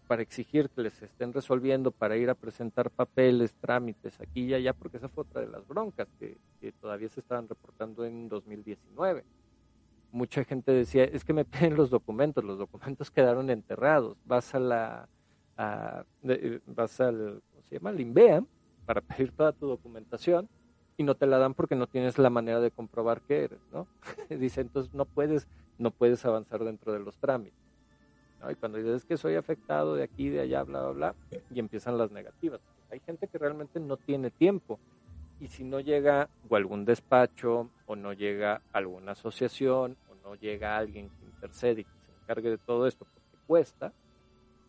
para 0.06 0.22
exigir 0.22 0.68
que 0.70 0.82
les 0.82 1.02
estén 1.02 1.32
resolviendo, 1.32 1.90
para 1.90 2.16
ir 2.16 2.30
a 2.30 2.34
presentar 2.34 2.90
papeles, 2.90 3.54
trámites 3.54 4.20
aquí 4.20 4.44
y 4.44 4.54
allá, 4.54 4.72
porque 4.72 4.98
esa 4.98 5.08
fue 5.08 5.22
otra 5.22 5.40
de 5.40 5.48
las 5.48 5.66
broncas 5.66 6.08
que, 6.18 6.36
todavía 6.80 7.08
se 7.08 7.20
estaban 7.20 7.48
reportando 7.48 8.04
en 8.04 8.28
2019 8.28 9.24
mucha 10.12 10.44
gente 10.44 10.70
decía, 10.70 11.04
es 11.04 11.24
que 11.24 11.32
me 11.32 11.44
piden 11.44 11.76
los 11.76 11.90
documentos, 11.90 12.44
los 12.44 12.56
documentos 12.56 13.10
quedaron 13.10 13.50
enterrados, 13.50 14.16
vas 14.24 14.54
a 14.54 14.60
la, 14.60 15.08
a, 15.56 16.04
vas 16.66 17.00
al, 17.00 17.42
¿cómo 17.50 17.62
se 17.64 17.74
llama? 17.76 17.90
Al 17.90 18.46
para 18.86 19.00
pedir 19.00 19.32
toda 19.32 19.52
tu 19.52 19.66
documentación 19.66 20.48
y 20.96 21.02
no 21.02 21.14
te 21.14 21.26
la 21.26 21.38
dan 21.38 21.54
porque 21.54 21.74
no 21.74 21.86
tienes 21.86 22.18
la 22.18 22.30
manera 22.30 22.60
de 22.60 22.70
comprobar 22.70 23.20
que 23.22 23.44
eres, 23.44 23.60
¿no? 23.72 23.86
Dice, 24.28 24.60
entonces 24.60 24.94
no 24.94 25.04
puedes, 25.04 25.48
no 25.78 25.90
puedes 25.90 26.24
avanzar 26.24 26.64
dentro 26.64 26.92
de 26.92 27.00
los 27.00 27.16
trámites. 27.18 27.58
¿no? 28.40 28.50
Y 28.50 28.54
cuando 28.54 28.78
dices 28.78 29.04
que 29.04 29.16
soy 29.16 29.34
afectado 29.34 29.94
de 29.94 30.04
aquí, 30.04 30.28
de 30.28 30.40
allá, 30.40 30.62
bla, 30.62 30.82
bla, 30.82 30.90
bla, 31.30 31.40
y 31.50 31.58
empiezan 31.58 31.98
las 31.98 32.10
negativas. 32.10 32.60
Hay 32.90 33.00
gente 33.00 33.26
que 33.26 33.38
realmente 33.38 33.80
no 33.80 33.96
tiene 33.96 34.30
tiempo. 34.30 34.78
Y 35.40 35.48
si 35.48 35.64
no 35.64 35.80
llega 35.80 36.28
o 36.48 36.54
algún 36.54 36.84
despacho 36.84 37.68
o 37.86 37.96
no 37.96 38.12
llega 38.12 38.62
alguna 38.72 39.12
asociación 39.12 39.96
o 40.08 40.28
no 40.28 40.36
llega 40.36 40.76
alguien 40.76 41.10
que 41.10 41.24
intercede 41.24 41.80
y 41.80 41.84
que 41.84 41.90
se 41.90 42.12
encargue 42.22 42.50
de 42.50 42.58
todo 42.58 42.86
esto 42.86 43.04
porque 43.04 43.36
cuesta, 43.46 43.92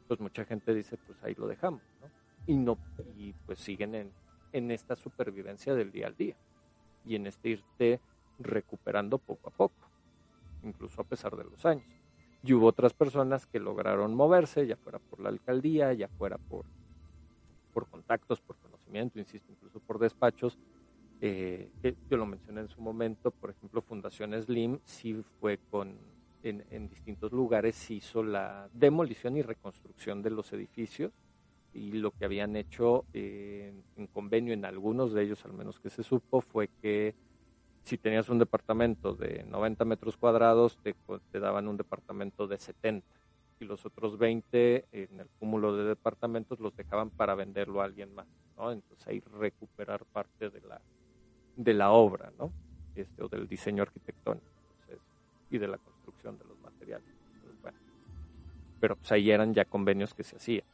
pues 0.07 0.19
mucha 0.19 0.43
gente 0.43 0.73
dice, 0.73 0.97
pues 1.05 1.21
ahí 1.23 1.35
lo 1.35 1.47
dejamos, 1.47 1.81
¿no? 2.01 2.07
Y, 2.47 2.57
no, 2.57 2.77
y 3.17 3.33
pues 3.45 3.59
siguen 3.59 3.95
en, 3.95 4.11
en 4.55 4.71
esta 4.71 4.95
supervivencia 4.95 5.75
del 5.75 5.91
día 5.91 6.07
al 6.07 6.15
día 6.15 6.37
y 7.05 7.15
en 7.15 7.27
este 7.27 7.49
irte 7.49 7.99
recuperando 8.39 9.17
poco 9.17 9.49
a 9.49 9.51
poco, 9.51 9.89
incluso 10.63 11.01
a 11.01 11.03
pesar 11.03 11.35
de 11.35 11.43
los 11.43 11.65
años. 11.65 11.85
Y 12.41 12.53
hubo 12.53 12.67
otras 12.67 12.93
personas 12.93 13.45
que 13.45 13.59
lograron 13.59 14.15
moverse, 14.15 14.65
ya 14.65 14.77
fuera 14.77 14.99
por 14.99 15.19
la 15.19 15.27
alcaldía, 15.27 15.91
ya 15.91 16.07
fuera 16.07 16.37
por, 16.37 16.65
por 17.73 17.87
contactos, 17.89 18.39
por 18.39 18.55
conocimiento, 18.55 19.19
insisto, 19.19 19.51
incluso 19.51 19.81
por 19.81 19.99
despachos, 19.99 20.57
eh, 21.19 21.69
yo 22.09 22.17
lo 22.17 22.25
mencioné 22.25 22.61
en 22.61 22.69
su 22.69 22.79
momento, 22.81 23.31
por 23.31 23.49
ejemplo, 23.49 23.81
Fundación 23.81 24.41
Slim 24.41 24.79
sí 24.85 25.21
fue 25.41 25.59
con, 25.69 25.97
en, 26.43 26.63
en 26.69 26.87
distintos 26.87 27.33
lugares, 27.33 27.75
se 27.75 27.95
hizo 27.95 28.23
la 28.23 28.69
demolición 28.73 29.35
y 29.35 29.41
reconstrucción 29.41 30.21
de 30.21 30.29
los 30.29 30.53
edificios 30.53 31.11
y 31.75 31.91
lo 31.91 32.11
que 32.11 32.23
habían 32.23 32.55
hecho 32.55 33.05
eh, 33.13 33.73
en 33.97 34.07
convenio 34.07 34.53
en 34.53 34.63
algunos 34.63 35.13
de 35.13 35.23
ellos, 35.23 35.43
al 35.43 35.51
menos 35.51 35.79
que 35.79 35.89
se 35.89 36.03
supo, 36.03 36.39
fue 36.39 36.69
que 36.81 37.13
si 37.83 37.97
tenías 37.97 38.29
un 38.29 38.39
departamento 38.39 39.13
de 39.13 39.43
90 39.43 39.83
metros 39.83 40.15
cuadrados, 40.15 40.77
te, 40.77 40.95
te 41.31 41.39
daban 41.39 41.67
un 41.67 41.75
departamento 41.75 42.47
de 42.47 42.57
70 42.57 43.05
y 43.59 43.65
los 43.65 43.85
otros 43.85 44.17
20 44.17 44.85
en 44.91 45.19
el 45.19 45.27
cúmulo 45.37 45.75
de 45.75 45.83
departamentos 45.83 46.59
los 46.61 46.75
dejaban 46.75 47.09
para 47.09 47.35
venderlo 47.35 47.81
a 47.81 47.85
alguien 47.85 48.15
más, 48.15 48.27
¿no? 48.57 48.71
Entonces 48.71 49.05
ahí 49.07 49.21
recuperar 49.37 50.05
parte 50.05 50.49
de 50.49 50.61
la, 50.61 50.81
de 51.57 51.73
la 51.73 51.91
obra, 51.91 52.31
¿no? 52.39 52.51
Este, 52.95 53.21
o 53.21 53.27
del 53.27 53.47
diseño 53.47 53.83
arquitectónico 53.83 54.47
y 55.51 55.57
de 55.57 55.67
la 55.67 55.77
construcción 55.77 56.37
de 56.37 56.45
los 56.45 56.57
materiales. 56.59 57.07
Pero 58.79 58.95
pues 58.95 59.11
ahí 59.11 59.29
eran 59.31 59.53
ya 59.53 59.65
convenios 59.65 60.13
que 60.13 60.23
se 60.23 60.35
hacían 60.35 60.65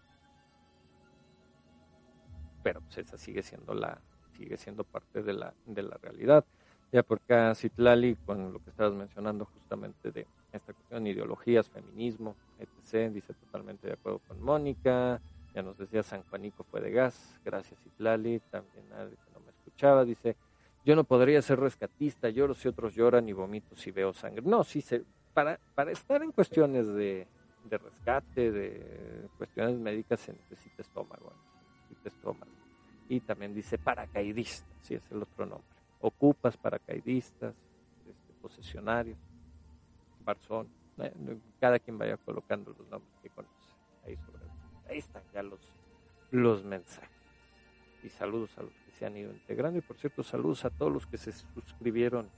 pero 2.64 2.82
pues 2.82 2.98
esa 2.98 3.18
sigue 3.18 3.42
siendo 3.42 3.74
la 3.74 4.02
sigue 4.38 4.58
siendo 4.58 4.84
parte 4.84 5.22
de 5.24 5.34
la 5.34 5.54
de 5.66 5.84
la 5.84 5.98
realidad. 5.98 6.46
Ya 6.92 7.04
por 7.04 7.20
acá 7.20 7.56
Citlali 7.56 8.16
con 8.26 8.52
lo 8.52 8.60
que 8.60 8.70
estabas 8.70 8.94
mencionando 8.94 9.46
justamente 9.46 10.12
de 10.12 10.28
esta 10.52 10.74
cuestión 10.74 11.08
ideologías 11.08 11.70
feminismo 11.70 12.36
etc. 12.60 13.12
dice 13.12 13.34
totalmente 13.34 13.88
de 13.88 13.94
acuerdo 13.94 14.20
con 14.28 14.42
Mónica. 14.42 15.22
Ya 15.54 15.62
nos 15.62 15.78
decía 15.78 16.02
San 16.04 16.24
Juanico 16.24 16.64
fue 16.64 16.82
de 16.82 16.92
gas 16.92 17.40
gracias 17.44 17.80
Citlali. 17.82 18.40
También 18.52 18.90
nadie 18.90 19.16
que 19.16 19.32
no 19.34 19.40
me 19.40 19.52
escuchaba 19.52 20.06
dice 20.06 20.36
yo 20.84 20.96
no 20.96 21.04
podría 21.04 21.42
ser 21.42 21.60
rescatista 21.60 22.30
lloro 22.30 22.54
si 22.54 22.68
otros 22.68 22.96
lloran 22.96 23.30
y 23.30 23.34
vomito 23.34 23.76
si 23.76 23.92
veo 23.92 24.14
sangre 24.14 24.42
no 24.44 24.64
sí 24.64 24.82
se 24.82 25.04
para 25.34 25.60
para 25.76 25.92
estar 25.92 26.24
en 26.24 26.32
cuestiones 26.32 26.88
de 26.88 27.28
de 27.64 27.78
rescate, 27.78 28.52
de 28.52 29.30
cuestiones 29.38 29.78
médicas 29.78 30.20
se 30.20 30.34
necesita 30.34 30.82
estómago 30.82 31.34
estómago. 32.10 32.52
Y 33.10 33.20
también 33.20 33.54
dice 33.54 33.78
paracaidista, 33.78 34.68
si 34.82 34.96
es 34.96 35.12
el 35.12 35.22
otro 35.22 35.46
nombre. 35.46 35.68
Ocupas 36.00 36.58
paracaidistas, 36.58 37.54
este, 38.08 38.34
posesionarios, 38.42 39.18
barzón. 40.24 40.68
Eh, 40.98 41.38
cada 41.60 41.80
quien 41.80 41.98
vaya 41.98 42.18
colocando 42.18 42.74
los 42.78 42.88
nombres 42.88 43.14
que 43.22 43.30
conoce. 43.30 43.52
Ahí, 44.06 44.16
sobre, 44.18 44.44
ahí 44.90 44.98
están 45.00 45.24
ya 45.34 45.44
los, 45.44 45.60
los 46.32 46.64
mensajes. 46.64 47.10
Y 48.04 48.10
saludos 48.10 48.58
a 48.58 48.64
los 48.64 48.74
que 48.74 48.92
se 48.92 49.06
han 49.06 49.16
ido 49.18 49.32
integrando. 49.32 49.78
Y 49.78 49.82
por 49.82 49.98
cierto, 49.98 50.24
saludos 50.24 50.66
a 50.66 50.70
todos 50.70 50.92
los 50.92 51.06
que 51.06 51.18
se 51.18 51.32
suscribieron 51.32 52.30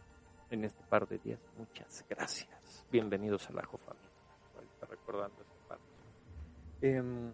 en 0.49 0.63
este 0.63 0.83
par 0.83 1.07
de 1.07 1.17
días. 1.19 1.39
Muchas 1.57 2.05
gracias. 2.09 2.85
Bienvenidos 2.91 3.49
a 3.49 3.53
la 3.53 3.63
Familia. 3.63 4.09
Ahorita 4.55 4.85
recordando 4.87 5.35
parte. 5.67 5.83
Em, 6.81 7.31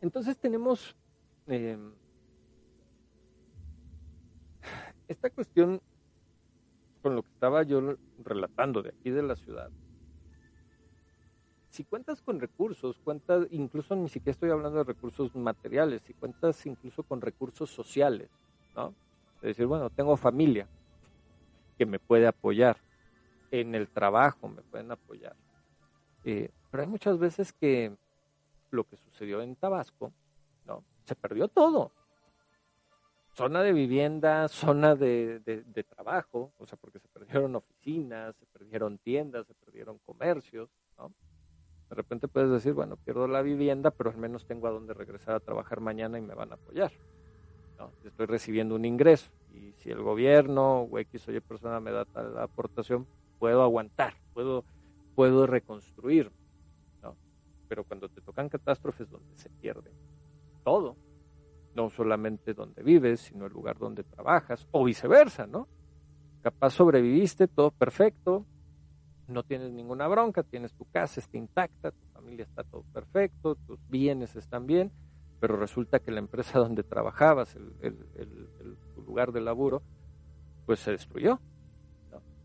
entonces 0.00 0.36
tenemos 0.36 0.94
Em, 1.46 1.92
esta 5.08 5.28
cuestión 5.30 5.80
con 7.02 7.16
lo 7.16 7.22
que 7.22 7.30
estaba 7.32 7.62
yo 7.64 7.96
relatando 8.18 8.82
de 8.82 8.90
aquí 8.90 9.10
de 9.10 9.22
la 9.22 9.36
ciudad, 9.36 9.70
si 11.68 11.84
cuentas 11.84 12.22
con 12.22 12.40
recursos, 12.40 12.98
cuentas, 13.02 13.48
incluso 13.50 13.96
ni 13.96 14.08
siquiera 14.08 14.30
estoy 14.30 14.50
hablando 14.50 14.78
de 14.78 14.84
recursos 14.84 15.34
materiales, 15.34 16.02
si 16.02 16.14
cuentas 16.14 16.64
incluso 16.66 17.02
con 17.02 17.20
recursos 17.20 17.68
sociales, 17.68 18.30
¿no? 18.76 18.94
Es 19.42 19.48
decir, 19.48 19.66
bueno, 19.66 19.90
tengo 19.90 20.16
familia 20.16 20.68
que 21.76 21.84
me 21.84 21.98
puede 21.98 22.28
apoyar, 22.28 22.78
en 23.50 23.74
el 23.74 23.88
trabajo 23.88 24.48
me 24.48 24.62
pueden 24.62 24.92
apoyar. 24.92 25.36
Eh, 26.22 26.48
pero 26.70 26.84
hay 26.84 26.88
muchas 26.88 27.18
veces 27.18 27.52
que 27.52 27.96
lo 28.70 28.84
que 28.84 28.96
sucedió 28.96 29.42
en 29.42 29.56
Tabasco. 29.56 30.12
Se 31.04 31.14
perdió 31.14 31.48
todo. 31.48 31.92
Zona 33.34 33.62
de 33.62 33.72
vivienda, 33.72 34.48
zona 34.48 34.94
de, 34.94 35.86
trabajo, 35.88 36.52
o 36.58 36.66
sea, 36.66 36.78
porque 36.78 37.00
se 37.00 37.08
perdieron 37.08 37.56
oficinas, 37.56 38.36
se 38.36 38.46
perdieron 38.46 38.98
tiendas, 38.98 39.46
se 39.46 39.54
perdieron 39.54 39.98
comercios, 39.98 40.70
¿no? 40.96 41.12
De 41.88 41.96
repente 41.96 42.28
puedes 42.28 42.50
decir, 42.50 42.72
bueno, 42.72 42.96
pierdo 42.96 43.28
la 43.28 43.42
vivienda, 43.42 43.90
pero 43.90 44.10
al 44.10 44.16
menos 44.16 44.46
tengo 44.46 44.68
a 44.68 44.70
dónde 44.70 44.94
regresar 44.94 45.34
a 45.34 45.40
trabajar 45.40 45.80
mañana 45.80 46.18
y 46.18 46.22
me 46.22 46.34
van 46.34 46.52
a 46.52 46.54
apoyar. 46.54 46.92
¿no? 47.78 47.92
Estoy 48.04 48.26
recibiendo 48.26 48.74
un 48.74 48.84
ingreso 48.84 49.30
y 49.52 49.72
si 49.74 49.90
el 49.90 50.00
gobierno 50.00 50.82
o 50.82 50.98
X 50.98 51.28
o 51.28 51.32
Y 51.32 51.40
persona 51.40 51.80
me 51.80 51.90
da 51.90 52.04
tal 52.06 52.38
aportación, 52.38 53.06
puedo 53.38 53.62
aguantar, 53.62 54.14
puedo, 54.32 54.64
puedo 55.14 55.46
reconstruir. 55.46 56.32
¿no? 57.02 57.16
Pero 57.68 57.84
cuando 57.84 58.08
te 58.08 58.22
tocan 58.22 58.48
catástrofes 58.48 59.10
donde 59.10 59.36
se 59.36 59.50
pierden 59.50 59.92
todo, 60.64 60.96
no 61.74 61.90
solamente 61.90 62.54
donde 62.54 62.82
vives, 62.82 63.20
sino 63.20 63.46
el 63.46 63.52
lugar 63.52 63.78
donde 63.78 64.02
trabajas, 64.02 64.66
o 64.72 64.84
viceversa, 64.84 65.46
¿no? 65.46 65.68
Capaz 66.42 66.70
sobreviviste, 66.70 67.46
todo 67.46 67.70
perfecto, 67.70 68.46
no 69.28 69.42
tienes 69.42 69.72
ninguna 69.72 70.06
bronca, 70.08 70.42
tienes 70.42 70.74
tu 70.74 70.84
casa, 70.86 71.20
está 71.20 71.36
intacta, 71.36 71.90
tu 71.90 72.06
familia 72.12 72.44
está 72.44 72.62
todo 72.64 72.82
perfecto, 72.92 73.54
tus 73.54 73.78
bienes 73.88 74.36
están 74.36 74.66
bien, 74.66 74.92
pero 75.40 75.56
resulta 75.56 75.98
que 76.00 76.10
la 76.10 76.18
empresa 76.20 76.58
donde 76.58 76.82
trabajabas, 76.82 77.56
el, 77.56 77.96
tu 78.94 79.02
lugar 79.02 79.32
de 79.32 79.40
laburo, 79.40 79.82
pues 80.66 80.80
se 80.80 80.92
destruyó. 80.92 81.40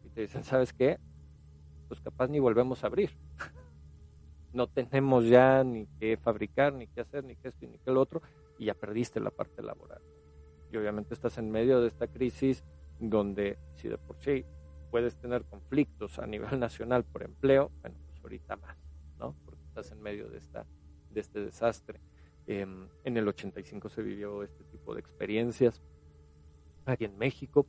Y 0.05 0.09
te 0.09 0.21
dicen, 0.21 0.43
¿sabes 0.43 0.73
qué? 0.73 0.99
Pues 1.87 1.99
capaz 2.01 2.27
ni 2.27 2.39
volvemos 2.39 2.83
a 2.83 2.87
abrir. 2.87 3.11
no 4.53 4.67
tenemos 4.67 5.25
ya 5.25 5.63
ni 5.63 5.87
qué 5.99 6.17
fabricar, 6.17 6.73
ni 6.73 6.87
qué 6.87 7.01
hacer, 7.01 7.23
ni 7.23 7.35
qué 7.35 7.49
esto, 7.49 7.67
ni 7.67 7.77
qué 7.79 7.91
lo 7.91 8.01
otro, 8.01 8.21
y 8.57 8.65
ya 8.65 8.73
perdiste 8.73 9.19
la 9.19 9.31
parte 9.31 9.61
laboral. 9.61 10.01
Y 10.71 10.77
obviamente 10.77 11.13
estás 11.13 11.37
en 11.37 11.49
medio 11.49 11.81
de 11.81 11.87
esta 11.87 12.07
crisis 12.07 12.63
donde 12.99 13.57
si 13.75 13.87
de 13.87 13.97
por 13.97 14.17
sí 14.17 14.45
puedes 14.91 15.15
tener 15.17 15.43
conflictos 15.45 16.19
a 16.19 16.27
nivel 16.27 16.59
nacional 16.59 17.03
por 17.03 17.23
empleo, 17.23 17.71
bueno, 17.81 17.97
pues 18.07 18.19
ahorita 18.21 18.55
más, 18.57 18.77
¿no? 19.17 19.35
Porque 19.45 19.63
estás 19.65 19.91
en 19.91 20.01
medio 20.01 20.29
de, 20.29 20.37
esta, 20.37 20.65
de 21.11 21.19
este 21.19 21.39
desastre. 21.41 21.99
Em, 22.47 22.87
en 23.03 23.17
el 23.17 23.27
85 23.27 23.89
se 23.89 24.01
vivió 24.01 24.43
este 24.43 24.63
tipo 24.65 24.93
de 24.93 25.01
experiencias 25.01 25.81
aquí 26.85 27.05
en 27.05 27.17
México. 27.17 27.67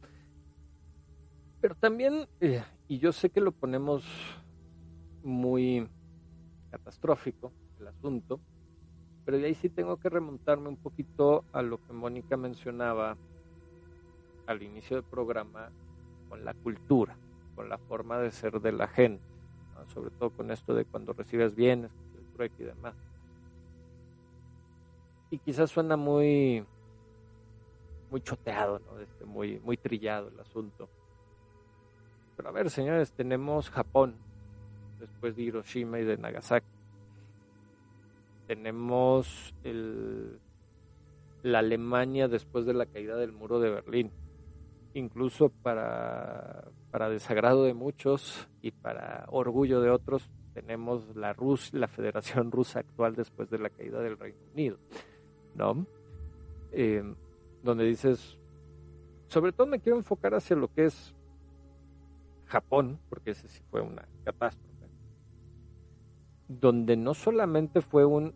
Pero 1.61 1.74
también, 1.74 2.27
eh, 2.40 2.62
y 2.89 2.98
yo 2.98 3.12
sé 3.12 3.28
que 3.28 3.43
lo 3.43 3.52
ponemos 3.52 4.05
muy 5.23 5.86
catastrófico 6.71 7.53
el 7.79 7.89
asunto, 7.89 8.41
pero 9.25 9.39
de 9.39 9.47
ahí 9.47 9.55
sí 9.55 9.69
tengo 9.69 9.97
que 9.99 10.09
remontarme 10.09 10.69
un 10.69 10.77
poquito 10.77 11.45
a 11.53 11.63
lo 11.63 11.79
que 11.85 11.93
Mónica 11.93 12.37
mencionaba 12.37 13.17
al 14.47 14.63
inicio 14.63 14.97
del 14.97 15.05
programa 15.05 15.71
con 16.29 16.45
la 16.45 16.55
cultura, 16.55 17.17
con 17.55 17.69
la 17.69 17.79
forma 17.79 18.19
de 18.19 18.31
ser 18.31 18.61
de 18.61 18.73
la 18.73 18.89
gente, 18.89 19.25
sobre 19.93 20.11
todo 20.11 20.31
con 20.31 20.51
esto 20.51 20.75
de 20.75 20.85
cuando 20.85 21.13
recibes 21.13 21.55
bienes, 21.55 21.91
el 22.19 22.27
trueque 22.35 22.63
y 22.63 22.67
demás. 22.67 22.95
Y 25.31 25.39
quizás 25.39 25.71
suena 25.71 25.97
muy 25.97 26.65
muy 28.11 28.21
choteado, 28.21 28.81
¿no? 28.81 28.99
Este, 29.01 29.25
muy, 29.25 29.61
muy 29.61 29.77
trillado 29.77 30.29
el 30.29 30.41
asunto. 30.41 30.89
Pero 32.37 32.49
a 32.49 32.53
ver, 32.53 32.71
señores, 32.71 33.13
tenemos 33.13 33.71
Japón, 33.71 34.17
después 35.01 35.35
de 35.36 35.43
Hiroshima 35.43 35.98
y 35.98 36.05
de 36.05 36.16
Nagasaki. 36.16 36.66
Tenemos 38.47 39.55
el, 39.64 40.39
la 41.43 41.60
Alemania 41.60 42.28
después 42.28 42.66
de 42.66 42.74
la 42.74 42.86
caída 42.86 43.16
del 43.16 43.32
muro 43.32 43.59
de 43.60 43.70
Berlín 43.70 44.12
incluso 44.94 45.51
para, 45.51 46.64
para 46.90 47.09
desagrado 47.09 47.64
de 47.64 47.74
muchos 47.74 48.48
y 48.62 48.70
para 48.70 49.24
orgullo 49.28 49.81
de 49.81 49.90
otros, 49.90 50.28
tenemos 50.55 51.14
la 51.16 51.32
Rus, 51.32 51.72
la 51.72 51.89
Federación 51.89 52.51
Rusa 52.51 52.81
actual 52.81 53.14
después 53.14 53.51
de 53.51 53.59
la 53.59 53.70
caída 53.70 54.01
del 54.01 54.18
Reino 54.18 54.39
Unido, 54.52 54.78
¿no? 55.55 55.86
Eh, 56.72 57.02
donde 57.62 57.85
dices, 57.85 58.39
sobre 59.28 59.52
todo 59.52 59.66
me 59.66 59.81
quiero 59.81 59.98
enfocar 59.98 60.35
hacia 60.35 60.56
lo 60.56 60.68
que 60.68 60.86
es 60.86 61.14
Japón, 62.47 62.98
porque 63.09 63.31
ese 63.31 63.48
sí 63.48 63.62
fue 63.70 63.81
una 63.81 64.06
catástrofe, 64.24 64.70
donde 66.51 66.97
no 66.97 67.14
solamente 67.14 67.81
fue 67.81 68.05
un 68.05 68.35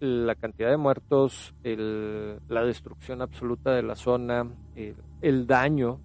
la 0.00 0.36
cantidad 0.36 0.70
de 0.70 0.76
muertos, 0.76 1.52
la 1.64 2.62
destrucción 2.62 3.20
absoluta 3.20 3.72
de 3.72 3.82
la 3.82 3.96
zona, 3.96 4.48
el, 4.76 5.46
daño 5.48 6.00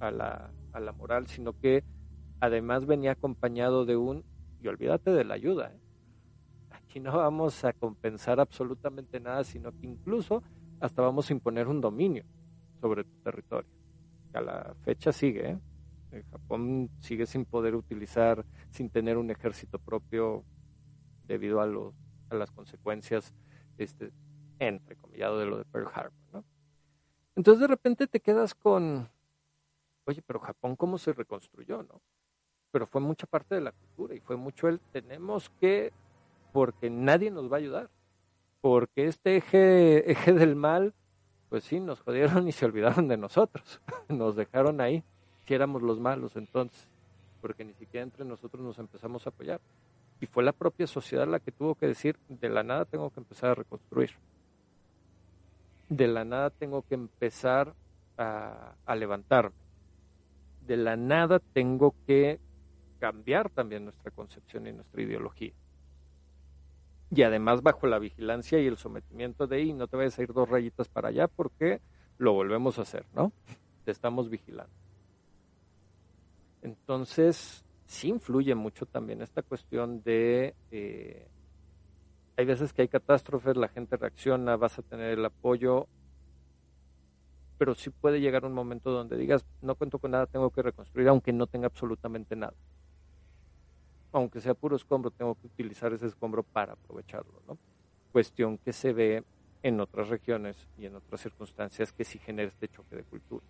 a 0.00 0.10
la, 0.10 0.50
a 0.72 0.80
la, 0.80 0.90
moral, 0.90 1.28
sino 1.28 1.52
que 1.52 1.84
además 2.40 2.86
venía 2.86 3.12
acompañado 3.12 3.84
de 3.84 3.96
un, 3.96 4.24
y 4.60 4.66
olvídate 4.66 5.12
de 5.12 5.22
la 5.22 5.34
ayuda, 5.34 5.72
¿eh? 5.72 5.80
aquí 6.70 6.98
no 6.98 7.16
vamos 7.16 7.64
a 7.64 7.72
compensar 7.72 8.40
absolutamente 8.40 9.20
nada, 9.20 9.44
sino 9.44 9.70
que 9.70 9.86
incluso 9.86 10.42
hasta 10.80 11.02
vamos 11.02 11.30
a 11.30 11.32
imponer 11.32 11.68
un 11.68 11.80
dominio 11.80 12.24
sobre 12.80 13.04
tu 13.04 13.16
territorio. 13.22 13.70
a 14.32 14.40
la 14.40 14.74
fecha 14.82 15.12
sigue, 15.12 15.50
¿eh? 15.50 15.58
Japón 16.30 16.90
sigue 17.00 17.26
sin 17.26 17.44
poder 17.44 17.74
utilizar, 17.74 18.44
sin 18.70 18.90
tener 18.90 19.16
un 19.16 19.30
ejército 19.30 19.78
propio 19.78 20.44
debido 21.26 21.60
a 21.60 21.66
los 21.66 21.94
a 22.30 22.34
las 22.36 22.50
consecuencias, 22.50 23.34
este, 23.76 24.12
entrecomillado 24.58 25.38
de 25.38 25.46
lo 25.46 25.58
de 25.58 25.64
Pearl 25.64 25.88
Harbor, 25.92 26.12
¿no? 26.32 26.44
Entonces 27.36 27.60
de 27.60 27.66
repente 27.66 28.06
te 28.06 28.20
quedas 28.20 28.54
con, 28.54 29.08
oye, 30.04 30.22
pero 30.22 30.40
Japón 30.40 30.76
cómo 30.76 30.98
se 30.98 31.12
reconstruyó, 31.12 31.82
¿no? 31.82 32.00
Pero 32.70 32.86
fue 32.86 33.00
mucha 33.00 33.26
parte 33.26 33.54
de 33.54 33.60
la 33.60 33.72
cultura 33.72 34.14
y 34.14 34.20
fue 34.20 34.36
mucho 34.36 34.68
el 34.68 34.80
tenemos 34.92 35.50
que, 35.60 35.92
porque 36.52 36.88
nadie 36.88 37.30
nos 37.30 37.50
va 37.50 37.56
a 37.56 37.60
ayudar, 37.60 37.90
porque 38.60 39.06
este 39.06 39.36
eje, 39.36 40.10
eje 40.10 40.32
del 40.32 40.54
mal, 40.54 40.94
pues 41.48 41.64
sí, 41.64 41.80
nos 41.80 42.00
jodieron 42.00 42.46
y 42.46 42.52
se 42.52 42.64
olvidaron 42.64 43.08
de 43.08 43.16
nosotros, 43.16 43.80
nos 44.08 44.36
dejaron 44.36 44.80
ahí, 44.80 45.02
éramos 45.54 45.82
los 45.82 45.98
malos 45.98 46.36
entonces, 46.36 46.88
porque 47.40 47.64
ni 47.64 47.74
siquiera 47.74 48.04
entre 48.04 48.24
nosotros 48.24 48.62
nos 48.62 48.78
empezamos 48.78 49.26
a 49.26 49.30
apoyar 49.30 49.60
y 50.20 50.26
fue 50.26 50.44
la 50.44 50.52
propia 50.52 50.86
sociedad 50.86 51.26
la 51.26 51.40
que 51.40 51.50
tuvo 51.50 51.74
que 51.74 51.86
decir, 51.86 52.18
de 52.28 52.50
la 52.50 52.62
nada 52.62 52.84
tengo 52.84 53.10
que 53.10 53.20
empezar 53.20 53.50
a 53.50 53.54
reconstruir. 53.54 54.10
De 55.88 56.06
la 56.06 56.24
nada 56.24 56.50
tengo 56.50 56.82
que 56.82 56.94
empezar 56.94 57.74
a, 58.18 58.74
a 58.84 58.96
levantarme. 58.96 59.56
De 60.66 60.76
la 60.76 60.96
nada 60.96 61.40
tengo 61.54 61.94
que 62.06 62.38
cambiar 63.00 63.48
también 63.48 63.84
nuestra 63.84 64.10
concepción 64.10 64.66
y 64.66 64.72
nuestra 64.72 65.00
ideología. 65.00 65.52
Y 67.10 67.22
además 67.22 67.62
bajo 67.62 67.86
la 67.86 67.98
vigilancia 67.98 68.60
y 68.60 68.66
el 68.66 68.76
sometimiento 68.76 69.46
de, 69.46 69.62
y 69.62 69.72
no 69.72 69.88
te 69.88 69.96
vayas 69.96 70.18
a 70.18 70.22
ir 70.22 70.32
dos 70.32 70.48
rayitas 70.48 70.88
para 70.88 71.08
allá 71.08 71.26
porque 71.28 71.80
lo 72.18 72.34
volvemos 72.34 72.78
a 72.78 72.82
hacer, 72.82 73.06
¿no? 73.14 73.32
Te 73.84 73.90
estamos 73.90 74.28
vigilando. 74.28 74.79
Entonces, 76.62 77.64
sí 77.86 78.08
influye 78.08 78.54
mucho 78.54 78.86
también 78.86 79.22
esta 79.22 79.42
cuestión 79.42 80.02
de, 80.02 80.54
eh, 80.70 81.28
hay 82.36 82.44
veces 82.44 82.72
que 82.72 82.82
hay 82.82 82.88
catástrofes, 82.88 83.56
la 83.56 83.68
gente 83.68 83.96
reacciona, 83.96 84.56
vas 84.56 84.78
a 84.78 84.82
tener 84.82 85.18
el 85.18 85.24
apoyo, 85.24 85.88
pero 87.58 87.74
sí 87.74 87.90
puede 87.90 88.20
llegar 88.20 88.44
un 88.44 88.54
momento 88.54 88.90
donde 88.90 89.16
digas, 89.16 89.44
no 89.60 89.74
cuento 89.74 89.98
con 89.98 90.12
nada, 90.12 90.26
tengo 90.26 90.50
que 90.50 90.62
reconstruir, 90.62 91.08
aunque 91.08 91.32
no 91.32 91.46
tenga 91.46 91.66
absolutamente 91.66 92.36
nada. 92.36 92.54
Aunque 94.12 94.40
sea 94.40 94.54
puro 94.54 94.76
escombro, 94.76 95.10
tengo 95.10 95.34
que 95.34 95.46
utilizar 95.46 95.92
ese 95.92 96.06
escombro 96.06 96.42
para 96.42 96.72
aprovecharlo, 96.72 97.42
¿no? 97.46 97.58
Cuestión 98.12 98.56
que 98.58 98.72
se 98.72 98.92
ve 98.92 99.24
en 99.62 99.80
otras 99.80 100.08
regiones 100.08 100.56
y 100.78 100.86
en 100.86 100.96
otras 100.96 101.20
circunstancias 101.20 101.92
que 101.92 102.04
sí 102.04 102.18
genera 102.18 102.48
este 102.48 102.68
choque 102.68 102.96
de 102.96 103.04
cultura. 103.04 103.44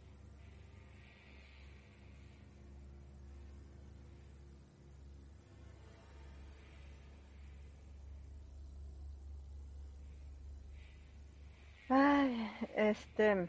Este, 12.90 13.48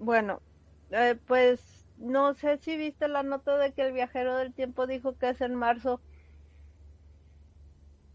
bueno, 0.00 0.40
eh, 0.90 1.16
pues 1.28 1.86
no 1.98 2.34
sé 2.34 2.58
si 2.58 2.76
viste 2.76 3.06
la 3.06 3.22
nota 3.22 3.56
de 3.56 3.72
que 3.72 3.86
el 3.86 3.92
viajero 3.92 4.36
del 4.36 4.52
tiempo 4.52 4.88
dijo 4.88 5.16
que 5.16 5.28
es 5.28 5.40
en 5.40 5.54
marzo 5.54 6.00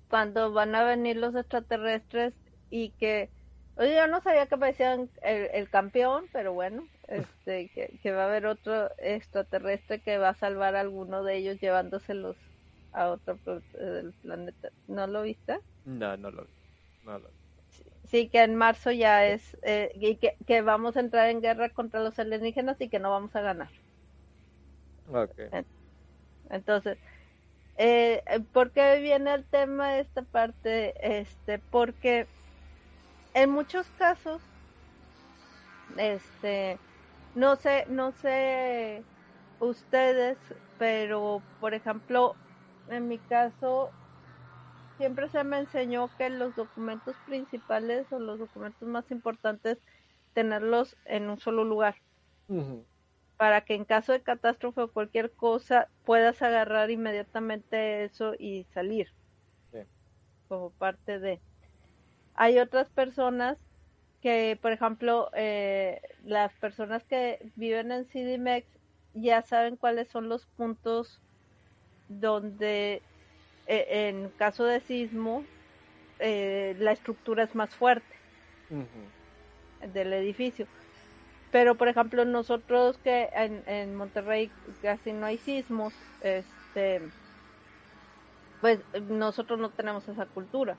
cuando 0.10 0.52
van 0.52 0.76
a 0.76 0.84
venir 0.84 1.16
los 1.16 1.36
extraterrestres 1.36 2.34
y 2.70 2.90
que, 2.92 3.30
oye, 3.78 3.96
yo 3.96 4.08
no 4.08 4.20
sabía 4.20 4.48
que 4.48 4.58
parecían 4.58 5.10
el, 5.22 5.70
campeón, 5.70 6.26
pero 6.34 6.52
bueno, 6.52 6.86
este, 7.08 7.70
que, 7.70 8.12
va 8.12 8.24
a 8.24 8.28
haber 8.28 8.46
otro 8.46 8.90
extraterrestre 8.98 10.02
que 10.02 10.18
va 10.18 10.30
a 10.30 10.36
salvar 10.36 10.76
a 10.76 10.82
alguno 10.82 11.24
de 11.24 11.38
ellos 11.38 11.62
llevándoselos 11.62 12.36
a 12.92 13.08
otro 13.08 13.40
del 13.74 14.12
planeta. 14.22 14.70
¿No 14.90 15.08
lo 15.08 15.22
viste? 15.22 15.60
No, 15.86 16.18
no 16.18 16.30
lo 16.30 16.44
vi. 16.44 16.52
No 17.06 17.20
lo 17.20 17.28
vi. 17.30 17.37
Sí, 18.10 18.30
que 18.30 18.42
en 18.42 18.56
marzo 18.56 18.92
ya 18.92 19.26
es, 19.26 19.58
eh, 19.64 19.92
y 19.96 20.16
que, 20.18 20.38
que, 20.46 20.62
vamos 20.62 20.96
a 20.96 21.02
entrar 21.02 21.30
en 21.30 21.42
guerra 21.42 21.70
contra 21.70 22.00
los 22.02 22.18
alienígenas 22.20 22.80
y 22.80 22.90
que 22.90 23.00
no 23.00 23.12
vamos 23.12 23.36
a 23.36 23.42
ganar. 23.42 23.70
Okay. 25.10 25.50
Entonces, 26.50 26.98
eh, 27.78 28.24
¿por 28.54 28.72
qué 28.72 29.00
viene 29.02 29.34
el 29.34 29.46
tema 29.46 29.94
de 29.94 30.02
esta 30.02 30.22
parte? 30.24 30.94
Este, 31.02 31.60
porque 31.60 32.28
en 33.34 33.50
muchos 33.52 33.90
casos, 33.92 34.42
este, 35.98 36.80
no 37.36 37.56
sé, 37.56 37.86
no 37.90 38.12
sé 38.14 39.04
ustedes, 39.60 40.38
pero 40.78 41.44
por 41.60 41.74
ejemplo, 41.74 42.36
en 42.88 43.08
mi 43.08 43.20
caso, 43.20 43.92
siempre 44.98 45.30
se 45.30 45.44
me 45.44 45.60
enseñó 45.60 46.14
que 46.18 46.30
los 46.30 46.56
documentos 46.56 47.20
principales 47.22 48.12
o 48.12 48.20
los 48.20 48.40
documentos 48.40 48.88
más 48.88 49.10
importantes 49.12 49.80
tenerlos 50.34 50.98
en 51.06 51.30
un 51.30 51.40
solo 51.40 51.64
lugar. 51.66 51.96
para 53.38 53.62
que 53.66 53.76
en 53.76 53.86
caso 53.86 54.14
de 54.14 54.24
catástrofe 54.24 54.82
o 54.82 54.92
cualquier 54.92 55.34
cosa 55.36 55.92
puedas 56.04 56.42
agarrar 56.42 56.92
inmediatamente 56.92 58.04
eso 58.06 58.34
y 58.38 58.66
salir 58.74 59.10
como 60.48 60.72
parte 60.74 61.20
de. 61.20 61.44
Hay 62.36 62.60
otras 62.60 62.90
personas 62.92 63.58
que, 64.22 64.60
por 64.62 64.72
ejemplo, 64.72 65.30
eh, 65.36 66.02
las 66.24 66.56
personas 66.56 67.06
que 67.06 67.52
viven 67.56 67.92
en 67.92 68.06
CDMX 68.08 68.68
ya 69.14 69.42
saben 69.44 69.78
cuáles 69.78 70.10
son 70.10 70.30
los 70.30 70.48
puntos 70.48 71.22
donde 72.08 73.08
eh, 73.68 74.08
en 74.10 74.30
caso 74.38 74.66
de 74.66 74.80
sismo 74.80 75.44
eh, 76.20 76.76
la 76.80 76.92
estructura 76.92 77.44
es 77.44 77.54
más 77.56 77.76
fuerte 77.76 78.16
del 79.94 80.14
edificio. 80.14 80.68
Pero, 81.52 81.76
por 81.76 81.88
ejemplo, 81.88 82.26
nosotros 82.26 82.98
que 82.98 83.30
en, 83.34 83.64
en 83.68 83.96
Monterrey 83.96 84.52
casi 84.82 85.14
no 85.14 85.26
hay 85.26 85.38
sismos, 85.38 85.94
este, 86.22 87.02
pues 88.60 88.80
nosotros 89.10 89.60
no 89.60 89.70
tenemos 89.70 90.08
esa 90.10 90.26
cultura. 90.26 90.78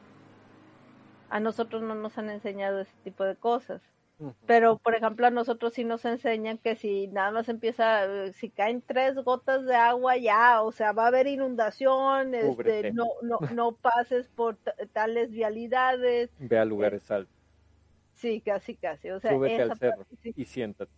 A 1.31 1.41
nosotros 1.41 1.83
no 1.83 1.95
nos 1.95 2.19
han 2.19 2.31
enseñado 2.31 2.81
ese 2.81 2.95
tipo 3.05 3.25
de 3.25 3.37
cosas. 3.37 3.81
Pero, 4.47 4.79
por 4.79 4.97
ejemplo, 4.97 5.27
a 5.29 5.31
nosotros 5.31 5.75
sí 5.75 5.85
nos 5.85 6.05
enseñan 6.05 6.59
que 6.59 6.75
si 6.75 7.07
nada 7.07 7.31
más 7.31 7.49
empieza, 7.49 8.33
si 8.33 8.51
caen 8.51 8.83
tres 8.83 9.15
gotas 9.15 9.65
de 9.65 9.77
agua 9.77 10.17
ya, 10.17 10.63
o 10.63 10.73
sea, 10.73 10.93
va 10.93 11.05
a 11.05 11.09
haber 11.09 11.29
inundación, 11.29 12.35
este, 12.35 12.93
no, 12.93 13.07
no, 13.23 13.39
no 13.55 13.73
pases 13.73 14.29
por 14.29 14.57
tales 14.93 15.31
vialidades. 15.31 16.31
Ve 16.39 16.59
a 16.59 16.65
lugares 16.65 17.09
altos. 17.11 17.33
Sí, 18.15 18.41
casi, 18.41 18.75
casi. 18.75 19.11
O 19.11 19.21
sea, 19.21 19.31
Súbete 19.31 19.63
al 19.63 19.79
cerro 19.79 20.05
y 20.23 20.45
siéntate. 20.45 20.91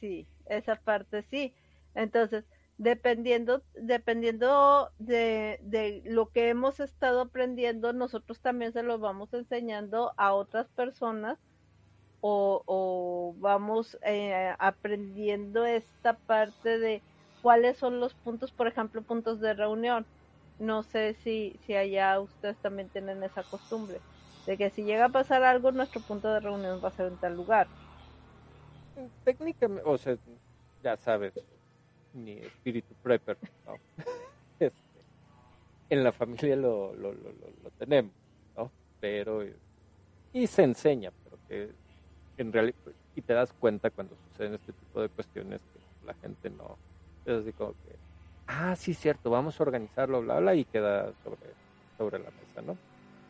Sí, 0.00 0.26
esa 0.46 0.76
parte 0.76 1.22
sí. 1.24 1.52
Entonces, 1.94 2.44
dependiendo, 2.78 3.62
dependiendo 3.74 4.90
de, 4.98 5.58
de, 5.62 6.02
lo 6.06 6.30
que 6.30 6.48
hemos 6.48 6.80
estado 6.80 7.20
aprendiendo, 7.20 7.92
nosotros 7.92 8.40
también 8.40 8.72
se 8.72 8.82
lo 8.82 8.98
vamos 8.98 9.34
enseñando 9.34 10.14
a 10.16 10.32
otras 10.32 10.68
personas 10.70 11.38
o, 12.22 13.34
vamos 13.38 13.98
eh, 14.02 14.54
aprendiendo 14.58 15.66
esta 15.66 16.14
parte 16.14 16.78
de 16.78 17.02
cuáles 17.42 17.76
son 17.76 17.98
los 17.98 18.14
puntos, 18.14 18.52
por 18.52 18.68
ejemplo, 18.68 19.02
puntos 19.02 19.40
de 19.40 19.54
reunión. 19.54 20.06
No 20.58 20.84
sé 20.84 21.14
si, 21.14 21.58
si 21.66 21.74
allá 21.74 22.20
ustedes 22.20 22.56
también 22.58 22.88
tienen 22.88 23.22
esa 23.24 23.42
costumbre, 23.42 24.00
de 24.46 24.56
que 24.56 24.70
si 24.70 24.84
llega 24.84 25.06
a 25.06 25.08
pasar 25.08 25.42
algo, 25.42 25.72
nuestro 25.72 26.00
punto 26.00 26.32
de 26.32 26.40
reunión 26.40 26.80
va 26.82 26.88
a 26.88 26.92
ser 26.92 27.06
en 27.08 27.16
tal 27.16 27.34
lugar. 27.34 27.66
Técnicamente, 29.24 29.82
o 29.84 29.98
sea, 29.98 30.16
ya 30.82 30.96
sabes, 30.96 31.32
ni 32.12 32.32
espíritu 32.34 32.94
prepper, 33.02 33.36
¿no? 33.66 33.74
Este, 34.60 35.00
en 35.90 36.04
la 36.04 36.12
familia 36.12 36.54
lo, 36.54 36.94
lo, 36.94 37.12
lo, 37.12 37.32
lo, 37.64 37.70
tenemos, 37.78 38.12
¿no? 38.56 38.70
Pero, 39.00 39.42
y 40.32 40.46
se 40.46 40.62
enseña, 40.62 41.10
pero 41.24 41.36
que 41.48 41.81
en 42.42 42.52
realidad, 42.52 42.76
y 43.14 43.22
te 43.22 43.32
das 43.32 43.52
cuenta 43.52 43.90
cuando 43.90 44.16
suceden 44.16 44.54
este 44.54 44.72
tipo 44.72 45.00
de 45.00 45.08
cuestiones 45.08 45.62
que 45.72 45.80
la 46.06 46.14
gente 46.14 46.50
no, 46.50 46.78
es 47.24 47.40
así 47.40 47.52
como 47.52 47.72
que, 47.72 47.96
ah, 48.46 48.76
sí, 48.76 48.94
cierto, 48.94 49.30
vamos 49.30 49.58
a 49.58 49.62
organizarlo, 49.62 50.20
bla, 50.20 50.40
bla, 50.40 50.54
y 50.54 50.64
queda 50.64 51.12
sobre, 51.24 51.54
sobre 51.96 52.18
la 52.18 52.30
mesa, 52.30 52.62
¿no? 52.62 52.76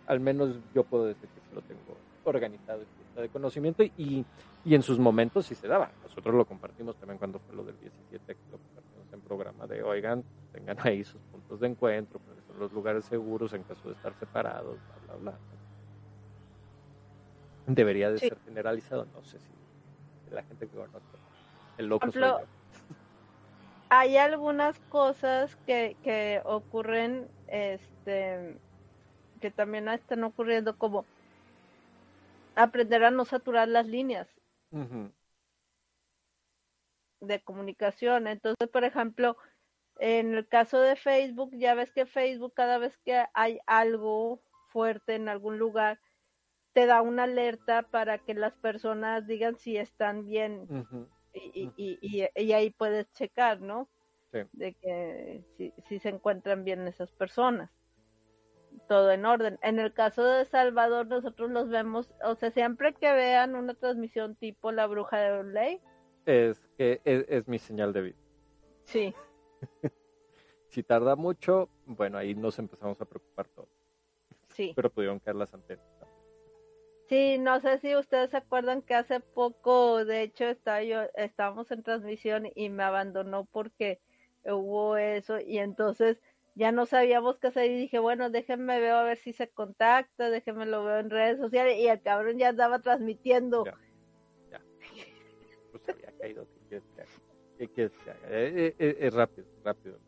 Al 0.06 0.20
menos 0.20 0.56
yo 0.74 0.84
puedo 0.84 1.04
decir 1.04 1.28
que 1.28 1.40
se 1.48 1.54
lo 1.54 1.62
tengo 1.62 1.96
organizado 2.24 2.80
de 3.20 3.28
conocimiento 3.28 3.82
y, 3.82 4.24
y 4.64 4.74
en 4.74 4.82
sus 4.82 4.98
momentos 4.98 5.46
sí 5.46 5.54
se 5.54 5.68
daba. 5.68 5.90
Nosotros 6.02 6.34
lo 6.34 6.44
compartimos 6.44 6.96
también 6.96 7.18
cuando 7.18 7.38
fue 7.40 7.54
lo 7.54 7.64
del 7.64 7.78
17, 7.78 8.34
que 8.34 8.50
lo 8.50 8.58
compartimos 8.58 9.12
en 9.12 9.20
programa 9.20 9.66
de, 9.66 9.82
oigan, 9.82 10.24
tengan 10.52 10.78
ahí 10.80 11.04
sus 11.04 11.20
puntos 11.22 11.60
de 11.60 11.68
encuentro, 11.68 12.20
son 12.46 12.58
los 12.58 12.72
lugares 12.72 13.04
seguros 13.04 13.52
en 13.52 13.64
caso 13.64 13.88
de 13.88 13.94
estar 13.94 14.14
separados, 14.14 14.78
bla, 14.86 15.16
bla, 15.16 15.16
bla. 15.16 15.61
Debería 17.66 18.10
de 18.10 18.18
ser 18.18 18.38
generalizado, 18.44 19.06
no 19.14 19.22
sé 19.24 19.38
si 19.38 20.34
la 20.34 20.42
gente 20.42 20.68
que. 20.68 20.76
El 21.78 21.86
loco 21.86 22.08
Hay 23.88 24.16
algunas 24.16 24.78
cosas 24.88 25.56
que, 25.66 25.96
que 26.02 26.40
ocurren, 26.44 27.28
este, 27.48 28.58
que 29.40 29.50
también 29.50 29.88
están 29.88 30.24
ocurriendo 30.24 30.76
como 30.76 31.04
aprender 32.54 33.04
a 33.04 33.10
no 33.10 33.24
saturar 33.24 33.68
las 33.68 33.86
líneas 33.86 34.28
de 37.20 37.40
comunicación. 37.42 38.26
Entonces, 38.26 38.68
por 38.68 38.84
ejemplo, 38.84 39.36
en 39.98 40.34
el 40.34 40.48
caso 40.48 40.80
de 40.80 40.96
Facebook, 40.96 41.50
ya 41.54 41.74
ves 41.74 41.92
que 41.92 42.06
Facebook 42.06 42.54
cada 42.54 42.78
vez 42.78 42.98
que 42.98 43.24
hay 43.34 43.60
algo 43.66 44.42
fuerte 44.68 45.14
en 45.14 45.28
algún 45.28 45.58
lugar, 45.58 46.00
te 46.72 46.86
da 46.86 47.02
una 47.02 47.24
alerta 47.24 47.82
para 47.82 48.18
que 48.18 48.34
las 48.34 48.54
personas 48.56 49.26
digan 49.26 49.56
si 49.56 49.76
están 49.76 50.26
bien 50.26 50.66
y, 51.34 51.70
y, 51.76 51.98
y, 52.00 52.28
y, 52.34 52.52
ahí 52.52 52.70
puedes 52.70 53.10
checar, 53.12 53.60
¿no? 53.60 53.88
De 54.52 54.74
que 54.74 55.42
si, 55.56 55.74
si 55.88 55.98
se 55.98 56.08
encuentran 56.08 56.64
bien 56.64 56.86
esas 56.88 57.10
personas 57.12 57.70
todo 58.88 59.10
en 59.10 59.24
orden. 59.24 59.58
En 59.62 59.78
el 59.78 59.92
caso 59.92 60.24
de 60.24 60.44
Salvador, 60.44 61.06
nosotros 61.06 61.50
los 61.50 61.68
vemos, 61.68 62.10
o 62.24 62.34
sea, 62.34 62.50
siempre 62.50 62.94
que 62.94 63.12
vean 63.12 63.54
una 63.54 63.74
transmisión 63.74 64.36
tipo 64.36 64.72
La 64.72 64.86
Bruja 64.86 65.18
de 65.18 65.44
Ley. 65.44 65.80
Es 66.26 66.68
que 66.76 67.00
es, 67.04 67.48
mi 67.48 67.58
señal 67.58 67.92
de 67.92 68.02
vida. 68.02 68.18
Sí. 68.84 69.14
si 70.68 70.82
tarda 70.82 71.16
mucho, 71.16 71.68
bueno, 71.86 72.18
ahí 72.18 72.34
nos 72.34 72.58
empezamos 72.58 73.00
a 73.00 73.04
preocupar 73.04 73.48
todos. 73.48 73.68
Sí. 74.50 74.72
Pero 74.76 74.90
pudieron 74.90 75.18
caer 75.18 75.36
las 75.36 75.52
antenas. 75.54 75.84
Sí, 77.12 77.36
no 77.36 77.60
sé 77.60 77.78
si 77.80 77.94
ustedes 77.94 78.30
se 78.30 78.38
acuerdan 78.38 78.80
que 78.80 78.94
hace 78.94 79.20
poco, 79.20 80.02
de 80.02 80.22
hecho, 80.22 80.46
estaba 80.46 80.82
yo, 80.82 81.02
estábamos 81.14 81.70
en 81.70 81.82
transmisión 81.82 82.48
y 82.54 82.70
me 82.70 82.84
abandonó 82.84 83.44
porque 83.44 84.00
hubo 84.46 84.96
eso 84.96 85.38
y 85.38 85.58
entonces 85.58 86.22
ya 86.54 86.72
no 86.72 86.86
sabíamos 86.86 87.38
qué 87.38 87.48
hacer 87.48 87.70
y 87.70 87.76
dije, 87.76 87.98
bueno, 87.98 88.30
déjenme 88.30 88.80
ver 88.80 88.92
a 88.92 89.02
ver 89.02 89.18
si 89.18 89.34
se 89.34 89.46
contacta, 89.46 90.30
déjenme 90.30 90.64
lo 90.64 90.84
veo 90.84 91.00
en 91.00 91.10
redes 91.10 91.36
sociales 91.36 91.76
y 91.78 91.86
el 91.86 92.00
cabrón 92.00 92.38
ya 92.38 92.48
andaba 92.48 92.78
transmitiendo. 92.78 93.66
Ya, 93.66 93.76
ya. 94.50 94.62
Pues 95.70 95.86
había 95.90 96.18
caído, 96.18 96.46
¿qué 96.70 96.80
quieres 97.68 97.92
que 97.92 98.10
haga? 98.10 98.20
Eh, 98.30 98.74
es, 98.78 99.12
rápido, 99.12 99.46
rápido. 99.62 99.98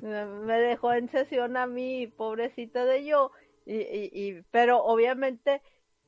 Me 0.00 0.60
dejó 0.60 0.92
en 0.92 1.08
sesión 1.08 1.56
a 1.56 1.66
mí, 1.66 2.06
pobrecita 2.06 2.84
de 2.84 3.04
yo, 3.04 3.32
y, 3.66 3.78
y, 3.78 4.10
y, 4.12 4.42
pero 4.52 4.78
obviamente, 4.78 5.60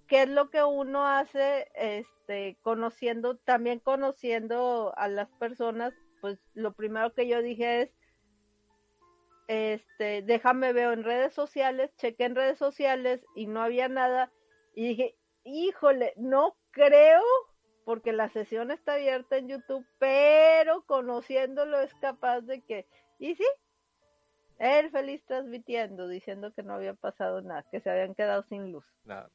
¿qué 0.09 0.23
es 0.23 0.29
lo 0.29 0.51
que 0.51 0.63
uno 0.63 1.07
hace, 1.07 1.69
este, 1.75 2.59
conociendo, 2.63 3.37
también 3.37 3.81
conociendo 3.81 4.93
a 4.97 5.09
las 5.09 5.29
personas? 5.39 5.93
Pues 6.21 6.39
lo 6.55 6.73
primero 6.73 7.13
que 7.13 7.29
yo 7.29 7.43
dije 7.43 7.83
es, 7.83 7.91
este, 9.49 10.23
déjame 10.23 10.73
veo 10.73 10.93
en 10.93 11.05
redes 11.05 11.35
sociales, 11.35 11.95
chequé 11.97 12.25
en 12.25 12.35
redes 12.35 12.59
sociales 12.59 13.25
y 13.37 13.47
no 13.47 13.63
había 13.63 13.89
nada 13.89 14.33
y 14.75 14.89
dije, 14.89 15.17
híjole, 15.45 16.13
no 16.17 16.57
creo 16.71 17.23
porque 17.85 18.13
la 18.13 18.29
sesión 18.31 18.73
está 18.73 18.95
abierta 18.95 19.37
en 19.37 19.49
YouTube, 19.49 19.87
pero 19.99 20.85
conociéndolo 20.87 21.81
es 21.81 21.95
capaz 21.95 22.41
de 22.41 22.61
que, 22.63 22.89
y 23.21 23.37
sí, 23.37 23.47
él 24.59 24.91
feliz 24.91 25.25
transmitiendo, 25.25 26.09
diciendo 26.09 26.53
que 26.53 26.65
no 26.65 26.75
había 26.75 26.95
pasado 26.95 27.41
nada, 27.43 27.65
que 27.71 27.81
se 27.81 27.89
habían 27.89 28.15
quedado 28.15 28.43
sin 28.49 28.73
luz. 28.73 28.85
Nada. 29.05 29.31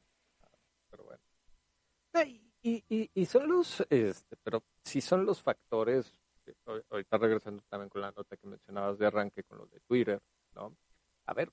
Y, 2.64 2.84
y, 2.88 3.10
y 3.12 3.26
son 3.26 3.48
los, 3.48 3.84
este, 3.90 4.36
pero 4.44 4.62
si 4.84 5.00
son 5.00 5.26
los 5.26 5.42
factores 5.42 6.22
ahorita 6.90 7.18
regresando 7.18 7.62
también 7.68 7.88
con 7.88 8.00
la 8.00 8.10
nota 8.10 8.36
que 8.36 8.46
mencionabas 8.46 8.98
de 8.98 9.06
arranque 9.06 9.44
con 9.44 9.58
lo 9.58 9.66
de 9.66 9.80
Twitter, 9.80 10.20
¿no? 10.54 10.76
A 11.26 11.34
ver, 11.34 11.52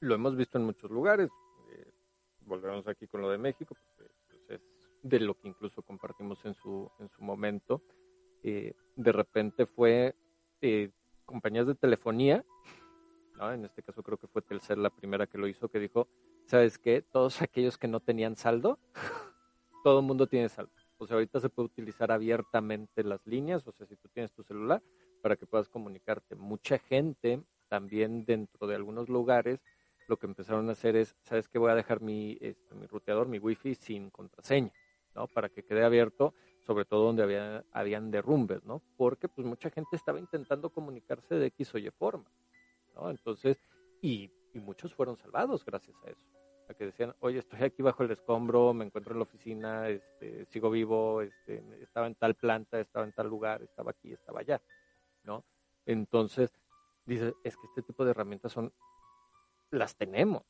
lo 0.00 0.14
hemos 0.14 0.36
visto 0.36 0.58
en 0.58 0.64
muchos 0.64 0.90
lugares, 0.90 1.30
eh, 1.72 1.92
volvemos 2.40 2.86
aquí 2.86 3.06
con 3.06 3.22
lo 3.22 3.30
de 3.30 3.38
México, 3.38 3.74
pues, 3.96 4.10
pues, 4.26 4.50
es 4.50 4.60
de 5.02 5.20
lo 5.20 5.34
que 5.38 5.48
incluso 5.48 5.82
compartimos 5.82 6.44
en 6.44 6.54
su, 6.54 6.90
en 6.98 7.08
su 7.08 7.22
momento. 7.22 7.82
Eh, 8.42 8.74
de 8.96 9.12
repente 9.12 9.66
fue 9.66 10.14
eh, 10.60 10.90
compañías 11.24 11.66
de 11.66 11.74
telefonía, 11.74 12.44
¿no? 13.36 13.52
en 13.52 13.64
este 13.64 13.82
caso 13.82 14.02
creo 14.02 14.18
que 14.18 14.28
fue 14.28 14.42
Telcel 14.42 14.82
la 14.82 14.90
primera 14.90 15.26
que 15.26 15.38
lo 15.38 15.48
hizo, 15.48 15.68
que 15.68 15.80
dijo, 15.80 16.08
¿sabes 16.46 16.78
qué? 16.78 17.02
Todos 17.02 17.40
aquellos 17.42 17.78
que 17.78 17.88
no 17.88 18.00
tenían 18.00 18.36
saldo, 18.36 18.78
todo 19.82 20.00
el 20.00 20.06
mundo 20.06 20.26
tiene 20.26 20.48
saldo. 20.48 20.72
O 20.98 21.06
sea, 21.06 21.16
ahorita 21.16 21.40
se 21.40 21.48
puede 21.48 21.66
utilizar 21.66 22.12
abiertamente 22.12 23.02
las 23.02 23.26
líneas, 23.26 23.66
o 23.66 23.72
sea, 23.72 23.86
si 23.86 23.96
tú 23.96 24.08
tienes 24.08 24.32
tu 24.32 24.42
celular, 24.42 24.82
para 25.20 25.36
que 25.36 25.46
puedas 25.46 25.68
comunicarte. 25.68 26.36
Mucha 26.36 26.78
gente 26.78 27.42
también 27.68 28.24
dentro 28.24 28.66
de 28.66 28.74
algunos 28.74 29.08
lugares 29.08 29.60
lo 30.06 30.18
que 30.18 30.26
empezaron 30.26 30.68
a 30.68 30.72
hacer 30.72 30.96
es, 30.96 31.16
¿sabes 31.22 31.48
qué? 31.48 31.58
Voy 31.58 31.70
a 31.70 31.74
dejar 31.74 32.00
mi, 32.00 32.36
este, 32.40 32.74
mi 32.74 32.86
ruteador, 32.86 33.26
mi 33.26 33.38
wifi 33.38 33.74
sin 33.74 34.10
contraseña, 34.10 34.72
¿no? 35.14 35.26
Para 35.28 35.48
que 35.48 35.64
quede 35.64 35.82
abierto, 35.82 36.34
sobre 36.66 36.84
todo 36.84 37.06
donde 37.06 37.22
había, 37.22 37.64
habían 37.72 38.10
derrumbes, 38.10 38.64
¿no? 38.64 38.82
Porque 38.96 39.28
pues 39.28 39.46
mucha 39.46 39.70
gente 39.70 39.96
estaba 39.96 40.18
intentando 40.18 40.70
comunicarse 40.70 41.36
de 41.36 41.46
X 41.46 41.74
o 41.74 41.78
Y 41.78 41.90
forma, 41.90 42.30
¿no? 42.94 43.10
Entonces, 43.10 43.58
y, 44.02 44.30
y 44.54 44.60
muchos 44.60 44.94
fueron 44.94 45.16
salvados 45.16 45.64
gracias 45.64 45.96
a 46.04 46.10
eso. 46.10 46.22
A 46.68 46.74
que 46.74 46.86
decían, 46.86 47.14
oye, 47.20 47.40
estoy 47.40 47.62
aquí 47.62 47.82
bajo 47.82 48.04
el 48.04 48.10
escombro, 48.10 48.72
me 48.72 48.86
encuentro 48.86 49.12
en 49.12 49.18
la 49.18 49.24
oficina, 49.24 49.88
este, 49.88 50.46
sigo 50.46 50.70
vivo, 50.70 51.20
este, 51.20 51.62
estaba 51.82 52.06
en 52.06 52.14
tal 52.14 52.34
planta, 52.34 52.80
estaba 52.80 53.04
en 53.04 53.12
tal 53.12 53.28
lugar, 53.28 53.62
estaba 53.62 53.90
aquí, 53.90 54.12
estaba 54.12 54.40
allá, 54.40 54.62
¿no? 55.24 55.44
Entonces, 55.84 56.50
dice, 57.04 57.34
es 57.44 57.56
que 57.56 57.66
este 57.66 57.82
tipo 57.82 58.04
de 58.04 58.12
herramientas 58.12 58.52
son, 58.52 58.72
las 59.70 59.94
tenemos, 59.96 60.42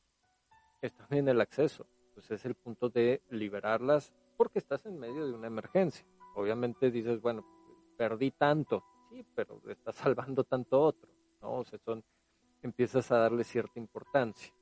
están 0.81 1.07
en 1.11 1.27
el 1.27 1.41
acceso. 1.41 1.85
Pues 2.13 2.31
es 2.31 2.45
el 2.45 2.55
punto 2.55 2.89
de 2.89 3.21
liberarlas 3.29 4.13
porque 4.37 4.59
estás 4.59 4.85
en 4.85 4.97
medio 4.97 5.25
de 5.25 5.33
una 5.33 5.47
emergencia. 5.47 6.05
Obviamente 6.35 6.91
dices, 6.91 7.19
bueno, 7.19 7.45
perdí 7.97 8.31
tanto, 8.31 8.85
sí, 9.09 9.25
pero 9.35 9.61
estás 9.67 9.95
salvando 10.15 10.45
tanto 10.45 10.81
otro, 10.81 11.09
¿no? 11.41 11.59
O 11.59 11.65
sea, 11.65 11.77
son, 11.79 12.03
empiezas 12.65 13.11
a 13.11 13.17
darle 13.17 13.43
cierta 13.43 13.79
importancia. 13.79 14.53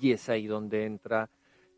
Y 0.00 0.12
es 0.12 0.28
ahí 0.28 0.46
donde 0.46 0.84
entra 0.84 1.30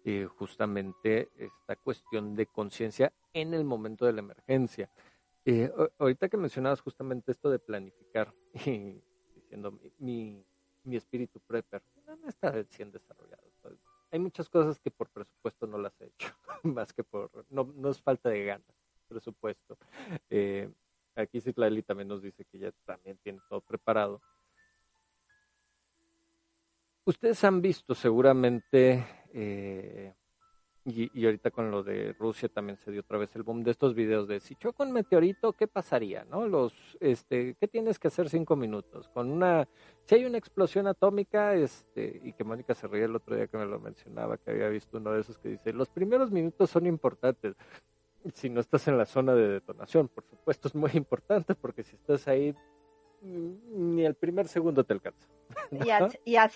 eh, 0.05 0.27
justamente 0.27 1.31
esta 1.37 1.77
cuestión 1.77 2.35
de 2.35 2.47
conciencia 2.47 3.13
en 3.33 3.55
el 3.55 3.65
momento 3.65 4.07
de 4.07 4.13
la 4.13 4.21
emergencia. 4.21 4.91
Eh, 5.45 5.73
ahorita 5.99 6.29
que 6.29 6.37
mencionabas 6.37 6.81
justamente 6.81 7.33
esto 7.33 7.51
de 7.51 7.59
planificar 7.59 8.35
y 8.67 9.03
diciendo 9.35 9.79
mi, 9.99 10.45
mi 10.85 10.97
espíritu 10.97 11.41
prepper, 11.41 11.83
no 12.07 12.29
está 12.29 12.51
recién 12.51 12.91
desarrollado. 12.91 13.51
Hay 14.13 14.19
muchas 14.19 14.49
cosas 14.49 14.79
que 14.81 14.91
por 14.91 15.09
presupuesto 15.09 15.67
no 15.67 15.79
las 15.79 15.99
he 16.01 16.07
hecho, 16.07 16.35
más 16.65 16.93
que 16.93 17.05
por, 17.05 17.31
no, 17.49 17.73
no 17.77 17.91
es 17.91 18.03
falta 18.03 18.29
de 18.29 18.45
ganas, 18.45 18.77
presupuesto. 19.09 19.79
Eh, 20.29 20.69
aquí 21.15 21.41
Citlali 21.41 21.83
también 21.83 22.09
nos 22.09 22.23
dice 22.23 22.45
que 22.45 22.59
ya 22.59 22.73
también 22.85 23.19
tiene 23.19 23.39
todo 23.49 23.61
preparado. 23.61 24.21
Ustedes 27.11 27.43
han 27.43 27.61
visto 27.61 27.93
seguramente 27.93 29.05
eh, 29.35 30.15
y, 30.85 31.25
ahorita 31.25 31.51
con 31.51 31.69
lo 31.69 31.83
de 31.83 32.13
Rusia 32.13 32.49
también 32.49 32.79
se 32.79 32.93
dio 32.93 33.01
otra 33.01 33.19
vez 33.19 33.35
el 33.35 33.43
boom 33.43 33.65
de 33.65 33.73
estos 33.73 33.97
videos 33.97 34.29
de 34.29 34.39
si 34.39 34.55
choca 34.55 34.85
un 34.85 34.93
meteorito, 34.93 35.53
¿qué 35.55 35.67
pasaría? 35.67 36.25
¿No? 36.31 36.47
Los, 36.47 36.73
este, 37.01 37.57
¿qué 37.59 37.67
tienes 37.67 37.99
que 37.99 38.07
hacer 38.07 38.29
cinco 38.29 38.55
minutos? 38.55 39.09
Con 39.09 39.29
una, 39.29 39.67
si 40.05 40.15
hay 40.15 40.25
una 40.25 40.39
explosión 40.39 40.87
atómica, 40.87 41.57
este, 41.57 42.21
y 42.23 42.33
que 42.33 42.45
Mónica 42.45 42.77
se 42.77 42.87
reía 42.87 43.07
el 43.07 43.17
otro 43.17 43.35
día 43.35 43.49
que 43.49 43.59
me 43.59 43.67
lo 43.67 43.81
mencionaba, 43.81 44.37
que 44.37 44.53
había 44.53 44.69
visto 44.69 44.99
uno 44.99 45.11
de 45.11 45.23
esos 45.23 45.37
que 45.37 45.49
dice, 45.49 45.73
los 45.73 45.89
primeros 45.89 46.31
minutos 46.31 46.71
son 46.71 46.87
importantes. 46.87 47.57
Si 48.35 48.49
no 48.51 48.61
estás 48.61 48.87
en 48.87 48.97
la 48.97 49.05
zona 49.05 49.35
de 49.35 49.49
detonación, 49.49 50.07
por 50.07 50.23
supuesto 50.27 50.69
es 50.69 50.77
muy 50.77 50.93
importante 50.95 51.57
porque 51.57 51.83
si 51.83 51.97
estás 51.97 52.29
ahí 52.29 52.55
ni 53.23 54.05
el 54.05 54.15
primer 54.15 54.49
segundo 54.49 54.85
te 54.85 54.93
alcanza. 54.93 55.29
Y, 55.71 55.91
a, 55.91 56.09
y, 56.25 56.37
a 56.37 56.51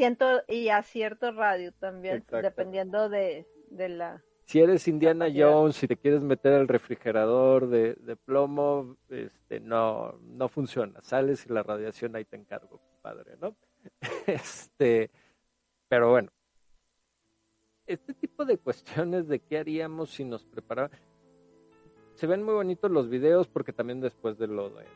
y 0.48 0.68
a 0.68 0.82
cierto 0.82 1.32
radio 1.32 1.72
también, 1.72 2.24
dependiendo 2.30 3.08
de, 3.08 3.46
la... 3.70 4.22
Si 4.44 4.60
eres 4.60 4.86
Indiana 4.88 5.26
Jones, 5.34 5.76
si 5.76 5.88
te 5.88 5.96
quieres 5.96 6.20
meter 6.20 6.52
al 6.52 6.68
refrigerador 6.68 7.68
de, 7.68 8.16
plomo, 8.24 8.96
este, 9.08 9.60
no, 9.60 10.18
no 10.22 10.48
funciona. 10.48 11.00
Sales 11.02 11.46
y 11.46 11.52
la 11.52 11.62
radiación 11.62 12.14
ahí 12.16 12.24
te 12.24 12.36
encargo, 12.36 12.80
padre, 13.02 13.36
¿no? 13.40 13.56
Este, 14.26 15.10
pero 15.88 16.10
bueno, 16.10 16.30
este 17.86 18.14
tipo 18.14 18.44
de 18.44 18.58
cuestiones 18.58 19.28
de 19.28 19.40
qué 19.40 19.58
haríamos 19.58 20.10
si 20.10 20.24
nos 20.24 20.44
preparamos, 20.44 20.96
se 22.14 22.26
ven 22.26 22.42
muy 22.42 22.54
bonitos 22.54 22.90
los 22.90 23.08
videos 23.08 23.48
porque 23.48 23.72
también 23.72 24.00
después 24.00 24.38
de 24.38 24.46
lo 24.46 24.70
de 24.70 24.86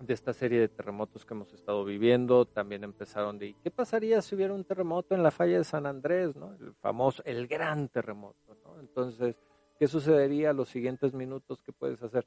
de 0.00 0.14
esta 0.14 0.32
serie 0.32 0.60
de 0.60 0.68
terremotos 0.68 1.24
que 1.24 1.34
hemos 1.34 1.52
estado 1.52 1.84
viviendo. 1.84 2.44
También 2.44 2.84
empezaron 2.84 3.38
de, 3.38 3.54
¿qué 3.62 3.70
pasaría 3.70 4.22
si 4.22 4.34
hubiera 4.34 4.54
un 4.54 4.64
terremoto 4.64 5.14
en 5.14 5.22
la 5.22 5.30
falla 5.30 5.58
de 5.58 5.64
San 5.64 5.86
Andrés, 5.86 6.36
¿no? 6.36 6.54
El 6.54 6.74
famoso, 6.74 7.22
el 7.24 7.46
gran 7.46 7.88
terremoto, 7.88 8.56
¿no? 8.64 8.80
Entonces, 8.80 9.36
¿qué 9.78 9.86
sucedería 9.88 10.52
los 10.52 10.68
siguientes 10.68 11.12
minutos? 11.12 11.60
¿Qué 11.64 11.72
puedes 11.72 12.02
hacer? 12.02 12.26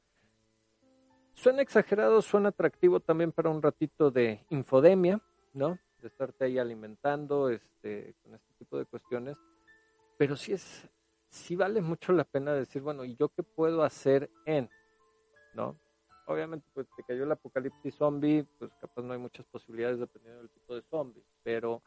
Suena 1.34 1.62
exagerado, 1.62 2.20
suena 2.22 2.50
atractivo 2.50 3.00
también 3.00 3.32
para 3.32 3.50
un 3.50 3.62
ratito 3.62 4.10
de 4.10 4.44
infodemia, 4.50 5.20
¿no? 5.54 5.78
De 6.00 6.08
estarte 6.08 6.44
ahí 6.44 6.58
alimentando 6.58 7.48
este, 7.48 8.14
con 8.22 8.34
este 8.34 8.52
tipo 8.58 8.76
de 8.78 8.84
cuestiones. 8.84 9.36
Pero 10.18 10.36
sí 10.36 10.52
es, 10.52 10.88
sí 11.28 11.56
vale 11.56 11.80
mucho 11.80 12.12
la 12.12 12.24
pena 12.24 12.52
decir, 12.52 12.82
bueno, 12.82 13.04
¿y 13.04 13.16
yo 13.16 13.28
qué 13.30 13.42
puedo 13.42 13.82
hacer 13.82 14.30
en? 14.44 14.68
¿No? 15.54 15.78
Obviamente 16.30 16.66
pues 16.72 16.86
te 16.96 17.02
cayó 17.02 17.24
el 17.24 17.32
apocalipsis 17.32 17.94
zombie, 17.94 18.44
pues 18.58 18.72
capaz 18.80 19.02
no 19.02 19.12
hay 19.12 19.18
muchas 19.18 19.44
posibilidades 19.46 19.98
dependiendo 19.98 20.40
del 20.40 20.50
tipo 20.50 20.74
de 20.74 20.82
zombie, 20.82 21.24
pero 21.42 21.82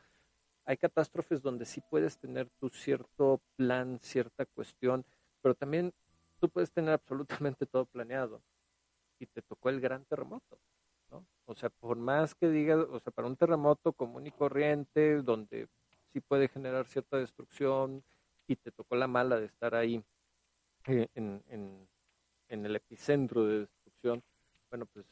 hay 0.66 0.78
catástrofes 0.78 1.42
donde 1.42 1.66
sí 1.66 1.82
puedes 1.90 2.18
tener 2.18 2.50
tu 2.60 2.70
cierto 2.70 3.42
plan, 3.56 4.00
cierta 4.02 4.46
cuestión, 4.46 5.06
pero 5.42 5.56
también 5.56 5.94
tú 6.40 6.50
puedes 6.50 6.72
tener 6.72 6.94
absolutamente 6.94 7.66
todo 7.66 7.86
planeado 7.86 8.42
y 9.20 9.26
te 9.28 9.42
tocó 9.42 9.70
el 9.70 9.80
gran 9.80 10.04
terremoto, 10.06 10.60
¿no? 11.10 11.26
O 11.46 11.56
sea, 11.56 11.70
por 11.70 11.98
más 11.98 12.36
que 12.36 12.50
digas, 12.50 12.80
o 12.90 13.00
sea, 13.00 13.12
para 13.12 13.28
un 13.28 13.38
terremoto 13.38 13.94
común 13.94 14.28
y 14.28 14.32
corriente, 14.32 15.22
donde 15.22 15.68
sí 16.12 16.20
puede 16.20 16.48
generar 16.48 16.86
cierta 16.86 17.18
destrucción 17.18 18.04
y 18.48 18.56
te 18.58 18.72
tocó 18.72 18.96
la 18.96 19.08
mala 19.08 19.40
de 19.40 19.46
estar 19.46 19.74
ahí 19.74 20.04
eh, 20.88 21.08
en, 21.16 21.42
en, 21.48 21.88
en 22.50 22.66
el 22.66 22.76
epicentro 22.76 23.46
de 23.46 23.60
destrucción, 23.62 24.24
bueno, 24.74 24.88
pues 24.88 25.06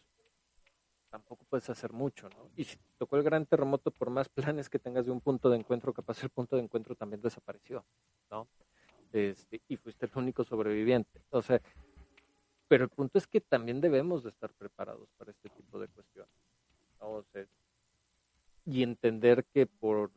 tampoco 1.11 1.45
puedes 1.47 1.69
hacer 1.69 1.93
mucho, 1.93 2.27
¿no? 2.29 2.49
Y 2.55 2.63
si 2.63 2.79
tocó 2.97 3.15
el 3.17 3.21
gran 3.21 3.45
terremoto, 3.45 3.91
por 3.91 4.09
más 4.09 4.27
planes 4.27 4.71
que 4.71 4.79
tengas 4.79 5.05
de 5.05 5.11
un 5.11 5.21
punto 5.21 5.51
de 5.51 5.57
encuentro, 5.57 5.93
capaz 5.93 6.23
el 6.23 6.31
punto 6.31 6.55
de 6.55 6.63
encuentro 6.63 6.95
también 6.95 7.21
desapareció, 7.21 7.85
¿no? 8.31 8.47
Este, 9.13 9.61
y 9.67 9.77
fuiste 9.77 10.07
el 10.07 10.11
único 10.15 10.43
sobreviviente. 10.43 11.21
O 11.29 11.43
sea, 11.43 11.61
pero 12.67 12.85
el 12.85 12.89
punto 12.89 13.19
es 13.19 13.27
que 13.27 13.39
también 13.39 13.81
debemos 13.81 14.23
de 14.23 14.31
estar 14.31 14.51
preparados 14.51 15.09
para 15.15 15.29
este 15.29 15.49
tipo 15.49 15.79
de 15.79 15.87
cuestiones. 15.89 16.33
¿no? 16.99 17.23
y 18.65 18.81
entender 18.81 19.45
que 19.45 19.67
por, 19.67 20.09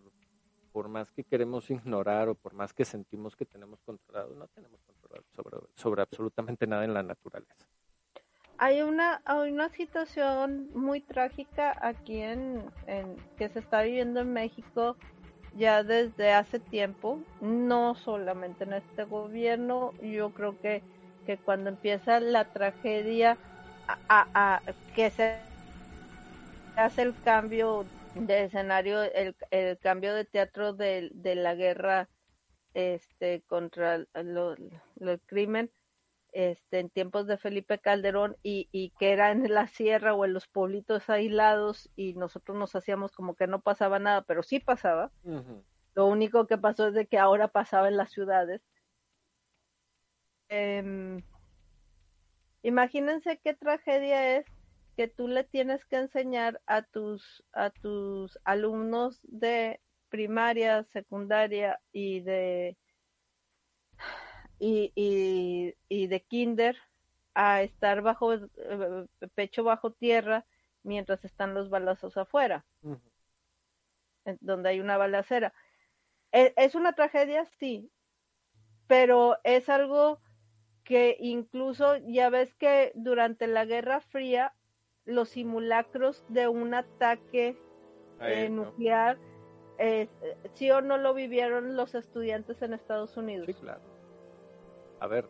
por 0.72 0.88
más 0.88 1.10
que 1.10 1.24
queremos 1.24 1.68
ignorar 1.68 2.30
o 2.30 2.34
por 2.34 2.54
más 2.54 2.72
que 2.72 2.86
sentimos 2.86 3.36
que 3.36 3.44
tenemos 3.44 3.78
controlado, 3.82 4.34
no 4.36 4.48
tenemos 4.48 4.80
control 4.84 5.22
sobre, 5.36 5.56
sobre 5.74 6.00
absolutamente 6.00 6.66
nada 6.66 6.86
en 6.86 6.94
la 6.94 7.02
naturaleza 7.02 7.66
hay 8.64 8.80
una, 8.80 9.20
hay 9.26 9.52
una 9.52 9.68
situación 9.68 10.70
muy 10.72 11.02
trágica 11.02 11.76
aquí 11.82 12.22
en, 12.22 12.64
que 13.36 13.50
se 13.50 13.58
está 13.58 13.82
viviendo 13.82 14.20
en 14.20 14.32
México 14.32 14.96
ya 15.54 15.84
desde 15.84 16.32
hace 16.32 16.60
tiempo, 16.60 17.18
no 17.42 17.94
solamente 17.94 18.64
en 18.64 18.72
este 18.72 19.04
gobierno, 19.04 19.92
yo 20.00 20.30
creo 20.30 20.58
que, 20.62 20.82
que 21.26 21.36
cuando 21.36 21.68
empieza 21.68 22.20
la 22.20 22.46
tragedia, 22.46 23.36
a, 24.08 24.62
que 24.96 25.10
se 25.10 25.36
hace 26.74 27.02
el 27.02 27.14
cambio 27.22 27.84
de 28.14 28.44
escenario, 28.44 29.02
el, 29.02 29.36
el 29.50 29.76
cambio 29.76 30.14
de 30.14 30.24
teatro 30.24 30.72
de, 30.72 31.10
de 31.12 31.34
la 31.34 31.54
guerra 31.54 32.08
este 32.72 33.42
contra 33.42 33.96
el 34.14 35.20
crimen, 35.26 35.70
este, 36.34 36.80
en 36.80 36.90
tiempos 36.90 37.28
de 37.28 37.38
Felipe 37.38 37.78
Calderón 37.78 38.36
y, 38.42 38.68
y, 38.72 38.90
que 38.98 39.12
era 39.12 39.30
en 39.30 39.54
la 39.54 39.68
sierra 39.68 40.14
o 40.14 40.24
en 40.24 40.34
los 40.34 40.48
pueblitos 40.48 41.08
aislados 41.08 41.90
y 41.94 42.14
nosotros 42.14 42.58
nos 42.58 42.74
hacíamos 42.74 43.12
como 43.12 43.36
que 43.36 43.46
no 43.46 43.60
pasaba 43.60 44.00
nada, 44.00 44.22
pero 44.22 44.42
sí 44.42 44.58
pasaba. 44.58 45.12
Lo 45.94 46.06
único 46.06 46.46
que 46.48 46.58
pasó 46.58 46.88
es 46.88 46.94
de 46.94 47.06
que 47.06 47.18
ahora 47.18 47.48
pasaba 47.48 47.86
en 47.86 47.96
las 47.96 48.10
ciudades. 48.10 48.62
Em, 50.48 51.22
imagínense 52.62 53.40
qué 53.42 53.54
tragedia 53.54 54.36
es 54.36 54.46
que 54.96 55.06
tú 55.06 55.28
le 55.28 55.44
tienes 55.44 55.84
que 55.84 55.96
enseñar 55.96 56.60
a 56.66 56.82
tus, 56.82 57.44
a 57.52 57.70
tus 57.70 58.38
alumnos 58.44 59.20
de 59.22 59.80
primaria, 60.08 60.82
secundaria 60.92 61.80
y 61.92 62.20
de 62.20 62.76
y, 64.66 65.74
y, 65.88 66.06
de 66.06 66.20
kinder 66.20 66.78
a 67.34 67.62
estar 67.62 68.00
bajo 68.00 68.32
eh, 68.32 69.06
pecho 69.34 69.62
bajo 69.62 69.92
tierra 69.92 70.46
mientras 70.82 71.22
están 71.24 71.52
los 71.52 71.68
balazos 71.68 72.16
afuera, 72.16 72.64
donde 74.40 74.70
hay 74.70 74.80
una 74.80 74.96
balacera. 74.96 75.52
¿Es, 76.32 76.54
¿Es, 76.56 76.74
una 76.74 76.94
tragedia? 76.94 77.44
Sí, 77.58 77.90
pero 78.86 79.36
es 79.44 79.68
algo 79.68 80.20
que 80.82 81.16
incluso 81.20 81.96
ya 81.98 82.30
ves 82.30 82.54
que 82.54 82.92
durante 82.94 83.46
la 83.46 83.66
Guerra 83.66 84.00
Fría 84.00 84.54
los 85.04 85.30
simulacros 85.30 86.24
de 86.28 86.48
un 86.48 86.72
ataque 86.72 87.58
eh, 88.20 88.48
nuclear, 88.48 89.18
eh, 89.78 90.08
sí 90.54 90.70
o 90.70 90.80
no 90.80 90.96
lo 90.96 91.12
vivieron 91.12 91.76
los 91.76 91.94
estudiantes 91.94 92.62
en 92.62 92.72
Estados 92.72 93.16
Unidos. 93.18 93.46
Sí, 93.46 93.54
claro 93.54 93.93
a 95.00 95.06
ver, 95.06 95.28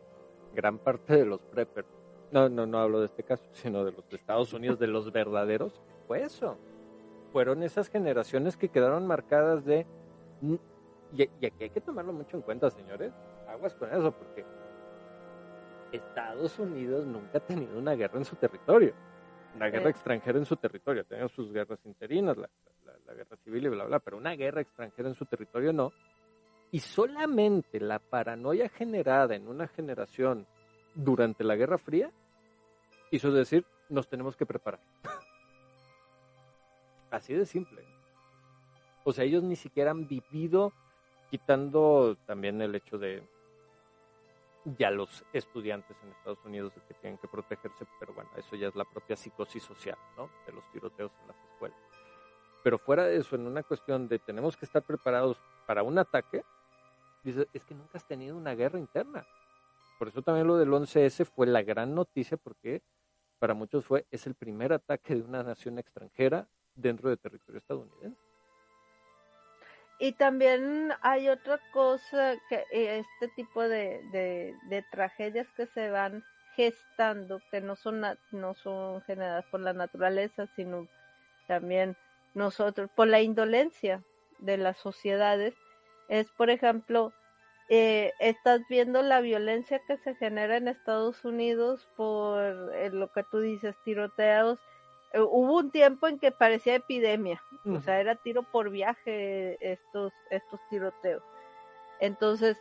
gran 0.54 0.78
parte 0.78 1.16
de 1.16 1.24
los 1.24 1.40
preppers, 1.40 1.88
no, 2.30 2.48
no, 2.48 2.66
no 2.66 2.78
hablo 2.78 3.00
de 3.00 3.06
este 3.06 3.22
caso, 3.22 3.44
sino 3.52 3.84
de 3.84 3.92
los 3.92 4.08
de 4.08 4.16
Estados 4.16 4.52
Unidos, 4.52 4.78
de 4.78 4.86
los 4.86 5.12
verdaderos, 5.12 5.80
fue 6.06 6.22
eso. 6.22 6.56
Fueron 7.32 7.62
esas 7.62 7.88
generaciones 7.88 8.56
que 8.56 8.68
quedaron 8.68 9.06
marcadas 9.06 9.64
de... 9.64 9.86
Y, 10.42 11.22
aquí 11.22 11.64
hay 11.64 11.70
que 11.70 11.80
tomarlo 11.80 12.12
mucho 12.12 12.36
en 12.36 12.42
cuenta, 12.42 12.70
señores. 12.70 13.12
Aguas 13.48 13.74
con 13.74 13.92
eso, 13.92 14.12
porque 14.12 14.44
Estados 15.92 16.58
Unidos 16.58 17.06
nunca 17.06 17.38
ha 17.38 17.40
tenido 17.40 17.78
una 17.78 17.94
guerra 17.94 18.18
en 18.18 18.24
su 18.24 18.36
territorio, 18.36 18.94
una 19.54 19.68
guerra 19.68 19.90
extranjera 19.90 20.38
en 20.38 20.44
su 20.44 20.56
territorio. 20.56 21.02
Ha 21.02 21.04
tenido 21.04 21.28
sus 21.28 21.52
guerras 21.52 21.78
interinas, 21.84 22.36
la, 22.36 22.48
la 23.06 23.14
guerra 23.14 23.36
civil 23.36 23.66
y 23.66 23.68
bla, 23.68 23.84
bla, 23.84 23.98
pero 24.00 24.16
una 24.16 24.32
guerra 24.32 24.60
extranjera 24.60 25.08
en 25.08 25.14
su 25.14 25.24
territorio 25.26 25.72
no. 25.72 25.92
Y 26.74 26.80
solamente 26.80 27.78
la 27.78 28.00
paranoia 28.00 28.68
generada 28.68 29.36
en 29.36 29.46
una 29.46 29.68
generación 29.68 30.44
durante 30.92 31.44
la 31.44 31.54
Guerra 31.54 31.78
Fría 31.78 32.10
hizo 33.12 33.30
decir, 33.30 33.64
nos 33.90 34.08
tenemos 34.08 34.36
que 34.36 34.44
preparar. 34.44 34.80
Así 37.12 37.32
de 37.32 37.46
simple. 37.46 37.84
O 39.04 39.12
sea, 39.12 39.22
ellos 39.22 39.44
ni 39.44 39.54
siquiera 39.54 39.92
han 39.92 40.08
vivido, 40.08 40.72
quitando 41.30 42.16
también 42.26 42.60
el 42.60 42.74
hecho 42.74 42.98
de 42.98 43.22
ya 44.64 44.90
los 44.90 45.24
estudiantes 45.32 45.96
en 46.02 46.10
Estados 46.10 46.44
Unidos 46.44 46.72
que 46.88 46.94
tienen 46.94 47.18
que 47.18 47.28
protegerse, 47.28 47.86
pero 48.00 48.14
bueno, 48.14 48.30
eso 48.36 48.56
ya 48.56 48.66
es 48.66 48.74
la 48.74 48.84
propia 48.84 49.14
psicosis 49.14 49.62
social, 49.62 49.98
¿no? 50.16 50.28
De 50.44 50.52
los 50.52 50.68
tiroteos 50.72 51.12
en 51.22 51.28
las 51.28 51.36
escuelas. 51.52 51.78
Pero 52.64 52.78
fuera 52.78 53.04
de 53.04 53.18
eso, 53.18 53.36
en 53.36 53.46
una 53.46 53.62
cuestión 53.62 54.08
de 54.08 54.18
tenemos 54.18 54.56
que 54.56 54.64
estar 54.64 54.82
preparados 54.82 55.40
para 55.68 55.84
un 55.84 55.98
ataque, 55.98 56.42
Dice, 57.24 57.48
es 57.52 57.64
que 57.64 57.74
nunca 57.74 57.98
has 57.98 58.06
tenido 58.06 58.36
una 58.36 58.54
guerra 58.54 58.78
interna. 58.78 59.26
Por 59.98 60.08
eso 60.08 60.22
también 60.22 60.46
lo 60.46 60.56
del 60.56 60.68
11S 60.68 61.24
fue 61.24 61.46
la 61.46 61.62
gran 61.62 61.94
noticia 61.94 62.36
porque 62.36 62.82
para 63.38 63.54
muchos 63.54 63.84
fue, 63.84 64.06
es 64.10 64.26
el 64.26 64.34
primer 64.34 64.72
ataque 64.72 65.14
de 65.14 65.22
una 65.22 65.42
nación 65.42 65.78
extranjera 65.78 66.46
dentro 66.74 67.10
de 67.10 67.16
territorio 67.16 67.58
estadounidense. 67.58 68.20
Y 69.98 70.12
también 70.12 70.92
hay 71.02 71.28
otra 71.28 71.60
cosa, 71.72 72.34
que 72.48 72.64
eh, 72.72 72.98
este 72.98 73.28
tipo 73.36 73.62
de, 73.62 74.02
de, 74.68 74.84
tragedias 74.90 75.46
que 75.56 75.66
se 75.66 75.90
van 75.90 76.24
gestando, 76.56 77.40
que 77.50 77.60
no 77.60 77.76
son, 77.76 78.02
no 78.32 78.54
son 78.54 79.02
generadas 79.02 79.44
por 79.46 79.60
la 79.60 79.72
naturaleza, 79.72 80.46
sino 80.56 80.88
también 81.46 81.96
nosotros, 82.34 82.90
por 82.94 83.06
la 83.08 83.20
indolencia 83.20 84.02
de 84.38 84.56
las 84.56 84.78
sociedades, 84.78 85.54
es, 86.08 86.30
por 86.30 86.50
ejemplo, 86.50 87.12
eh, 87.70 88.12
estás 88.20 88.60
viendo 88.68 89.00
la 89.02 89.20
violencia 89.20 89.80
que 89.86 89.96
se 89.98 90.14
genera 90.16 90.56
en 90.58 90.68
Estados 90.68 91.24
Unidos 91.24 91.88
por 91.96 92.40
eh, 92.74 92.90
lo 92.90 93.10
que 93.12 93.22
tú 93.24 93.40
dices, 93.40 93.74
tiroteos. 93.84 94.58
Eh, 95.12 95.20
hubo 95.20 95.58
un 95.58 95.70
tiempo 95.70 96.06
en 96.06 96.18
que 96.18 96.30
parecía 96.30 96.74
epidemia, 96.74 97.40
o 97.64 97.80
sea, 97.80 98.00
era 98.00 98.16
tiro 98.16 98.42
por 98.42 98.68
viaje 98.70 99.56
estos, 99.60 100.12
estos 100.30 100.60
tiroteos. 100.68 101.22
Entonces, 102.00 102.58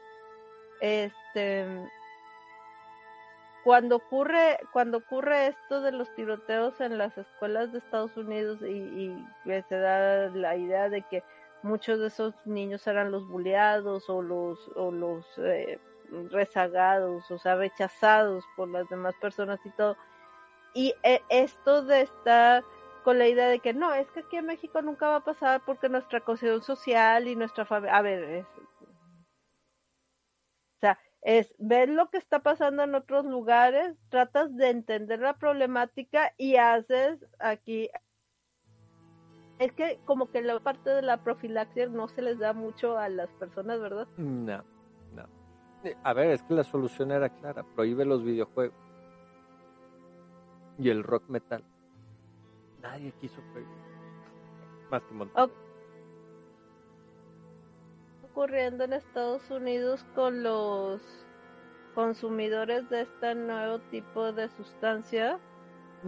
este, 0.80 1.66
cuando 3.64 3.98
ocurre, 3.98 4.60
cuando 4.72 5.00
ocurre 5.00 5.48
esto 5.48 5.82
de 5.82 5.92
los 5.92 6.14
tiroteos 6.16 6.80
en 6.80 6.98
las 6.98 7.18
escuelas 7.18 7.72
de 7.74 7.80
Estados 7.80 8.16
Unidos 8.16 8.62
y, 8.62 8.74
y 8.74 9.28
se 9.68 9.76
da 9.76 10.30
la 10.30 10.56
idea 10.56 10.90
de 10.90 11.02
que 11.02 11.24
muchos 11.64 12.00
de 12.00 12.08
esos 12.08 12.34
niños 12.46 12.86
eran 12.88 13.12
los 13.12 13.28
buleados 13.28 14.10
o 14.10 14.22
los, 14.22 14.60
o 14.76 14.92
los 14.92 15.26
eh, 15.38 15.80
rezagados, 16.30 17.30
o 17.32 17.38
sea, 17.38 17.56
rechazados 17.56 18.44
por 18.56 18.70
las 18.70 18.88
demás 18.90 19.16
personas 19.22 19.60
y 19.66 19.70
todo. 19.72 19.98
Y 20.74 20.94
eh, 21.04 21.22
esto 21.30 21.84
de 21.84 22.02
estar 22.02 22.64
con 23.04 23.20
la 23.20 23.28
idea 23.28 23.48
de 23.48 23.60
que 23.60 23.74
no, 23.74 23.94
es 23.94 24.10
que 24.12 24.22
aquí 24.22 24.38
en 24.38 24.46
México 24.46 24.82
nunca 24.82 25.08
va 25.08 25.18
a 25.18 25.24
pasar 25.24 25.62
porque 25.66 25.90
nuestra 25.90 26.22
cohesión 26.22 26.64
social 26.64 27.28
y 27.28 27.36
nuestra 27.36 27.66
familia, 27.66 27.98
a 27.98 28.02
ver, 28.02 28.24
es, 28.24 28.46
o 28.46 28.88
sea, 30.80 31.00
es 31.22 31.54
ver 31.58 31.90
lo 31.90 32.10
que 32.10 32.18
está 32.18 32.40
pasando 32.40 32.84
en 32.84 32.96
otros 32.96 33.26
lugares, 33.26 33.96
tratas 34.10 34.56
de 34.56 34.70
entender 34.70 35.20
la 35.20 35.38
problemática 35.38 36.34
y 36.38 36.58
haces 36.58 37.26
aquí 37.40 37.90
es 39.60 39.72
que 39.74 40.00
como 40.06 40.30
que 40.32 40.42
la 40.42 40.60
parte 40.60 40.90
de 40.90 41.02
la 41.02 41.24
profilaxia 41.24 41.88
no 41.88 42.08
se 42.08 42.22
les 42.22 42.40
da 42.40 42.54
mucho 42.54 42.98
a 42.98 43.10
las 43.10 43.30
personas, 43.32 43.80
¿verdad? 43.80 44.08
No, 44.18 44.64
no. 45.16 45.28
A 46.04 46.14
ver, 46.14 46.32
es 46.32 46.44
que 46.44 46.54
la 46.54 46.64
solución 46.64 47.12
era 47.12 47.30
clara, 47.30 47.64
prohíbe 47.76 48.06
los 48.06 48.24
videojuegos 48.24 48.76
y 50.78 50.90
el 50.90 51.04
rock 51.04 51.30
metal. 51.30 51.64
Nadie 52.82 53.14
quiso 53.22 53.42
prohibir. 53.52 53.84
Más 54.90 55.02
que 55.04 55.14
Monterrey. 55.14 55.52
ocurriendo 58.24 58.84
en 58.84 58.94
Estados 58.94 59.50
Unidos 59.52 60.04
con 60.16 60.42
los 60.44 61.02
consumidores 61.94 62.90
de 62.90 63.02
este 63.02 63.36
nuevo 63.36 63.80
tipo 63.92 64.34
de 64.34 64.50
sustancia 64.50 65.40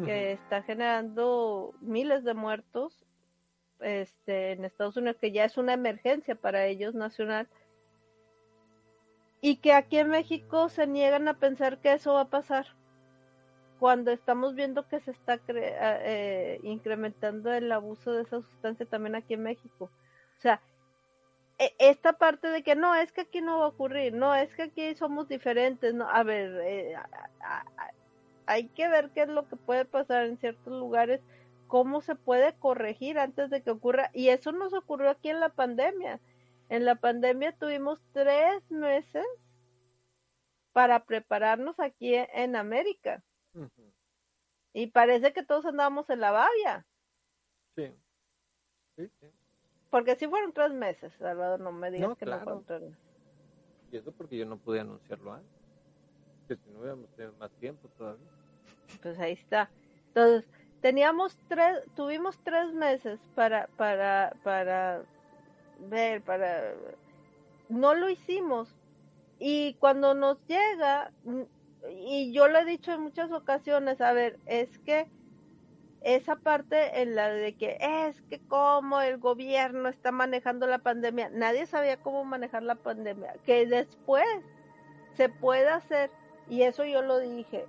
que 0.03 0.33
está 0.33 0.61
generando 0.63 1.73
miles 1.79 2.23
de 2.25 2.33
muertos 2.33 3.04
este, 3.85 4.53
en 4.53 4.65
Estados 4.65 4.97
Unidos, 4.97 5.17
que 5.21 5.31
ya 5.31 5.45
es 5.45 5.57
una 5.57 5.73
emergencia 5.73 6.35
para 6.35 6.65
ellos 6.65 6.95
nacional, 6.95 7.47
y 9.41 9.57
que 9.57 9.73
aquí 9.73 9.99
en 9.99 10.09
México 10.09 10.69
se 10.69 10.87
niegan 10.87 11.27
a 11.27 11.39
pensar 11.39 11.79
que 11.79 11.93
eso 11.93 12.13
va 12.13 12.21
a 12.21 12.29
pasar, 12.29 12.65
cuando 13.79 14.11
estamos 14.11 14.55
viendo 14.55 14.87
que 14.87 14.99
se 15.01 15.11
está 15.11 15.39
eh, 15.47 16.59
incrementando 16.63 17.53
el 17.53 17.71
abuso 17.71 18.11
de 18.13 18.23
esa 18.23 18.41
sustancia 18.41 18.85
también 18.85 19.15
aquí 19.15 19.35
en 19.35 19.43
México. 19.43 19.91
O 20.37 20.41
sea, 20.41 20.61
e, 21.59 21.75
esta 21.77 22.13
parte 22.13 22.47
de 22.49 22.63
que 22.63 22.75
no, 22.75 22.95
es 22.95 23.11
que 23.11 23.21
aquí 23.21 23.41
no 23.41 23.59
va 23.59 23.65
a 23.65 23.69
ocurrir, 23.69 24.13
no, 24.13 24.33
es 24.33 24.53
que 24.55 24.63
aquí 24.63 24.95
somos 24.95 25.27
diferentes, 25.27 25.93
no, 25.93 26.09
a 26.09 26.23
ver, 26.23 26.59
eh, 26.63 26.95
hay 28.47 28.67
que 28.69 28.87
ver 28.87 29.11
qué 29.11 29.23
es 29.23 29.29
lo 29.29 29.47
que 29.47 29.55
puede 29.55 29.85
pasar 29.85 30.25
en 30.25 30.37
ciertos 30.37 30.73
lugares 30.73 31.21
cómo 31.75 31.99
se 31.99 32.15
puede 32.15 32.57
corregir 32.57 33.19
antes 33.19 33.49
de 33.49 33.61
que 33.61 33.69
ocurra. 33.69 34.09
Y 34.13 34.29
eso 34.29 34.53
nos 34.53 34.73
ocurrió 34.73 35.09
aquí 35.09 35.27
en 35.27 35.41
la 35.41 35.49
pandemia. 35.49 36.21
En 36.69 36.85
la 36.85 36.95
pandemia 36.95 37.51
tuvimos 37.51 37.99
tres 38.13 38.71
meses 38.71 39.25
para 40.71 41.03
prepararnos 41.03 41.77
aquí 41.81 42.15
en 42.15 42.55
América. 42.55 43.21
Y 44.71 44.87
parece 44.87 45.33
que 45.33 45.43
todos 45.43 45.65
andábamos 45.65 46.09
en 46.09 46.21
la 46.21 46.31
babia. 46.31 46.87
Sí. 47.75 47.93
sí, 48.95 49.11
Porque 49.89 50.15
sí 50.15 50.29
fueron 50.29 50.53
tres 50.53 50.71
meses, 50.71 51.11
Salvador, 51.15 51.59
no 51.59 51.73
me 51.73 51.91
digas 51.91 52.17
que 52.17 52.25
no 52.25 52.39
fueron 52.39 52.63
tres 52.63 52.83
meses. 52.83 53.03
Y 53.91 53.97
eso 53.97 54.13
porque 54.13 54.37
yo 54.37 54.45
no 54.45 54.55
pude 54.55 54.79
anunciarlo 54.79 55.33
antes. 55.33 55.51
Que 56.47 56.55
si 56.55 56.69
no 56.69 56.79
hubiéramos 56.79 57.09
tenido 57.17 57.33
más 57.33 57.51
tiempo 57.59 57.89
todavía. 57.97 58.31
Pues 59.01 59.19
ahí 59.19 59.33
está. 59.33 59.69
Entonces, 60.07 60.49
teníamos 60.85 61.35
tres, 61.47 61.79
tuvimos 61.95 62.37
tres 62.43 62.71
meses 62.71 63.19
para, 63.33 63.65
para, 63.75 64.35
para 64.43 65.01
ver, 65.79 66.21
para, 66.21 66.75
no 67.69 67.95
lo 67.95 68.07
hicimos. 68.07 68.69
Y 69.39 69.73
cuando 69.79 70.13
nos 70.13 70.37
llega, 70.45 71.09
y 71.89 72.31
yo 72.33 72.47
lo 72.47 72.59
he 72.59 72.65
dicho 72.65 72.91
en 72.91 73.01
muchas 73.01 73.31
ocasiones, 73.31 73.99
a 73.99 74.13
ver, 74.13 74.37
es 74.45 74.77
que 74.77 75.07
esa 76.01 76.35
parte 76.35 77.01
en 77.01 77.15
la 77.15 77.31
de 77.31 77.55
que 77.55 77.79
es 77.81 78.21
que 78.29 78.39
como 78.47 79.01
el 79.01 79.17
gobierno 79.17 79.89
está 79.89 80.11
manejando 80.11 80.67
la 80.67 80.77
pandemia, 80.77 81.31
nadie 81.31 81.65
sabía 81.65 81.97
cómo 81.97 82.25
manejar 82.25 82.61
la 82.61 82.75
pandemia, 82.75 83.33
que 83.43 83.65
después 83.65 84.27
se 85.17 85.29
puede 85.29 85.67
hacer, 85.67 86.11
y 86.47 86.61
eso 86.61 86.85
yo 86.85 87.01
lo 87.01 87.17
dije, 87.17 87.65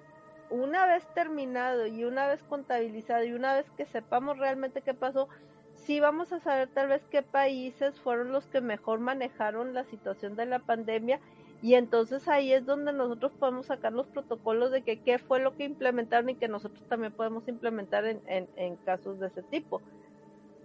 una 0.50 0.86
vez 0.86 1.06
terminado 1.14 1.86
y 1.86 2.04
una 2.04 2.26
vez 2.26 2.42
contabilizado 2.44 3.24
y 3.24 3.32
una 3.32 3.54
vez 3.54 3.66
que 3.76 3.86
sepamos 3.86 4.38
realmente 4.38 4.82
qué 4.82 4.94
pasó, 4.94 5.28
sí 5.74 6.00
vamos 6.00 6.32
a 6.32 6.40
saber 6.40 6.68
tal 6.68 6.88
vez 6.88 7.02
qué 7.10 7.22
países 7.22 7.98
fueron 8.00 8.32
los 8.32 8.46
que 8.46 8.60
mejor 8.60 9.00
manejaron 9.00 9.74
la 9.74 9.84
situación 9.84 10.36
de 10.36 10.46
la 10.46 10.58
pandemia 10.60 11.20
y 11.62 11.74
entonces 11.74 12.28
ahí 12.28 12.52
es 12.52 12.66
donde 12.66 12.92
nosotros 12.92 13.32
podemos 13.38 13.66
sacar 13.66 13.92
los 13.92 14.06
protocolos 14.06 14.70
de 14.70 14.82
que 14.82 15.00
qué 15.00 15.18
fue 15.18 15.40
lo 15.40 15.56
que 15.56 15.64
implementaron 15.64 16.28
y 16.28 16.34
que 16.34 16.48
nosotros 16.48 16.82
también 16.88 17.12
podemos 17.12 17.48
implementar 17.48 18.04
en, 18.04 18.20
en, 18.26 18.48
en 18.56 18.76
casos 18.76 19.18
de 19.18 19.28
ese 19.28 19.42
tipo. 19.42 19.80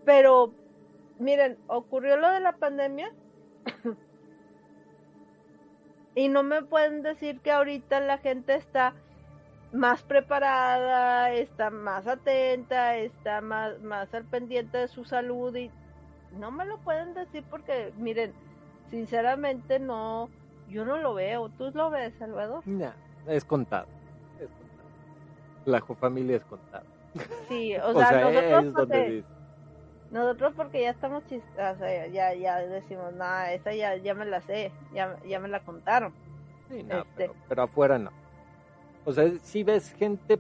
Pero 0.06 0.52
miren, 1.20 1.58
ocurrió 1.68 2.18
lo 2.18 2.30
de 2.30 2.40
la 2.40 2.54
pandemia 2.54 3.12
y 6.16 6.28
no 6.28 6.44
me 6.44 6.64
pueden 6.64 7.04
decir 7.04 7.40
que 7.40 7.52
ahorita 7.52 8.00
la 8.02 8.18
gente 8.18 8.56
está 8.56 8.94
más 9.74 10.04
preparada, 10.04 11.32
está 11.34 11.70
más 11.70 12.08
atenta, 12.08 12.98
está 12.98 13.42
más, 13.42 13.80
más 13.82 14.14
al 14.14 14.26
pendiente 14.26 14.78
de 14.78 14.88
su 14.88 15.06
salud 15.06 15.56
y 15.56 15.72
no 16.38 16.52
me 16.52 16.66
lo 16.66 16.78
pueden 16.80 17.14
decir 17.14 17.44
porque, 17.50 17.94
miren, 17.98 18.34
sinceramente 18.90 19.80
no, 19.80 20.30
yo 20.68 20.86
no 20.86 20.98
lo 20.98 21.14
veo. 21.14 21.50
¿Tú 21.50 21.72
lo 21.74 21.90
ves, 21.90 22.14
Salvador? 22.18 22.64
No, 22.66 22.94
es 23.28 23.46
contado. 23.46 23.88
Es 24.40 24.50
contado. 24.50 24.90
La 25.66 25.82
familia 25.96 26.38
es 26.38 26.46
contada. 26.46 26.84
Sí, 27.48 27.76
o 27.84 27.94
sea, 27.94 28.22
nosotros, 28.22 28.74
porque, 28.74 29.24
nosotros 30.12 30.54
porque 30.56 30.82
ya 30.82 30.90
estamos 30.92 31.26
chistas, 31.28 31.80
ya, 32.12 32.34
ya 32.34 32.60
decimos, 32.60 33.14
nada, 33.14 33.52
esa 33.54 33.74
ya, 33.74 33.96
ya 33.98 34.14
me 34.14 34.26
la 34.26 34.42
sé, 34.42 34.72
ya, 34.94 35.18
ya 35.26 35.40
me 35.40 35.48
la 35.48 35.62
contaron. 35.62 36.14
Sí, 36.70 36.84
no, 36.84 37.00
este 37.00 37.32
pero, 37.50 37.64
afuera 37.64 37.98
no. 37.98 38.12
O 39.06 39.14
sea, 39.14 39.32
si 39.42 39.64
ves 39.64 39.94
gente, 39.94 40.40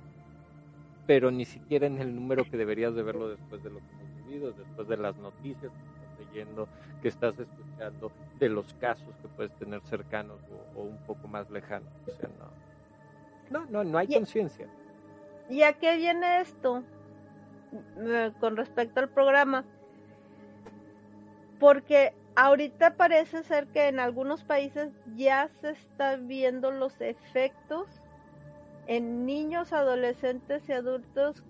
pero 1.08 1.32
ni 1.32 1.46
siquiera 1.46 1.88
en 1.88 2.00
el 2.00 2.16
número 2.16 2.44
que 2.46 2.58
deberías 2.58 2.94
de 2.94 3.02
verlo 3.02 3.30
después 3.30 3.64
de 3.64 3.72
lo 3.72 3.80
que 3.80 3.86
hemos 3.94 4.28
vivido, 4.28 4.52
después 4.52 4.88
de 4.88 4.98
las 4.98 5.18
noticias 5.18 5.72
que 5.72 6.14
estás 6.14 6.28
leyendo, 6.28 6.68
que 7.02 7.08
estás 7.08 7.40
escuchando, 7.40 8.12
de 8.40 8.50
los 8.50 8.74
casos 8.76 9.16
que 9.22 9.28
puedes 9.30 9.52
tener 9.58 9.82
cercanos 9.82 10.38
o, 10.76 10.82
un 10.82 10.98
poco 11.08 11.28
más 11.28 11.50
lejanos. 11.50 11.90
O 12.08 12.12
sea, 12.12 12.30
no. 13.50 13.60
No, 13.60 13.66
no, 13.70 13.84
no 13.84 13.98
hay 13.98 14.08
conciencia. 14.08 14.68
¿Y 15.50 15.64
a 15.64 15.74
qué 15.74 15.98
viene 15.98 16.40
esto? 16.42 16.84
Con 18.40 18.56
respecto 18.56 19.00
al 19.00 19.10
programa. 19.10 19.66
Porque 21.60 22.14
ahorita 22.36 22.96
parece 22.96 23.44
ser 23.44 23.68
que 23.68 23.88
en 23.88 24.00
algunos 24.00 24.44
países 24.44 24.92
ya 25.16 25.50
se 25.60 25.72
están 25.72 26.28
viendo 26.28 26.72
los 26.72 27.02
efectos 27.02 28.01
en 28.88 29.26
niños, 29.26 29.74
adolescentes 29.74 30.68
y 30.68 30.74
adultos. 30.74 31.44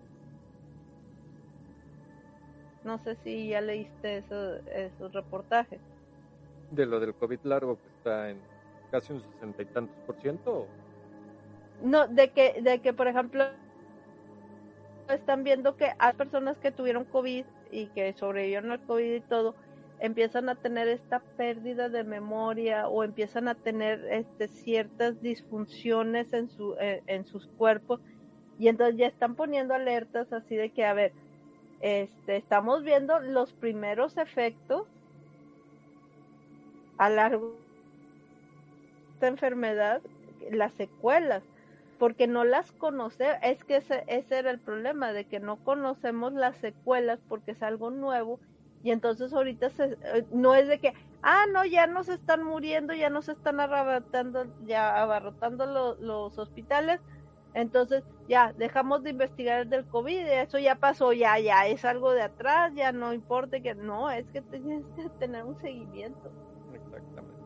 No 2.84 2.98
sé 3.04 3.16
si 3.24 3.50
ya 3.50 3.62
leíste 3.62 4.18
eso, 4.18 4.56
esos 4.68 5.14
reportajes. 5.14 5.80
De 6.72 6.86
lo 6.86 7.00
del 7.00 7.14
COVID 7.14 7.40
largo 7.44 7.78
que 7.78 7.88
está 7.98 8.30
en 8.30 8.40
casi 8.90 9.14
un 9.14 9.22
sesenta 9.22 9.62
y 9.62 9.66
tantos 9.66 9.96
por 10.06 10.16
ciento. 10.22 10.68
No, 11.84 12.08
de 12.08 12.30
que, 12.32 12.62
de 12.62 12.80
que 12.80 12.94
por 12.94 13.08
ejemplo 13.08 13.46
están 15.10 15.44
viendo 15.44 15.76
que 15.76 15.92
hay 15.98 16.14
personas 16.14 16.58
que 16.58 16.72
tuvieron 16.72 17.06
COVID 17.06 17.46
y 17.72 17.88
que 17.88 18.14
sobrevivieron 18.14 18.72
al 18.72 18.82
COVID 18.82 19.16
y 19.16 19.22
todo, 19.22 19.56
empiezan 20.02 20.50
a 20.50 20.56
tener 20.56 20.88
esta 20.88 21.20
pérdida 21.38 21.88
de 21.88 22.04
memoria 22.04 22.88
o 22.88 23.04
empiezan 23.04 23.48
a 23.48 23.54
tener 23.54 24.04
este, 24.10 24.48
ciertas 24.48 25.22
disfunciones 25.22 26.34
en, 26.34 26.50
su, 26.50 26.76
eh, 26.80 27.04
en 27.06 27.24
sus 27.24 27.48
cuerpos 27.50 28.02
y 28.58 28.68
entonces 28.68 28.98
ya 28.98 29.06
están 29.06 29.36
poniendo 29.36 29.76
alertas 29.76 30.34
así 30.34 30.56
de 30.56 30.72
que, 30.72 30.86
a 30.86 30.94
ver, 30.94 31.14
este, 31.82 32.36
estamos 32.36 32.84
viendo 32.84 33.20
los 33.20 33.54
primeros 33.54 34.18
efectos 34.18 34.88
a 36.98 37.10
largo 37.10 37.56
esta 39.14 39.28
enfermedad, 39.28 40.02
las 40.52 40.74
secuelas, 40.74 41.44
porque 42.00 42.26
no 42.26 42.44
las 42.44 42.72
conoce, 42.72 43.38
es 43.44 43.64
que 43.64 43.76
ese, 43.76 44.04
ese 44.08 44.40
era 44.40 44.50
el 44.50 44.60
problema, 44.60 45.14
de 45.14 45.26
que 45.26 45.40
no 45.40 45.58
conocemos 45.58 46.34
las 46.34 46.58
secuelas 46.58 47.20
porque 47.30 47.52
es 47.52 47.62
algo 47.62 47.92
nuevo 47.92 48.40
y 48.84 48.92
entonces 48.92 49.34
ahorita 49.34 49.70
se, 49.70 49.98
eh, 50.04 50.26
no 50.32 50.56
es 50.56 50.68
de 50.68 50.80
que, 50.80 50.94
ah, 51.22 51.46
no, 51.52 51.66
ya 51.66 51.88
nos 51.88 52.10
están 52.10 52.44
muriendo, 52.44 52.94
ya 52.94 53.10
nos 53.10 53.30
están 53.30 53.60
abarrotando, 53.60 54.46
ya 54.66 55.02
abarrotando 55.02 55.96
los 56.00 56.38
hospitales, 56.38 57.00
entonces 57.54 58.04
ya 58.28 58.54
dejamos 58.54 59.04
de 59.04 59.12
investigar 59.12 59.68
del 59.68 59.86
COVID, 59.86 60.26
eso 60.26 60.58
ya 60.58 60.76
pasó, 60.76 61.14
ya, 61.14 61.38
ya 61.40 61.68
es 61.68 61.84
algo 61.84 62.12
de 62.12 62.22
atrás, 62.22 62.74
ya 62.76 62.92
no 62.92 63.14
importa 63.14 63.60
que 63.60 63.76
no, 63.76 64.10
es 64.10 64.26
que 64.30 64.42
tienes 64.42 64.86
que 64.96 65.10
tener 65.20 65.44
un 65.44 65.60
seguimiento. 65.60 66.32
Exactamente. 66.74 67.42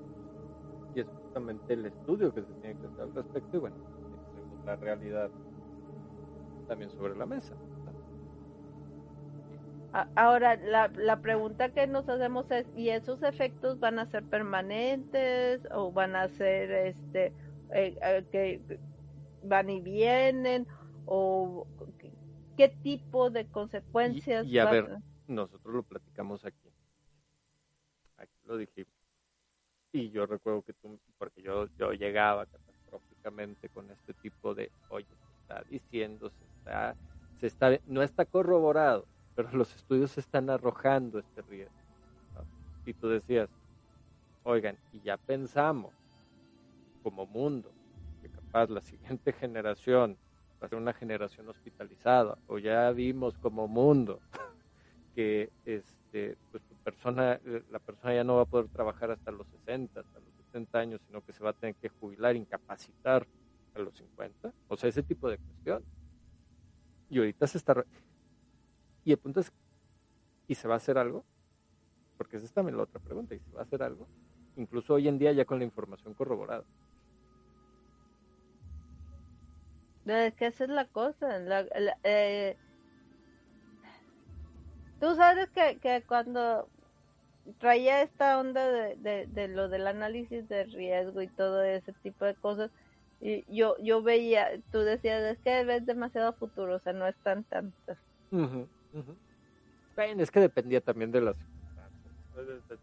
Y 0.93 0.99
es 1.01 1.07
justamente 1.07 1.73
el 1.73 1.87
estudio 1.87 2.33
que 2.33 2.41
se 2.41 2.53
tiene 2.61 2.79
que 2.79 2.87
hacer 2.87 3.01
al 3.01 3.13
respecto 3.15 3.57
y 3.57 3.59
bueno, 3.59 3.75
la 4.65 4.75
realidad 4.75 5.29
también 6.67 6.91
sobre 6.91 7.15
la 7.15 7.25
mesa. 7.25 7.55
Ahora, 10.15 10.57
la, 10.57 10.89
la 10.89 11.21
pregunta 11.21 11.69
que 11.69 11.87
nos 11.87 12.09
hacemos 12.09 12.51
es, 12.51 12.67
¿y 12.75 12.89
esos 12.89 13.23
efectos 13.23 13.79
van 13.79 13.97
a 13.97 14.05
ser 14.07 14.25
permanentes 14.25 15.61
o 15.71 15.89
van 15.89 16.17
a 16.17 16.27
ser, 16.27 16.69
este, 16.69 17.27
eh, 17.71 17.97
eh, 18.01 18.25
que 18.29 18.79
van 19.43 19.69
y 19.69 19.79
vienen? 19.79 20.67
¿O 21.05 21.65
qué 22.57 22.67
tipo 22.83 23.29
de 23.29 23.45
consecuencias? 23.45 24.45
Y, 24.45 24.59
a 24.59 24.69
ver, 24.69 24.97
nosotros 25.27 25.73
lo 25.73 25.83
platicamos 25.83 26.43
aquí. 26.43 26.69
Aquí 28.17 28.37
lo 28.43 28.57
dijimos. 28.57 28.91
Y 29.93 30.09
yo 30.09 30.25
recuerdo 30.25 30.61
que 30.63 30.73
tú, 30.73 30.99
porque 31.17 31.41
yo, 31.41 31.69
yo 31.77 31.93
llegaba 31.93 32.45
catastróficamente 32.47 33.69
con 33.69 33.89
este 33.91 34.13
tipo 34.15 34.53
de, 34.53 34.69
oye, 34.89 35.07
se 35.07 35.41
está 35.41 35.63
diciendo, 35.69 36.29
se 36.31 36.43
está, 36.43 36.95
se 37.39 37.47
está, 37.47 37.79
no 37.87 38.03
está 38.03 38.25
corroborado 38.25 39.07
pero 39.35 39.51
los 39.51 39.75
estudios 39.75 40.17
están 40.17 40.49
arrojando 40.49 41.19
este 41.19 41.41
riesgo. 41.43 41.75
Y 42.85 42.93
tú 42.93 43.09
decías, 43.09 43.49
oigan, 44.43 44.77
y 44.93 45.01
ya 45.01 45.17
pensamos 45.17 45.93
como 47.03 47.25
mundo 47.25 47.71
que 48.21 48.29
capaz 48.29 48.69
la 48.69 48.81
siguiente 48.81 49.33
generación 49.33 50.17
va 50.61 50.67
a 50.67 50.69
ser 50.69 50.77
una 50.77 50.93
generación 50.93 51.49
hospitalizada, 51.49 52.37
o 52.47 52.57
ya 52.57 52.89
vimos 52.91 53.37
como 53.37 53.67
mundo 53.67 54.21
que 55.15 55.51
este, 55.65 56.37
pues 56.51 56.63
persona, 56.85 57.39
la 57.71 57.79
persona 57.79 58.13
ya 58.13 58.23
no 58.23 58.35
va 58.35 58.43
a 58.43 58.45
poder 58.45 58.67
trabajar 58.67 59.09
hasta 59.09 59.31
los 59.31 59.47
60, 59.47 59.99
hasta 59.99 60.19
los 60.19 60.33
70 60.35 60.79
años, 60.79 61.01
sino 61.07 61.21
que 61.25 61.33
se 61.33 61.43
va 61.43 61.49
a 61.49 61.53
tener 61.53 61.75
que 61.75 61.89
jubilar, 61.89 62.35
incapacitar 62.35 63.25
a 63.73 63.79
los 63.79 63.95
50. 63.95 64.53
O 64.67 64.77
sea, 64.77 64.89
ese 64.89 65.01
tipo 65.01 65.27
de 65.27 65.39
cuestión. 65.39 65.83
Y 67.09 67.17
ahorita 67.17 67.47
se 67.47 67.57
está 67.57 67.83
y 69.05 69.11
el 69.11 69.19
punto 69.19 69.39
es, 69.39 69.53
¿y 70.47 70.55
se 70.55 70.67
va 70.67 70.73
a 70.73 70.77
hacer 70.77 70.97
algo? 70.97 71.23
Porque 72.17 72.37
esa 72.37 72.45
es 72.45 72.53
también 72.53 72.75
la 72.75 72.83
otra 72.83 72.99
pregunta, 72.99 73.35
¿y 73.35 73.39
se 73.39 73.51
va 73.51 73.61
a 73.61 73.63
hacer 73.63 73.83
algo? 73.83 74.07
Incluso 74.57 74.95
hoy 74.95 75.07
en 75.07 75.19
día 75.19 75.31
ya 75.31 75.45
con 75.45 75.59
la 75.59 75.65
información 75.65 76.15
corroborada. 76.15 76.63
Es 80.05 80.33
que 80.33 80.47
esa 80.47 80.63
es 80.63 80.69
la 80.69 80.85
cosa. 80.85 81.39
Eh, 82.03 82.57
tú 84.99 85.15
sabes 85.15 85.49
que, 85.49 85.77
que, 85.79 86.03
cuando 86.07 86.67
traía 87.59 88.01
esta 88.01 88.39
onda 88.39 88.67
de, 88.67 89.27
de, 89.27 89.47
lo 89.47 89.69
del 89.69 89.87
análisis 89.87 90.47
de 90.49 90.63
riesgo 90.65 91.21
y 91.21 91.27
todo 91.27 91.63
ese 91.63 91.93
tipo 91.93 92.25
de 92.25 92.35
cosas, 92.35 92.71
y 93.21 93.43
yo, 93.55 93.77
yo 93.81 94.01
veía, 94.01 94.47
tú 94.71 94.79
decías, 94.79 95.21
es 95.23 95.39
que 95.39 95.63
ves 95.63 95.85
demasiado 95.85 96.33
futuro, 96.33 96.75
o 96.75 96.79
sea, 96.79 96.93
no 96.93 97.07
están 97.07 97.43
tantas 97.43 97.97
es 99.97 100.31
que 100.31 100.39
dependía 100.39 100.81
también 100.81 101.11
de 101.11 101.21
las 101.21 101.35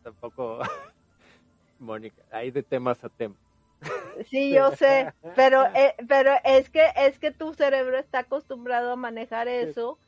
Tampoco, 0.03 0.61
Mónica, 1.79 2.23
hay 2.31 2.51
de 2.51 2.63
temas 2.63 3.05
a 3.05 3.11
temas. 3.11 3.37
Sí, 4.31 4.53
yo 4.53 4.71
sé, 4.73 5.13
pero 5.35 5.67
eh, 5.75 5.95
pero 6.09 6.33
es 6.45 6.71
que 6.71 6.87
es 6.97 7.19
que 7.19 7.33
tu 7.33 7.53
cerebro 7.53 7.99
está 7.99 8.21
acostumbrado 8.21 8.93
a 8.93 8.97
manejar 8.97 9.49
eso 9.49 9.99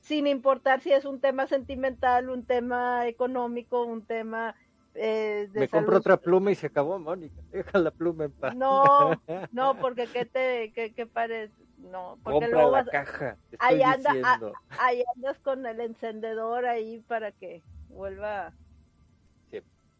sin 0.00 0.28
importar 0.28 0.80
si 0.80 0.92
es 0.92 1.04
un 1.04 1.20
tema 1.20 1.46
sentimental, 1.46 2.30
un 2.30 2.44
tema 2.44 3.08
económico, 3.08 3.84
un 3.84 4.04
tema 4.04 4.54
eh, 4.94 5.48
Me 5.52 5.68
compro 5.68 5.96
otra 5.96 6.16
pluma 6.16 6.50
y 6.50 6.54
se 6.54 6.66
acabó, 6.66 6.98
Mónica. 6.98 7.40
Deja 7.52 7.78
la 7.78 7.90
pluma 7.90 8.24
en 8.24 8.32
paz. 8.32 8.54
No, 8.54 9.20
no, 9.52 9.78
porque 9.78 10.06
qué 10.06 10.24
te 10.24 10.72
qué, 10.74 10.92
qué 10.92 11.06
parece 11.06 11.52
no, 11.78 12.18
porque 12.22 12.48
luego 12.48 12.70
la 12.70 12.84
caja. 12.84 13.36
ahí, 13.58 13.82
ahí 13.82 15.04
andas 15.16 15.38
con 15.40 15.66
el 15.66 15.80
encendedor 15.80 16.64
ahí 16.64 17.00
para 17.08 17.32
que 17.32 17.62
vuelva. 17.88 18.52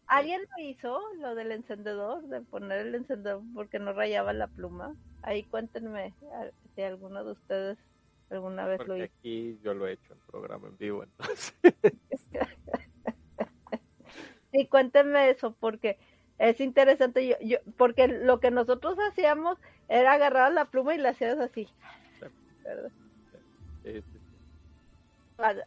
¿Alguien 0.07 0.41
lo 0.41 0.63
hizo, 0.63 0.99
lo 1.15 1.33
del 1.33 1.51
encendedor, 1.51 2.23
de 2.27 2.41
poner 2.41 2.87
el 2.87 2.95
encendedor 2.95 3.41
porque 3.53 3.79
no 3.79 3.93
rayaba 3.93 4.33
la 4.33 4.47
pluma? 4.47 4.95
Ahí 5.21 5.43
cuéntenme 5.43 6.13
si 6.75 6.81
alguno 6.83 7.23
de 7.23 7.31
ustedes 7.31 7.77
alguna 8.29 8.65
vez 8.65 8.85
lo 8.85 8.97
hizo. 8.97 9.05
Aquí 9.05 9.59
yo 9.63 9.73
lo 9.73 9.87
he 9.87 9.93
hecho 9.93 10.13
en 10.13 10.19
programa 10.27 10.67
en 10.67 10.77
vivo, 10.77 11.03
entonces. 11.03 11.53
sí, 14.53 14.67
cuéntenme 14.67 15.29
eso 15.29 15.55
porque 15.59 15.97
es 16.37 16.59
interesante, 16.61 17.27
yo, 17.27 17.35
yo, 17.41 17.57
porque 17.77 18.07
lo 18.07 18.39
que 18.39 18.51
nosotros 18.51 18.97
hacíamos 19.09 19.57
era 19.87 20.13
agarrar 20.13 20.53
la 20.53 20.65
pluma 20.65 20.95
y 20.95 20.99
la 20.99 21.09
hacías 21.09 21.39
así. 21.39 21.67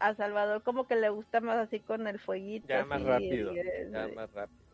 A, 0.00 0.14
Salvador 0.14 0.62
como 0.62 0.86
que 0.86 0.96
le 0.96 1.10
gusta 1.10 1.40
más 1.40 1.56
así 1.56 1.80
con 1.80 2.06
el 2.06 2.18
fueguito. 2.18 2.68
Ya 2.68 2.84
más 2.84 3.02
rápido, 3.02 3.52
ya 3.54 4.08
más 4.14 4.32
rápido. 4.32 4.66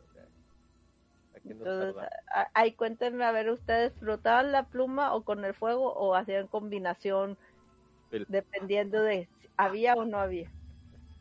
Entonces, 1.45 2.09
ahí 2.55 2.73
cuéntenme, 2.75 3.25
a 3.25 3.33
ver, 3.33 3.51
¿ustedes 3.51 3.93
flotaban 3.95 4.53
la 4.53 4.65
pluma 4.65 5.15
o 5.15 5.25
con 5.25 5.45
el 5.45 5.55
fuego 5.55 5.93
o 5.93 6.15
hacían 6.15 6.47
combinación 6.47 7.39
dependiendo 8.29 9.03
de 9.03 9.29
si 9.41 9.49
había 9.57 9.95
o 9.95 10.05
no 10.05 10.19
había? 10.19 10.53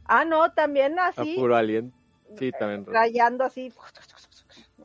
Ah, 0.05 0.25
no, 0.25 0.51
también 0.51 0.99
así. 0.99 1.33
A 1.33 1.35
puro 1.35 1.55
aliento. 1.55 2.00
Sí, 2.37 2.51
también. 2.51 2.85
Rayando 2.85 3.43
así. 3.43 3.73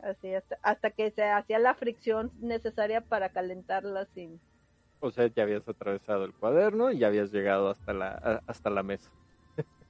así 0.02 0.35
hasta, 0.35 0.59
hasta 0.62 0.90
que 0.90 1.10
se 1.10 1.24
hacía 1.24 1.59
la 1.59 1.74
fricción 1.74 2.32
necesaria 2.40 3.01
para 3.01 3.31
calentarla 3.31 4.06
sin... 4.06 4.40
O 5.01 5.10
sea, 5.10 5.27
ya 5.27 5.43
habías 5.43 5.68
atravesado 5.68 6.24
el 6.24 6.32
cuaderno 6.32 6.90
y 6.90 6.98
ya 6.98 7.09
habías 7.09 7.31
llegado 7.31 7.70
hasta 7.70 7.93
la, 7.93 8.43
hasta 8.47 8.70
la 8.70 8.82
mesa. 8.82 9.10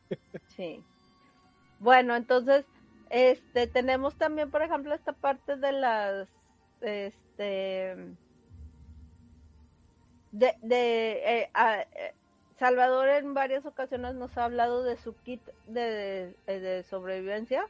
Sí. 0.46 0.84
Bueno, 1.80 2.14
entonces, 2.14 2.64
este, 3.10 3.66
tenemos 3.66 4.14
también, 4.16 4.50
por 4.52 4.62
ejemplo, 4.62 4.94
esta 4.94 5.12
parte 5.12 5.56
de 5.56 5.72
las, 5.72 6.28
este, 6.80 7.96
de, 10.30 10.54
de 10.62 11.12
eh, 11.42 11.50
eh, 11.54 12.14
Salvador 12.58 13.08
en 13.08 13.34
varias 13.34 13.66
ocasiones 13.66 14.14
nos 14.14 14.36
ha 14.38 14.44
hablado 14.44 14.82
de 14.82 14.96
su 14.96 15.14
kit 15.14 15.42
de, 15.66 16.84
sobrevivencia. 16.88 17.66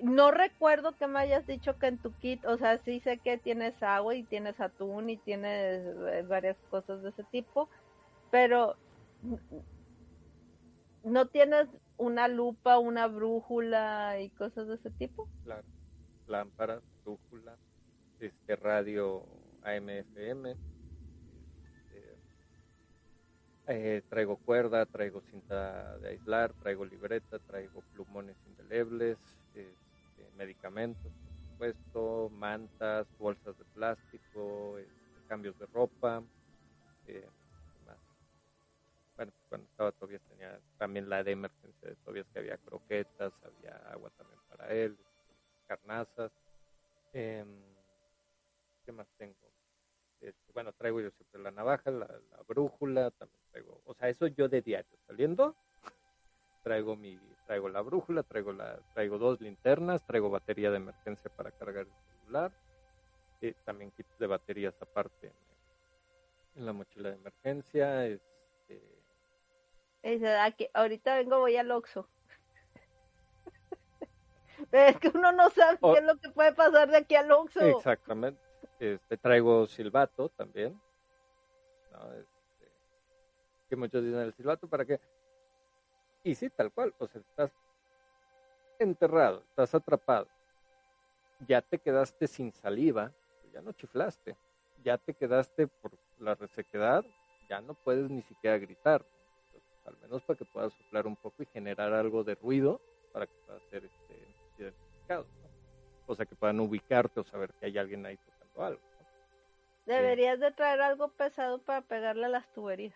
No 0.00 0.32
recuerdo 0.32 0.96
que 0.96 1.06
me 1.06 1.20
hayas 1.20 1.46
dicho 1.46 1.78
que 1.78 1.86
en 1.86 1.98
tu 1.98 2.12
kit, 2.18 2.44
o 2.44 2.56
sea, 2.56 2.78
sí 2.78 2.98
sé 3.00 3.18
que 3.18 3.38
tienes 3.38 3.80
agua 3.82 4.16
y 4.16 4.24
tienes 4.24 4.60
atún 4.60 5.10
y 5.10 5.16
tienes 5.16 5.84
eh, 6.08 6.24
varias 6.26 6.56
cosas 6.70 7.02
de 7.02 7.10
ese 7.10 7.22
tipo, 7.24 7.68
pero 8.32 8.76
¿no 11.04 11.26
tienes 11.28 11.68
una 11.98 12.26
lupa, 12.26 12.78
una 12.78 13.06
brújula 13.06 14.20
y 14.20 14.30
cosas 14.30 14.66
de 14.66 14.74
ese 14.74 14.90
tipo? 14.90 15.28
Claro, 15.44 15.66
lámparas, 16.26 16.82
brújula, 17.04 17.56
este 18.18 18.56
radio 18.56 19.24
AM/FM 19.62 20.71
eh, 23.72 24.02
traigo 24.08 24.36
cuerda, 24.36 24.86
traigo 24.86 25.22
cinta 25.30 25.98
de 25.98 26.10
aislar, 26.10 26.52
traigo 26.54 26.84
libreta, 26.84 27.38
traigo 27.38 27.82
plumones 27.92 28.36
indelebles, 28.46 29.18
este, 29.54 30.30
medicamentos, 30.36 31.12
por 31.24 31.34
supuesto, 31.50 32.30
mantas, 32.30 33.06
bolsas 33.18 33.56
de 33.58 33.64
plástico, 33.74 34.78
este, 34.78 35.22
cambios 35.26 35.58
de 35.58 35.66
ropa. 35.66 36.22
Eh, 37.06 37.28
bueno, 39.16 39.32
cuando 39.48 39.66
estaba 39.68 39.92
todavía 39.92 40.20
tenía 40.28 40.60
también 40.78 41.08
la 41.08 41.22
de 41.22 41.32
emergencia 41.32 41.88
de 41.88 41.96
Tobias 41.96 42.26
que 42.32 42.40
había 42.40 42.56
croquetas, 42.58 43.32
había 43.42 43.76
agua 43.90 44.10
también 44.16 44.40
para 44.48 44.72
él, 44.72 44.96
carnazas. 45.66 46.32
Em, 47.12 47.46
¿Qué 48.84 48.92
más 48.92 49.06
tengo? 49.16 49.51
Este, 50.22 50.52
bueno, 50.52 50.72
traigo 50.72 51.00
yo 51.00 51.10
siempre 51.10 51.42
la 51.42 51.50
navaja, 51.50 51.90
la, 51.90 52.06
la 52.06 52.42
brújula, 52.46 53.10
también 53.10 53.42
o 53.84 53.94
sea, 53.94 54.08
eso 54.08 54.28
yo 54.28 54.48
de 54.48 54.62
diario 54.62 54.96
saliendo, 55.06 55.56
traigo 56.62 56.96
mi, 56.96 57.18
traigo 57.46 57.68
la 57.68 57.80
brújula, 57.80 58.22
traigo 58.22 58.52
la, 58.52 58.78
traigo 58.94 59.18
dos 59.18 59.40
linternas, 59.40 60.06
traigo 60.06 60.30
batería 60.30 60.70
de 60.70 60.76
emergencia 60.76 61.30
para 61.36 61.50
cargar 61.50 61.86
el 61.86 62.20
celular, 62.20 62.52
y 63.40 63.52
también 63.64 63.90
kits 63.90 64.16
de 64.18 64.26
baterías 64.28 64.80
aparte 64.80 65.32
en, 66.54 66.66
la 66.66 66.72
mochila 66.72 67.10
de 67.10 67.16
emergencia, 67.16 68.06
este 68.06 68.80
aquí, 70.40 70.68
ahorita 70.72 71.16
vengo, 71.16 71.40
voy 71.40 71.56
al 71.56 71.70
Oxxo. 71.70 72.08
es 74.72 74.98
que 74.98 75.08
uno 75.08 75.32
no 75.32 75.50
sabe 75.50 75.78
qué 75.80 75.98
es 75.98 76.04
lo 76.04 76.16
que 76.18 76.30
puede 76.30 76.52
pasar 76.52 76.90
de 76.90 76.98
aquí 76.98 77.16
al 77.16 77.30
Oxxo. 77.32 77.60
Exactamente. 77.60 78.51
Este, 78.82 79.16
traigo 79.16 79.64
silbato 79.68 80.28
también. 80.30 80.76
¿no? 81.92 81.98
que 83.68 83.76
muchos 83.76 84.02
dicen 84.02 84.18
el 84.18 84.34
silbato, 84.34 84.66
¿para 84.66 84.84
qué? 84.84 85.00
Y 86.24 86.34
sí, 86.34 86.50
tal 86.50 86.72
cual, 86.72 86.92
o 86.98 87.06
sea, 87.06 87.20
estás 87.20 87.52
enterrado, 88.80 89.44
estás 89.48 89.72
atrapado, 89.76 90.26
ya 91.46 91.62
te 91.62 91.78
quedaste 91.78 92.26
sin 92.26 92.52
saliva, 92.52 93.12
ya 93.52 93.62
no 93.62 93.70
chiflaste, 93.72 94.36
ya 94.82 94.98
te 94.98 95.14
quedaste 95.14 95.68
por 95.68 95.92
la 96.18 96.34
resequedad, 96.34 97.04
ya 97.48 97.60
no 97.60 97.74
puedes 97.74 98.10
ni 98.10 98.22
siquiera 98.22 98.58
gritar, 98.58 99.06
al 99.86 99.96
menos 99.98 100.24
para 100.24 100.36
que 100.36 100.44
puedas 100.44 100.72
soplar 100.72 101.06
un 101.06 101.14
poco 101.14 101.44
y 101.44 101.46
generar 101.46 101.92
algo 101.92 102.24
de 102.24 102.34
ruido 102.34 102.80
para 103.12 103.28
que 103.28 103.34
puedas 103.46 103.62
ser 103.70 103.84
este, 103.84 104.28
identificado, 104.58 105.24
o 106.08 106.16
sea, 106.16 106.26
que 106.26 106.34
puedan 106.34 106.58
ubicarte 106.58 107.20
o 107.20 107.24
saber 107.24 107.52
que 107.54 107.66
hay 107.66 107.78
alguien 107.78 108.04
ahí 108.04 108.18
tocando 108.52 108.66
algo. 108.66 108.82
Deberías 109.86 110.38
de 110.38 110.52
traer 110.52 110.80
algo 110.80 111.08
pesado 111.08 111.58
para 111.58 111.82
pegarle 111.82 112.26
a 112.26 112.28
las 112.28 112.52
tuberías. 112.52 112.94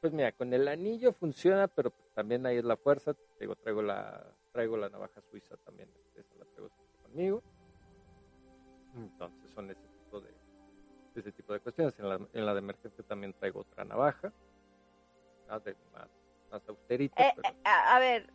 Pues 0.00 0.12
mira, 0.12 0.32
con 0.32 0.52
el 0.52 0.68
anillo 0.68 1.12
funciona, 1.12 1.68
pero 1.68 1.92
también 2.14 2.44
ahí 2.46 2.58
es 2.58 2.64
la 2.64 2.76
fuerza. 2.76 3.14
Digo, 3.38 3.56
traigo 3.56 3.82
la, 3.82 4.34
traigo 4.52 4.76
la 4.76 4.88
navaja 4.88 5.20
suiza 5.30 5.56
también, 5.58 5.90
esa 6.16 6.34
la 6.36 6.44
traigo 6.46 6.70
conmigo. 7.02 7.42
Entonces 8.94 9.50
son 9.50 9.70
ese 9.70 9.86
tipo 9.88 10.20
de, 10.20 10.34
ese 11.14 11.32
tipo 11.32 11.52
de 11.52 11.60
cuestiones. 11.60 11.98
En 11.98 12.08
la, 12.08 12.14
en 12.32 12.46
la 12.46 12.52
de 12.54 12.58
emergencia 12.58 13.04
también 13.04 13.34
traigo 13.34 13.60
otra 13.60 13.84
navaja, 13.84 14.32
más, 15.48 15.62
más, 16.50 16.68
austerita. 16.68 17.22
Eh, 17.22 17.34
eh, 17.44 17.56
a, 17.64 17.98
ver, 17.98 18.30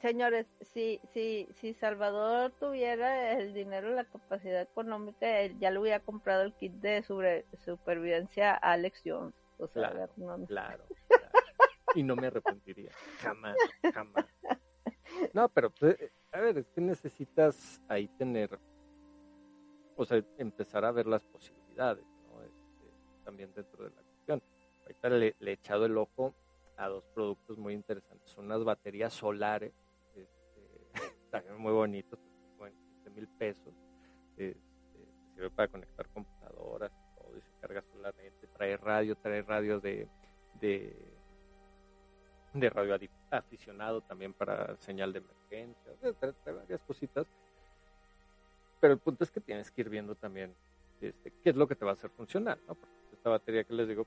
señores, 0.00 0.46
si, 0.60 1.00
si, 1.12 1.48
si 1.54 1.74
Salvador 1.74 2.52
tuviera 2.58 3.32
el 3.38 3.54
dinero, 3.54 3.90
la 3.90 4.04
capacidad 4.04 4.62
económica, 4.62 5.46
ya 5.58 5.70
le 5.70 5.78
hubiera 5.78 6.00
comprado 6.00 6.42
el 6.42 6.54
kit 6.54 6.72
de 6.74 7.02
supervivencia 7.02 8.52
a 8.52 8.72
Alex 8.72 9.02
Jones 9.04 9.34
claro, 9.68 10.08
claro, 10.46 10.84
Y 11.94 12.02
no 12.02 12.16
me 12.16 12.28
arrepentiría. 12.28 12.90
Jamás, 13.20 13.56
jamás. 13.92 14.26
No, 15.34 15.48
pero 15.48 15.70
pues, 15.70 15.96
a 16.32 16.40
ver, 16.40 16.58
es 16.58 16.68
que 16.68 16.80
necesitas 16.80 17.80
ahí 17.88 18.08
tener, 18.08 18.58
o 19.96 20.04
sea, 20.04 20.24
empezar 20.38 20.84
a 20.84 20.92
ver 20.92 21.06
las 21.06 21.24
posibilidades, 21.24 22.04
¿no? 22.28 22.42
Este, 22.42 22.86
también 23.24 23.52
dentro 23.54 23.84
de 23.84 23.90
la 23.90 24.02
cuestión. 24.02 24.42
Ahorita 24.82 25.08
le, 25.10 25.36
he 25.40 25.52
echado 25.52 25.84
el 25.86 25.98
ojo 25.98 26.34
a 26.76 26.88
dos 26.88 27.04
productos 27.12 27.58
muy 27.58 27.74
interesantes. 27.74 28.30
Son 28.30 28.46
unas 28.46 28.64
baterías 28.64 29.12
solares, 29.12 29.72
también 31.30 31.56
muy 31.58 31.72
bonitos, 31.72 32.18
bueno, 32.58 32.76
mil 33.14 33.28
pesos. 33.28 33.72
Este, 34.36 34.58
sirve 35.34 35.50
para 35.50 35.68
conectar 35.68 36.08
computadoras, 36.08 36.92
carga 37.60 37.82
solarmente, 37.92 38.46
trae 38.48 38.76
radio, 38.76 39.16
trae 39.16 39.42
radio 39.42 39.80
de, 39.80 40.08
de, 40.60 40.94
radio 42.70 42.98
aficionado 43.30 44.00
también 44.00 44.32
para 44.32 44.76
señal 44.78 45.12
de 45.12 45.20
emergencia, 45.20 45.92
trae, 46.18 46.54
varias 46.54 46.82
cositas. 46.82 47.26
Pero 48.80 48.94
el 48.94 48.98
punto 48.98 49.24
es 49.24 49.30
que 49.30 49.40
tienes 49.40 49.70
que 49.70 49.82
ir 49.82 49.90
viendo 49.90 50.14
también 50.14 50.54
este, 51.00 51.32
qué 51.42 51.50
es 51.50 51.56
lo 51.56 51.68
que 51.68 51.74
te 51.74 51.84
va 51.84 51.92
a 51.92 51.94
hacer 51.94 52.10
funcionar, 52.10 52.58
¿no? 52.66 52.74
Porque 52.74 52.94
esta 53.12 53.30
batería 53.30 53.64
que 53.64 53.74
les 53.74 53.88
digo, 53.88 54.06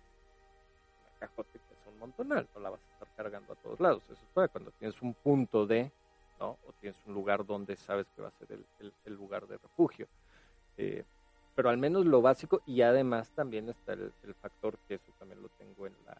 la 1.05 1.27
cajote 1.27 1.59
que 1.59 1.73
es 1.73 1.87
un 1.87 1.99
montonal, 1.99 2.47
no 2.55 2.61
la 2.61 2.71
vas 2.71 2.81
a 2.81 2.93
estar 2.93 3.07
cargando 3.15 3.53
a 3.53 3.55
todos 3.57 3.79
lados. 3.79 4.03
Eso 4.05 4.13
es 4.13 4.29
para 4.33 4.47
cuando 4.47 4.71
tienes 4.71 4.99
un 5.01 5.13
punto 5.13 5.67
de, 5.67 5.91
¿no? 6.39 6.57
O 6.67 6.73
tienes 6.79 6.99
un 7.05 7.13
lugar 7.13 7.45
donde 7.45 7.75
sabes 7.75 8.07
que 8.15 8.21
va 8.21 8.29
a 8.29 8.31
ser 8.31 8.51
el, 8.51 8.93
el, 9.05 9.13
lugar 9.13 9.47
de 9.47 9.57
refugio. 9.57 10.07
Eh, 10.77 11.03
pero 11.55 11.69
al 11.69 11.77
menos 11.77 12.05
lo 12.05 12.21
básico 12.21 12.61
y 12.65 12.81
además 12.81 13.31
también 13.31 13.69
está 13.69 13.93
el, 13.93 14.11
factor 14.41 14.77
que 14.87 14.95
eso 14.95 15.11
también 15.19 15.41
lo 15.41 15.49
tengo 15.49 15.85
en 15.85 15.95
la, 16.05 16.17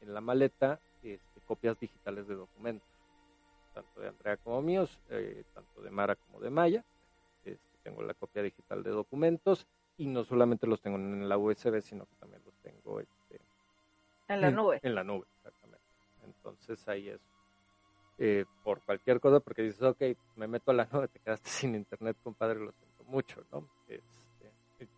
en 0.00 0.12
la 0.12 0.20
maleta, 0.20 0.80
este, 1.02 1.40
copias 1.46 1.78
digitales 1.78 2.26
de 2.26 2.34
documentos, 2.34 2.88
tanto 3.74 4.00
de 4.00 4.08
Andrea 4.08 4.36
como 4.38 4.60
míos, 4.60 4.98
eh, 5.10 5.44
tanto 5.54 5.82
de 5.82 5.90
Mara 5.90 6.16
como 6.16 6.40
de 6.40 6.50
Maya. 6.50 6.84
Este, 7.44 7.60
tengo 7.82 8.02
la 8.02 8.14
copia 8.14 8.42
digital 8.42 8.82
de 8.82 8.90
documentos 8.90 9.66
y 9.96 10.06
no 10.06 10.24
solamente 10.24 10.66
los 10.66 10.80
tengo 10.80 10.96
en 10.96 11.28
la 11.28 11.38
USB, 11.38 11.80
sino 11.80 12.06
que 12.06 12.14
también 12.16 12.42
los 12.44 12.54
tengo 12.56 13.00
este, 13.00 13.40
en 14.28 14.40
la 14.40 14.50
nube. 14.50 14.80
En, 14.82 14.94
la 14.94 15.04
nube, 15.04 15.26
exactamente. 15.36 15.84
Entonces 16.24 16.88
ahí 16.88 17.08
es 17.08 17.20
eh, 18.24 18.44
por 18.62 18.80
cualquier 18.82 19.18
cosa, 19.18 19.40
porque 19.40 19.62
dices, 19.62 19.82
ok, 19.82 20.00
me 20.36 20.46
meto 20.46 20.70
a 20.70 20.74
la 20.74 20.88
nube, 20.92 21.08
te 21.08 21.18
quedaste 21.18 21.50
sin 21.50 21.74
internet, 21.74 22.16
compadre, 22.22 22.60
lo 22.60 22.70
siento 22.70 23.04
mucho, 23.04 23.44
¿no? 23.50 23.68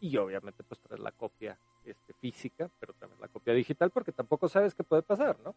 y 0.00 0.16
obviamente 0.16 0.62
pues 0.62 0.80
traes 0.80 1.00
la 1.00 1.12
copia 1.12 1.58
este, 1.84 2.14
física, 2.14 2.70
pero 2.80 2.94
también 2.94 3.20
la 3.20 3.28
copia 3.28 3.52
digital 3.52 3.90
porque 3.90 4.12
tampoco 4.12 4.48
sabes 4.48 4.74
qué 4.74 4.82
puede 4.82 5.02
pasar, 5.02 5.38
¿no? 5.40 5.54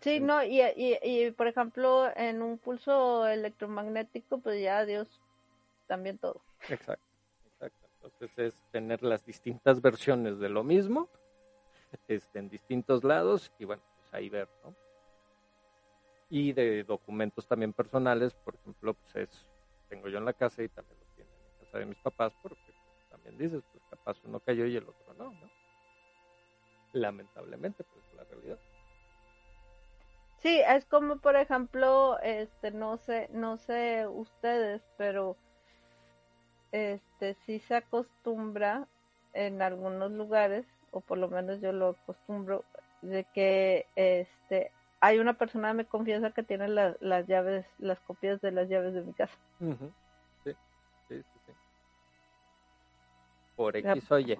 Sí, 0.00 0.20
no, 0.20 0.42
y, 0.44 0.60
y, 0.60 0.98
y, 1.02 1.30
por 1.32 1.48
ejemplo, 1.48 2.08
en 2.16 2.42
un 2.42 2.58
pulso 2.58 3.26
electromagnético, 3.26 4.38
pues 4.38 4.60
ya 4.60 4.84
Dios, 4.84 5.08
también 5.86 6.18
todo. 6.18 6.40
Exacto, 6.68 7.06
exacto. 7.52 7.86
Entonces 8.02 8.38
es 8.38 8.62
tener 8.70 9.02
las 9.02 9.24
distintas 9.24 9.80
versiones 9.80 10.38
de 10.38 10.48
lo 10.48 10.62
mismo, 10.62 11.08
este, 12.08 12.38
en 12.38 12.48
distintos 12.48 13.04
lados, 13.04 13.52
y 13.58 13.64
bueno, 13.64 13.82
pues 13.96 14.14
ahí 14.14 14.28
ver, 14.28 14.48
¿no? 14.64 14.85
Y 16.28 16.52
de 16.52 16.84
documentos 16.84 17.46
también 17.46 17.72
personales, 17.72 18.34
por 18.34 18.54
ejemplo, 18.56 18.94
pues 18.94 19.28
es, 19.28 19.46
tengo 19.88 20.08
yo 20.08 20.18
en 20.18 20.24
la 20.24 20.32
casa 20.32 20.62
y 20.62 20.68
también 20.68 20.96
de 21.78 21.86
mis 21.86 21.98
papás, 21.98 22.32
porque 22.42 22.72
también 23.10 23.38
dices, 23.38 23.62
pues 23.72 23.84
capaz 23.90 24.16
uno 24.24 24.40
cayó 24.40 24.66
y 24.66 24.76
el 24.76 24.88
otro 24.88 25.14
no, 25.14 25.30
¿no? 25.30 25.50
Lamentablemente, 26.92 27.84
pues 27.84 28.04
la 28.14 28.24
realidad. 28.24 28.58
Sí, 30.42 30.60
es 30.66 30.84
como 30.86 31.18
por 31.18 31.36
ejemplo, 31.36 32.18
este, 32.20 32.70
no 32.70 32.98
sé, 32.98 33.28
no 33.32 33.56
sé 33.56 34.06
ustedes, 34.06 34.82
pero 34.96 35.36
este, 36.72 37.34
sí 37.46 37.58
se 37.60 37.76
acostumbra 37.76 38.86
en 39.32 39.60
algunos 39.60 40.12
lugares, 40.12 40.66
o 40.92 41.00
por 41.00 41.18
lo 41.18 41.28
menos 41.28 41.60
yo 41.60 41.72
lo 41.72 41.90
acostumbro, 41.90 42.64
de 43.02 43.24
que 43.34 43.86
este, 43.96 44.70
hay 45.00 45.18
una 45.18 45.34
persona 45.34 45.74
me 45.74 45.84
confianza 45.86 46.30
que 46.30 46.42
tiene 46.42 46.68
las 46.68 47.26
llaves, 47.26 47.66
las 47.78 48.00
copias 48.00 48.40
de 48.40 48.52
las 48.52 48.68
llaves 48.68 48.94
de 48.94 49.02
mi 49.02 49.12
casa. 49.14 49.34
sí, 49.60 50.52
sí, 51.08 51.22
sí, 51.22 51.40
sí. 51.46 51.52
Por 53.56 53.76
X 53.76 54.10
o 54.12 54.18
Y. 54.18 54.38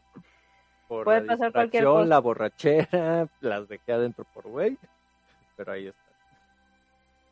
Por 0.89 1.07
Puede 1.07 1.23
la 1.23 1.27
pasar 1.27 1.53
cualquier 1.53 1.85
cosa. 1.85 2.05
la 2.07 2.19
borrachera, 2.20 3.28
las 3.41 3.69
dejé 3.69 3.93
adentro 3.93 4.24
por 4.33 4.47
güey, 4.49 4.78
pero 5.57 5.73
ahí 5.73 5.89
está. 5.89 6.12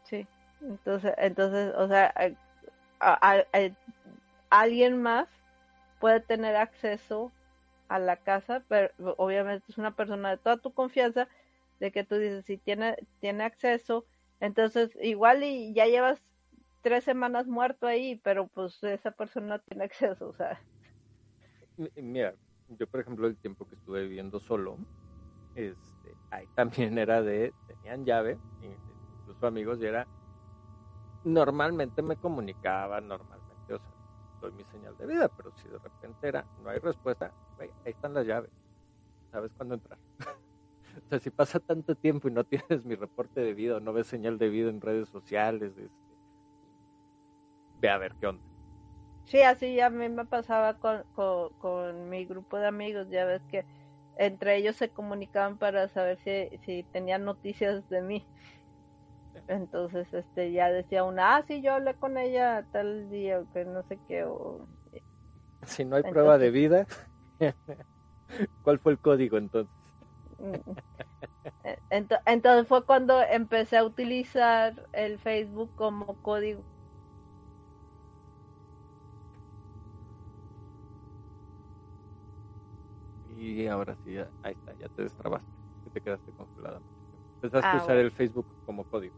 Sí, 0.05 0.26
entonces, 0.60 1.14
entonces, 1.18 1.72
o 1.76 1.88
sea, 1.88 2.12
a- 3.01 3.14
a- 3.30 3.44
a- 3.52 3.70
alguien 4.51 5.01
más 5.02 5.28
puede 6.01 6.20
tener 6.20 6.56
acceso 6.56 7.32
a 7.88 7.98
la 7.98 8.16
casa, 8.16 8.62
pero 8.68 8.90
obviamente 9.16 9.64
es 9.68 9.78
una 9.78 9.92
persona 9.94 10.30
de 10.30 10.36
toda 10.38 10.56
tu 10.56 10.72
confianza, 10.72 11.28
de 11.80 11.92
que 11.92 12.05
tú 12.05 12.16
dices, 12.16 12.44
si 12.46 12.59
tiene, 12.59 12.96
tiene 13.20 13.44
acceso, 13.44 14.06
entonces 14.40 14.96
igual 15.02 15.42
y 15.44 15.74
ya 15.74 15.86
llevas 15.86 16.22
tres 16.82 17.05
semanas 17.05 17.46
muerto 17.48 17.86
ahí, 17.86 18.20
pero 18.24 18.48
pues 18.48 18.82
esa 18.84 19.12
persona 19.12 19.59
tiene 19.60 19.84
acceso, 19.86 20.28
o 20.30 20.34
sea, 20.34 20.62
Mira, 21.96 22.36
yo 22.68 22.86
por 22.86 23.01
ejemplo 23.01 23.26
el 23.26 23.38
tiempo 23.38 23.66
que 23.66 23.74
estuve 23.74 24.02
viviendo 24.02 24.38
solo, 24.40 24.78
este, 25.55 26.16
ahí 26.30 26.48
también 26.55 26.98
era 26.98 27.22
de, 27.22 27.55
tenían 27.66 28.05
llave, 28.05 28.38
incluso 28.60 29.46
amigos, 29.46 29.80
y 29.80 29.86
era, 29.86 30.09
normalmente 31.24 32.02
me 32.02 32.16
comunicaba, 32.16 33.01
normalmente, 33.01 33.74
o 33.74 33.78
sea, 33.78 33.90
doy 34.40 34.52
mi 34.52 34.64
señal 34.64 34.96
de 34.96 35.06
vida, 35.06 35.28
pero 35.30 35.52
si 35.52 35.68
de 35.68 35.78
repente 35.78 36.28
era, 36.28 36.46
no 36.56 36.70
hay 36.70 36.78
respuesta, 36.78 37.34
ahí 37.59 37.70
están 37.84 38.14
las 38.14 38.26
llaves, 38.26 38.52
sabes 39.32 39.52
cuándo 39.56 39.74
entrar. 39.76 39.98
o 40.96 41.08
sea, 41.08 41.18
si 41.18 41.30
pasa 41.30 41.60
tanto 41.60 41.94
tiempo 41.94 42.28
y 42.28 42.32
no 42.32 42.44
tienes 42.44 42.84
mi 42.84 42.94
reporte 42.94 43.40
de 43.40 43.54
vida, 43.54 43.76
o 43.76 43.80
no 43.80 43.92
ves 43.92 44.06
señal 44.06 44.38
de 44.38 44.48
vida 44.48 44.70
en 44.70 44.80
redes 44.80 45.08
sociales, 45.08 45.72
este, 45.76 45.92
ve 47.80 47.88
a 47.88 47.98
ver 47.98 48.14
qué 48.20 48.26
onda. 48.26 48.42
Sí, 49.24 49.40
así 49.40 49.80
a 49.80 49.88
mí 49.90 50.08
me 50.08 50.26
pasaba 50.26 50.74
con, 50.74 51.02
con, 51.14 51.50
con 51.54 52.10
mi 52.10 52.26
grupo 52.26 52.58
de 52.58 52.66
amigos, 52.66 53.08
ya 53.10 53.24
ves 53.24 53.42
que 53.50 53.64
entre 54.16 54.56
ellos 54.56 54.76
se 54.76 54.90
comunicaban 54.90 55.58
para 55.58 55.88
saber 55.88 56.18
si, 56.18 56.56
si 56.64 56.82
tenían 56.84 57.24
noticias 57.24 57.88
de 57.88 58.02
mí. 58.02 58.26
Entonces, 59.48 60.12
este, 60.12 60.52
ya 60.52 60.70
decía 60.70 61.04
una, 61.04 61.36
ah, 61.36 61.44
sí, 61.46 61.60
yo 61.60 61.72
hablé 61.72 61.94
con 61.94 62.16
ella 62.16 62.66
tal 62.70 63.10
día, 63.10 63.40
o 63.40 63.52
que 63.52 63.64
no 63.64 63.82
sé 63.84 63.98
qué, 64.06 64.24
o... 64.24 64.66
Si 65.62 65.84
no 65.84 65.96
hay 65.96 66.02
prueba 66.02 66.38
de 66.38 66.50
vida, 66.50 66.86
¿cuál 68.62 68.78
fue 68.78 68.92
el 68.92 68.98
código 68.98 69.38
entonces? 69.38 69.84
Ento- 71.90 72.20
Entonces 72.27 72.69
fue 72.69 72.85
cuando 72.86 73.20
empecé 73.23 73.77
a 73.77 73.85
utilizar 73.85 74.89
el 74.93 75.19
Facebook 75.19 75.73
como 75.74 76.16
código. 76.20 76.65
Y 83.24 83.66
ahora 83.66 83.97
sí, 83.97 84.15
ya- 84.15 84.32
ahí 84.43 84.52
está, 84.52 84.74
ya 84.77 84.89
te 84.89 85.02
destrabaste, 85.02 85.48
te 85.93 86.01
quedaste 86.01 86.32
congelada. 86.32 86.82
Empezaste 87.43 87.77
Ah, 87.77 87.77
a 87.77 87.78
usar 87.78 87.97
bueno. 87.97 88.05
el 88.05 88.12
Facebook 88.12 88.48
como 88.65 88.85
código. 88.86 89.16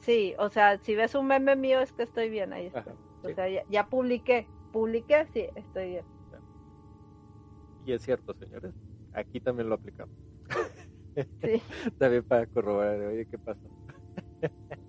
Sí, 0.00 0.34
o 0.38 0.48
sea, 0.50 0.78
si 0.78 0.94
ves 0.94 1.14
un 1.14 1.26
meme 1.26 1.54
mío 1.56 1.80
es 1.80 1.92
que 1.92 2.02
estoy 2.04 2.30
bien, 2.30 2.52
ahí 2.52 2.66
está. 2.66 2.82
Ajá, 2.82 2.96
O 3.22 3.30
sea, 3.30 3.48
ya, 3.48 3.62
ya 3.68 3.88
publiqué, 3.88 4.50
publiqué, 4.70 5.26
sí, 5.32 5.48
estoy 5.54 5.88
bien. 5.90 6.06
Y 7.82 7.92
es 7.94 8.02
cierto, 8.02 8.34
señores, 8.34 8.74
aquí 9.12 9.40
también 9.40 9.68
lo 9.70 9.76
aplicamos. 9.76 10.14
Sí. 11.42 11.62
también 11.98 12.24
para 12.24 12.46
corroborar, 12.46 13.00
oye, 13.00 13.26
¿qué 13.26 13.38
pasó? 13.38 13.68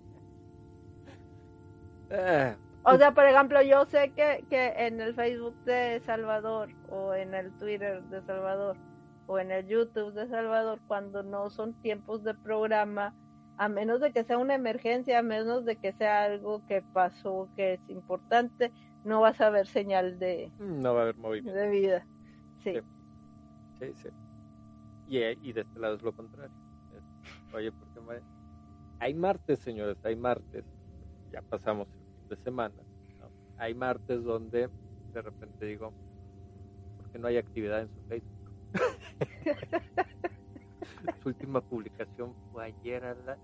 Ah, 2.10 2.56
O 2.84 2.98
sea, 2.98 3.14
por 3.14 3.26
ejemplo, 3.26 3.62
yo 3.62 3.86
sé 3.86 4.14
que, 4.14 4.45
que 4.49 4.68
en 4.78 5.02
el 5.02 5.14
Facebook 5.14 5.58
de 5.66 6.02
Salvador 6.06 6.70
o 6.90 7.14
en 7.14 7.34
el 7.34 7.52
Twitter 7.58 8.02
de 8.04 8.22
Salvador 8.24 8.78
o 9.26 9.40
en 9.40 9.52
el 9.52 9.68
YouTube 9.68 10.14
de 10.14 10.28
Salvador, 10.30 10.80
cuando 10.88 11.22
no 11.24 11.49
son 11.49 11.74
tiempos 11.82 12.24
de 12.24 12.34
programa, 12.36 13.14
a 13.58 13.68
menos 13.68 13.99
de 13.99 14.14
que 14.14 14.24
sea 14.24 14.38
una 14.38 14.56
emergencia, 14.56 15.20
a 15.20 15.24
menos 15.24 15.66
de 15.66 15.76
que 15.78 15.91
sea 15.94 16.24
algo 16.24 16.64
que 16.66 16.82
pasó 16.94 17.49
que 17.58 17.74
es 17.74 17.90
importante, 17.90 18.72
no 19.04 19.20
vas 19.22 19.41
a 19.41 19.49
ver 19.49 19.68
señal 19.68 20.18
de, 20.18 20.54
no 20.58 20.94
va 20.94 21.02
a 21.02 21.04
haber 21.04 21.18
movimiento. 21.18 21.60
de 21.60 21.70
vida. 21.70 22.08
Sí. 22.64 22.74
Sí. 22.74 22.82
Sí, 23.80 23.94
sí. 23.95 24.10
Y, 25.08 25.18
eh, 25.20 25.38
y 25.42 25.54
de 25.54 25.62
este 25.62 25.80
lado 25.80 25.96
es 25.96 26.02
lo 26.04 26.14
contrario. 26.14 26.56
Es, 26.92 27.04
oye, 27.54 27.72
¿por 27.72 27.90
qué 27.92 28.02
me- 28.02 28.24
Hay 29.00 29.14
martes, 29.14 29.60
señores, 29.60 29.98
hay 30.04 30.16
martes. 30.16 30.66
Ya 31.32 31.42
pasamos 31.44 31.88
el 31.94 32.00
fin 32.16 32.28
de 32.30 32.38
semana. 32.38 32.84
¿no? 33.20 33.32
Hay 33.58 33.74
martes 33.76 34.24
donde 34.24 34.70
de 35.14 35.22
repente 35.22 35.66
digo, 35.66 35.94
¿por 36.98 37.10
qué 37.10 37.20
no 37.20 37.28
hay 37.28 37.38
actividad 37.38 37.82
en 37.82 37.90
su 37.90 38.02
Facebook? 38.02 38.52
su 41.22 41.30
última 41.30 41.62
publicación 41.62 42.36
fue 42.52 42.66
ayer 42.66 43.04
a 43.06 43.16
la... 43.16 43.40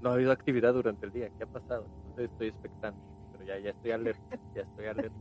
No 0.00 0.10
ha 0.10 0.14
habido 0.14 0.32
actividad 0.32 0.74
durante 0.74 1.06
el 1.06 1.12
día. 1.12 1.30
¿Qué 1.30 1.44
ha 1.44 1.46
pasado? 1.46 1.90
Entonces 2.06 2.30
estoy 2.30 2.48
expectante. 2.48 3.02
Pero 3.32 3.44
ya, 3.44 3.58
ya 3.58 3.70
estoy 3.70 3.90
alerta. 3.92 4.38
Ya 4.54 4.62
estoy 4.62 4.86
alerta. 4.86 5.16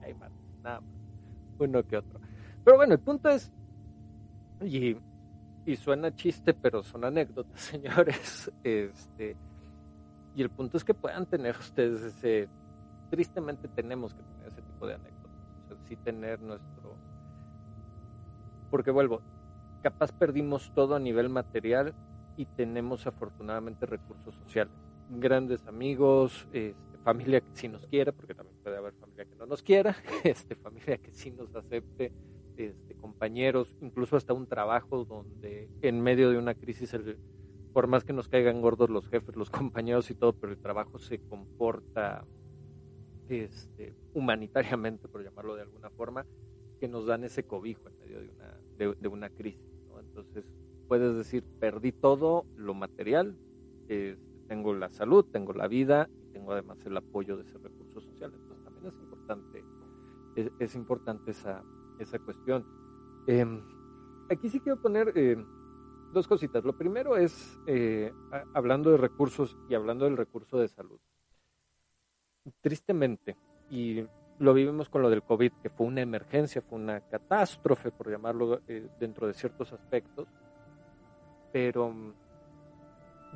Hay 0.00 0.14
martes, 0.14 0.38
nada 0.62 0.80
más. 0.80 0.90
Uno 1.58 1.84
que 1.84 1.96
otro. 1.96 2.20
Pero 2.64 2.76
bueno, 2.76 2.94
el 2.94 3.00
punto 3.00 3.28
es, 3.30 3.52
y, 4.62 4.96
y 5.64 5.76
suena 5.76 6.14
chiste, 6.14 6.54
pero 6.54 6.82
son 6.82 7.04
anécdotas, 7.04 7.60
señores. 7.60 8.50
Este, 8.62 9.36
y 10.34 10.42
el 10.42 10.50
punto 10.50 10.76
es 10.76 10.84
que 10.84 10.94
puedan 10.94 11.26
tener 11.26 11.56
ustedes 11.56 12.02
ese, 12.02 12.48
tristemente 13.10 13.68
tenemos 13.68 14.14
que 14.14 14.22
tener 14.22 14.48
ese 14.48 14.62
tipo 14.62 14.86
de 14.86 14.94
anécdotas. 14.94 15.30
O 15.64 15.68
sea, 15.68 15.76
sí 15.88 15.96
tener 15.96 16.40
nuestro, 16.40 16.94
porque 18.70 18.90
vuelvo, 18.90 19.22
capaz 19.82 20.12
perdimos 20.12 20.72
todo 20.74 20.94
a 20.94 20.98
nivel 20.98 21.28
material 21.28 21.94
y 22.36 22.46
tenemos 22.46 23.06
afortunadamente 23.06 23.86
recursos 23.86 24.34
sociales. 24.34 24.74
Grandes 25.08 25.66
amigos, 25.66 26.46
este, 26.52 26.98
familia 26.98 27.40
que 27.40 27.50
sí 27.54 27.68
nos 27.68 27.86
quiera, 27.86 28.10
porque 28.10 28.34
también 28.34 28.58
puede 28.62 28.76
haber 28.76 28.92
familia 28.94 29.24
que 29.24 29.36
no 29.36 29.46
nos 29.46 29.62
quiera, 29.62 29.96
este, 30.24 30.56
familia 30.56 30.98
que 30.98 31.12
sí 31.12 31.30
nos 31.30 31.54
acepte, 31.54 32.12
este, 32.56 32.94
compañeros, 32.94 33.74
incluso 33.80 34.16
hasta 34.16 34.32
un 34.32 34.46
trabajo 34.46 35.04
donde 35.04 35.68
en 35.82 36.00
medio 36.00 36.30
de 36.30 36.38
una 36.38 36.54
crisis, 36.54 36.96
por 37.72 37.86
más 37.86 38.04
que 38.04 38.12
nos 38.12 38.28
caigan 38.28 38.60
gordos 38.60 38.90
los 38.90 39.08
jefes, 39.08 39.36
los 39.36 39.50
compañeros 39.50 40.10
y 40.10 40.14
todo, 40.14 40.32
pero 40.32 40.52
el 40.52 40.58
trabajo 40.58 40.98
se 40.98 41.18
comporta 41.18 42.24
este, 43.28 43.94
humanitariamente, 44.14 45.08
por 45.08 45.22
llamarlo 45.22 45.54
de 45.54 45.62
alguna 45.62 45.90
forma, 45.90 46.26
que 46.80 46.88
nos 46.88 47.06
dan 47.06 47.24
ese 47.24 47.44
cobijo 47.44 47.88
en 47.88 47.98
medio 47.98 48.20
de 48.20 48.28
una, 48.28 48.94
de, 49.00 49.08
una 49.08 49.30
crisis. 49.30 49.60
Entonces, 49.98 50.44
puedes 50.88 51.16
decir, 51.16 51.44
perdí 51.58 51.92
todo 51.92 52.46
lo 52.56 52.74
material, 52.74 53.36
eh, 53.88 54.16
tengo 54.48 54.74
la 54.74 54.88
salud, 54.90 55.24
tengo 55.24 55.52
la 55.52 55.68
vida 55.68 56.08
y 56.22 56.32
tengo 56.32 56.52
además 56.52 56.78
el 56.84 56.96
apoyo 56.96 57.36
de 57.36 57.42
ese 57.42 57.58
recurso 57.58 58.00
social. 58.00 58.32
Entonces, 58.34 58.64
también 58.64 58.86
es 58.86 59.00
importante, 59.00 59.64
es 60.58 60.74
importante 60.74 61.30
esa, 61.30 61.64
esa 61.98 62.18
cuestión. 62.18 62.64
Eh, 63.26 63.44
aquí 64.30 64.48
sí 64.48 64.60
quiero 64.60 64.80
poner 64.80 65.12
eh, 65.14 65.36
dos 66.12 66.26
cositas. 66.26 66.64
Lo 66.64 66.76
primero 66.76 67.16
es, 67.16 67.58
eh, 67.66 68.12
hablando 68.54 68.90
de 68.90 68.96
recursos 68.96 69.56
y 69.68 69.74
hablando 69.74 70.04
del 70.04 70.16
recurso 70.16 70.58
de 70.58 70.68
salud. 70.68 70.98
Tristemente, 72.60 73.36
y 73.70 74.04
lo 74.38 74.54
vivimos 74.54 74.88
con 74.88 75.02
lo 75.02 75.10
del 75.10 75.22
COVID, 75.22 75.52
que 75.62 75.70
fue 75.70 75.86
una 75.86 76.00
emergencia, 76.02 76.62
fue 76.62 76.78
una 76.78 77.00
catástrofe, 77.00 77.90
por 77.90 78.10
llamarlo 78.10 78.60
eh, 78.68 78.88
dentro 79.00 79.26
de 79.26 79.34
ciertos 79.34 79.72
aspectos, 79.72 80.28
pero, 81.52 81.92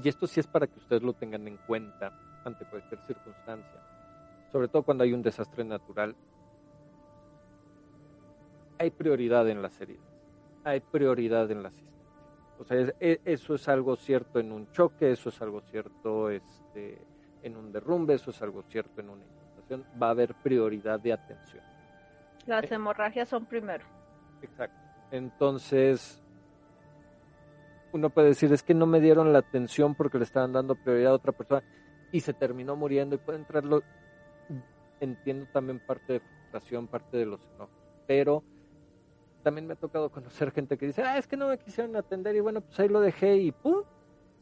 y 0.02 0.08
esto 0.08 0.26
sí 0.26 0.40
es 0.40 0.46
para 0.46 0.66
que 0.66 0.78
ustedes 0.78 1.02
lo 1.02 1.14
tengan 1.14 1.48
en 1.48 1.56
cuenta 1.66 2.18
ante 2.44 2.64
cualquier 2.66 3.00
circunstancia, 3.06 3.80
sobre 4.52 4.68
todo 4.68 4.82
cuando 4.82 5.04
hay 5.04 5.12
un 5.12 5.22
desastre 5.22 5.64
natural, 5.64 6.14
hay 8.80 8.90
prioridad 8.90 9.46
en 9.50 9.60
las 9.60 9.78
heridas, 9.78 10.08
hay 10.64 10.80
prioridad 10.80 11.50
en 11.50 11.62
la 11.62 11.68
asistencia. 11.68 12.00
O 12.58 12.64
sea, 12.64 12.78
es, 12.78 12.94
es, 12.98 13.20
eso 13.26 13.54
es 13.54 13.68
algo 13.68 13.94
cierto 13.94 14.40
en 14.40 14.52
un 14.52 14.72
choque, 14.72 15.10
eso 15.10 15.28
es 15.28 15.42
algo 15.42 15.60
cierto 15.60 16.30
este, 16.30 16.96
en 17.42 17.58
un 17.58 17.72
derrumbe, 17.72 18.14
eso 18.14 18.30
es 18.30 18.40
algo 18.40 18.62
cierto 18.62 19.02
en 19.02 19.10
una 19.10 19.22
inundación, 19.22 19.84
va 20.02 20.06
a 20.06 20.10
haber 20.12 20.34
prioridad 20.34 20.98
de 20.98 21.12
atención. 21.12 21.62
Las 22.46 22.72
hemorragias 22.72 23.28
son 23.28 23.44
primero. 23.44 23.84
Exacto. 24.40 24.80
Entonces, 25.10 26.22
uno 27.92 28.08
puede 28.08 28.28
decir, 28.28 28.50
es 28.50 28.62
que 28.62 28.72
no 28.72 28.86
me 28.86 29.00
dieron 29.00 29.30
la 29.30 29.40
atención 29.40 29.94
porque 29.94 30.16
le 30.16 30.24
estaban 30.24 30.54
dando 30.54 30.74
prioridad 30.74 31.12
a 31.12 31.16
otra 31.16 31.32
persona 31.32 31.62
y 32.12 32.20
se 32.20 32.32
terminó 32.32 32.76
muriendo 32.76 33.14
y 33.14 33.18
puede 33.18 33.40
entrarlo. 33.40 33.82
Entiendo 35.00 35.46
también 35.52 35.80
parte 35.80 36.14
de 36.14 36.20
frustración, 36.20 36.86
parte 36.86 37.18
de 37.18 37.26
los 37.26 37.46
enojos, 37.54 37.76
pero 38.06 38.42
también 39.42 39.66
me 39.66 39.74
ha 39.74 39.76
tocado 39.76 40.10
conocer 40.10 40.50
gente 40.52 40.76
que 40.76 40.86
dice, 40.86 41.02
ah, 41.02 41.18
es 41.18 41.26
que 41.26 41.36
no 41.36 41.48
me 41.48 41.58
quisieron 41.58 41.96
atender 41.96 42.36
y 42.36 42.40
bueno, 42.40 42.60
pues 42.60 42.78
ahí 42.80 42.88
lo 42.88 43.00
dejé 43.00 43.36
y 43.36 43.52
¡pum! 43.52 43.82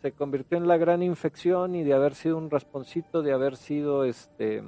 Se 0.03 0.13
convirtió 0.13 0.59
en 0.59 0.69
la 0.69 0.77
gran 0.77 1.03
infección 1.03 1.75
y 1.75 1.83
de 1.83 1.95
haber 1.95 2.15
sido 2.15 2.37
un 2.37 2.51
rasponcito, 2.51 3.23
de 3.23 3.33
haber 3.33 3.57
sido 3.57 4.05
este 4.05 4.63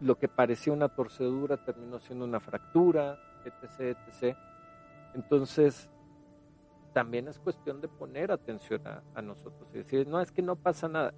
lo 0.00 0.18
que 0.18 0.28
parecía 0.28 0.72
una 0.72 0.88
torcedura 0.88 1.62
terminó 1.62 2.00
siendo 2.00 2.24
una 2.24 2.40
fractura, 2.40 3.18
etc, 3.44 3.98
etc. 4.08 4.36
Entonces, 5.14 5.90
también 6.92 7.28
es 7.28 7.38
cuestión 7.38 7.80
de 7.80 7.88
poner 7.88 8.32
atención 8.32 8.82
a, 8.86 9.22
nosotros 9.22 9.68
y 9.74 9.78
decir, 9.78 10.08
no, 10.08 10.20
es 10.20 10.32
que 10.32 10.42
no 10.42 10.56
pasa 10.56 10.88
nada. 10.88 11.14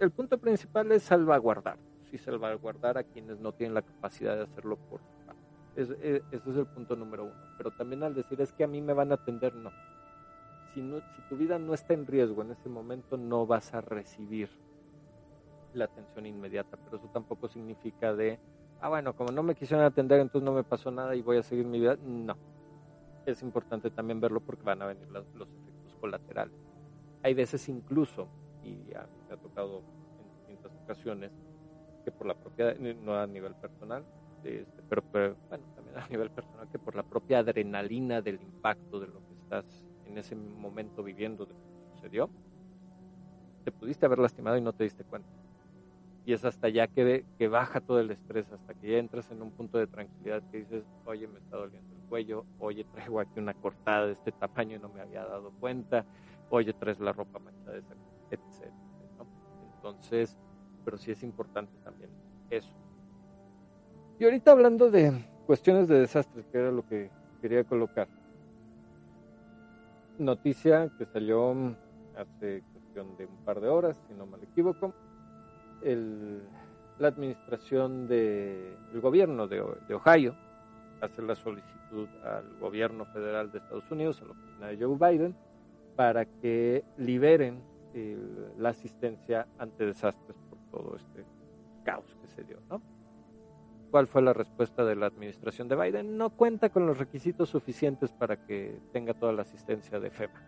el 0.00 0.10
punto 0.10 0.38
principal 0.38 0.92
es 0.92 1.04
salvaguardar, 1.04 1.78
sí, 2.10 2.18
salvaguardar 2.18 2.98
a 2.98 3.04
quienes 3.04 3.40
no 3.40 3.52
tienen 3.52 3.74
la 3.74 3.82
capacidad 3.82 4.36
de 4.36 4.42
hacerlo 4.42 4.76
por 4.76 5.00
es, 5.76 5.90
ese 5.90 6.50
es 6.50 6.56
el 6.56 6.66
punto 6.66 6.96
número 6.96 7.24
uno. 7.24 7.34
Pero 7.56 7.70
también 7.70 8.02
al 8.02 8.14
decir 8.14 8.40
es 8.40 8.52
que 8.52 8.64
a 8.64 8.66
mí 8.66 8.80
me 8.80 8.94
van 8.94 9.12
a 9.12 9.16
atender, 9.16 9.54
no. 9.54 9.70
Si, 10.72 10.80
no, 10.80 10.98
si 10.98 11.22
tu 11.28 11.36
vida 11.36 11.58
no 11.58 11.74
está 11.74 11.94
en 11.94 12.06
riesgo 12.06 12.42
en 12.42 12.52
ese 12.52 12.68
momento, 12.68 13.16
no 13.16 13.46
vas 13.46 13.72
a 13.74 13.80
recibir 13.80 14.48
la 15.74 15.84
atención 15.84 16.26
inmediata. 16.26 16.76
Pero 16.76 16.96
eso 16.96 17.08
tampoco 17.12 17.48
significa 17.48 18.14
de, 18.14 18.38
ah, 18.80 18.88
bueno, 18.88 19.14
como 19.14 19.30
no 19.30 19.42
me 19.42 19.54
quisieron 19.54 19.84
atender, 19.84 20.20
entonces 20.20 20.44
no 20.44 20.52
me 20.52 20.64
pasó 20.64 20.90
nada 20.90 21.14
y 21.14 21.22
voy 21.22 21.36
a 21.36 21.42
seguir 21.42 21.66
mi 21.66 21.78
vida. 21.78 21.96
No. 22.02 22.36
Es 23.26 23.42
importante 23.42 23.90
también 23.90 24.20
verlo 24.20 24.40
porque 24.40 24.62
van 24.62 24.80
a 24.82 24.86
venir 24.86 25.08
los, 25.10 25.24
efectos 25.26 25.96
colaterales. 26.00 26.54
Hay 27.22 27.34
veces 27.34 27.68
incluso, 27.68 28.28
y 28.62 28.70
me 29.28 29.34
ha 29.34 29.36
tocado 29.36 29.82
en 30.20 30.38
distintas 30.38 30.72
ocasiones, 30.84 31.32
que 32.04 32.12
por 32.12 32.26
la 32.26 32.34
propia, 32.34 32.74
no 33.02 33.18
a 33.18 33.26
nivel 33.26 33.54
personal, 33.56 34.04
este, 34.44 34.82
pero, 34.88 35.02
bueno, 35.10 35.64
también 35.74 35.98
a 35.98 36.08
nivel 36.08 36.30
personal, 36.30 36.68
que 36.68 36.78
por 36.78 36.94
la 36.94 37.02
propia 37.02 37.40
adrenalina 37.40 38.20
del 38.22 38.40
impacto 38.40 39.00
de 39.00 39.08
lo 39.08 39.20
que 39.20 39.34
estás 39.42 39.64
en 40.06 40.18
ese 40.18 40.34
momento 40.36 41.02
viviendo 41.02 41.46
de 41.46 41.54
lo 41.54 41.60
que 41.60 41.94
sucedió, 41.94 42.30
te 43.64 43.72
pudiste 43.72 44.06
haber 44.06 44.18
lastimado 44.18 44.56
y 44.56 44.60
no 44.60 44.72
te 44.72 44.84
diste 44.84 45.04
cuenta. 45.04 45.28
Y 46.24 46.32
es 46.32 46.44
hasta 46.44 46.68
ya 46.68 46.88
que, 46.88 47.24
que 47.38 47.48
baja 47.48 47.80
todo 47.80 48.00
el 48.00 48.10
estrés, 48.10 48.50
hasta 48.50 48.74
que 48.74 48.90
ya 48.90 48.98
entras 48.98 49.30
en 49.30 49.42
un 49.42 49.50
punto 49.50 49.78
de 49.78 49.86
tranquilidad 49.86 50.42
que 50.50 50.58
dices, 50.58 50.84
oye, 51.04 51.26
me 51.28 51.38
está 51.38 51.56
doliendo 51.56 51.94
el 51.94 52.08
cuello, 52.08 52.44
oye, 52.58 52.84
traigo 52.84 53.20
aquí 53.20 53.38
una 53.38 53.54
cortada 53.54 54.06
de 54.06 54.12
este 54.12 54.32
tamaño 54.32 54.76
y 54.76 54.80
no 54.80 54.88
me 54.88 55.00
había 55.00 55.24
dado 55.24 55.52
cuenta, 55.60 56.04
oye, 56.50 56.72
traes 56.72 56.98
la 57.00 57.12
ropa 57.12 57.38
manchada, 57.38 57.76
etc. 57.76 57.96
Entonces, 59.76 60.36
pero 60.84 60.96
sí 60.96 61.12
es 61.12 61.22
importante 61.22 61.72
también 61.84 62.10
eso. 62.50 62.72
Y 64.18 64.24
ahorita 64.24 64.52
hablando 64.52 64.90
de 64.90 65.12
cuestiones 65.46 65.88
de 65.88 66.00
desastres, 66.00 66.46
que 66.46 66.58
era 66.58 66.70
lo 66.70 66.86
que 66.86 67.10
quería 67.42 67.64
colocar. 67.64 68.08
Noticia 70.18 70.90
que 70.96 71.04
salió 71.04 71.54
hace 72.16 72.62
cuestión 72.72 73.14
de 73.18 73.26
un 73.26 73.36
par 73.44 73.60
de 73.60 73.68
horas, 73.68 74.00
si 74.08 74.14
no 74.14 74.24
me 74.24 74.38
equivoco. 74.38 74.94
El, 75.82 76.40
la 76.98 77.08
administración 77.08 78.08
del 78.08 79.00
gobierno 79.02 79.46
de, 79.48 79.60
Ohio 79.60 80.34
hace 81.02 81.20
la 81.20 81.36
solicitud 81.36 82.08
al 82.24 82.58
gobierno 82.58 83.04
federal 83.04 83.52
de 83.52 83.58
Estados 83.58 83.90
Unidos, 83.90 84.22
a 84.22 84.24
la 84.24 84.30
oficina 84.30 84.66
de 84.68 84.78
Joe 84.78 84.96
Biden, 84.96 85.36
para 85.94 86.24
que 86.24 86.84
liberen 86.96 87.60
la 88.58 88.70
asistencia 88.70 89.46
ante 89.58 89.84
desastres 89.84 90.36
por 90.48 90.58
todo 90.70 90.96
este 90.96 91.24
caos 91.84 92.16
que 92.22 92.28
se 92.28 92.44
dio, 92.44 92.58
¿no? 92.70 92.95
¿Cuál 93.90 94.06
fue 94.08 94.22
la 94.22 94.32
respuesta 94.32 94.84
de 94.84 94.96
la 94.96 95.06
administración 95.06 95.68
de 95.68 95.76
Biden? 95.76 96.18
No 96.18 96.30
cuenta 96.30 96.70
con 96.70 96.86
los 96.86 96.98
requisitos 96.98 97.48
suficientes 97.48 98.12
para 98.12 98.36
que 98.44 98.78
tenga 98.92 99.14
toda 99.14 99.32
la 99.32 99.42
asistencia 99.42 100.00
de 100.00 100.10
FEMA. 100.10 100.42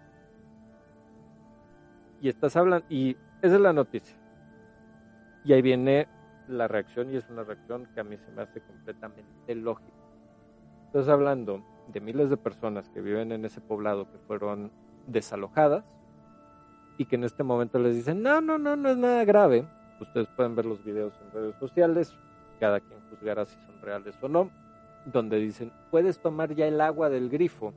Y 2.20 2.28
estás 2.28 2.56
hablando, 2.56 2.84
y 2.90 3.16
esa 3.42 3.54
es 3.54 3.60
la 3.60 3.72
noticia. 3.72 4.16
Y 5.44 5.52
ahí 5.52 5.62
viene 5.62 6.08
la 6.48 6.66
reacción, 6.66 7.12
y 7.12 7.16
es 7.16 7.28
una 7.30 7.44
reacción 7.44 7.86
que 7.94 8.00
a 8.00 8.04
mí 8.04 8.16
se 8.16 8.30
me 8.32 8.42
hace 8.42 8.60
completamente 8.60 9.54
lógica. 9.54 9.92
Estás 10.86 11.08
hablando 11.08 11.62
de 11.92 12.00
miles 12.00 12.30
de 12.30 12.36
personas 12.36 12.88
que 12.90 13.00
viven 13.00 13.30
en 13.32 13.44
ese 13.44 13.60
poblado 13.60 14.10
que 14.10 14.18
fueron 14.26 14.70
desalojadas 15.06 15.84
y 16.98 17.06
que 17.06 17.16
en 17.16 17.24
este 17.24 17.44
momento 17.44 17.78
les 17.78 17.94
dicen, 17.94 18.22
no, 18.22 18.40
no, 18.40 18.58
no, 18.58 18.74
no 18.74 18.90
es 18.90 18.96
nada 18.96 19.24
grave. 19.24 19.66
Ustedes 20.00 20.26
pueden 20.36 20.56
ver 20.56 20.66
los 20.66 20.84
videos 20.84 21.14
en 21.22 21.30
redes 21.30 21.56
sociales, 21.56 22.14
cada 22.58 22.80
quien 22.80 22.97
juzgará 23.10 23.44
si 23.46 23.58
son 23.66 23.80
reales 23.80 24.16
o 24.22 24.28
no, 24.28 24.50
donde 25.06 25.38
dicen, 25.38 25.72
puedes 25.90 26.20
tomar 26.20 26.54
ya 26.54 26.66
el 26.66 26.80
agua 26.80 27.08
del 27.08 27.28
grifo, 27.28 27.72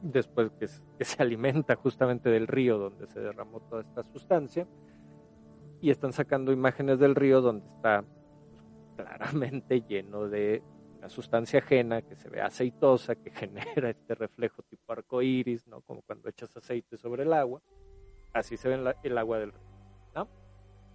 después 0.00 0.50
que, 0.58 0.68
se 0.68 0.82
alimenta 1.22 1.76
justamente 1.76 2.30
del 2.30 2.46
río 2.46 2.78
donde 2.78 3.06
se 3.06 3.20
derramó 3.20 3.60
toda 3.60 3.82
esta 3.82 4.02
sustancia, 4.04 4.66
y 5.80 5.90
están 5.90 6.12
sacando 6.12 6.52
imágenes 6.52 6.98
del 7.00 7.14
río 7.14 7.40
donde 7.40 7.66
está 7.66 8.04
pues, 8.04 8.62
claramente 8.96 9.82
lleno 9.82 10.28
de 10.28 10.62
una 10.98 11.08
sustancia 11.08 11.58
ajena 11.58 12.02
que 12.02 12.14
se 12.14 12.28
ve 12.28 12.40
aceitosa, 12.40 13.16
que 13.16 13.30
genera 13.32 13.90
este 13.90 14.14
reflejo 14.14 14.62
tipo 14.62 14.92
arco 14.92 15.22
iris, 15.22 15.66
¿no? 15.66 15.80
Como 15.80 16.02
cuando 16.02 16.28
echas 16.28 16.56
aceite 16.56 16.96
sobre 16.96 17.24
el 17.24 17.32
agua. 17.32 17.60
Así 18.32 18.56
se 18.56 18.68
ve 18.68 18.94
el 19.02 19.18
agua 19.18 19.40
del 19.40 19.52
río. 19.52 19.72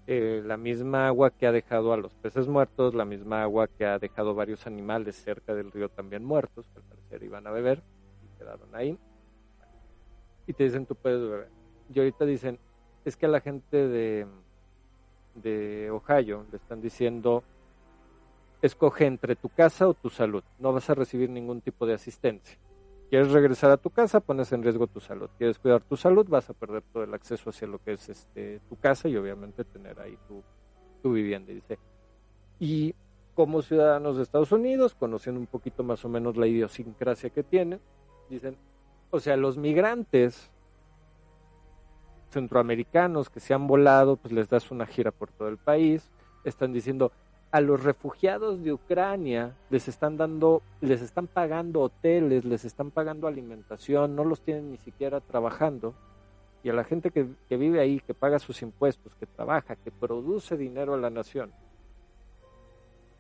Eh, 0.09 0.41
la 0.45 0.55
misma 0.55 1.07
agua 1.07 1.31
que 1.31 1.47
ha 1.47 1.51
dejado 1.51 1.91
a 1.91 1.97
los 1.97 2.13
peces 2.13 2.47
muertos, 2.47 2.95
la 2.95 3.03
misma 3.03 3.43
agua 3.43 3.67
que 3.67 3.85
ha 3.85 3.99
dejado 3.99 4.34
varios 4.34 4.65
animales 4.65 5.17
cerca 5.17 5.53
del 5.53 5.69
río 5.69 5.89
también 5.89 6.23
muertos, 6.23 6.65
que 6.69 6.79
al 6.79 6.85
parecer 6.85 7.23
iban 7.23 7.45
a 7.45 7.51
beber 7.51 7.84
y 8.23 8.38
quedaron 8.38 8.73
ahí. 8.73 8.97
Y 10.47 10.53
te 10.53 10.63
dicen, 10.63 10.85
tú 10.85 10.95
puedes 10.95 11.19
beber. 11.19 11.49
Y 11.93 11.99
ahorita 11.99 12.25
dicen, 12.25 12.57
es 13.03 13.17
que 13.17 13.25
a 13.25 13.29
la 13.29 13.41
gente 13.41 13.85
de, 13.85 14.25
de 15.35 15.91
Ohio 15.91 16.45
le 16.51 16.55
están 16.57 16.81
diciendo, 16.81 17.43
escoge 18.61 19.07
entre 19.07 19.35
tu 19.35 19.49
casa 19.49 19.89
o 19.89 19.93
tu 19.93 20.09
salud, 20.09 20.43
no 20.57 20.71
vas 20.71 20.89
a 20.89 20.95
recibir 20.95 21.29
ningún 21.29 21.59
tipo 21.59 21.85
de 21.85 21.95
asistencia. 21.95 22.57
Quieres 23.09 23.31
regresar 23.31 23.71
a 23.71 23.77
tu 23.77 23.89
casa, 23.89 24.19
pones 24.19 24.51
en 24.51 24.63
riesgo 24.63 24.88
tu 24.88 24.99
salud. 24.99 25.29
Quieres 25.38 25.59
cuidar 25.59 25.81
tu 25.81 25.95
salud, 25.95 26.27
vas 26.27 26.49
a 26.49 26.53
perder 26.53 26.84
todo 26.91 27.03
el 27.03 27.13
acceso 27.13 27.49
hacia 27.49 27.67
lo 27.67 27.79
que 27.79 27.93
es 27.93 28.09
este 28.09 28.59
tu 28.67 28.75
casa 28.75 29.07
y 29.07 29.15
obviamente 29.15 29.63
tener 29.63 29.99
ahí 29.99 30.17
tu, 30.27 30.43
tu 31.01 31.13
vivienda. 31.13 31.53
dice, 31.53 31.79
y 32.59 32.93
como 33.34 33.61
ciudadanos 33.61 34.17
de 34.17 34.23
Estados 34.23 34.51
Unidos, 34.51 34.95
conociendo 34.95 35.39
un 35.39 35.47
poquito 35.47 35.84
más 35.84 36.03
o 36.03 36.09
menos 36.09 36.35
la 36.38 36.47
idiosincrasia 36.47 37.29
que 37.29 37.43
tienen, 37.43 37.79
dicen, 38.29 38.57
o 39.09 39.19
sea, 39.19 39.38
los 39.38 39.57
migrantes 39.57 40.51
centroamericanos 42.31 43.29
que 43.29 43.39
se 43.39 43.53
han 43.53 43.67
volado, 43.67 44.17
pues 44.17 44.34
les 44.34 44.49
das 44.49 44.69
una 44.71 44.85
gira 44.85 45.11
por 45.11 45.31
todo 45.31 45.47
el 45.47 45.57
país, 45.57 46.09
están 46.43 46.73
diciendo, 46.73 47.11
a 47.51 47.61
los 47.61 47.83
refugiados 47.83 48.63
de 48.63 48.73
Ucrania 48.73 49.55
les 49.69 49.87
están 49.87 50.17
dando, 50.17 50.61
les 50.81 51.01
están 51.01 51.27
pagando 51.27 51.81
hoteles, 51.81 52.43
les 52.45 52.65
están 52.65 52.91
pagando 52.91 53.27
alimentación, 53.27 54.15
no 54.15 54.25
los 54.25 54.41
tienen 54.41 54.71
ni 54.71 54.77
siquiera 54.77 55.21
trabajando. 55.21 55.93
Y 56.63 56.69
a 56.69 56.73
la 56.73 56.83
gente 56.83 57.11
que, 57.11 57.27
vive 57.55 57.79
ahí, 57.79 58.01
que 58.01 58.13
paga 58.13 58.39
sus 58.39 58.61
impuestos, 58.61 59.15
que 59.15 59.25
trabaja, 59.25 59.75
que 59.77 59.91
produce 59.91 60.57
dinero 60.57 60.95
a 60.95 60.97
la 60.97 61.09
nación, 61.09 61.51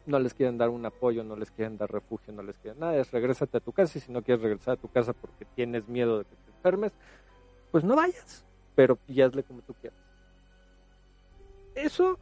no 0.05 0.19
les 0.19 0.33
quieren 0.33 0.57
dar 0.57 0.69
un 0.69 0.85
apoyo, 0.85 1.23
no 1.23 1.35
les 1.35 1.51
quieren 1.51 1.77
dar 1.77 1.91
refugio, 1.91 2.33
no 2.33 2.41
les 2.41 2.57
quieren 2.57 2.79
nada, 2.79 2.97
es 2.97 3.11
regrésate 3.11 3.57
a 3.57 3.61
tu 3.61 3.71
casa 3.71 3.97
y 3.97 4.01
si 4.01 4.11
no 4.11 4.21
quieres 4.21 4.41
regresar 4.41 4.73
a 4.73 4.81
tu 4.81 4.89
casa 4.89 5.13
porque 5.13 5.45
tienes 5.55 5.87
miedo 5.87 6.19
de 6.19 6.25
que 6.25 6.35
te 6.35 6.51
enfermes, 6.51 6.91
pues 7.71 7.83
no 7.83 7.95
vayas, 7.95 8.45
pero 8.75 8.97
y 9.07 9.21
hazle 9.21 9.43
como 9.43 9.61
tú 9.61 9.73
quieras. 9.73 9.99
Eso 11.75 12.17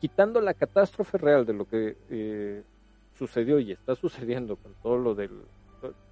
quitando 0.00 0.40
la 0.40 0.54
catástrofe 0.54 1.18
real 1.18 1.44
de 1.44 1.52
lo 1.52 1.68
que 1.68 1.96
eh, 2.08 2.62
sucedió 3.14 3.60
y 3.60 3.72
está 3.72 3.94
sucediendo 3.94 4.56
con 4.56 4.74
todo 4.82 4.98
lo 4.98 5.14
del 5.14 5.42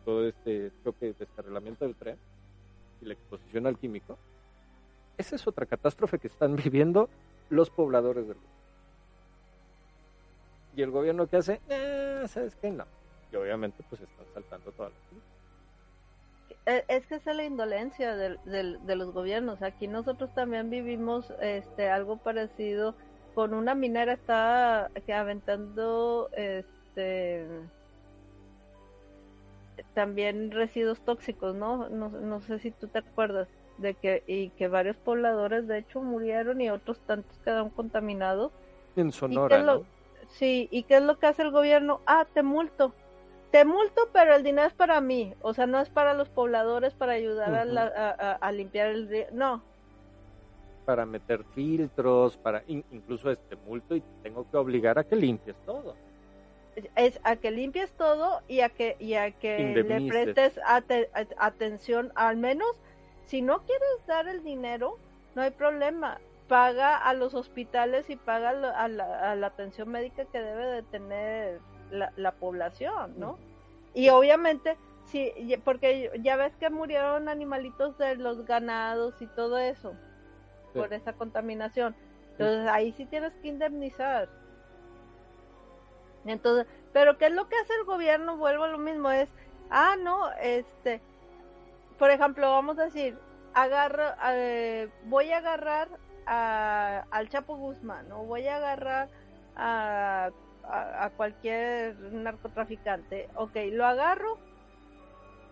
todo 0.04 0.26
este 0.26 0.72
choque 0.82 1.06
de 1.06 1.12
descarrilamiento 1.12 1.84
del 1.84 1.94
tren 1.94 2.16
y 3.02 3.06
la 3.06 3.12
exposición 3.12 3.66
al 3.66 3.76
químico, 3.76 4.16
esa 5.18 5.36
es 5.36 5.46
otra 5.46 5.66
catástrofe 5.66 6.18
que 6.18 6.28
están 6.28 6.56
viviendo 6.64 7.10
los 7.50 7.68
pobladores 7.70 8.26
del 8.26 8.36
mundo. 8.36 8.50
Y 10.76 10.82
el 10.82 10.90
gobierno 10.90 11.26
que 11.26 11.36
hace, 11.36 11.60
eh, 11.68 12.24
¿sabes 12.28 12.54
qué? 12.56 12.70
No. 12.70 12.86
Y 13.32 13.36
obviamente 13.36 13.84
pues 13.88 14.00
están 14.00 14.26
saltando 14.32 14.70
todas 14.72 14.92
las 14.92 15.08
e, 16.66 16.84
es 16.88 17.06
que 17.06 17.14
es 17.14 17.24
la 17.24 17.44
indolencia 17.44 18.14
de, 18.14 18.36
de, 18.44 18.96
los 18.96 19.12
gobiernos. 19.12 19.62
Aquí 19.62 19.88
nosotros 19.88 20.34
también 20.34 20.68
vivimos 20.68 21.32
este 21.40 21.88
algo 21.88 22.18
parecido 22.18 22.94
con 23.38 23.54
una 23.54 23.76
minera 23.76 24.14
está 24.14 24.90
aventando 25.14 26.28
este 26.32 27.46
también 29.94 30.50
residuos 30.50 30.98
tóxicos, 31.02 31.54
¿no? 31.54 31.88
¿no? 31.88 32.08
No 32.08 32.40
sé 32.40 32.58
si 32.58 32.72
tú 32.72 32.88
te 32.88 32.98
acuerdas 32.98 33.46
de 33.76 33.94
que 33.94 34.24
y 34.26 34.48
que 34.48 34.66
varios 34.66 34.96
pobladores 34.96 35.68
de 35.68 35.78
hecho 35.78 36.00
murieron 36.00 36.60
y 36.60 36.68
otros 36.68 36.98
tantos 37.06 37.38
quedaron 37.44 37.70
contaminados. 37.70 38.50
En 38.96 39.12
Sonora, 39.12 39.62
¿no? 39.62 39.84
Sí, 40.30 40.66
¿y 40.72 40.82
qué 40.82 40.96
es 40.96 41.02
lo 41.04 41.20
que 41.20 41.26
hace 41.26 41.42
el 41.42 41.52
gobierno? 41.52 42.00
Ah, 42.06 42.26
te 42.34 42.42
multo. 42.42 42.92
Te 43.52 43.64
multo, 43.64 44.08
pero 44.12 44.34
el 44.34 44.42
dinero 44.42 44.66
es 44.66 44.74
para 44.74 45.00
mí. 45.00 45.32
O 45.42 45.54
sea, 45.54 45.68
no 45.68 45.78
es 45.80 45.90
para 45.90 46.12
los 46.12 46.28
pobladores 46.28 46.92
para 46.92 47.12
ayudar 47.12 47.54
a, 47.54 48.50
limpiar 48.50 48.88
el 48.88 49.08
río. 49.08 49.26
No. 49.30 49.62
Para 50.88 51.04
meter 51.04 51.44
filtros, 51.54 52.38
para 52.38 52.64
incluso 52.66 53.30
este 53.30 53.56
multo 53.56 53.94
y 53.94 54.02
tengo 54.22 54.50
que 54.50 54.56
obligar 54.56 54.98
a 54.98 55.04
que 55.04 55.16
limpies 55.16 55.54
todo. 55.66 55.94
Es 56.96 57.20
a 57.24 57.36
que 57.36 57.50
limpies 57.50 57.92
todo 57.92 58.40
y 58.48 58.60
a 58.60 58.70
que, 58.70 58.96
y 58.98 59.12
a 59.12 59.32
que 59.32 59.58
le 59.58 60.08
prestes 60.08 60.58
atención, 61.36 62.10
al 62.14 62.38
menos 62.38 62.74
si 63.26 63.42
no 63.42 63.58
quieres 63.66 64.06
dar 64.06 64.28
el 64.28 64.42
dinero, 64.42 64.96
no 65.34 65.42
hay 65.42 65.50
problema 65.50 66.18
paga 66.48 66.96
a 66.96 67.12
los 67.12 67.34
hospitales 67.34 68.08
y 68.08 68.16
paga 68.16 68.48
a 68.48 68.88
la, 68.88 69.46
atención 69.46 69.90
médica 69.90 70.24
que 70.24 70.40
debe 70.40 70.64
de 70.68 70.82
tener 70.84 71.60
la, 71.90 72.32
población, 72.32 73.12
¿no? 73.18 73.38
Y 73.92 74.08
obviamente, 74.08 74.78
sí, 75.04 75.34
porque 75.66 76.10
ya 76.22 76.36
ves 76.36 76.56
que 76.56 76.70
murieron 76.70 77.28
animalitos 77.28 77.98
de 77.98 78.16
los 78.16 78.46
ganados 78.46 79.20
y 79.20 79.26
todo 79.26 79.58
eso 79.58 79.92
por 80.78 80.92
esa 80.92 81.12
contaminación. 81.12 81.94
Entonces 82.32 82.68
ahí 82.68 82.92
sí 82.92 83.04
tienes 83.06 83.32
que 83.42 83.48
indemnizar. 83.48 84.28
Entonces, 86.24 86.66
pero 86.92 87.18
¿qué 87.18 87.26
es 87.26 87.32
lo 87.32 87.48
que 87.48 87.56
hace 87.56 87.74
el 87.74 87.84
gobierno? 87.84 88.36
Vuelvo 88.36 88.64
a 88.64 88.68
lo 88.68 88.78
mismo, 88.78 89.10
es, 89.10 89.28
ah, 89.70 89.96
no, 89.98 90.30
este, 90.40 91.00
por 91.98 92.10
ejemplo, 92.10 92.50
vamos 92.50 92.78
a 92.78 92.84
decir, 92.84 93.18
agarro, 93.54 94.04
eh, 94.32 94.88
voy 95.04 95.32
a 95.32 95.38
agarrar 95.38 95.88
al 96.26 97.28
Chapo 97.30 97.56
Guzmán 97.56 98.12
o 98.12 98.24
voy 98.24 98.46
a 98.46 98.56
agarrar 98.56 99.08
a, 99.56 100.30
a, 100.64 101.10
cualquier 101.16 101.98
narcotraficante, 102.12 103.28
ok, 103.34 103.56
lo 103.72 103.86
agarro 103.86 104.38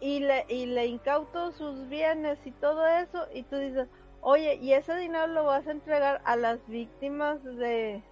y 0.00 0.20
le, 0.20 0.44
y 0.48 0.66
le 0.66 0.86
incauto 0.86 1.52
sus 1.52 1.88
bienes 1.88 2.38
y 2.44 2.50
todo 2.52 2.86
eso 2.86 3.26
y 3.32 3.42
tú 3.44 3.56
dices, 3.56 3.88
oye, 4.28 4.56
y 4.56 4.72
ese 4.72 4.96
dinero 4.96 5.28
lo 5.28 5.44
vas 5.44 5.68
a 5.68 5.70
entregar 5.70 6.20
a 6.24 6.34
las 6.34 6.58
víctimas 6.66 7.44
de, 7.44 8.02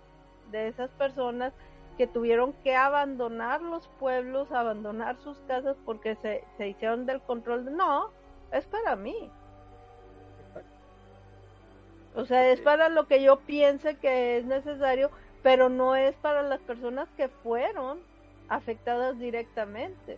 de 0.53 0.69
esas 0.69 0.89
personas 0.93 1.53
que 1.99 2.07
tuvieron 2.07 2.53
que 2.63 2.77
abandonar 2.77 3.61
los 3.61 3.89
pueblos, 3.99 4.53
abandonar 4.53 5.17
sus 5.17 5.37
casas 5.49 5.77
porque 5.85 6.15
se, 6.23 6.45
se 6.57 6.69
hicieron 6.69 7.05
del 7.05 7.21
control. 7.21 7.77
No, 7.77 8.11
es 8.53 8.65
para 8.67 8.95
mí. 8.95 9.29
O 12.15 12.25
sea, 12.25 12.49
es 12.49 12.61
para 12.61 12.89
lo 12.89 13.09
que 13.09 13.21
yo 13.21 13.41
piense 13.41 13.97
que 13.97 14.39
es 14.39 14.45
necesario, 14.45 15.11
pero 15.43 15.69
no 15.69 15.97
es 15.97 16.15
para 16.15 16.43
las 16.43 16.61
personas 16.61 17.09
que 17.17 17.27
fueron 17.27 17.99
afectadas 18.49 19.19
directamente. 19.19 20.17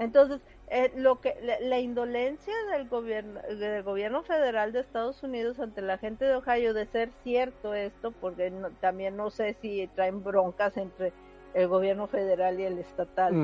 Entonces, 0.00 0.40
eh, 0.74 0.90
lo 0.96 1.20
que 1.20 1.36
la, 1.60 1.80
indolencia 1.80 2.54
del 2.72 2.88
gobierno 2.88 3.42
del 3.42 3.82
gobierno 3.82 4.22
federal 4.22 4.72
de 4.72 4.80
Estados 4.80 5.22
Unidos 5.22 5.60
ante 5.60 5.82
la 5.82 5.98
gente 5.98 6.24
de 6.24 6.36
Ohio 6.36 6.72
de 6.72 6.86
ser 6.86 7.10
cierto 7.22 7.74
esto, 7.74 8.10
porque 8.10 8.50
también 8.80 9.14
no 9.14 9.28
sé 9.28 9.52
si 9.60 9.86
traen 9.88 10.24
broncas 10.24 10.78
entre 10.78 11.12
el 11.52 11.68
gobierno 11.68 12.06
federal 12.06 12.58
y 12.58 12.64
el 12.64 12.78
estatal, 12.78 13.34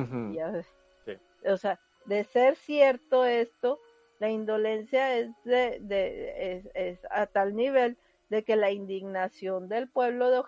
o 1.44 1.56
sea, 1.59 1.78
de 2.06 2.24
ser 2.24 2.56
cierto 2.56 3.26
esto, 3.26 3.78
la 4.20 4.30
indolencia 4.30 5.14
es, 5.18 5.28
de, 5.44 6.62
es, 6.72 6.98
a 7.10 7.26
tal 7.26 7.55
nivel 7.55 7.98
de 8.30 8.42
que 8.42 8.56
la 8.56 8.70
indignación 8.70 9.68
del 9.68 9.90
pueblo 9.90 10.30
de 10.30 10.42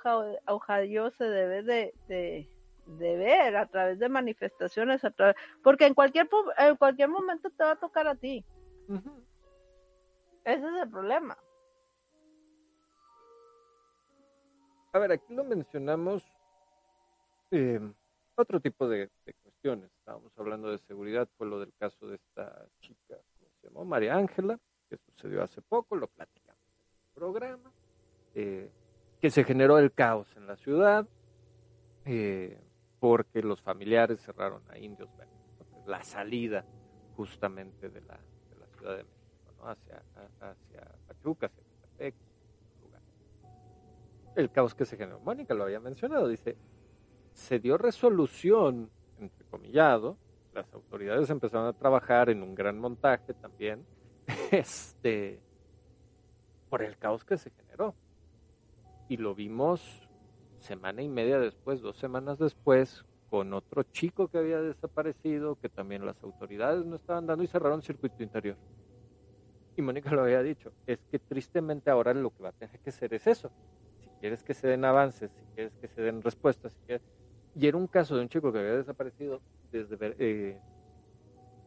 Ohio 0.47 1.11
se 1.11 1.24
debe 1.24 1.62
de, 1.62 2.48
ver 2.86 3.57
a 3.57 3.66
través 3.66 3.98
de 3.98 4.09
manifestaciones, 4.09 5.05
a 5.05 5.11
través, 5.11 5.36
porque 5.62 5.86
en 5.86 5.94
cualquier, 5.94 6.28
en 6.59 6.77
cualquier 6.77 7.09
momento 7.09 7.51
te 7.51 7.65
va 7.65 7.73
a 7.73 7.81
tocar 7.81 8.07
a 8.07 8.15
ti. 8.15 8.44
Ese 10.44 10.66
es 10.66 10.82
el 10.82 10.90
problema. 10.90 11.36
A 14.93 14.98
ver, 14.98 15.12
aquí 15.12 15.35
lo 15.35 15.44
mencionamos 15.44 16.24
eh, 17.52 17.81
otro 18.35 18.59
tipo 18.61 18.89
de, 18.89 19.09
de, 19.24 19.35
cuestiones. 19.35 19.90
Estábamos 19.98 20.32
hablando 20.36 20.70
de 20.70 20.78
seguridad, 20.78 21.28
fue 21.36 21.47
lo 21.47 21.61
del 21.61 21.73
caso 21.78 22.09
de 22.09 22.16
esta 22.16 22.66
chica 22.81 23.16
se 23.61 23.69
llamó 23.69 23.85
María 23.85 24.16
Ángela, 24.16 24.59
que 24.89 24.97
sucedió 24.97 25.43
hace 25.43 25.61
poco, 25.62 25.97
lo 25.97 26.09
platicamos 26.09 26.62
en 26.78 26.86
el 26.86 27.15
programa, 27.15 27.73
eh, 28.35 28.70
que 29.20 29.31
se 29.31 29.44
generó 29.44 29.78
el 29.78 29.93
caos 29.93 30.28
en 30.36 30.47
la 30.47 30.57
ciudad, 30.57 31.07
eh, 32.05 32.59
porque 33.01 33.43
los 33.43 33.61
familiares 33.63 34.21
cerraron 34.21 34.63
a 34.69 34.79
Indios 34.79 35.09
la 35.87 36.05
salida 36.05 36.65
justamente 37.17 37.89
de 37.89 38.01
la, 38.03 38.21
de 38.51 38.57
la 38.59 38.67
Ciudad 38.67 38.97
de 38.99 39.05
México, 39.05 39.53
¿no? 39.59 39.69
hacia, 39.69 40.03
hacia 40.41 40.87
Pachuca, 41.09 41.47
hacia 41.47 41.65
Catepec, 41.65 42.15
lugar. 42.83 43.03
El 44.37 44.51
caos 44.51 44.75
que 44.75 44.85
se 44.85 44.97
generó, 44.97 45.19
Mónica 45.21 45.55
lo 45.55 45.65
había 45.65 45.81
mencionado, 45.81 46.29
dice, 46.29 46.57
se 47.33 47.59
dio 47.59 47.77
resolución, 47.77 48.91
entrecomillado, 49.19 50.17
las 50.53 50.73
autoridades 50.75 51.31
empezaron 51.31 51.67
a 51.67 51.73
trabajar 51.73 52.29
en 52.29 52.43
un 52.43 52.55
gran 52.55 52.79
montaje 52.79 53.35
también, 53.35 53.85
este, 54.51 55.41
por 56.69 56.83
el 56.83 56.97
caos 56.99 57.25
que 57.25 57.37
se 57.37 57.51
generó. 57.51 57.95
Y 59.09 59.17
lo 59.17 59.35
vimos 59.35 60.09
semana 60.61 61.03
y 61.03 61.09
media 61.09 61.39
después, 61.39 61.81
dos 61.81 61.97
semanas 61.97 62.39
después, 62.39 63.05
con 63.31 63.53
otro 63.55 63.85
chico 63.85 64.28
que 64.28 64.39
había 64.39 64.61
desaparecido, 64.61 65.57
que 65.57 65.69
también 65.69 66.05
las 66.05 66.23
autoridades 66.23 66.85
no 66.85 66.97
estaban 66.97 67.27
dando 67.27 67.45
y 67.45 67.47
cerraron 67.47 67.82
circuito 67.82 68.23
interior. 68.23 68.57
Y 69.77 69.82
Mónica 69.82 70.11
lo 70.11 70.23
había 70.23 70.43
dicho, 70.43 70.73
es 70.87 70.99
que 71.11 71.19
tristemente 71.19 71.91
ahora 71.91 72.12
lo 72.12 72.31
que 72.31 72.43
va 72.43 72.49
a 72.51 72.53
tener 72.53 72.78
que 72.81 72.91
ser 72.91 73.15
es 73.15 73.27
eso. 73.27 73.51
Si 74.01 74.09
quieres 74.20 74.43
que 74.43 74.53
se 74.53 74.66
den 74.66 74.85
avances, 74.85 75.31
si 75.31 75.43
quieres 75.55 75.73
que 75.81 75.89
se 75.89 76.03
den 76.03 76.23
respuestas, 76.23 76.73
si 76.73 76.81
quieres... 76.87 77.03
y 77.55 77.66
era 77.66 77.77
un 77.77 77.87
caso 77.87 78.16
de 78.16 78.23
un 78.23 78.28
chico 78.28 78.53
que 78.53 78.59
había 78.59 78.77
desaparecido 78.77 79.41
desde, 79.70 79.97
eh, 80.19 80.61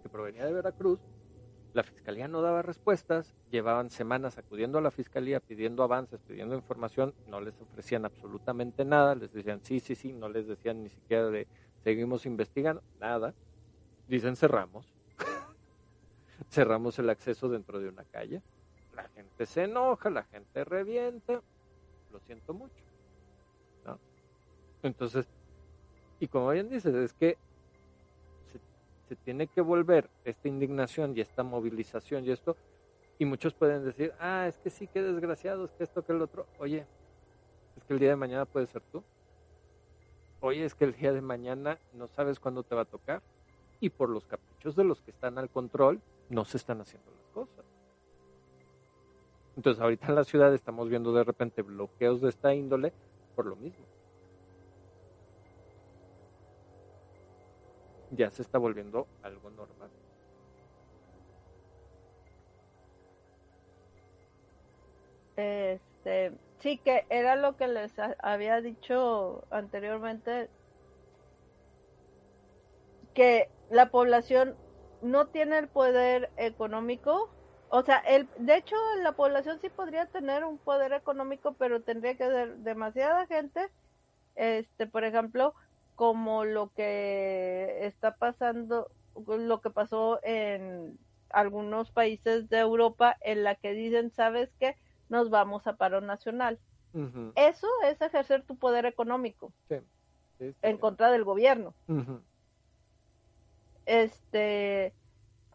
que 0.01 0.09
provenía 0.09 0.45
de 0.45 0.53
Veracruz, 0.53 0.99
la 1.73 1.83
fiscalía 1.83 2.27
no 2.27 2.41
daba 2.41 2.61
respuestas, 2.61 3.33
llevaban 3.49 3.89
semanas 3.89 4.37
acudiendo 4.37 4.77
a 4.77 4.81
la 4.81 4.91
fiscalía 4.91 5.39
pidiendo 5.39 5.83
avances, 5.83 6.21
pidiendo 6.21 6.55
información, 6.55 7.13
no 7.27 7.41
les 7.41 7.59
ofrecían 7.59 8.05
absolutamente 8.05 8.85
nada, 8.85 9.15
les 9.15 9.33
decían 9.33 9.59
sí, 9.63 9.79
sí, 9.79 9.95
sí, 9.95 10.13
no 10.13 10.29
les 10.29 10.47
decían 10.47 10.83
ni 10.83 10.89
siquiera 10.89 11.27
de 11.29 11.47
seguimos 11.83 12.25
investigando, 12.25 12.81
nada. 12.99 13.33
Dicen 14.07 14.35
cerramos, 14.35 14.93
cerramos 16.49 16.99
el 16.99 17.09
acceso 17.09 17.49
dentro 17.49 17.79
de 17.79 17.89
una 17.89 18.03
calle, 18.05 18.41
la 18.95 19.07
gente 19.09 19.45
se 19.45 19.63
enoja, 19.63 20.09
la 20.11 20.23
gente 20.23 20.63
revienta, 20.63 21.41
lo 22.11 22.19
siento 22.19 22.53
mucho. 22.53 22.83
Entonces, 24.83 25.25
y 26.19 26.27
como 26.27 26.49
bien 26.49 26.69
dices, 26.69 26.93
es 26.93 27.13
que 27.13 27.37
tiene 29.15 29.47
que 29.47 29.61
volver 29.61 30.09
esta 30.25 30.47
indignación 30.47 31.15
y 31.15 31.21
esta 31.21 31.43
movilización 31.43 32.25
y 32.25 32.31
esto, 32.31 32.55
y 33.19 33.25
muchos 33.25 33.53
pueden 33.53 33.85
decir, 33.85 34.13
ah, 34.19 34.47
es 34.47 34.57
que 34.57 34.69
sí, 34.69 34.87
qué 34.87 35.01
desgraciados, 35.01 35.71
que 35.71 35.83
esto, 35.83 36.03
que 36.03 36.13
el 36.13 36.21
otro. 36.21 36.45
Oye, 36.59 36.85
es 37.77 37.83
que 37.83 37.93
el 37.93 37.99
día 37.99 38.09
de 38.09 38.15
mañana 38.15 38.45
puede 38.45 38.67
ser 38.67 38.81
tú. 38.91 39.03
Oye, 40.41 40.65
es 40.65 40.75
que 40.75 40.85
el 40.85 40.93
día 40.93 41.13
de 41.13 41.21
mañana 41.21 41.77
no 41.93 42.07
sabes 42.07 42.39
cuándo 42.39 42.63
te 42.63 42.75
va 42.75 42.81
a 42.81 42.85
tocar. 42.85 43.21
Y 43.79 43.89
por 43.89 44.09
los 44.09 44.25
caprichos 44.25 44.75
de 44.75 44.83
los 44.83 45.01
que 45.01 45.11
están 45.11 45.37
al 45.37 45.49
control, 45.49 46.01
no 46.29 46.45
se 46.45 46.57
están 46.57 46.81
haciendo 46.81 47.11
las 47.11 47.27
cosas. 47.33 47.65
Entonces, 49.55 49.81
ahorita 49.81 50.07
en 50.07 50.15
la 50.15 50.23
ciudad 50.23 50.53
estamos 50.53 50.89
viendo 50.89 51.13
de 51.13 51.23
repente 51.23 51.61
bloqueos 51.61 52.21
de 52.21 52.29
esta 52.29 52.53
índole 52.53 52.91
por 53.35 53.45
lo 53.45 53.55
mismo. 53.55 53.85
Ya 58.15 58.31
se 58.31 58.41
está 58.41 58.57
volviendo 58.57 59.07
algo 59.21 59.49
normal. 59.51 59.89
Este, 65.35 66.31
sí, 66.59 66.77
que 66.77 67.05
era 67.09 67.35
lo 67.35 67.57
que 67.57 67.67
les 67.67 67.93
había 68.19 68.61
dicho 68.61 69.43
anteriormente, 69.49 70.49
que 73.13 73.49
la 73.69 73.89
población 73.89 74.55
no 75.01 75.27
tiene 75.27 75.57
el 75.59 75.67
poder 75.67 76.31
económico. 76.37 77.29
O 77.69 77.81
sea, 77.83 77.97
el, 77.99 78.29
de 78.37 78.57
hecho, 78.57 78.75
la 79.01 79.13
población 79.13 79.59
sí 79.59 79.69
podría 79.69 80.05
tener 80.07 80.43
un 80.43 80.57
poder 80.59 80.93
económico, 80.93 81.53
pero 81.53 81.81
tendría 81.81 82.15
que 82.15 82.25
ser 82.25 82.57
demasiada 82.57 83.25
gente. 83.27 83.69
Este, 84.35 84.87
por 84.87 85.03
ejemplo, 85.03 85.53
como 85.95 86.45
lo 86.45 86.71
que 86.73 87.85
está 87.85 88.15
pasando 88.15 88.89
lo 89.27 89.61
que 89.61 89.69
pasó 89.69 90.19
en 90.23 90.97
algunos 91.29 91.91
países 91.91 92.49
de 92.49 92.59
Europa 92.59 93.17
en 93.21 93.43
la 93.43 93.55
que 93.55 93.73
dicen, 93.73 94.11
¿sabes 94.11 94.49
qué? 94.59 94.75
Nos 95.09 95.29
vamos 95.29 95.67
a 95.67 95.75
paro 95.75 96.01
nacional. 96.01 96.59
Eso 97.35 97.67
es 97.85 97.99
ejercer 98.01 98.43
tu 98.43 98.55
poder 98.55 98.85
económico 98.85 99.51
en 100.39 100.77
contra 100.77 101.11
del 101.11 101.23
gobierno. 101.23 101.73
Este, 103.85 104.93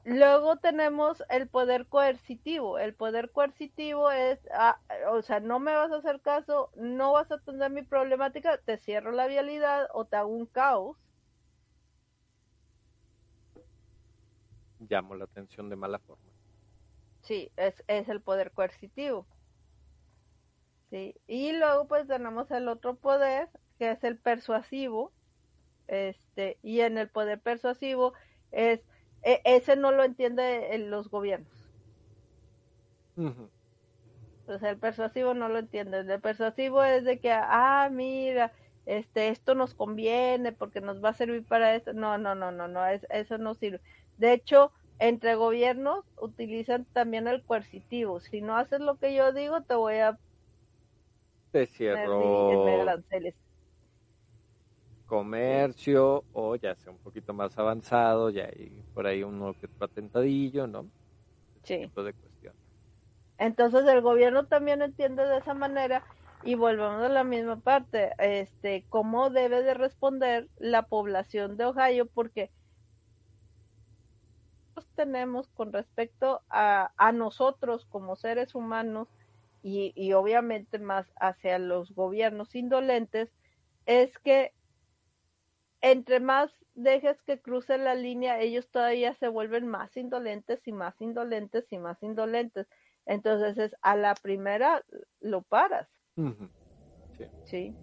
luego 0.08 0.56
tenemos 0.56 1.22
el 1.28 1.48
poder 1.48 1.86
coercitivo. 1.86 2.78
El 2.78 2.94
poder 2.94 3.30
coercitivo 3.30 4.10
es, 4.10 4.40
ah, 4.52 4.80
o 5.10 5.22
sea, 5.22 5.40
no 5.40 5.60
me 5.60 5.74
vas 5.74 5.92
a 5.92 5.96
hacer 5.96 6.20
caso, 6.20 6.70
no 6.76 7.12
vas 7.12 7.30
a 7.30 7.36
atender 7.36 7.70
mi 7.70 7.82
problemática, 7.82 8.58
te 8.58 8.78
cierro 8.78 9.12
la 9.12 9.26
vialidad 9.26 9.88
o 9.92 10.06
te 10.06 10.16
hago 10.16 10.30
un 10.30 10.46
caos. 10.46 10.96
Llamo 14.80 15.14
la 15.14 15.24
atención 15.24 15.68
de 15.68 15.76
mala 15.76 15.98
forma. 15.98 16.22
Sí, 17.22 17.50
es, 17.56 17.84
es 17.88 18.08
el 18.08 18.22
poder 18.22 18.52
coercitivo. 18.52 19.26
Sí, 20.90 21.14
y 21.26 21.52
luego 21.52 21.86
pues 21.86 22.06
tenemos 22.06 22.50
el 22.50 22.66
otro 22.68 22.96
poder, 22.96 23.50
que 23.78 23.90
es 23.90 24.02
el 24.04 24.16
persuasivo, 24.16 25.12
este, 25.86 26.58
y 26.62 26.80
en 26.80 26.96
el 26.96 27.10
poder 27.10 27.40
persuasivo 27.40 28.14
es, 28.52 28.80
e, 29.28 29.42
ese 29.44 29.76
no 29.76 29.92
lo 29.92 30.04
entiende 30.04 30.76
los 30.78 31.10
gobiernos. 31.10 31.70
Pues 34.46 34.62
el 34.62 34.78
persuasivo 34.78 35.34
no 35.34 35.48
lo 35.48 35.58
entiende, 35.58 35.98
el 35.98 36.20
persuasivo 36.20 36.82
es 36.82 37.04
de 37.04 37.18
que, 37.18 37.30
ah, 37.32 37.90
mira, 37.92 38.52
este, 38.86 39.28
esto 39.28 39.54
nos 39.54 39.74
conviene 39.74 40.52
porque 40.52 40.80
nos 40.80 41.04
va 41.04 41.10
a 41.10 41.14
servir 41.14 41.44
para 41.44 41.74
eso. 41.74 41.92
No, 41.92 42.16
no, 42.16 42.34
no, 42.34 42.50
no, 42.52 42.68
no, 42.68 42.86
es, 42.86 43.06
eso 43.10 43.36
no 43.36 43.54
sirve. 43.54 43.80
De 44.16 44.32
hecho, 44.32 44.72
entre 44.98 45.34
gobiernos 45.34 46.06
utilizan 46.16 46.86
también 46.86 47.28
el 47.28 47.42
coercitivo. 47.42 48.20
Si 48.20 48.40
no 48.40 48.56
haces 48.56 48.80
lo 48.80 48.96
que 48.96 49.14
yo 49.14 49.32
digo, 49.32 49.60
te 49.60 49.74
voy 49.74 49.96
a 49.96 50.18
te 51.52 51.66
cierro 51.66 52.50
comercio 55.08 56.24
o 56.32 56.54
ya 56.54 56.76
sea 56.76 56.92
un 56.92 56.98
poquito 56.98 57.34
más 57.34 57.58
avanzado, 57.58 58.30
ya 58.30 58.44
hay 58.44 58.84
por 58.94 59.06
ahí 59.06 59.24
uno 59.24 59.54
que 59.54 59.66
otro 59.66 59.86
atentadillo, 59.86 60.66
¿no? 60.68 60.86
sí. 61.64 61.78
de 61.78 62.12
cuestión. 62.12 62.54
Entonces 63.38 63.84
el 63.86 64.00
gobierno 64.00 64.46
también 64.46 64.82
entiende 64.82 65.26
de 65.26 65.38
esa 65.38 65.54
manera 65.54 66.04
y 66.44 66.54
volvemos 66.54 67.02
a 67.02 67.08
la 67.08 67.24
misma 67.24 67.56
parte, 67.56 68.12
este, 68.18 68.84
cómo 68.88 69.30
debe 69.30 69.62
de 69.62 69.74
responder 69.74 70.48
la 70.58 70.82
población 70.82 71.56
de 71.56 71.64
Ohio, 71.64 72.06
porque 72.06 72.50
tenemos 74.94 75.48
con 75.48 75.72
respecto 75.72 76.42
a, 76.50 76.92
a 76.96 77.12
nosotros 77.12 77.86
como 77.86 78.16
seres 78.16 78.54
humanos 78.54 79.08
y, 79.62 80.12
obviamente 80.12 80.78
más 80.78 81.06
hacia 81.20 81.58
los 81.58 81.94
gobiernos 81.94 82.54
indolentes, 82.54 83.28
es 83.86 84.16
que 84.18 84.52
entre 85.80 86.20
más 86.20 86.50
dejes 86.74 87.20
que 87.22 87.40
cruce 87.40 87.78
la 87.78 87.94
línea, 87.94 88.40
ellos 88.40 88.68
todavía 88.70 89.14
se 89.14 89.28
vuelven 89.28 89.66
más 89.66 89.96
indolentes 89.96 90.60
y 90.66 90.72
más 90.72 91.00
indolentes 91.00 91.64
y 91.70 91.78
más 91.78 92.02
indolentes. 92.02 92.66
Entonces 93.06 93.58
es 93.58 93.76
a 93.82 93.96
la 93.96 94.14
primera 94.14 94.84
lo 95.20 95.42
paras. 95.42 95.88
sí. 97.44 97.74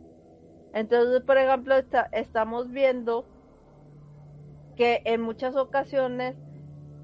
Entonces, 0.73 1.23
por 1.23 1.37
ejemplo, 1.37 1.75
estamos 2.11 2.69
viendo 2.69 3.25
que 4.75 5.01
en 5.05 5.21
muchas 5.21 5.55
ocasiones 5.55 6.35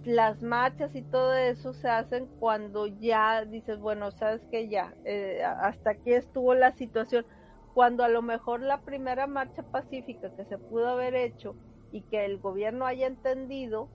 las 0.04 0.42
marchas 0.42 0.96
y 0.96 1.04
todo 1.04 1.34
eso 1.36 1.74
se 1.74 1.88
hacen 1.88 2.28
cuando 2.40 2.88
ya 2.88 3.46
dices, 3.46 3.80
bueno, 3.80 4.12
sabes 4.12 4.42
que 4.50 4.68
ya, 4.68 4.94
eh, 5.06 5.42
hasta 5.44 5.92
aquí 5.92 6.14
estuvo 6.14 6.54
la 6.54 6.72
situación, 6.74 7.26
cuando 7.74 8.04
a 8.04 8.10
lo 8.10 8.22
mejor 8.22 8.62
la 8.62 8.82
primera 8.82 9.28
marcha 9.28 9.64
pacífica 9.64 10.36
que 10.36 10.46
se 10.46 10.58
pudo 10.58 10.90
haber 10.90 11.16
hecho 11.16 11.56
y 11.92 12.02
que 12.02 12.26
el 12.26 12.40
gobierno 12.40 12.86
haya 12.86 13.08
entendido, 13.08 13.90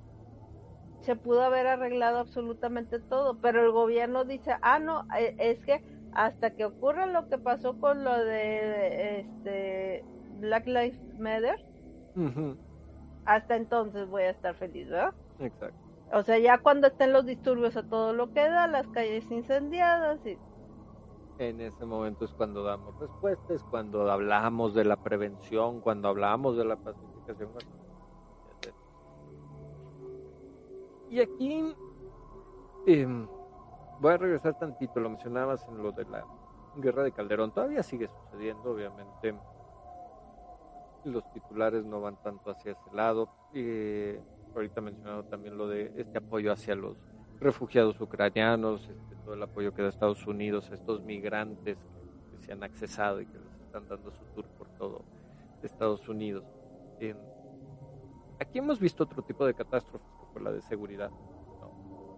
se 1.01 1.17
pudo 1.17 1.43
haber 1.43 1.67
arreglado 1.67 2.19
absolutamente 2.19 2.99
todo, 2.99 3.39
pero 3.41 3.65
el 3.65 3.71
gobierno 3.71 4.25
dice, 4.25 4.57
ah, 4.63 4.79
no, 4.79 5.07
eh, 5.19 5.37
es 5.39 5.59
que 5.61 5.83
hasta 6.13 6.51
que 6.51 6.65
ocurra 6.65 7.07
lo 7.07 7.29
que 7.29 7.39
pasó 7.39 7.79
con 7.79 8.03
lo 8.03 8.25
de 8.25 9.21
este 9.21 10.05
Black 10.41 10.67
Lives 10.67 11.01
Matter, 11.19 11.65
hasta 13.27 13.57
entonces 13.57 14.09
voy 14.09 14.23
a 14.23 14.31
estar 14.31 14.55
feliz, 14.55 14.89
¿verdad? 14.89 15.15
Exacto. 15.39 15.77
O 16.13 16.23
sea, 16.23 16.39
ya 16.39 16.59
cuando 16.59 16.87
estén 16.87 17.13
los 17.13 17.27
disturbios 17.27 17.77
a 17.77 17.83
todo 17.83 18.13
lo 18.13 18.33
que 18.33 18.49
da, 18.49 18.67
las 18.67 18.87
calles 18.89 19.31
incendiadas 19.31 20.25
y... 20.27 20.39
En 21.39 21.61
ese 21.61 21.85
momento 21.85 22.25
es 22.25 22.33
cuando 22.33 22.63
damos 22.63 22.99
respuestas, 22.99 23.63
cuando 23.65 24.11
hablamos 24.11 24.75
de 24.75 24.85
la 24.85 24.97
prevención, 24.97 25.81
cuando 25.81 26.09
hablamos 26.09 26.57
de 26.57 26.65
la 26.65 26.77
pacificación. 26.77 27.51
Y 31.11 31.21
aquí 31.21 31.75
em, 32.87 33.29
voy 34.01 34.13
a 34.13 34.17
regresar 34.17 34.59
tantito, 34.59 34.99
lo 34.99 35.11
mencionabas 35.11 35.67
en 35.69 35.83
lo 35.83 35.93
de 35.93 36.05
la 36.07 36.25
guerra 36.77 37.03
de 37.05 37.13
Calderón, 37.13 37.53
todavía 37.53 37.83
sigue 37.83 38.09
sucediendo, 38.09 38.71
obviamente 38.71 39.35
los 41.05 41.31
titulares 41.33 41.85
no 41.85 42.01
van 42.01 42.17
tanto 42.23 42.51
hacia 42.51 42.73
ese 42.73 42.93
lado. 42.93 43.29
Eh, 43.55 44.21
ahorita 44.55 44.81
mencionado 44.81 45.25
también 45.25 45.57
lo 45.57 45.69
de 45.69 45.93
este 45.97 46.19
apoyo 46.19 46.53
hacia 46.53 46.75
los 46.75 46.97
refugiados 47.39 48.01
ucranianos, 48.01 48.89
este, 48.89 49.16
todo 49.27 49.35
el 49.35 49.43
apoyo 49.43 49.75
que 49.75 49.83
da 49.83 49.89
Estados 49.89 50.25
Unidos 50.25 50.71
a 50.71 50.75
estos 50.75 51.03
migrantes 51.03 51.77
que, 52.31 52.47
se 52.47 52.53
han 52.53 52.63
accesado 52.63 53.21
y 53.21 53.27
que 53.27 53.37
les 53.37 53.61
están 53.61 53.89
dando 53.89 54.13
su 54.13 54.25
tour 54.27 54.47
por 54.57 54.69
todo 54.79 55.03
Estados 55.65 56.09
Unidos. 56.09 56.45
aquí 58.39 58.59
hemos 58.61 58.79
visto 58.79 59.03
otro 59.03 59.21
tipo 59.23 59.45
de 59.45 59.53
catástrofes, 59.53 60.09
como 60.17 60.39
la 60.39 60.53
de 60.53 60.63
seguridad, 60.63 61.11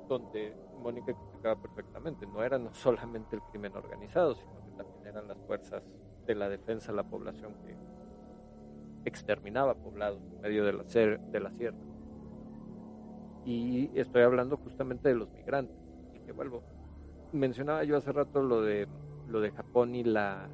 donde 0.06 0.55
Mónica 0.82 1.12
explicaba 1.12 1.56
perfectamente, 1.56 2.26
no 2.26 2.44
era 2.44 2.59
no 2.59 2.74
solamente 2.74 3.36
el 3.36 3.43
crimen 3.51 3.74
organizado, 3.74 4.35
sino 4.35 4.62
que 4.66 4.70
también 4.72 5.06
eran 5.06 5.28
las 5.28 5.39
fuerzas 5.47 5.82
de 6.26 6.35
la 6.35 6.51
defensa 6.51 6.93
de 6.93 6.97
la 6.97 7.05
población 7.05 7.55
que 7.64 7.74
exterminaba 9.06 9.74
poblados 9.74 10.20
en 10.30 10.43
medio 10.43 10.66
de 10.66 10.74
la, 10.74 10.82
de 10.82 11.40
la 11.40 11.51
sierra. 11.52 11.78
Y 13.47 13.98
estoy 13.98 14.24
hablando 14.24 14.59
justamente 14.59 15.09
de 15.09 15.14
los 15.14 15.30
migrantes. 15.30 15.74
Y 16.12 16.20
que 16.20 16.32
vuelvo 16.32 16.62
mencionaba 17.33 17.85
yo 17.85 17.97
hace 17.97 18.13
rato 18.13 18.43
lo 18.43 18.63
de 18.63 18.89
lo 19.29 19.41
de 19.41 19.51
Japón 19.51 19.95
y 19.95 20.05
la 20.05 20.49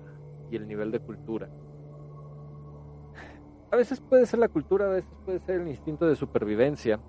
y 0.50 0.56
el 0.56 0.66
nivel 0.66 0.90
de 0.90 1.00
cultura. 1.00 1.48
A 3.70 3.76
veces 3.76 4.00
puede 4.00 4.26
ser 4.26 4.40
la 4.40 4.48
cultura 4.48 4.86
a 4.86 4.90
veces 4.90 5.10
puede 5.24 5.40
ser 5.40 5.60
el 5.60 5.68
instinto 5.68 6.06
de 6.06 6.16
supervivencia 6.16 7.00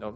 no 0.00 0.14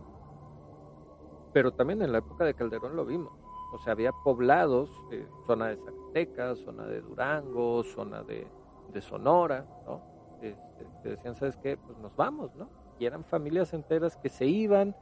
pero 1.53 1.73
también 1.73 2.01
en 2.03 2.13
la 2.13 2.19
época 2.19 2.45
de 2.45 2.55
Calderón 2.55 2.95
lo 2.95 3.05
vimos. 3.05 3.33
O 3.73 3.79
sea 3.79 3.93
había 3.93 4.13
poblados 4.13 4.91
eh, 5.11 5.27
zona 5.47 5.69
de 5.69 5.77
Zacatecas 5.77 6.59
zona 6.59 6.87
de 6.87 7.01
Durango 7.01 7.83
zona 7.83 8.23
de, 8.23 8.47
de 8.93 9.01
Sonora 9.01 9.67
no 9.87 10.03
este, 10.43 10.87
que 11.03 11.09
decían 11.11 11.35
sabes 11.35 11.57
qué 11.57 11.77
pues 11.77 11.99
nos 11.99 12.15
vamos 12.17 12.55
no 12.57 12.69
y 12.99 13.07
eran 13.07 13.25
familias 13.25 13.73
enteras 13.73 14.17
que 14.17 14.29
se 14.29 14.47
iban 14.47 14.95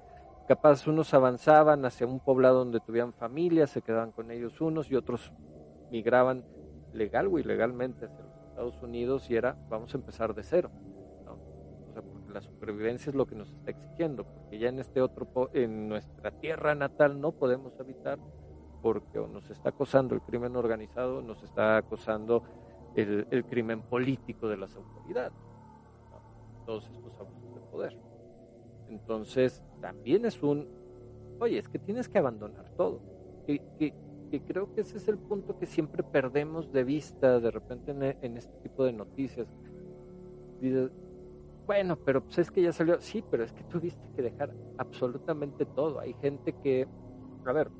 capaz 0.49 0.87
unos 0.87 1.12
avanzaban 1.12 1.85
hacia 1.85 2.07
un 2.07 2.20
poblado 2.20 2.61
donde 2.61 2.81
tuvieran 2.81 3.12
familias, 3.12 3.69
se 3.69 3.83
quedaban 3.83 4.12
con 4.12 4.31
ellos 4.31 4.62
unos 4.62 4.91
y 4.91 4.97
otros 4.97 5.31
migraban 5.91 6.43
legal 6.95 7.27
o 7.27 7.39
ilegalmente 7.39 8.07
hacia 8.07 8.25
los 8.25 8.35
Estados 8.49 8.83
Unidos 8.83 9.31
y 9.31 9.37
era 9.37 9.59
vamos 9.69 9.95
a 9.95 9.99
empezar 9.99 10.35
de 10.35 10.43
cero. 10.43 10.70
¿no? 11.27 11.35
O 11.35 11.93
sea, 11.93 12.01
porque 12.01 12.33
la 12.33 12.41
supervivencia 12.41 13.11
es 13.11 13.15
lo 13.15 13.27
que 13.27 13.35
nos 13.35 13.51
está 13.51 13.73
exigiendo, 13.73 14.25
porque 14.25 14.59
ya 14.59 14.70
en 14.70 14.79
este 14.79 15.03
otro, 15.03 15.51
en 15.53 15.87
nuestra 15.87 16.31
tierra 16.31 16.75
natal 16.75 17.20
no 17.20 17.33
podemos 17.33 17.79
habitar 17.79 18.19
porque 18.81 19.19
nos 19.19 19.51
está 19.51 19.69
acosando 19.69 20.15
el 20.15 20.23
crimen 20.23 20.57
organizado, 20.57 21.20
nos 21.20 21.43
está 21.43 21.77
acosando 21.77 22.43
el, 22.95 23.27
el 23.31 23.45
crimen 23.45 23.83
político 23.83 24.49
de 24.49 24.57
las 24.57 24.75
autoridades, 24.75 25.35
todos 26.65 26.89
estos 26.89 27.20
abusos 27.20 27.55
de 27.55 27.61
poder. 27.70 28.07
Entonces, 28.89 29.62
también 29.81 30.24
es 30.24 30.43
un, 30.43 30.66
oye, 31.40 31.59
es 31.59 31.69
que 31.69 31.78
tienes 31.78 32.09
que 32.09 32.19
abandonar 32.19 32.69
todo. 32.77 33.01
Que, 33.47 33.60
que, 33.78 34.40
creo 34.47 34.74
que 34.74 34.82
ese 34.82 34.98
es 34.98 35.09
el 35.09 35.16
punto 35.16 35.59
que 35.59 35.66
siempre 35.66 36.02
perdemos 36.02 36.70
de 36.70 36.85
vista 36.85 37.40
de 37.40 37.51
repente 37.51 37.93
en, 38.20 38.36
este 38.36 38.52
tipo 38.62 38.85
de 38.85 38.93
noticias. 38.93 39.47
Dices, 40.60 40.90
bueno, 41.66 41.97
pero 41.97 42.23
pues 42.23 42.39
es 42.39 42.51
que 42.51 42.62
ya 42.62 42.73
salió. 42.73 43.01
Sí, 43.01 43.24
pero 43.31 43.44
es 43.44 43.52
que 43.52 43.65
tuviste 43.65 44.06
que 44.15 44.23
dejar 44.23 44.55
absolutamente 44.77 45.65
todo. 45.65 46.01
Hay 46.01 46.15
gente 46.15 46.55
que, 46.62 46.86
a 47.47 47.52
ver, 47.52 47.70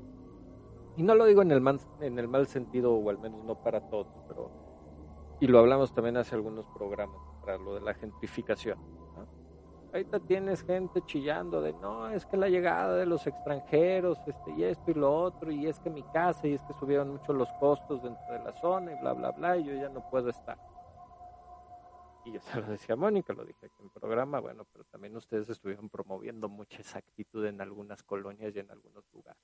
y 0.97 1.03
no 1.03 1.13
lo 1.15 1.25
digo 1.25 1.41
en 1.41 1.51
el, 1.51 1.79
en 2.01 2.19
el 2.19 2.27
mal 2.27 2.47
sentido, 2.47 2.93
o 2.93 3.09
al 3.09 3.19
menos 3.19 3.43
no 3.45 3.61
para 3.61 3.89
todos, 3.89 4.07
pero, 4.27 4.49
y 5.39 5.47
lo 5.47 5.59
hablamos 5.59 5.93
también 5.93 6.17
hace 6.17 6.35
algunos 6.35 6.65
programas, 6.75 7.21
para 7.41 7.57
lo 7.57 7.75
de 7.75 7.81
la 7.81 7.93
gentrificación 7.93 8.98
Ahorita 9.91 10.19
tienes 10.19 10.61
gente 10.63 11.01
chillando 11.05 11.61
de 11.61 11.73
no, 11.73 12.09
es 12.09 12.23
que 12.27 12.37
la 12.37 12.47
llegada 12.47 12.95
de 12.95 13.07
los 13.07 13.25
extranjeros, 13.25 14.19
este, 14.27 14.51
y 14.51 14.63
esto 14.63 14.91
y 14.91 14.93
lo 14.93 15.11
otro, 15.11 15.51
y 15.51 15.65
es 15.65 15.79
que 15.79 15.89
mi 15.89 16.03
casa, 16.03 16.47
y 16.47 16.53
es 16.53 16.61
que 16.61 16.73
subieron 16.73 17.09
mucho 17.09 17.33
los 17.33 17.51
costos 17.53 18.03
dentro 18.03 18.31
de 18.31 18.39
la 18.43 18.53
zona, 18.53 18.93
y 18.93 18.99
bla, 18.99 19.13
bla, 19.13 19.31
bla, 19.31 19.57
y 19.57 19.63
yo 19.63 19.73
ya 19.73 19.89
no 19.89 20.07
puedo 20.11 20.29
estar. 20.29 20.59
Y 22.23 22.33
yo 22.33 22.39
se 22.39 22.61
lo 22.61 22.67
decía 22.67 22.95
Mónica, 22.95 23.33
lo 23.33 23.43
dije 23.43 23.65
aquí 23.65 23.81
en 23.81 23.89
programa, 23.89 24.39
bueno, 24.39 24.63
pero 24.71 24.83
también 24.85 25.15
ustedes 25.15 25.49
estuvieron 25.49 25.89
promoviendo 25.89 26.49
mucha 26.49 26.81
esa 26.81 26.99
actitud 26.99 27.43
en 27.47 27.59
algunas 27.59 28.03
colonias 28.03 28.55
y 28.55 28.59
en 28.59 28.69
algunos 28.69 29.03
lugares. 29.11 29.41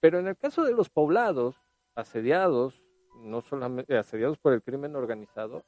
Pero 0.00 0.18
en 0.18 0.26
el 0.26 0.36
caso 0.36 0.62
de 0.62 0.72
los 0.72 0.90
poblados, 0.90 1.56
asediados, 1.94 2.84
no 3.16 3.40
solamente 3.40 3.96
asediados 3.96 4.36
por 4.36 4.52
el 4.52 4.62
crimen 4.62 4.94
organizado, 4.94 5.64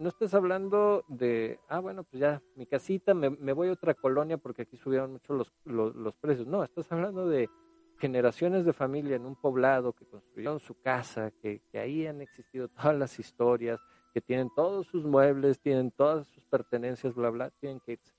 no 0.00 0.08
estás 0.08 0.32
hablando 0.32 1.04
de, 1.08 1.60
ah, 1.68 1.78
bueno, 1.78 2.04
pues 2.04 2.20
ya, 2.20 2.42
mi 2.56 2.64
casita, 2.64 3.12
me, 3.12 3.52
voy 3.52 3.68
a 3.68 3.72
otra 3.72 3.92
colonia 3.92 4.38
porque 4.38 4.62
aquí 4.62 4.78
subieron 4.78 5.12
mucho 5.12 5.34
los, 5.34 5.52
los, 5.66 6.16
precios. 6.16 6.46
No, 6.46 6.64
estás 6.64 6.90
hablando 6.90 7.28
de 7.28 7.50
generaciones 7.98 8.64
de 8.64 8.72
familia 8.72 9.16
en 9.16 9.26
un 9.26 9.36
poblado 9.36 9.92
que 9.92 10.06
construyeron 10.06 10.58
su 10.58 10.80
casa, 10.80 11.30
que, 11.42 11.60
que 11.70 11.78
ahí 11.78 12.06
han 12.06 12.22
existido 12.22 12.68
todas 12.68 12.96
las 12.98 13.18
historias, 13.18 13.78
que 14.14 14.22
tienen 14.22 14.48
todos 14.56 14.86
sus 14.86 15.04
muebles, 15.04 15.60
tienen 15.60 15.90
todas 15.90 16.26
sus 16.28 16.46
pertenencias, 16.46 17.14
bla, 17.14 17.28
bla, 17.28 17.50
tienen 17.60 17.78
que 17.80 17.92
irse, 17.92 18.14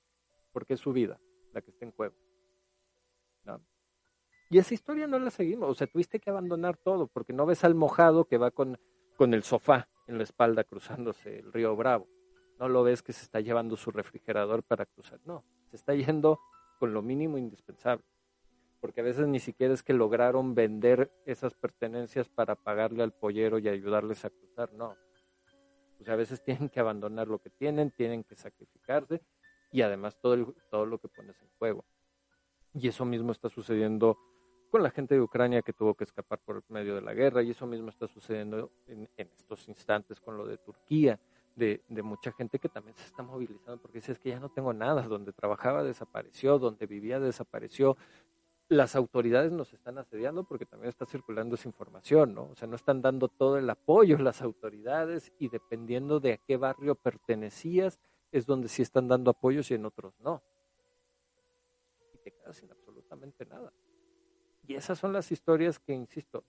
porque 0.53 0.75
es 0.75 0.79
su 0.79 0.93
vida 0.93 1.19
la 1.51 1.61
que 1.61 1.71
está 1.71 1.83
en 1.83 1.93
juego. 1.93 2.15
¿no? 3.43 3.59
Y 4.51 4.59
esa 4.59 4.75
historia 4.75 5.07
no 5.07 5.17
la 5.17 5.31
seguimos, 5.31 5.67
o 5.71 5.73
sea, 5.73 5.87
tuviste 5.87 6.19
que 6.19 6.29
abandonar 6.29 6.77
todo, 6.77 7.07
porque 7.07 7.33
no 7.33 7.47
ves 7.47 7.63
al 7.63 7.73
mojado 7.73 8.25
que 8.25 8.37
va 8.37 8.51
con, 8.51 8.79
con 9.17 9.33
el 9.33 9.41
sofá 9.41 9.89
en 10.11 10.17
la 10.17 10.23
espalda 10.23 10.63
cruzándose 10.63 11.39
el 11.39 11.51
río 11.51 11.75
Bravo. 11.75 12.07
No 12.59 12.69
lo 12.69 12.83
ves 12.83 13.01
que 13.01 13.13
se 13.13 13.23
está 13.23 13.39
llevando 13.39 13.75
su 13.75 13.91
refrigerador 13.91 14.61
para 14.61 14.85
cruzar, 14.85 15.19
no, 15.25 15.43
se 15.69 15.77
está 15.77 15.95
yendo 15.95 16.39
con 16.79 16.93
lo 16.93 17.01
mínimo 17.01 17.37
indispensable. 17.37 18.05
Porque 18.79 19.01
a 19.01 19.03
veces 19.03 19.27
ni 19.27 19.39
siquiera 19.39 19.73
es 19.73 19.83
que 19.83 19.93
lograron 19.93 20.55
vender 20.55 21.11
esas 21.25 21.53
pertenencias 21.53 22.27
para 22.29 22.55
pagarle 22.55 23.03
al 23.03 23.13
pollero 23.13 23.59
y 23.59 23.67
ayudarles 23.67 24.25
a 24.25 24.31
cruzar, 24.31 24.73
no. 24.73 24.95
Sea, 26.03 26.15
a 26.15 26.17
veces 26.17 26.43
tienen 26.43 26.69
que 26.69 26.79
abandonar 26.79 27.27
lo 27.27 27.39
que 27.39 27.49
tienen, 27.49 27.91
tienen 27.91 28.23
que 28.23 28.35
sacrificarse 28.35 29.21
y 29.71 29.81
además 29.81 30.19
todo, 30.19 30.53
todo 30.69 30.85
lo 30.85 30.99
que 30.99 31.07
pones 31.07 31.39
en 31.41 31.49
juego. 31.57 31.85
Y 32.73 32.87
eso 32.87 33.05
mismo 33.05 33.31
está 33.31 33.49
sucediendo 33.49 34.17
con 34.71 34.81
la 34.81 34.89
gente 34.89 35.15
de 35.15 35.21
Ucrania 35.21 35.61
que 35.61 35.73
tuvo 35.73 35.93
que 35.93 36.05
escapar 36.05 36.39
por 36.39 36.63
medio 36.69 36.95
de 36.95 37.01
la 37.01 37.13
guerra, 37.13 37.43
y 37.43 37.51
eso 37.51 37.67
mismo 37.67 37.89
está 37.89 38.07
sucediendo 38.07 38.71
en, 38.87 39.07
estos 39.17 39.67
instantes 39.67 40.21
con 40.21 40.37
lo 40.37 40.47
de 40.47 40.57
Turquía, 40.57 41.19
de, 41.55 41.81
mucha 42.01 42.31
gente 42.31 42.57
que 42.57 42.69
también 42.69 42.95
se 42.95 43.05
está 43.05 43.21
movilizando 43.21 43.79
porque 43.79 43.99
dice 43.99 44.13
es 44.13 44.19
que 44.19 44.29
ya 44.29 44.39
no 44.39 44.49
tengo 44.49 44.73
nada, 44.73 45.03
donde 45.03 45.33
trabajaba 45.33 45.83
desapareció, 45.83 46.57
donde 46.57 46.87
vivía 46.87 47.19
desapareció. 47.19 47.97
Las 48.69 48.95
autoridades 48.95 49.51
nos 49.51 49.73
están 49.73 49.97
asediando 49.97 50.45
porque 50.45 50.65
también 50.65 50.87
está 50.87 51.05
circulando 51.05 51.55
esa 51.55 51.67
información, 51.67 52.33
¿no? 52.33 52.43
O 52.45 52.55
sea, 52.55 52.69
no 52.69 52.77
están 52.77 53.01
dando 53.01 53.27
todo 53.27 53.57
el 53.57 53.69
apoyo 53.69 54.17
las 54.17 54.41
autoridades 54.41 55.33
y 55.37 55.49
dependiendo 55.49 56.21
de 56.21 56.33
a 56.33 56.37
qué 56.37 56.55
barrio 56.55 56.95
pertenecías 56.95 57.99
es 58.31 58.45
donde 58.45 58.69
sí 58.69 58.81
están 58.81 59.09
dando 59.09 59.31
apoyos 59.31 59.69
y 59.69 59.73
en 59.73 59.85
otros 59.85 60.17
no. 60.21 60.41
Y 62.13 62.17
te 62.19 62.31
quedas 62.31 62.55
sin 62.55 62.71
absolutamente 62.71 63.45
nada. 63.45 63.73
Y 64.67 64.75
esas 64.75 64.99
son 64.99 65.13
las 65.13 65.31
historias 65.31 65.79
que, 65.79 65.93
insisto, 65.93 66.43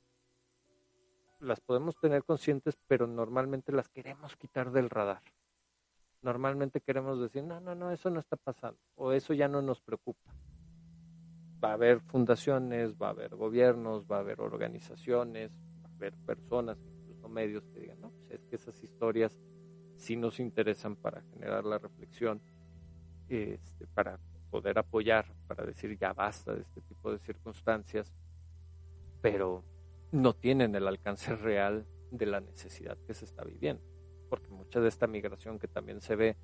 las 1.42 1.60
podemos 1.60 1.96
tener 1.96 2.24
conscientes, 2.24 2.78
pero 2.86 3.06
normalmente 3.06 3.72
las 3.72 3.88
queremos 3.88 4.36
quitar 4.36 4.70
del 4.70 4.90
radar. 4.90 5.22
Normalmente 6.22 6.80
queremos 6.80 7.20
decir, 7.20 7.42
no, 7.42 7.60
no, 7.60 7.74
no, 7.74 7.90
eso 7.90 8.10
no 8.10 8.20
está 8.20 8.36
pasando, 8.36 8.78
o 8.94 9.12
eso 9.12 9.34
ya 9.34 9.48
no 9.48 9.60
nos 9.60 9.80
preocupa. 9.80 10.32
Va 11.62 11.70
a 11.70 11.74
haber 11.74 12.00
fundaciones, 12.00 12.94
va 12.94 13.08
a 13.08 13.10
haber 13.10 13.34
gobiernos, 13.34 14.04
va 14.06 14.16
a 14.16 14.20
haber 14.20 14.40
organizaciones, 14.40 15.50
va 15.84 15.88
a 15.90 15.94
haber 15.94 16.14
personas, 16.18 16.78
incluso 16.80 17.28
medios 17.28 17.66
que 17.68 17.80
digan, 17.80 18.00
no, 18.00 18.10
pues 18.10 18.30
es 18.30 18.44
que 18.46 18.56
esas 18.56 18.80
historias 18.82 19.36
sí 19.96 20.16
nos 20.16 20.38
interesan 20.38 20.96
para 20.96 21.22
generar 21.22 21.64
la 21.64 21.78
reflexión, 21.78 22.40
este, 23.28 23.86
para 23.88 24.18
poder 24.52 24.78
apoyar 24.78 25.24
para 25.48 25.64
decir 25.64 25.98
ya 25.98 26.12
basta 26.12 26.54
de 26.54 26.60
este 26.60 26.82
tipo 26.82 27.10
de 27.10 27.18
circunstancias, 27.20 28.12
pero 29.22 29.64
no 30.12 30.34
tienen 30.34 30.74
el 30.74 30.86
alcance 30.86 31.34
real 31.34 31.86
de 32.10 32.26
la 32.26 32.40
necesidad 32.40 32.98
que 33.06 33.14
se 33.14 33.24
está 33.24 33.44
viviendo, 33.44 33.82
porque 34.28 34.50
mucha 34.50 34.78
de 34.78 34.88
esta 34.88 35.06
migración 35.06 35.58
que 35.58 35.68
también 35.68 36.02
se 36.02 36.16
ve, 36.16 36.36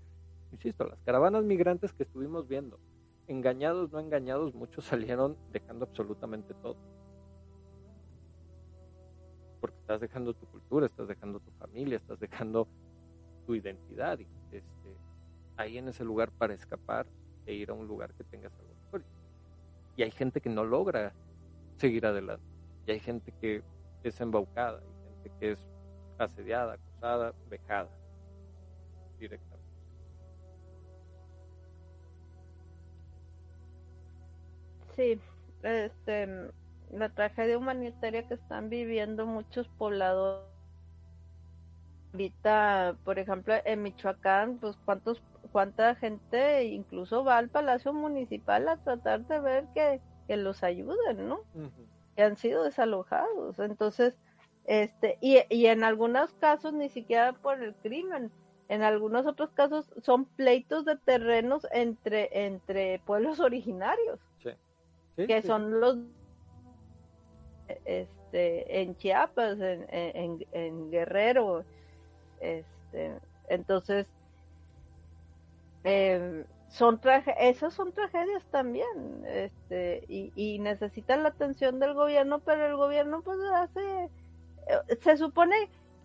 insisto, 0.52 0.84
las 0.84 0.98
caravanas 1.02 1.44
migrantes 1.44 1.92
que 1.92 2.04
estuvimos 2.04 2.48
viendo, 2.48 2.80
engañados, 3.26 3.92
no 3.92 4.00
engañados, 4.00 4.54
muchos 4.54 4.86
salieron 4.86 5.36
dejando 5.52 5.84
absolutamente 5.84 6.54
todo. 6.54 6.78
Porque 9.60 9.76
estás 9.80 10.00
dejando 10.00 10.32
tu 10.32 10.46
cultura, 10.46 10.86
estás 10.86 11.08
dejando 11.08 11.40
tu 11.40 11.50
familia, 11.58 11.98
estás 11.98 12.18
dejando 12.18 12.68
tu 13.44 13.54
identidad. 13.54 14.18
Y 14.18 14.26
este, 14.50 14.96
ahí 15.58 15.76
en 15.76 15.88
ese 15.88 16.04
lugar 16.04 16.30
para 16.30 16.54
escapar 16.54 17.06
e 17.48 17.54
ir 17.54 17.70
a 17.70 17.72
un 17.72 17.86
lugar 17.88 18.12
que 18.12 18.24
tengas 18.24 18.52
algo. 18.58 19.04
Y 19.96 20.02
hay 20.02 20.10
gente 20.12 20.40
que 20.40 20.50
no 20.50 20.64
logra 20.64 21.12
seguir 21.76 22.06
adelante. 22.06 22.44
Y 22.86 22.92
hay 22.92 23.00
gente 23.00 23.32
que 23.40 23.64
es 24.04 24.20
embaucada, 24.20 24.80
hay 24.80 25.14
gente 25.14 25.32
que 25.40 25.52
es 25.52 25.58
asediada, 26.18 26.74
acosada, 26.74 27.34
vejada 27.48 27.88
directamente. 29.18 29.66
Sí, 34.94 35.20
este, 35.62 36.52
la 36.92 37.08
tragedia 37.08 37.56
humanitaria 37.56 38.28
que 38.28 38.34
están 38.34 38.68
viviendo 38.68 39.26
muchos 39.26 39.66
pobladores. 39.78 40.46
Ahorita, 42.12 42.96
por 43.04 43.18
ejemplo, 43.18 43.54
en 43.64 43.82
Michoacán, 43.82 44.58
pues 44.58 44.76
cuántos 44.84 45.20
cuánta 45.52 45.94
gente 45.94 46.64
incluso 46.64 47.24
va 47.24 47.38
al 47.38 47.48
Palacio 47.48 47.92
Municipal 47.92 48.68
a 48.68 48.76
tratar 48.76 49.26
de 49.26 49.40
ver 49.40 49.66
que, 49.74 50.00
los 50.36 50.62
ayuden, 50.62 51.28
¿no? 51.28 51.40
Que 52.14 52.22
han 52.22 52.36
sido 52.36 52.64
desalojados. 52.64 53.58
Entonces, 53.58 54.14
este, 54.64 55.16
y, 55.22 55.38
y 55.48 55.66
en 55.66 55.84
algunos 55.84 56.34
casos 56.34 56.74
ni 56.74 56.90
siquiera 56.90 57.32
por 57.32 57.62
el 57.62 57.74
crimen, 57.76 58.30
en 58.68 58.82
algunos 58.82 59.26
otros 59.26 59.50
casos 59.52 59.90
son 60.02 60.26
pleitos 60.26 60.84
de 60.84 60.96
terrenos 60.96 61.66
entre, 61.72 62.44
entre 62.46 63.00
pueblos 63.00 63.40
originarios, 63.40 64.20
que 65.16 65.42
son 65.42 65.80
los 65.80 65.98
este, 67.84 68.82
en 68.82 68.96
Chiapas, 68.96 69.58
en, 69.60 69.86
en, 69.90 70.46
en 70.52 70.90
Guerrero, 70.90 71.64
este, 72.40 73.18
entonces 73.48 74.06
eh, 75.88 76.44
son 76.68 77.00
esas 77.38 77.72
son 77.72 77.92
tragedias 77.92 78.44
también 78.50 79.24
este 79.26 80.04
y, 80.08 80.58
necesitan 80.58 81.22
la 81.22 81.30
atención 81.30 81.80
del 81.80 81.94
gobierno 81.94 82.40
pero 82.40 82.66
el 82.66 82.76
gobierno 82.76 83.22
pues 83.22 83.38
hace 83.54 84.04
eh, 84.68 84.96
se 85.00 85.16
supone 85.16 85.56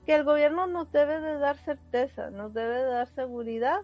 que 0.06 0.16
el 0.16 0.24
gobierno 0.24 0.68
nos 0.68 0.92
debe 0.92 1.20
de 1.20 1.38
dar 1.38 1.58
certeza 1.58 2.30
nos 2.30 2.54
debe 2.54 2.76
de 2.76 2.86
dar 2.86 3.08
seguridad 3.10 3.82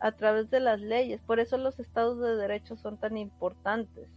a 0.00 0.12
través 0.12 0.50
de 0.50 0.60
las 0.60 0.80
leyes. 0.80 1.20
Por 1.22 1.40
eso 1.40 1.56
los 1.58 1.78
estados 1.78 2.20
de 2.20 2.36
derecho 2.36 2.76
son 2.76 2.98
tan 2.98 3.16
importantes. 3.16 4.08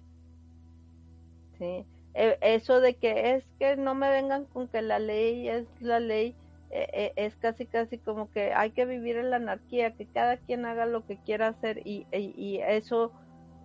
Sí. 1.58 1.86
E, 2.14 2.38
eso 2.42 2.82
de 2.82 2.96
que 2.96 3.36
es 3.36 3.46
que 3.60 3.76
no 3.78 3.96
me 3.96 4.10
vengan 4.10 4.46
con 4.46 4.68
que 4.68 4.82
la 4.82 5.00
ley 5.00 5.48
es 5.48 5.68
la 5.80 6.00
ley 6.00 6.36
eh, 6.72 6.88
eh, 6.94 7.14
es 7.16 7.36
casi 7.36 7.66
casi 7.66 7.98
como 7.98 8.30
que 8.30 8.54
hay 8.54 8.72
que 8.72 8.86
vivir 8.86 9.18
en 9.18 9.32
la 9.32 9.38
anarquía, 9.38 9.96
que 9.96 10.06
cada 10.06 10.38
quien 10.38 10.66
haga 10.66 10.86
lo 10.86 11.06
que 11.06 11.18
quiera 11.18 11.48
hacer 11.48 11.82
y, 11.86 12.06
y, 12.12 12.60
eso 12.60 13.12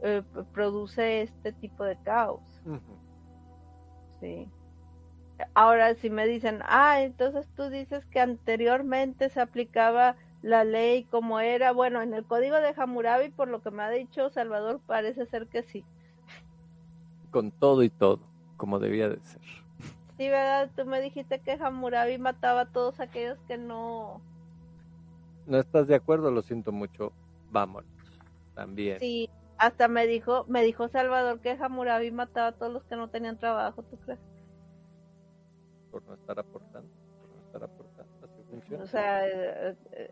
eh, 0.02 0.22
produce 0.54 1.22
este 1.22 1.52
tipo 1.52 1.84
de 1.84 1.96
caos. 1.96 2.62
Sí. 4.20 4.48
Ahora, 5.52 5.94
si 5.96 6.08
me 6.08 6.26
dicen, 6.26 6.60
ah, 6.62 7.02
entonces 7.02 7.46
tú 7.56 7.68
dices 7.68 8.06
que 8.06 8.20
anteriormente 8.20 9.28
se 9.28 9.40
aplicaba 9.40 10.16
la 10.40 10.64
ley 10.64 11.04
como 11.04 11.40
era, 11.40 11.72
bueno, 11.72 12.00
en 12.00 12.14
el 12.14 12.24
código 12.24 12.56
de 12.56 12.72
Hammurabi, 12.74 13.28
por 13.30 13.48
lo 13.48 13.60
que 13.60 13.70
me 13.70 13.82
ha 13.82 13.90
dicho 13.90 14.30
Salvador, 14.30 14.80
parece 14.86 15.26
ser 15.26 15.46
que 15.48 15.62
sí. 15.62 15.84
Con 17.30 17.50
todo 17.50 17.82
y 17.82 17.90
todo, 17.90 18.20
como 18.56 18.78
debía 18.78 19.10
de 19.10 19.20
ser. 19.20 19.63
Sí, 20.16 20.28
¿verdad? 20.28 20.70
Tú 20.76 20.84
me 20.84 21.00
dijiste 21.00 21.40
que 21.40 21.52
Hammurabi 21.52 22.18
mataba 22.18 22.62
a 22.62 22.72
todos 22.72 23.00
aquellos 23.00 23.38
que 23.48 23.58
no... 23.58 24.20
No 25.46 25.58
estás 25.58 25.88
de 25.88 25.96
acuerdo, 25.96 26.30
lo 26.30 26.42
siento 26.42 26.72
mucho. 26.72 27.12
Vámonos. 27.50 27.90
También. 28.54 29.00
Sí, 29.00 29.28
hasta 29.58 29.88
me 29.88 30.06
dijo, 30.06 30.44
me 30.48 30.62
dijo 30.62 30.88
Salvador 30.88 31.40
que 31.40 31.50
Hammurabi 31.50 32.12
mataba 32.12 32.48
a 32.48 32.52
todos 32.52 32.72
los 32.72 32.84
que 32.84 32.96
no 32.96 33.10
tenían 33.10 33.38
trabajo, 33.38 33.82
¿tú 33.82 33.98
crees? 33.98 34.20
Por 35.90 36.04
no 36.04 36.14
estar 36.14 36.38
aportando, 36.38 36.88
por 37.20 37.28
no 37.30 37.40
estar 37.46 37.64
aportando. 37.64 38.28
funciona. 38.50 38.84
O 38.84 38.86
sea, 38.86 39.22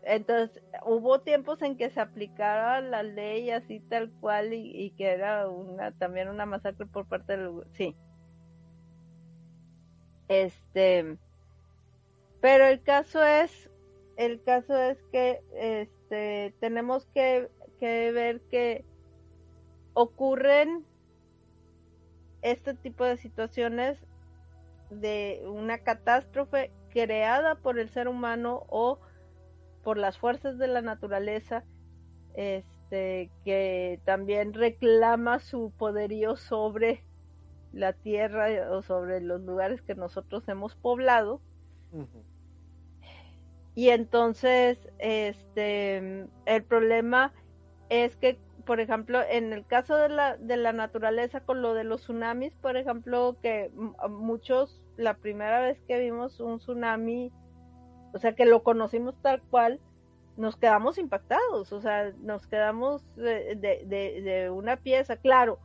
entonces 0.03 0.61
hubo 0.85 1.21
tiempos 1.21 1.61
en 1.61 1.77
que 1.77 1.89
se 1.89 2.01
aplicara 2.01 2.81
la 2.81 3.03
ley 3.03 3.51
así 3.51 3.79
tal 3.79 4.11
cual 4.19 4.53
y, 4.53 4.71
y 4.75 4.91
que 4.91 5.11
era 5.11 5.49
una 5.49 5.91
también 5.91 6.27
una 6.27 6.45
masacre 6.45 6.85
por 6.85 7.05
parte 7.07 7.37
del 7.37 7.63
sí. 7.71 7.95
Este, 10.27 11.17
pero 12.41 12.65
el 12.65 12.81
caso 12.81 13.23
es, 13.23 13.69
el 14.17 14.41
caso 14.43 14.75
es 14.77 15.01
que 15.11 15.41
este 15.53 16.53
tenemos 16.59 17.05
que, 17.13 17.49
que 17.79 18.11
ver 18.11 18.41
que 18.51 18.85
ocurren 19.93 20.85
este 22.41 22.73
tipo 22.73 23.05
de 23.05 23.17
situaciones 23.17 23.97
de 24.89 25.41
una 25.45 25.79
catástrofe 25.79 26.71
creada 26.91 27.55
por 27.55 27.79
el 27.79 27.89
ser 27.89 28.07
humano 28.07 28.65
o 28.69 28.99
por 29.83 29.97
las 29.97 30.17
fuerzas 30.17 30.57
de 30.57 30.67
la 30.67 30.81
naturaleza, 30.81 31.63
este, 32.35 33.29
que 33.43 33.99
también 34.05 34.53
reclama 34.53 35.39
su 35.39 35.71
poderío 35.77 36.35
sobre 36.35 37.03
la 37.73 37.93
tierra 37.93 38.47
o 38.71 38.81
sobre 38.81 39.19
los 39.19 39.41
lugares 39.41 39.81
que 39.81 39.95
nosotros 39.95 40.47
hemos 40.47 40.75
poblado. 40.75 41.41
Y 43.75 43.89
entonces, 43.89 44.77
este, 44.99 46.27
el 46.45 46.63
problema 46.63 47.33
es 47.89 48.15
que, 48.15 48.39
por 48.65 48.79
ejemplo, 48.79 49.19
en 49.27 49.51
el 49.51 49.65
caso 49.65 49.95
de 49.95 50.09
la, 50.09 50.37
de 50.37 50.57
la 50.57 50.73
naturaleza 50.73 51.41
con 51.41 51.61
lo 51.61 51.73
de 51.73 51.83
los 51.83 52.01
tsunamis, 52.01 52.55
por 52.55 52.77
ejemplo, 52.77 53.37
que 53.41 53.71
muchos, 54.09 54.81
la 54.95 55.15
primera 55.15 55.59
vez 55.59 55.81
que 55.87 55.99
vimos 55.99 56.39
un 56.39 56.59
tsunami, 56.59 57.31
o 58.13 58.19
sea, 58.19 58.35
que 58.35 58.45
lo 58.45 58.63
conocimos 58.63 59.15
tal 59.21 59.41
cual, 59.41 59.81
nos 60.37 60.55
quedamos 60.55 60.97
impactados, 60.97 61.73
o 61.73 61.81
sea, 61.81 62.11
nos 62.21 62.47
quedamos 62.47 63.03
de, 63.15 63.55
de, 63.55 63.83
de, 63.85 64.21
de 64.21 64.49
una 64.49 64.77
pieza, 64.77 65.17
claro, 65.17 65.59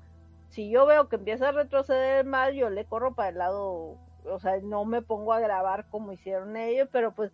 si 0.50 0.70
yo 0.70 0.86
veo 0.86 1.08
que 1.08 1.16
empieza 1.16 1.48
a 1.48 1.52
retroceder 1.52 2.20
el 2.20 2.26
mar, 2.26 2.52
yo 2.52 2.70
le 2.70 2.84
corro 2.84 3.14
para 3.14 3.28
el 3.28 3.38
lado, 3.38 3.96
o 4.24 4.40
sea, 4.40 4.58
no 4.60 4.84
me 4.84 5.02
pongo 5.02 5.32
a 5.32 5.40
grabar 5.40 5.86
como 5.90 6.12
hicieron 6.12 6.56
ellos, 6.56 6.88
pero 6.90 7.12
pues, 7.12 7.32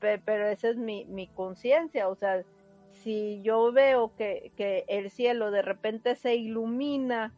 pero 0.00 0.46
esa 0.48 0.70
es 0.70 0.76
mi, 0.76 1.04
mi 1.04 1.26
conciencia, 1.28 2.08
o 2.08 2.14
sea, 2.14 2.42
si 2.92 3.40
yo 3.42 3.72
veo 3.72 4.14
que, 4.16 4.52
que, 4.56 4.84
el 4.88 5.10
cielo 5.10 5.50
de 5.50 5.62
repente 5.62 6.16
se 6.16 6.34
ilumina 6.34 7.32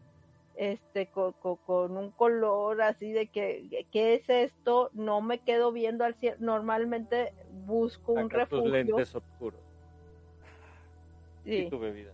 este 0.54 1.06
con, 1.06 1.32
con, 1.32 1.56
con, 1.56 1.96
un 1.96 2.10
color 2.10 2.82
así 2.82 3.10
de 3.10 3.26
que 3.26 3.86
qué 3.90 4.14
es 4.14 4.28
esto 4.28 4.90
no 4.92 5.22
me 5.22 5.38
quedo 5.38 5.72
viendo 5.72 6.04
al 6.04 6.14
cielo 6.14 6.36
normalmente 6.40 7.32
busco 7.66 8.12
un 8.12 8.28
refugio. 8.28 8.64
tus 8.64 8.70
lentes 8.70 9.14
oscuros. 9.14 9.60
Sí. 11.44 11.54
y 11.54 11.70
tu 11.70 11.78
bebida 11.78 12.12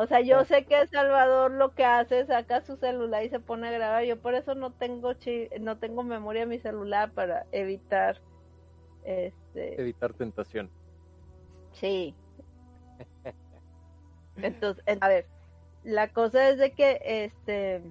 o 0.00 0.06
sea, 0.06 0.20
yo 0.20 0.44
sé 0.44 0.64
que 0.64 0.86
Salvador 0.86 1.50
lo 1.50 1.74
que 1.74 1.84
hace 1.84 2.20
es 2.20 2.28
saca 2.28 2.60
su 2.60 2.76
celular 2.76 3.24
y 3.24 3.30
se 3.30 3.40
pone 3.40 3.66
a 3.66 3.72
grabar. 3.72 4.04
Yo 4.04 4.20
por 4.22 4.36
eso 4.36 4.54
no 4.54 4.70
tengo 4.70 5.14
chi 5.14 5.48
no 5.60 5.78
tengo 5.78 6.04
memoria 6.04 6.44
en 6.44 6.50
mi 6.50 6.60
celular 6.60 7.10
para 7.10 7.46
evitar 7.50 8.20
este 9.02 9.80
evitar 9.80 10.12
tentación. 10.14 10.70
Sí. 11.72 12.14
Entonces, 14.36 14.84
a 15.00 15.08
ver, 15.08 15.26
la 15.82 16.12
cosa 16.12 16.48
es 16.48 16.58
de 16.58 16.70
que 16.70 17.00
este 17.02 17.82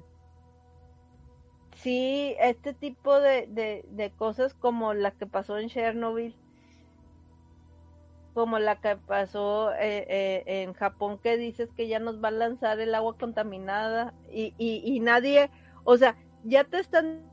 sí, 1.76 2.38
este 2.40 2.74
tipo 2.74 3.20
de, 3.20 3.48
de, 3.48 3.84
de 3.90 4.12
cosas 4.12 4.54
como 4.54 4.94
la 4.94 5.12
que 5.12 5.26
pasó 5.26 5.58
en 5.58 5.68
Chernobyl 5.68 6.38
como 8.38 8.60
la 8.60 8.80
que 8.80 8.96
pasó 8.98 9.74
eh, 9.74 10.06
eh, 10.08 10.44
en 10.46 10.74
Japón, 10.74 11.18
que 11.18 11.38
dices 11.38 11.72
que 11.76 11.88
ya 11.88 11.98
nos 11.98 12.24
va 12.24 12.28
a 12.28 12.32
lanzar 12.32 12.80
el 12.80 12.94
agua 12.94 13.18
contaminada 13.18 14.14
y, 14.32 14.54
y, 14.60 14.84
y 14.86 15.00
nadie, 15.00 15.50
o 15.84 15.98
sea, 15.98 16.16
ya 16.44 16.64
te 16.64 16.78
están... 16.78 17.24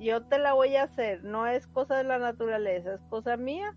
Yo 0.00 0.24
te 0.24 0.40
la 0.40 0.54
voy 0.54 0.74
a 0.74 0.82
hacer, 0.82 1.22
no 1.22 1.46
es 1.46 1.68
cosa 1.68 1.98
de 1.98 2.02
la 2.02 2.18
naturaleza, 2.18 2.94
es 2.94 3.00
cosa 3.02 3.36
mía. 3.36 3.76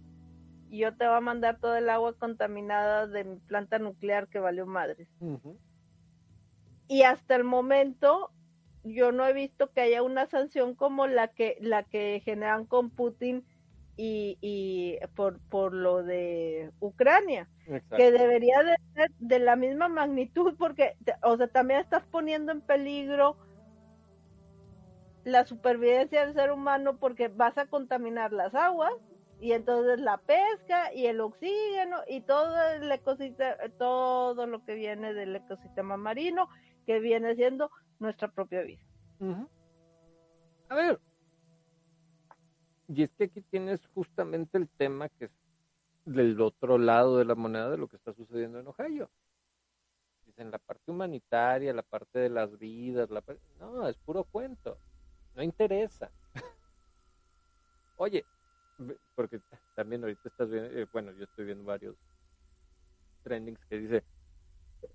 Y 0.71 0.79
yo 0.79 0.97
te 0.97 1.05
voy 1.05 1.17
a 1.17 1.21
mandar 1.21 1.59
todo 1.59 1.75
el 1.75 1.91
agua 1.91 2.13
contaminada 2.17 3.05
de 3.05 3.23
mi 3.23 3.35
planta 3.35 3.77
nuclear 3.77 4.27
que 4.29 4.39
valió 4.39 4.65
madres. 4.65 5.07
Uh 5.19 5.37
-huh. 5.37 5.57
Y 6.87 7.03
hasta 7.03 7.35
el 7.35 7.43
momento 7.43 8.31
yo 8.83 9.11
no 9.11 9.27
he 9.27 9.33
visto 9.33 9.71
que 9.73 9.81
haya 9.81 10.01
una 10.01 10.25
sanción 10.25 10.73
como 10.73 11.05
la 11.05 11.27
que 11.27 11.59
la 11.61 11.83
que 11.83 12.23
generan 12.25 12.65
con 12.65 12.89
Putin 12.89 13.45
y, 13.95 14.37
y 14.41 14.97
por, 15.15 15.39
por 15.49 15.73
lo 15.73 16.03
de 16.03 16.71
Ucrania, 16.79 17.47
Exacto. 17.67 17.97
que 17.97 18.11
debería 18.11 18.63
de 18.63 18.75
ser 18.95 19.11
de 19.19 19.39
la 19.39 19.55
misma 19.55 19.87
magnitud, 19.87 20.55
porque, 20.57 20.95
o 21.21 21.37
sea, 21.37 21.47
también 21.47 21.79
estás 21.79 22.03
poniendo 22.07 22.51
en 22.51 22.61
peligro 22.61 23.37
la 25.23 25.45
supervivencia 25.45 26.25
del 26.25 26.33
ser 26.33 26.51
humano 26.51 26.97
porque 26.97 27.29
vas 27.29 27.57
a 27.57 27.67
contaminar 27.67 28.33
las 28.33 28.53
aguas 28.55 28.91
y 29.39 29.53
entonces 29.53 29.99
la 29.99 30.17
pesca 30.17 30.93
y 30.93 31.05
el 31.05 31.21
oxígeno 31.21 32.01
y 32.07 32.21
todo 32.21 32.55
el 32.71 32.91
ecosistema, 32.91 33.55
todo 33.77 34.47
lo 34.47 34.63
que 34.65 34.75
viene 34.75 35.13
del 35.13 35.35
ecosistema 35.35 35.97
marino, 35.97 36.49
que 36.85 36.99
viene 36.99 37.35
siendo 37.35 37.69
nuestra 37.99 38.29
propia 38.29 38.61
vida. 38.61 38.81
Uh 39.19 39.25
-huh. 39.25 39.49
A 40.69 40.75
ver, 40.75 40.99
y 42.93 43.03
es 43.03 43.11
que 43.11 43.25
aquí 43.25 43.41
tienes 43.41 43.85
justamente 43.93 44.57
el 44.57 44.69
tema 44.69 45.09
que 45.09 45.25
es 45.25 45.31
del 46.05 46.39
otro 46.41 46.77
lado 46.77 47.17
de 47.17 47.25
la 47.25 47.35
moneda 47.35 47.69
de 47.69 47.77
lo 47.77 47.87
que 47.87 47.95
está 47.95 48.13
sucediendo 48.13 48.59
en 48.59 48.67
Ohio. 48.67 49.09
Dicen 50.25 50.51
la 50.51 50.59
parte 50.59 50.91
humanitaria, 50.91 51.73
la 51.73 51.83
parte 51.83 52.19
de 52.19 52.29
las 52.29 52.57
vidas, 52.57 53.09
la 53.09 53.21
parte... 53.21 53.41
no, 53.59 53.87
es 53.87 53.97
puro 53.97 54.23
cuento. 54.23 54.77
No 55.35 55.43
interesa. 55.43 56.11
Oye, 57.97 58.25
porque 59.15 59.41
también 59.75 60.03
ahorita 60.03 60.29
estás 60.29 60.49
viendo, 60.49 60.69
eh, 60.69 60.87
bueno, 60.91 61.11
yo 61.13 61.23
estoy 61.23 61.45
viendo 61.45 61.63
varios 61.63 61.95
trendings 63.23 63.63
que 63.65 63.79
dice, 63.79 64.03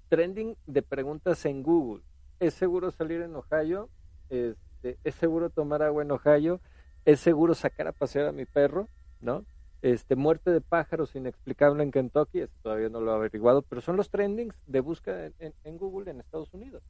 trending 0.09 0.57
de 0.67 0.83
preguntas 0.83 1.45
en 1.47 1.63
Google. 1.63 2.03
¿Es 2.39 2.55
seguro 2.55 2.91
salir 2.91 3.23
en 3.23 3.35
Ohio? 3.35 3.89
Este, 4.29 4.99
¿Es 5.03 5.15
seguro 5.15 5.51
tomar 5.51 5.83
agua 5.83 6.03
en 6.03 6.13
Ohio? 6.13 6.61
Es 7.09 7.21
seguro 7.21 7.55
sacar 7.55 7.89
a 7.89 7.93
pasear 7.93 8.27
a 8.27 8.33
mi 8.33 8.45
perro, 8.45 8.87
¿no? 9.23 9.47
Este, 9.81 10.15
muerte 10.15 10.51
de 10.51 10.61
pájaros 10.61 11.17
inexplicable 11.17 11.83
en 11.83 11.91
Kentucky, 11.91 12.45
todavía 12.63 12.91
no 12.91 13.01
lo 13.01 13.13
he 13.13 13.15
averiguado, 13.15 13.63
pero 13.63 13.81
son 13.81 13.97
los 13.97 14.11
trendings 14.11 14.55
de 14.67 14.81
búsqueda 14.81 15.31
en, 15.39 15.79
Google 15.79 16.11
en 16.11 16.21
Estados 16.21 16.53
Unidos. 16.53 16.83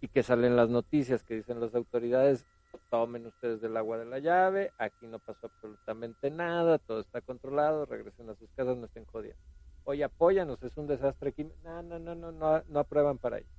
Y 0.00 0.08
que 0.08 0.22
salen 0.22 0.56
las 0.56 0.70
noticias 0.70 1.22
que 1.24 1.34
dicen 1.34 1.60
las 1.60 1.74
autoridades, 1.74 2.46
tomen 2.88 3.26
ustedes 3.26 3.60
del 3.60 3.76
agua 3.76 3.98
de 3.98 4.06
la 4.06 4.18
llave, 4.18 4.72
aquí 4.78 5.06
no 5.06 5.18
pasó 5.18 5.48
absolutamente 5.48 6.30
nada, 6.30 6.78
todo 6.78 7.00
está 7.00 7.20
controlado, 7.20 7.84
regresen 7.84 8.30
a 8.30 8.34
sus 8.34 8.50
casas, 8.52 8.78
no 8.78 8.86
estén 8.86 9.04
jodiendo. 9.04 9.38
Oye, 9.84 10.04
apóyanos, 10.04 10.62
es 10.62 10.74
un 10.78 10.86
desastre 10.86 11.28
aquí. 11.28 11.46
No, 11.62 11.82
no, 11.82 11.98
no, 11.98 12.14
no, 12.14 12.32
no, 12.32 12.62
no 12.66 12.80
aprueban 12.80 13.18
para 13.18 13.40
ello. 13.40 13.50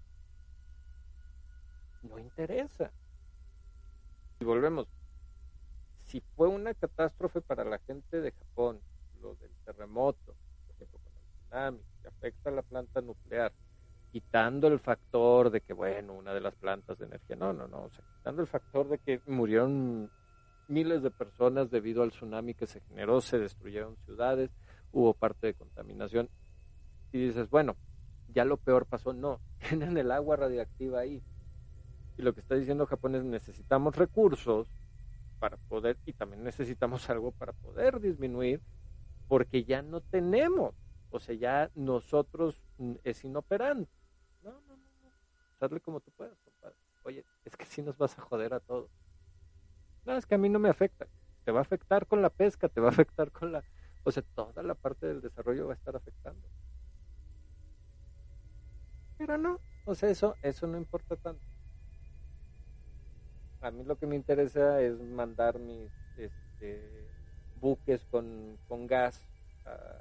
No 2.02 2.18
interesa 2.18 2.92
y 4.44 4.46
volvemos, 4.46 4.90
si 5.96 6.20
fue 6.36 6.50
una 6.50 6.74
catástrofe 6.74 7.40
para 7.40 7.64
la 7.64 7.80
gente 7.80 8.20
de 8.20 8.34
Japón, 8.34 8.82
lo 9.22 9.36
del 9.36 9.52
terremoto, 9.64 10.36
por 10.68 10.76
ejemplo, 10.76 11.00
con 11.00 11.14
el 11.14 11.24
tsunami, 11.32 11.80
que 12.02 12.08
afecta 12.10 12.50
a 12.50 12.54
la 12.54 12.62
planta 12.62 13.00
nuclear, 13.00 13.54
quitando 14.12 14.68
el 14.68 14.80
factor 14.80 15.50
de 15.50 15.62
que, 15.62 15.72
bueno, 15.72 16.14
una 16.14 16.34
de 16.34 16.42
las 16.42 16.56
plantas 16.56 17.00
de 17.00 17.06
energía, 17.06 17.38
no, 17.38 17.54
no, 17.54 17.70
no, 17.70 17.84
o 17.84 17.90
sea, 17.90 18.04
quitando 18.18 18.42
el 18.42 18.50
factor 18.50 18.90
de 18.90 18.98
que 18.98 19.22
murieron 19.28 20.12
miles 20.68 21.02
de 21.02 21.12
personas 21.12 21.72
debido 21.72 22.04
al 22.04 22.12
tsunami 22.12 22.54
que 22.54 22.68
se 22.68 22.82
generó, 22.82 23.22
se 23.22 23.40
destruyeron 23.40 23.96
ciudades, 24.04 24.52
hubo 24.92 25.14
parte 25.14 25.48
de 25.48 25.54
contaminación, 25.54 26.30
y 27.14 27.28
dices, 27.28 27.50
bueno, 27.50 27.78
ya 28.28 28.44
lo 28.44 28.58
peor 28.58 28.88
pasó, 28.88 29.14
no, 29.14 29.40
tienen 29.70 29.98
el 29.98 30.12
agua 30.12 30.36
radiactiva 30.36 31.00
ahí, 31.00 31.24
y 32.18 32.22
lo 32.22 32.34
que 32.34 32.42
está 32.42 32.56
diciendo 32.56 32.86
Japón 32.86 33.16
es 33.16 33.24
necesitamos 33.24 33.96
recursos 33.96 34.70
para 35.40 35.58
poder, 35.58 35.98
y 36.06 36.14
también 36.14 36.44
necesitamos 36.44 37.10
algo 37.10 37.32
para 37.32 37.54
poder 37.54 38.00
disminuir, 38.00 38.62
porque 39.28 39.64
ya 39.64 39.82
no 39.82 40.02
tenemos, 40.02 40.76
o 41.10 41.20
sea, 41.20 41.36
ya 41.36 41.72
nosotros 41.76 42.62
es 43.04 43.24
inoperante. 43.24 43.92
No, 44.42 44.52
no, 44.52 44.76
no, 44.76 44.86
no. 45.02 45.12
Hazle 45.60 45.80
como 45.80 46.00
tú 46.00 46.12
puedas, 46.12 46.40
compadre. 46.42 46.76
Oye, 47.04 47.26
es 47.46 47.56
que 47.56 47.66
si 47.66 47.82
nos 47.82 47.98
vas 47.98 48.18
a 48.18 48.22
joder 48.22 48.54
a 48.54 48.60
todos. 48.60 48.90
No, 50.06 50.16
es 50.16 50.26
que 50.26 50.36
a 50.36 50.38
mí 50.38 50.50
no 50.50 50.60
me 50.60 50.70
afecta. 50.70 51.08
Te 51.46 51.52
va 51.52 51.60
a 51.60 51.64
afectar 51.64 52.08
con 52.08 52.22
la 52.22 52.30
pesca, 52.30 52.70
te 52.70 52.82
va 52.82 52.88
a 52.88 52.92
afectar 52.92 53.32
con 53.32 53.52
la... 53.52 53.64
O 54.04 54.12
sea, 54.12 54.24
toda 54.36 54.64
la 54.64 54.76
parte 54.76 55.08
del 55.08 55.22
desarrollo 55.22 55.68
va 55.68 55.74
a 55.74 55.76
estar 55.76 55.96
afectando. 55.96 56.48
Pero 59.18 59.38
no, 59.38 59.60
o 59.86 59.96
sea, 59.96 60.10
eso, 60.10 60.36
eso 60.42 60.68
no 60.68 60.78
importa 60.78 61.16
tanto. 61.16 61.53
A 63.64 63.72
mí 63.72 63.86
lo 63.86 63.98
que 63.98 64.06
me 64.06 64.18
interesa 64.18 64.82
es 64.82 65.00
mandar 65.00 65.58
mis 65.58 65.90
este, 66.18 67.08
buques 67.62 68.04
con, 68.12 68.58
con 68.68 68.88
gas 68.88 69.22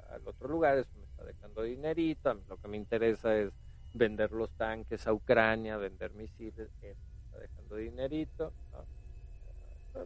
al 0.09 0.27
otro 0.27 0.49
lugar, 0.49 0.77
eso 0.77 0.91
me 0.97 1.05
está 1.05 1.23
dejando 1.23 1.63
dinerito. 1.63 2.29
A 2.29 2.33
mí 2.33 2.41
lo 2.49 2.57
que 2.57 2.67
me 2.67 2.75
interesa 2.75 3.37
es 3.37 3.53
vender 3.93 4.33
los 4.33 4.51
tanques 4.57 5.07
a 5.07 5.13
Ucrania, 5.13 5.77
vender 5.77 6.13
misiles, 6.13 6.69
eso 6.81 7.01
me 7.09 7.23
está 7.23 7.39
dejando 7.39 7.77
dinerito. 7.77 8.51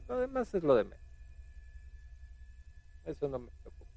Lo 0.08 0.20
demás 0.20 0.54
es 0.54 0.62
lo 0.62 0.76
de 0.76 0.84
menos. 0.84 1.08
Eso 3.06 3.28
no 3.28 3.40
me 3.40 3.50
preocupa. 3.64 3.92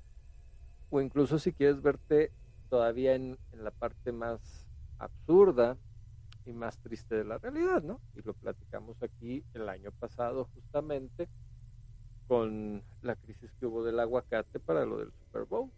O 0.89 1.03
incluso 1.03 1.39
si 1.39 1.53
quieres 1.53 1.83
verte 1.83 2.33
todavía 2.71 3.15
en, 3.15 3.37
en 3.53 3.63
la 3.63 3.73
parte 3.73 4.11
más 4.11 4.67
absurda 4.99 5.77
y 6.45 6.53
más 6.53 6.79
triste 6.79 7.17
de 7.17 7.25
la 7.25 7.39
realidad, 7.39 7.83
¿no? 7.83 8.01
Y 8.15 8.23
lo 8.23 8.35
platicamos 8.35 9.03
aquí 9.03 9.45
el 9.55 9.69
año 9.69 9.91
pasado 9.93 10.49
justamente 10.55 11.29
con 12.27 12.83
la 13.03 13.17
crisis 13.17 13.51
que 13.59 13.67
hubo 13.67 13.83
del 13.83 13.99
aguacate 13.99 14.61
para 14.61 14.85
lo 14.85 14.99
del 14.99 15.13
Super 15.13 15.45
Bowl. 15.45 15.71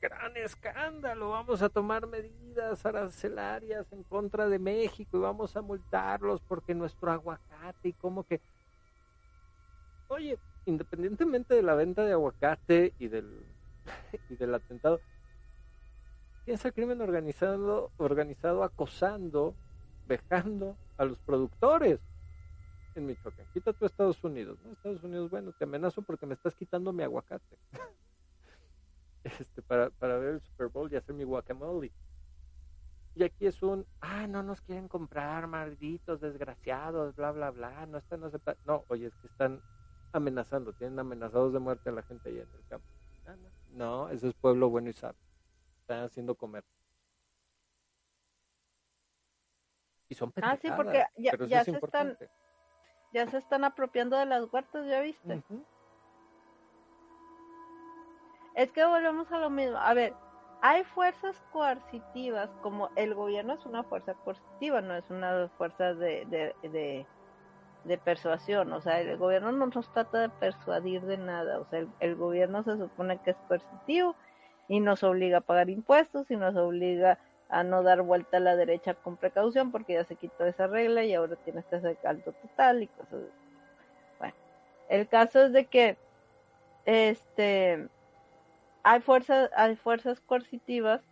Gran 0.00 0.36
escándalo, 0.36 1.30
vamos 1.30 1.62
a 1.62 1.68
tomar 1.68 2.06
medidas 2.06 2.84
arancelarias 2.84 3.90
en 3.92 4.02
contra 4.02 4.48
de 4.48 4.58
México 4.58 5.16
y 5.16 5.20
vamos 5.20 5.56
a 5.56 5.62
multarlos 5.62 6.40
porque 6.42 6.74
nuestro 6.74 7.10
aguacate 7.10 7.88
y 7.88 7.92
como 7.92 8.24
que... 8.24 8.40
Oye, 10.08 10.38
independientemente 10.66 11.54
de 11.54 11.62
la 11.62 11.74
venta 11.74 12.04
de 12.04 12.12
aguacate 12.12 12.92
y 12.98 13.08
del, 13.08 13.46
y 14.28 14.36
del 14.36 14.54
atentado, 14.54 15.00
piensa 16.44 16.68
el 16.68 16.74
crimen 16.74 17.00
organizado, 17.00 17.90
organizado 17.96 18.62
acosando, 18.62 19.54
vejando 20.12 20.76
a 20.98 21.06
los 21.06 21.18
productores 21.20 22.00
en 22.94 23.06
Michoacán. 23.06 23.46
Quita 23.54 23.72
tú 23.72 23.86
Estados 23.86 24.22
Unidos, 24.22 24.58
¿no? 24.62 24.72
Estados 24.72 25.02
Unidos, 25.02 25.30
bueno, 25.30 25.52
te 25.52 25.64
amenazo 25.64 26.02
porque 26.02 26.26
me 26.26 26.34
estás 26.34 26.54
quitando 26.54 26.92
mi 26.92 27.02
aguacate. 27.02 27.56
este, 29.24 29.62
para, 29.62 29.88
para 29.88 30.18
ver 30.18 30.34
el 30.34 30.40
Super 30.42 30.68
Bowl 30.68 30.92
y 30.92 30.96
hacer 30.96 31.14
mi 31.14 31.24
guacamole. 31.24 31.90
Y 33.14 33.24
aquí 33.24 33.46
es 33.46 33.62
un, 33.62 33.86
ah, 34.00 34.26
no 34.26 34.42
nos 34.42 34.60
quieren 34.60 34.88
comprar, 34.88 35.46
malditos, 35.46 36.20
desgraciados, 36.20 37.14
bla, 37.14 37.32
bla, 37.32 37.50
bla, 37.50 37.86
no 37.86 37.98
están 37.98 38.24
aceptando. 38.24 38.60
No, 38.66 38.84
oye, 38.88 39.06
es 39.06 39.16
que 39.16 39.28
están 39.28 39.62
amenazando, 40.12 40.74
tienen 40.74 40.98
amenazados 40.98 41.54
de 41.54 41.58
muerte 41.58 41.88
a 41.88 41.92
la 41.92 42.02
gente 42.02 42.28
allá 42.28 42.42
en 42.42 42.54
el 42.54 42.66
campo. 42.68 42.86
Ah, 43.26 43.36
no, 43.70 44.10
ese 44.10 44.28
es 44.28 44.34
pueblo 44.34 44.68
bueno 44.68 44.90
y 44.90 44.92
sabio. 44.92 45.20
Están 45.80 46.04
haciendo 46.04 46.34
comer. 46.34 46.64
Y 50.12 50.14
son 50.14 50.30
Ah, 50.42 50.58
sí, 50.60 50.68
porque 50.76 51.06
ya, 51.16 51.32
ya 51.46 51.64
se 51.64 51.70
están 51.70 52.18
ya 53.14 53.26
se 53.26 53.38
están 53.38 53.64
apropiando 53.64 54.18
de 54.18 54.26
las 54.26 54.52
huertas, 54.52 54.86
¿ya 54.86 55.00
viste? 55.00 55.42
Es 58.54 58.70
que 58.72 58.84
volvemos 58.84 59.32
a 59.32 59.38
lo 59.38 59.48
mismo. 59.48 59.78
A 59.78 59.94
ver, 59.94 60.12
hay 60.60 60.84
fuerzas 60.84 61.42
coercitivas, 61.50 62.50
como 62.60 62.90
el 62.96 63.14
gobierno 63.14 63.54
es 63.54 63.64
una 63.64 63.84
fuerza 63.84 64.12
coercitiva, 64.14 64.82
no 64.82 64.94
es 64.96 65.04
una 65.08 65.48
fuerza 65.56 65.94
de, 65.94 66.26
de, 66.26 67.06
de, 67.84 67.98
persuasión. 67.98 68.70
O 68.74 68.82
sea, 68.82 69.00
el 69.00 69.16
gobierno 69.16 69.50
no 69.50 69.66
nos 69.66 69.90
trata 69.92 70.20
de 70.20 70.28
persuadir 70.28 71.00
de 71.02 71.16
nada. 71.16 71.58
O 71.58 71.66
sea, 71.70 71.78
el, 71.78 71.88
el, 72.00 72.16
gobierno 72.16 72.62
se 72.64 72.76
supone 72.76 73.18
que 73.22 73.30
es 73.30 73.36
coercitivo 73.48 74.14
y 74.68 74.80
nos 74.80 75.02
obliga 75.02 75.38
a 75.38 75.42
pagar 75.42 75.70
impuestos 75.70 76.30
y 76.30 76.36
nos 76.36 76.54
obliga 76.56 77.18
a 77.52 77.62
no 77.62 77.82
dar 77.82 78.00
vuelta 78.00 78.38
a 78.38 78.40
la 78.40 78.56
derecha 78.56 78.94
con 78.94 79.18
precaución 79.18 79.70
porque 79.70 79.92
ya 79.92 80.04
se 80.04 80.16
quitó 80.16 80.46
esa 80.46 80.66
regla 80.66 81.04
y 81.04 81.12
ahora 81.12 81.36
tienes 81.36 81.66
que 81.66 81.76
hacer 81.76 81.98
caldo 81.98 82.32
total 82.32 82.82
y 82.82 82.86
cosas 82.88 83.20
Bueno, 84.18 84.34
el 84.88 85.06
caso 85.06 85.44
es 85.44 85.52
de 85.52 85.66
que 85.66 85.98
este 86.86 87.88
hay 88.82 89.00
fuerzas, 89.00 89.50
hay 89.54 89.76
fuerzas 89.76 90.20
coercitivas 90.20 91.02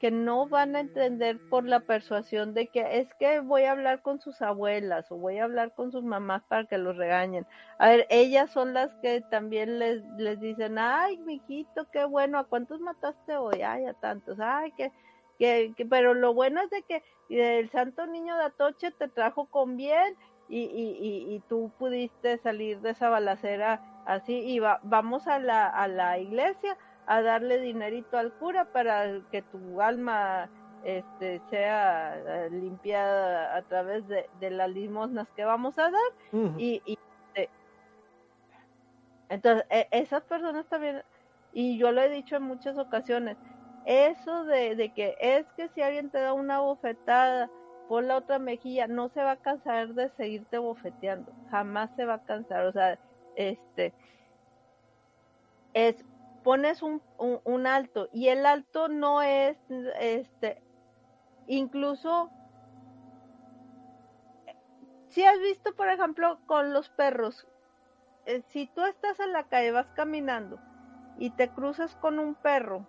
que 0.00 0.10
no 0.10 0.48
van 0.48 0.74
a 0.74 0.80
entender 0.80 1.38
por 1.50 1.64
la 1.66 1.80
persuasión 1.80 2.54
de 2.54 2.66
que 2.68 2.98
es 2.98 3.14
que 3.14 3.40
voy 3.40 3.64
a 3.64 3.72
hablar 3.72 4.00
con 4.02 4.20
sus 4.20 4.40
abuelas 4.42 5.10
o 5.12 5.16
voy 5.16 5.38
a 5.38 5.44
hablar 5.44 5.74
con 5.74 5.92
sus 5.92 6.02
mamás 6.02 6.42
para 6.44 6.64
que 6.64 6.78
los 6.78 6.96
regañen. 6.96 7.46
A 7.78 7.88
ver, 7.88 8.06
ellas 8.10 8.50
son 8.50 8.74
las 8.74 8.94
que 8.96 9.20
también 9.30 9.78
les, 9.78 10.02
les 10.16 10.40
dicen, 10.40 10.78
ay, 10.78 11.18
mijito, 11.18 11.88
qué 11.90 12.04
bueno, 12.04 12.38
¿a 12.38 12.44
cuántos 12.44 12.80
mataste 12.80 13.36
hoy? 13.36 13.62
Ay, 13.62 13.86
a 13.86 13.94
tantos, 13.94 14.40
ay, 14.40 14.72
que 14.72 14.92
que, 15.38 15.74
pero 15.88 16.14
lo 16.14 16.34
bueno 16.34 16.60
es 16.62 16.70
de 16.70 16.82
que 16.82 17.02
el 17.28 17.70
santo 17.70 18.06
niño 18.06 18.36
de 18.36 18.44
Atoche 18.44 18.90
te 18.92 19.08
trajo 19.08 19.46
con 19.46 19.76
bien 19.76 20.16
y, 20.48 20.60
y, 20.60 21.34
y, 21.34 21.40
tú 21.48 21.72
pudiste 21.78 22.36
salir 22.38 22.80
de 22.80 22.90
esa 22.90 23.08
balacera 23.08 23.80
así 24.04 24.40
y 24.40 24.60
vamos 24.60 25.26
a 25.26 25.38
la, 25.38 25.66
a 25.66 25.88
la 25.88 26.18
iglesia 26.18 26.76
a 27.06 27.22
darle 27.22 27.60
dinerito 27.60 28.18
al 28.18 28.32
cura 28.34 28.66
para 28.66 29.20
que 29.30 29.40
tu 29.40 29.80
alma 29.80 30.50
este, 30.84 31.40
sea 31.48 32.14
eh, 32.16 32.50
limpiada 32.50 33.56
a 33.56 33.62
través 33.62 34.06
de, 34.06 34.28
de 34.38 34.50
las 34.50 34.68
limosnas 34.68 35.26
que 35.34 35.44
vamos 35.44 35.78
a 35.78 35.90
dar 35.90 36.54
y, 36.58 36.82
y 36.84 36.98
este, 37.28 37.48
entonces 39.30 39.66
e, 39.70 39.88
esas 39.92 40.22
personas 40.24 40.66
también 40.66 41.02
y 41.54 41.78
yo 41.78 41.90
lo 41.90 42.02
he 42.02 42.10
dicho 42.10 42.36
en 42.36 42.42
muchas 42.42 42.76
ocasiones 42.76 43.38
eso 43.84 44.44
de, 44.44 44.92
que 44.94 45.16
es 45.20 45.46
que 45.56 45.68
si 45.68 45.82
alguien 45.82 46.10
te 46.10 46.18
da 46.18 46.32
una 46.32 46.60
bofetada 46.60 47.50
por 47.88 48.02
la 48.04 48.16
otra 48.16 48.38
mejilla, 48.38 48.86
no 48.86 49.08
se 49.10 49.22
va 49.22 49.32
a 49.32 49.36
cansar 49.36 49.94
de 49.94 50.08
seguirte 50.10 50.58
bofeteando, 50.58 51.32
jamás 51.50 51.90
se 51.96 52.06
va 52.06 52.14
a 52.14 52.24
cansar, 52.24 52.64
o 52.66 52.72
sea, 52.72 52.98
este, 53.36 53.92
es, 55.74 56.02
pones 56.42 56.82
un, 56.82 57.02
un, 57.18 57.66
alto 57.66 58.08
y 58.12 58.28
el 58.28 58.46
alto 58.46 58.88
no 58.88 59.20
es, 59.22 59.58
este, 60.00 60.62
incluso, 61.46 62.30
si 65.08 65.24
has 65.24 65.38
visto, 65.40 65.74
por 65.74 65.88
ejemplo, 65.88 66.38
con 66.46 66.72
los 66.72 66.88
perros, 66.88 67.46
eh, 68.24 68.42
si 68.48 68.66
tú 68.66 68.82
estás 68.86 69.20
en 69.20 69.32
la 69.32 69.44
calle, 69.44 69.72
vas 69.72 69.90
caminando 69.94 70.58
y 71.18 71.30
te 71.30 71.50
cruzas 71.50 71.94
con 71.96 72.18
un 72.18 72.34
perro, 72.34 72.86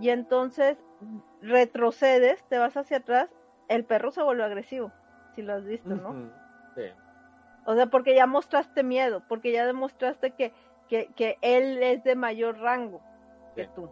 y 0.00 0.10
entonces 0.10 0.78
retrocedes, 1.42 2.42
te 2.48 2.58
vas 2.58 2.76
hacia 2.76 2.98
atrás, 2.98 3.28
el 3.68 3.84
perro 3.84 4.10
se 4.10 4.22
vuelve 4.22 4.44
agresivo, 4.44 4.92
si 5.34 5.42
lo 5.42 5.54
has 5.54 5.64
visto, 5.64 5.90
¿no? 5.90 6.30
Sí. 6.74 6.84
O 7.66 7.74
sea, 7.74 7.86
porque 7.86 8.14
ya 8.14 8.26
mostraste 8.26 8.82
miedo, 8.82 9.22
porque 9.28 9.52
ya 9.52 9.66
demostraste 9.66 10.32
que, 10.32 10.52
que, 10.88 11.12
que 11.14 11.38
él 11.42 11.82
es 11.82 12.02
de 12.04 12.16
mayor 12.16 12.58
rango 12.58 13.00
que 13.54 13.68
tú. 13.68 13.90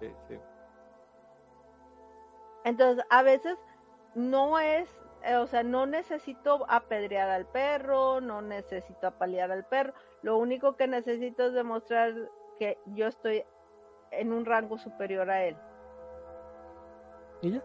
Sí, 0.00 0.10
sí. 0.28 0.38
Entonces, 2.64 3.04
a 3.10 3.22
veces 3.22 3.56
no 4.14 4.58
es, 4.58 4.88
eh, 5.24 5.36
o 5.36 5.46
sea, 5.46 5.62
no 5.62 5.86
necesito 5.86 6.66
apedrear 6.68 7.28
al 7.28 7.46
perro, 7.46 8.20
no 8.20 8.42
necesito 8.42 9.06
apalear 9.06 9.50
al 9.50 9.64
perro, 9.64 9.94
lo 10.22 10.36
único 10.38 10.76
que 10.76 10.86
necesito 10.86 11.46
es 11.46 11.52
demostrar 11.52 12.14
que 12.58 12.78
yo 12.86 13.06
estoy 13.06 13.44
en 14.10 14.32
un 14.32 14.44
rango 14.44 14.78
superior 14.78 15.28
a 15.30 15.44
él. 15.44 15.56
¿Y 17.42 17.52
ya? 17.52 17.62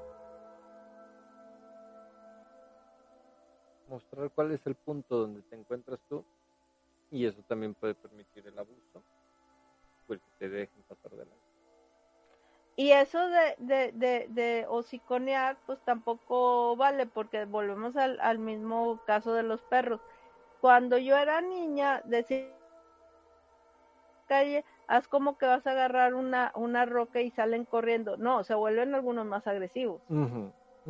Mostrar 3.90 4.30
cuál 4.32 4.52
es 4.52 4.66
el 4.66 4.76
punto 4.76 5.18
donde 5.18 5.42
te 5.44 5.56
encuentras 5.56 6.00
tú 6.10 6.24
y 7.12 7.26
eso 7.26 7.42
también 7.48 7.74
puede 7.74 7.94
permitir 7.94 8.48
el 8.48 8.58
abuso 8.58 9.04
pues 10.08 10.20
que 10.22 10.32
te 10.40 10.50
dejen 10.50 10.84
pasar 10.84 11.12
de 11.12 11.26
lado. 11.26 11.46
Y 12.78 12.92
eso 12.92 13.20
de, 13.30 13.56
de, 13.60 13.92
de, 13.94 14.28
de 14.30 14.66
hociconear, 14.68 15.58
pues 15.66 15.80
tampoco 15.86 16.76
vale, 16.76 17.06
porque 17.06 17.46
volvemos 17.46 17.96
al, 17.96 18.20
al 18.20 18.38
mismo 18.38 19.00
caso 19.06 19.34
de 19.34 19.44
los 19.44 19.62
perros. 19.62 20.02
Cuando 20.60 20.98
yo 20.98 21.16
era 21.16 21.40
niña, 21.42 22.02
decía 22.04 22.52
calle, 24.28 24.66
haz 24.88 25.08
como 25.08 25.38
que 25.38 25.46
vas 25.46 25.66
a 25.66 25.72
agarrar 25.72 26.14
una, 26.14 26.52
una 26.56 26.86
roca 26.86 27.22
y 27.22 27.32
salen 27.32 27.66
corriendo. 27.66 28.18
No, 28.18 28.44
se 28.44 28.56
vuelven 28.56 28.96
algunos 28.96 29.26
más 29.26 29.48
agresivos. 29.48 30.02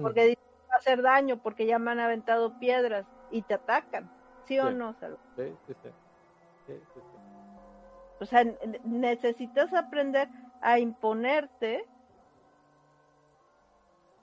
Porque 0.01 0.23
dicen 0.23 0.43
va 0.69 0.75
a 0.75 0.77
hacer 0.77 1.01
daño, 1.01 1.37
porque 1.37 1.65
ya 1.65 1.79
me 1.79 1.91
han 1.91 1.99
aventado 1.99 2.53
piedras 2.59 3.05
y 3.31 3.41
te 3.43 3.53
atacan. 3.53 4.09
¿Sí, 4.45 4.59
o 4.59 4.71
no, 4.71 4.93
Sí, 5.37 5.57
sí, 5.67 5.73
sí. 5.81 5.89
O 8.19 8.25
sea, 8.25 8.45
necesitas 8.83 9.73
aprender 9.73 10.29
a 10.61 10.79
imponerte 10.79 11.83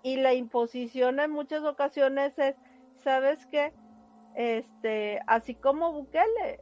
y 0.02 0.16
la 0.16 0.34
imposición 0.34 1.20
en 1.20 1.30
muchas 1.30 1.62
ocasiones 1.62 2.36
es, 2.38 2.56
¿sabes 3.04 3.46
qué? 3.46 3.72
Este, 4.34 5.20
así 5.26 5.54
como 5.54 5.92
Bukele, 5.92 6.58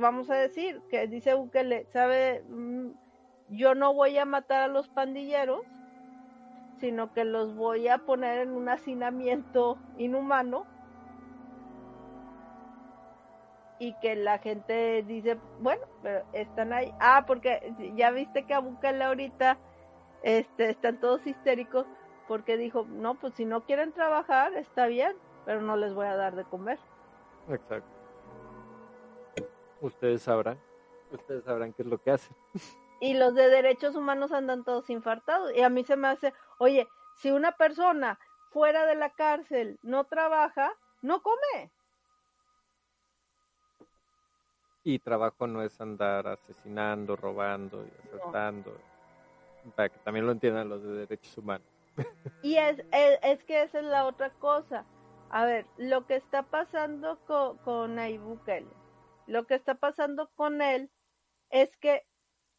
vamos 0.00 0.30
a 0.30 0.34
decir, 0.34 0.82
que 0.90 1.06
dice 1.06 1.34
Bukele, 1.34 1.86
sabe, 1.92 2.42
mm, 2.48 2.90
yo 3.50 3.74
no 3.74 3.94
voy 3.94 4.18
a 4.18 4.24
matar 4.24 4.62
a 4.62 4.68
los 4.68 4.88
pandilleros, 4.88 5.62
sino 6.78 7.12
que 7.12 7.24
los 7.24 7.54
voy 7.54 7.88
a 7.88 7.98
poner 7.98 8.40
en 8.40 8.52
un 8.52 8.68
hacinamiento 8.68 9.78
inhumano 9.98 10.66
y 13.78 13.94
que 14.00 14.16
la 14.16 14.38
gente 14.38 15.02
dice, 15.02 15.38
bueno, 15.60 15.82
pero 16.02 16.24
están 16.32 16.72
ahí. 16.72 16.92
Ah, 17.00 17.24
porque 17.26 17.74
ya 17.96 18.10
viste 18.10 18.44
que 18.44 18.54
a 18.54 18.60
Bukele 18.60 19.04
ahorita 19.04 19.58
este, 20.22 20.70
están 20.70 20.98
todos 21.00 21.26
histéricos 21.26 21.86
porque 22.28 22.56
dijo, 22.56 22.86
no, 22.88 23.14
pues 23.16 23.34
si 23.34 23.44
no 23.44 23.64
quieren 23.64 23.92
trabajar, 23.92 24.54
está 24.54 24.86
bien, 24.86 25.16
pero 25.44 25.62
no 25.62 25.76
les 25.76 25.94
voy 25.94 26.06
a 26.06 26.16
dar 26.16 26.36
de 26.36 26.44
comer. 26.44 26.78
Exacto. 27.48 27.99
Ustedes 29.80 30.22
sabrán, 30.22 30.58
ustedes 31.10 31.44
sabrán 31.44 31.72
qué 31.72 31.82
es 31.82 31.88
lo 31.88 31.98
que 31.98 32.10
hacen. 32.10 32.36
Y 33.00 33.14
los 33.14 33.34
de 33.34 33.48
derechos 33.48 33.96
humanos 33.96 34.30
andan 34.30 34.62
todos 34.62 34.90
infartados. 34.90 35.52
Y 35.56 35.62
a 35.62 35.70
mí 35.70 35.84
se 35.84 35.96
me 35.96 36.08
hace, 36.08 36.34
oye, 36.58 36.86
si 37.16 37.30
una 37.30 37.52
persona 37.52 38.18
fuera 38.50 38.84
de 38.84 38.94
la 38.94 39.10
cárcel 39.10 39.78
no 39.82 40.04
trabaja, 40.04 40.72
no 41.00 41.22
come. 41.22 41.70
Y 44.84 44.98
trabajo 44.98 45.46
no 45.46 45.62
es 45.62 45.80
andar 45.80 46.26
asesinando, 46.26 47.16
robando 47.16 47.84
y 47.84 48.08
asaltando. 48.08 48.76
Para 49.74 49.88
que 49.88 49.98
también 50.00 50.26
lo 50.26 50.32
entiendan 50.32 50.68
los 50.68 50.82
de 50.82 50.92
derechos 50.92 51.36
humanos. 51.38 51.66
Y 52.42 52.56
es, 52.56 52.82
es, 52.92 53.44
que 53.44 53.62
esa 53.62 53.80
es 53.80 53.84
la 53.84 54.06
otra 54.06 54.30
cosa. 54.30 54.84
A 55.30 55.44
ver, 55.44 55.66
lo 55.76 56.06
que 56.06 56.16
está 56.16 56.42
pasando 56.42 57.18
con, 57.26 57.58
con 57.58 57.98
lo 59.30 59.46
que 59.46 59.54
está 59.54 59.76
pasando 59.76 60.30
con 60.34 60.60
él 60.60 60.90
es 61.50 61.76
que 61.76 62.02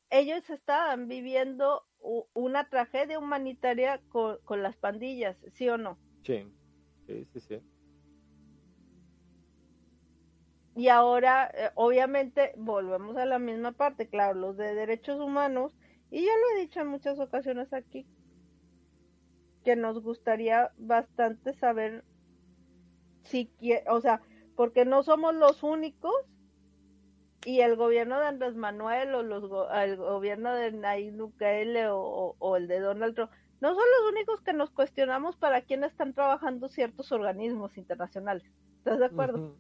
ellos 0.10 0.50
estaban 0.50 1.08
viviendo 1.08 1.86
una 2.34 2.70
tragedia 2.70 3.20
humanitaria 3.20 4.02
con, 4.10 4.38
con 4.46 4.64
las 4.64 4.78
pandillas, 4.78 5.38
¿sí 5.54 5.68
o 5.70 5.78
no? 5.78 5.98
Sí, 6.24 6.48
sí, 7.06 7.28
sí, 7.34 7.40
sí. 7.42 7.62
Y 10.76 10.88
ahora, 10.88 11.52
eh, 11.54 11.72
obviamente, 11.76 12.54
volvemos 12.58 13.18
a 13.18 13.26
la 13.26 13.38
misma 13.38 13.74
parte, 13.74 14.08
claro, 14.08 14.40
los 14.40 14.58
de 14.58 14.74
derechos 14.74 15.20
humanos, 15.20 15.78
y 16.10 16.22
yo 16.22 16.32
lo 16.32 16.58
he 16.58 16.62
dicho 16.62 16.80
en 16.80 16.88
muchas 16.88 17.20
ocasiones 17.20 17.74
aquí, 17.74 18.08
que 19.66 19.76
nos 19.76 20.02
gustaría 20.02 20.72
bastante 20.78 21.54
saber 21.54 22.06
si 23.24 23.52
o 23.88 24.02
sea, 24.02 24.22
porque 24.56 24.86
no 24.86 25.04
somos 25.04 25.36
los 25.36 25.64
únicos 25.64 26.31
y 27.46 27.62
el 27.62 27.76
gobierno 27.76 28.20
de 28.20 28.28
Andrés 28.28 28.56
Manuel 28.56 29.16
o 29.16 29.24
los 29.24 29.44
el 29.74 29.98
gobierno 29.98 30.54
de 30.54 30.72
Nayib 30.72 31.18
Bukele 31.18 31.88
o, 31.90 32.36
o, 32.38 32.58
el 32.58 32.68
de 32.68 32.80
Donald 32.80 33.16
Trump 33.16 33.32
no 33.62 33.70
son 33.70 33.84
los 34.00 34.12
únicos 34.12 34.42
que 34.42 34.54
nos 34.54 34.72
cuestionamos 34.72 35.38
para 35.38 35.62
quién 35.62 35.84
están 35.84 36.14
trabajando 36.14 36.68
ciertos 36.68 37.12
organismos 37.12 37.78
internacionales. 37.78 38.52
¿Estás 38.80 38.98
de 38.98 39.06
acuerdo? 39.06 39.56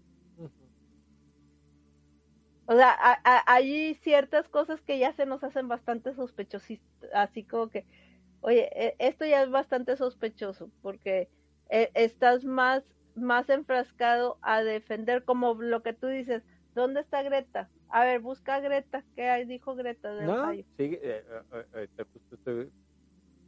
O 2.66 2.76
sea, 2.76 2.98
hay 3.46 3.96
ciertas 3.96 4.48
cosas 4.48 4.82
que 4.82 4.98
ya 4.98 5.14
se 5.14 5.26
nos 5.26 5.44
hacen 5.44 5.68
bastante 5.68 6.14
sospechosas, 6.16 6.80
así 7.14 7.44
como 7.44 7.70
que, 7.70 7.86
oye, 8.40 8.70
e, 8.74 8.96
esto 8.98 9.26
ya 9.26 9.44
es 9.44 9.52
bastante 9.52 9.98
sospechoso, 9.98 10.72
porque 10.82 11.30
e, 11.70 11.92
estás 11.94 12.46
más, 12.46 12.84
más 13.14 13.50
enfrascado 13.50 14.40
a 14.42 14.64
defender 14.64 15.26
como 15.26 15.54
lo 15.56 15.84
que 15.84 15.94
tú 15.94 16.08
dices, 16.08 16.44
¿dónde 16.76 17.02
está 17.02 17.22
Greta? 17.24 17.70
A 17.90 18.06
ver, 18.06 18.22
busca 18.22 18.56
a 18.56 18.60
Greta, 18.60 19.04
¿qué 19.16 19.30
hay? 19.30 19.46
dijo 19.46 19.76
Greta 19.76 20.14
de 20.14 20.26
no, 20.26 20.52
sí, 20.52 20.66
eh, 20.78 21.24
eh, 21.54 21.88
eh, 21.98 22.06
justo 22.30 22.52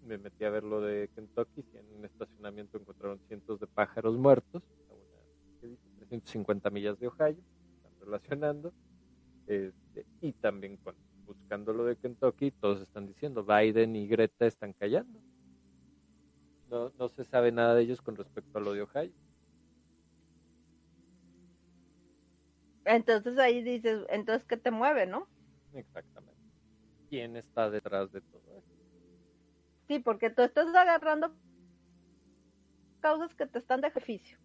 me 0.06 0.18
metí 0.18 0.44
a 0.44 0.50
ver 0.50 0.64
lo 0.64 0.82
de 0.82 1.10
Kentucky, 1.16 1.64
en 1.74 1.98
un 1.98 2.06
estacionamiento 2.06 2.78
encontraron 2.78 3.20
cientos 3.28 3.60
de 3.60 3.68
pájaros 3.68 4.18
muertos, 4.18 4.62
a 4.90 4.94
una, 4.94 5.78
350 5.98 6.70
millas 6.70 7.00
de 7.00 7.08
Ohio, 7.08 7.38
están 7.78 8.00
relacionando, 8.02 8.74
este, 9.48 10.06
y 10.22 10.34
también 10.34 10.78
buscando 11.26 11.74
lo 11.74 11.86
de 11.86 11.96
Kentucky, 11.96 12.52
todos 12.52 12.82
están 12.82 13.08
diciendo, 13.08 13.46
Biden 13.46 13.96
y 13.96 14.08
Greta 14.08 14.46
están 14.46 14.74
callando. 14.74 15.20
No, 16.70 16.92
no 16.98 17.08
se 17.08 17.24
sabe 17.24 17.52
nada 17.52 17.76
de 17.76 17.84
ellos 17.84 18.02
con 18.02 18.16
respecto 18.16 18.58
a 18.58 18.62
lo 18.62 18.74
de 18.74 18.82
Ohio. 18.82 19.12
Entonces 22.86 23.38
ahí 23.38 23.64
dices, 23.64 24.06
entonces 24.10 24.46
¿qué 24.48 24.58
te 24.58 24.72
mueve, 24.72 25.06
no? 25.06 25.28
Exactamente. 25.74 26.40
¿Quién 27.10 27.38
está 27.38 27.70
detrás 27.70 28.12
de 28.12 28.22
todo 28.22 28.42
esto? 28.58 28.74
Sí, 29.88 30.00
porque 30.00 30.30
tú 30.30 30.42
estás 30.42 30.68
agarrando 30.76 31.36
causas 33.02 33.34
que 33.36 33.46
te 33.48 33.60
están 33.60 33.82
de 33.82 33.90
beneficio. 33.90 34.38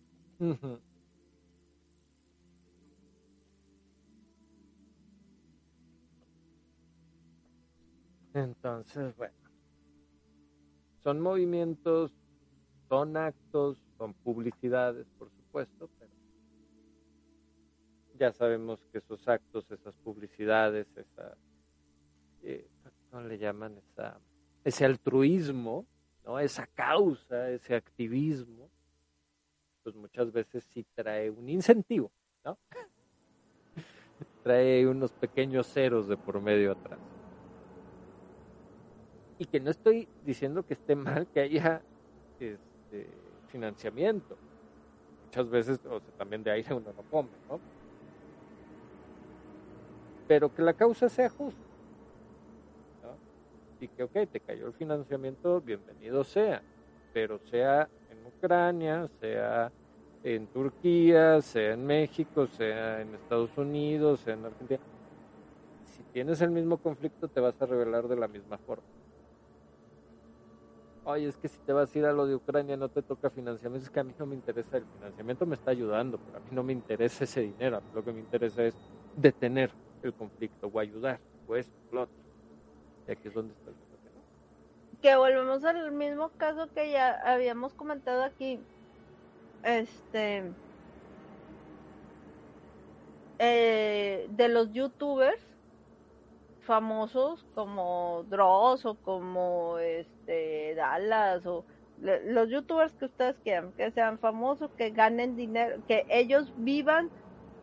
Entonces, 8.34 9.16
bueno, 9.16 9.34
son 11.02 11.20
movimientos, 11.20 12.12
son 12.88 13.16
actos, 13.16 13.78
son 13.96 14.14
publicidades, 14.22 15.06
por 15.18 15.30
supuesto, 15.32 15.88
ya 18.18 18.32
sabemos 18.32 18.84
que 18.92 18.98
esos 18.98 19.26
actos, 19.28 19.70
esas 19.70 19.94
publicidades, 19.96 20.86
esa, 20.96 21.36
eh, 22.42 22.68
¿cómo 23.10 23.22
le 23.22 23.38
llaman? 23.38 23.78
Esa, 23.78 24.20
ese 24.64 24.84
altruismo, 24.84 25.86
¿no? 26.24 26.38
Esa 26.38 26.66
causa, 26.66 27.50
ese 27.50 27.74
activismo, 27.74 28.70
pues 29.82 29.94
muchas 29.94 30.32
veces 30.32 30.64
sí 30.64 30.84
trae 30.94 31.30
un 31.30 31.48
incentivo, 31.48 32.10
¿no? 32.44 32.58
trae 34.42 34.86
unos 34.86 35.12
pequeños 35.12 35.66
ceros 35.66 36.08
de 36.08 36.16
por 36.16 36.40
medio 36.40 36.72
atrás 36.72 36.98
y 39.38 39.44
que 39.46 39.60
no 39.60 39.70
estoy 39.70 40.08
diciendo 40.24 40.64
que 40.64 40.74
esté 40.74 40.96
mal 40.96 41.26
que 41.28 41.40
haya 41.40 41.80
este, 42.40 43.06
financiamiento. 43.46 44.36
Muchas 45.26 45.48
veces, 45.48 45.80
o 45.86 46.00
sea, 46.00 46.10
también 46.16 46.42
de 46.42 46.50
aire 46.50 46.74
uno 46.74 46.92
no 46.92 47.02
come, 47.04 47.30
¿no? 47.48 47.60
Pero 50.28 50.54
que 50.54 50.62
la 50.62 50.74
causa 50.74 51.08
sea 51.08 51.28
justa. 51.30 51.60
¿no? 53.02 53.10
Y 53.80 53.88
que, 53.88 54.04
ok, 54.04 54.12
te 54.30 54.40
cayó 54.40 54.66
el 54.66 54.74
financiamiento, 54.74 55.60
bienvenido 55.60 56.22
sea. 56.22 56.62
Pero 57.12 57.40
sea 57.50 57.88
en 58.10 58.26
Ucrania, 58.26 59.08
sea 59.20 59.72
en 60.22 60.46
Turquía, 60.48 61.40
sea 61.40 61.72
en 61.72 61.86
México, 61.86 62.46
sea 62.46 63.00
en 63.00 63.14
Estados 63.14 63.56
Unidos, 63.56 64.20
sea 64.20 64.34
en 64.34 64.44
Argentina. 64.44 64.80
Si 65.86 66.02
tienes 66.12 66.40
el 66.42 66.50
mismo 66.50 66.76
conflicto, 66.76 67.26
te 67.26 67.40
vas 67.40 67.60
a 67.60 67.66
revelar 67.66 68.06
de 68.06 68.16
la 68.16 68.28
misma 68.28 68.58
forma 68.58 68.84
oye, 71.10 71.26
es 71.26 71.36
que 71.36 71.48
si 71.48 71.58
te 71.60 71.72
vas 71.72 71.94
a 71.94 71.98
ir 71.98 72.04
a 72.04 72.12
lo 72.12 72.26
de 72.26 72.34
Ucrania 72.34 72.76
no 72.76 72.88
te 72.88 73.02
toca 73.02 73.30
financiamiento, 73.30 73.84
es 73.86 73.90
que 73.90 74.00
a 74.00 74.04
mí 74.04 74.12
no 74.18 74.26
me 74.26 74.34
interesa 74.34 74.76
el 74.76 74.84
financiamiento, 74.84 75.46
me 75.46 75.54
está 75.54 75.70
ayudando, 75.70 76.18
pero 76.18 76.36
a 76.36 76.40
mí 76.40 76.48
no 76.52 76.62
me 76.62 76.72
interesa 76.72 77.24
ese 77.24 77.40
dinero, 77.40 77.80
lo 77.94 78.04
que 78.04 78.12
me 78.12 78.20
interesa 78.20 78.64
es 78.64 78.74
detener 79.16 79.70
el 80.02 80.14
conflicto 80.14 80.70
o 80.72 80.78
ayudar, 80.78 81.18
o. 81.46 81.54
Y 83.06 83.12
aquí 83.12 83.28
es 83.28 83.34
donde 83.34 83.54
está 83.54 83.70
el 83.70 83.76
problema. 83.76 84.22
Que 85.02 85.16
volvemos 85.16 85.64
al 85.64 85.92
mismo 85.92 86.30
caso 86.36 86.68
que 86.74 86.90
ya 86.90 87.20
habíamos 87.24 87.74
comentado 87.74 88.22
aquí, 88.22 88.60
este, 89.62 90.52
eh, 93.38 94.26
de 94.30 94.48
los 94.48 94.72
youtubers 94.72 95.40
famosos 96.60 97.46
como 97.54 98.24
Dross 98.28 98.84
o 98.84 98.94
como 98.96 99.78
este 99.78 100.74
Dallas 100.74 101.46
o 101.46 101.64
los 102.00 102.48
youtubers 102.48 102.92
que 102.92 103.06
ustedes 103.06 103.36
quieran, 103.42 103.72
que 103.72 103.90
sean 103.90 104.18
famosos, 104.18 104.70
que 104.76 104.90
ganen 104.90 105.34
dinero, 105.34 105.82
que 105.88 106.06
ellos 106.08 106.52
vivan 106.58 107.10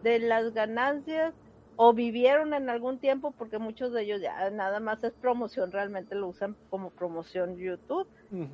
de 0.04 0.20
las 0.20 0.54
ganancias 0.54 1.34
o 1.78 1.94
vivieron 1.94 2.54
en 2.54 2.70
algún 2.70 3.00
tiempo 3.00 3.32
porque 3.32 3.58
muchos 3.58 3.92
de 3.92 4.04
ellos 4.04 4.22
ya 4.22 4.50
nada 4.50 4.80
más 4.80 5.04
es 5.04 5.14
promoción, 5.14 5.72
realmente 5.72 6.16
lo 6.16 6.28
usan 6.28 6.56
como 6.70 6.90
promoción 6.90 7.58
YouTube, 7.58 8.08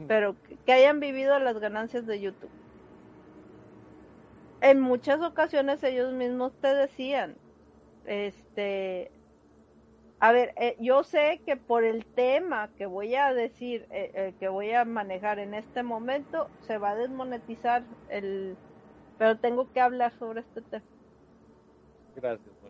pero 0.08 0.36
que 0.66 0.74
hayan 0.74 1.00
vivido 1.00 1.38
las 1.40 1.60
ganancias 1.60 2.06
de 2.06 2.20
YouTube. 2.20 2.50
En 4.62 4.80
muchas 4.80 5.22
ocasiones 5.22 5.84
ellos 5.84 6.14
mismos 6.14 6.54
te 6.62 6.74
decían, 6.74 7.36
este, 8.06 9.12
a 10.20 10.32
ver, 10.32 10.54
eh, 10.56 10.78
yo 10.80 11.04
sé 11.04 11.42
que 11.48 11.58
por 11.58 11.84
el 11.84 12.06
tema 12.06 12.70
que 12.78 12.86
voy 12.86 13.16
a 13.16 13.34
decir, 13.34 13.88
eh, 13.90 14.12
eh, 14.14 14.34
que 14.40 14.50
voy 14.50 14.72
a 14.72 14.86
manejar 14.86 15.40
en 15.40 15.56
este 15.56 15.82
momento, 15.82 16.48
se 16.62 16.78
va 16.78 16.92
a 16.92 16.96
desmonetizar 16.96 17.84
el... 18.10 18.56
Pero 19.18 19.38
tengo 19.40 19.72
que 19.74 19.82
hablar 19.82 20.14
sobre 20.20 20.42
este 20.42 20.62
tema. 20.62 20.84
Gracias. 22.16 22.61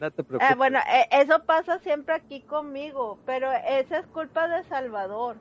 No 0.00 0.10
te 0.10 0.24
preocupes. 0.24 0.56
bueno, 0.56 0.78
eso 1.10 1.42
pasa 1.44 1.78
siempre 1.78 2.14
aquí 2.14 2.42
conmigo, 2.42 3.18
pero 3.24 3.50
esa 3.52 3.98
es 3.98 4.06
culpa 4.06 4.48
de 4.48 4.64
Salvador. 4.64 5.36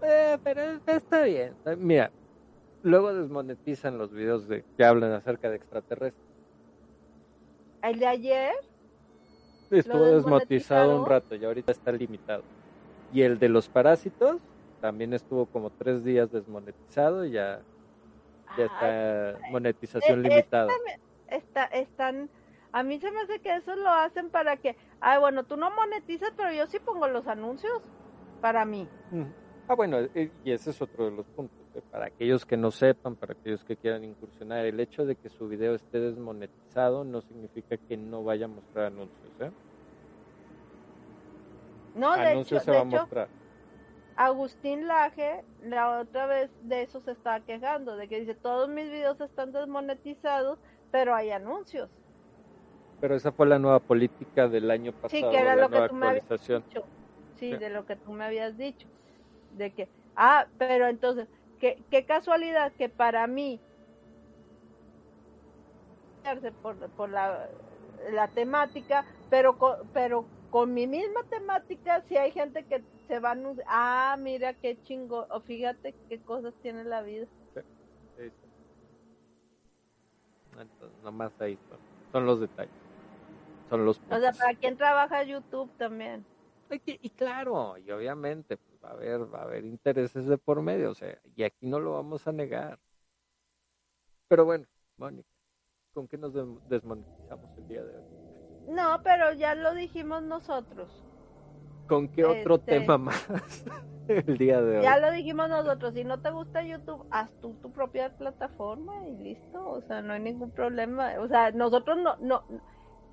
pero 0.00 0.62
está 0.86 1.22
bien. 1.22 1.54
Mira, 1.76 2.10
luego 2.82 3.12
desmonetizan 3.12 3.98
los 3.98 4.12
videos 4.12 4.48
de 4.48 4.64
que 4.76 4.84
hablan 4.84 5.12
acerca 5.12 5.50
de 5.50 5.56
extraterrestres. 5.56 6.28
El 7.82 7.98
de 7.98 8.06
ayer 8.06 8.54
Estuvo 9.70 10.04
desmonetizado 10.04 11.00
un 11.00 11.06
rato 11.06 11.34
y 11.34 11.44
ahorita 11.44 11.72
está 11.72 11.92
limitado. 11.92 12.42
Y 13.12 13.22
el 13.22 13.38
de 13.38 13.48
los 13.48 13.68
parásitos 13.68 14.40
también 14.80 15.12
estuvo 15.12 15.46
como 15.46 15.70
tres 15.70 16.04
días 16.04 16.30
desmonetizado 16.30 17.24
y 17.24 17.32
ya, 17.32 17.60
ya 18.56 18.64
está 18.64 19.38
monetización 19.50 20.20
eh, 20.20 20.28
limitada. 20.28 20.72
Está, 21.28 21.64
están, 21.64 22.30
a 22.72 22.82
mí 22.82 22.98
se 22.98 23.10
me 23.10 23.20
hace 23.20 23.40
que 23.40 23.56
eso 23.56 23.74
lo 23.76 23.90
hacen 23.90 24.30
para 24.30 24.56
que, 24.56 24.76
ah, 25.00 25.18
bueno, 25.18 25.44
tú 25.44 25.56
no 25.56 25.70
monetizas, 25.70 26.32
pero 26.36 26.52
yo 26.52 26.66
sí 26.66 26.78
pongo 26.78 27.08
los 27.08 27.26
anuncios 27.26 27.80
para 28.40 28.64
mí. 28.64 28.88
Ah, 29.68 29.74
bueno, 29.74 29.98
eh, 30.14 30.30
y 30.44 30.52
ese 30.52 30.70
es 30.70 30.80
otro 30.80 31.06
de 31.06 31.10
los 31.12 31.26
puntos. 31.26 31.58
Eh, 31.74 31.82
para 31.90 32.06
aquellos 32.06 32.44
que 32.46 32.56
no 32.56 32.70
sepan, 32.70 33.16
para 33.16 33.34
aquellos 33.34 33.64
que 33.64 33.76
quieran 33.76 34.04
incursionar, 34.04 34.64
el 34.64 34.80
hecho 34.80 35.04
de 35.04 35.16
que 35.16 35.28
su 35.28 35.48
video 35.48 35.74
esté 35.74 36.00
desmonetizado 36.00 37.04
no 37.04 37.20
significa 37.20 37.76
que 37.76 37.96
no 37.96 38.24
vaya 38.24 38.46
a 38.46 38.48
mostrar 38.48 38.86
anuncios, 38.86 39.32
¿eh? 39.40 39.50
No, 41.94 42.16
de 42.16 42.40
hecho, 42.40 42.60
se 42.60 42.70
va 42.70 42.80
a 42.80 42.84
mostrar. 42.84 43.28
Agustín 44.16 44.88
Laje 44.88 45.44
la 45.62 46.00
otra 46.00 46.26
vez 46.26 46.50
de 46.62 46.82
eso 46.82 47.00
se 47.00 47.12
estaba 47.12 47.40
quejando, 47.40 47.96
de 47.96 48.08
que 48.08 48.20
dice, 48.20 48.34
todos 48.34 48.68
mis 48.68 48.90
videos 48.90 49.20
están 49.20 49.52
desmonetizados, 49.52 50.58
pero 50.90 51.14
hay 51.14 51.30
anuncios. 51.30 51.88
Pero 53.00 53.14
esa 53.14 53.32
fue 53.32 53.46
la 53.46 53.58
nueva 53.58 53.78
política 53.78 54.48
del 54.48 54.70
año 54.70 54.92
pasado, 54.92 55.10
sí, 55.10 55.36
que 55.36 55.42
era 55.42 55.56
lo 55.56 55.70
que 55.70 55.88
tú 55.88 55.94
Me 55.94 56.06
habías 56.08 56.28
dicho. 56.28 56.84
sí, 57.36 57.50
de 57.52 57.70
lo 57.70 57.86
que 57.86 57.96
tú 57.96 58.12
me 58.12 58.24
habías 58.24 58.56
dicho 58.58 58.86
de 59.56 59.70
que, 59.72 59.88
ah, 60.16 60.46
pero 60.58 60.86
entonces, 60.86 61.26
qué, 61.60 61.82
qué 61.90 62.04
casualidad 62.04 62.72
que 62.72 62.88
para 62.88 63.26
mí, 63.26 63.60
por, 66.62 66.76
por 66.90 67.08
la, 67.08 67.48
la 68.12 68.28
temática, 68.28 69.04
pero 69.30 69.56
con, 69.56 69.76
pero 69.92 70.24
con 70.50 70.72
mi 70.74 70.86
misma 70.86 71.22
temática, 71.30 72.02
si 72.08 72.16
hay 72.16 72.30
gente 72.30 72.64
que 72.64 72.82
se 73.06 73.18
va 73.18 73.32
a, 73.32 74.12
ah, 74.12 74.16
mira 74.18 74.52
qué 74.54 74.78
chingo, 74.84 75.26
o 75.30 75.40
fíjate 75.40 75.94
qué 76.08 76.18
cosas 76.20 76.52
tiene 76.62 76.84
la 76.84 77.02
vida. 77.02 77.26
Sí, 77.54 77.60
sí, 78.16 78.30
Entonces, 80.52 81.02
nomás 81.02 81.32
ahí 81.40 81.58
son, 81.68 81.78
son 82.12 82.26
los 82.26 82.40
detalles. 82.40 82.87
Son 83.68 83.84
los 83.84 84.00
O 84.10 84.18
sea, 84.18 84.32
para 84.32 84.54
quien 84.54 84.76
trabaja 84.76 85.22
YouTube 85.22 85.70
también. 85.76 86.24
Y, 86.84 87.10
claro, 87.10 87.78
y 87.78 87.90
obviamente 87.90 88.58
pues, 88.58 88.78
va 88.84 88.90
a 88.90 88.92
haber 88.92 89.34
va 89.34 89.40
a 89.40 89.44
haber 89.44 89.64
intereses 89.64 90.26
de 90.26 90.36
por 90.36 90.60
medio, 90.60 90.90
o 90.90 90.94
sea, 90.94 91.18
y 91.34 91.42
aquí 91.42 91.66
no 91.66 91.80
lo 91.80 91.94
vamos 91.94 92.26
a 92.26 92.32
negar. 92.32 92.78
Pero 94.28 94.44
bueno, 94.44 94.66
Mónica, 94.98 95.28
¿con 95.94 96.06
qué 96.06 96.18
nos 96.18 96.34
desmonetizamos 96.68 97.56
el 97.56 97.68
día 97.68 97.82
de 97.82 97.96
hoy? 97.96 98.04
No, 98.68 99.00
pero 99.02 99.32
ya 99.32 99.54
lo 99.54 99.74
dijimos 99.74 100.22
nosotros. 100.22 101.04
¿Con 101.86 102.08
qué 102.08 102.26
otro 102.26 102.56
este, 102.56 102.72
tema 102.72 102.98
más 102.98 103.26
el 104.08 104.36
día 104.36 104.60
de 104.60 104.78
hoy? 104.78 104.82
Ya 104.82 104.98
lo 104.98 105.10
dijimos 105.10 105.48
nosotros, 105.48 105.94
si 105.94 106.04
no 106.04 106.20
te 106.20 106.30
gusta 106.30 106.62
YouTube, 106.62 107.06
haz 107.10 107.30
tú 107.40 107.54
tu 107.62 107.72
propia 107.72 108.14
plataforma 108.18 109.08
y 109.08 109.16
listo, 109.16 109.70
o 109.70 109.80
sea, 109.80 110.02
no 110.02 110.12
hay 110.12 110.20
ningún 110.20 110.50
problema. 110.50 111.14
O 111.18 111.28
sea, 111.28 111.50
nosotros 111.50 111.96
no, 111.96 112.16
no, 112.18 112.44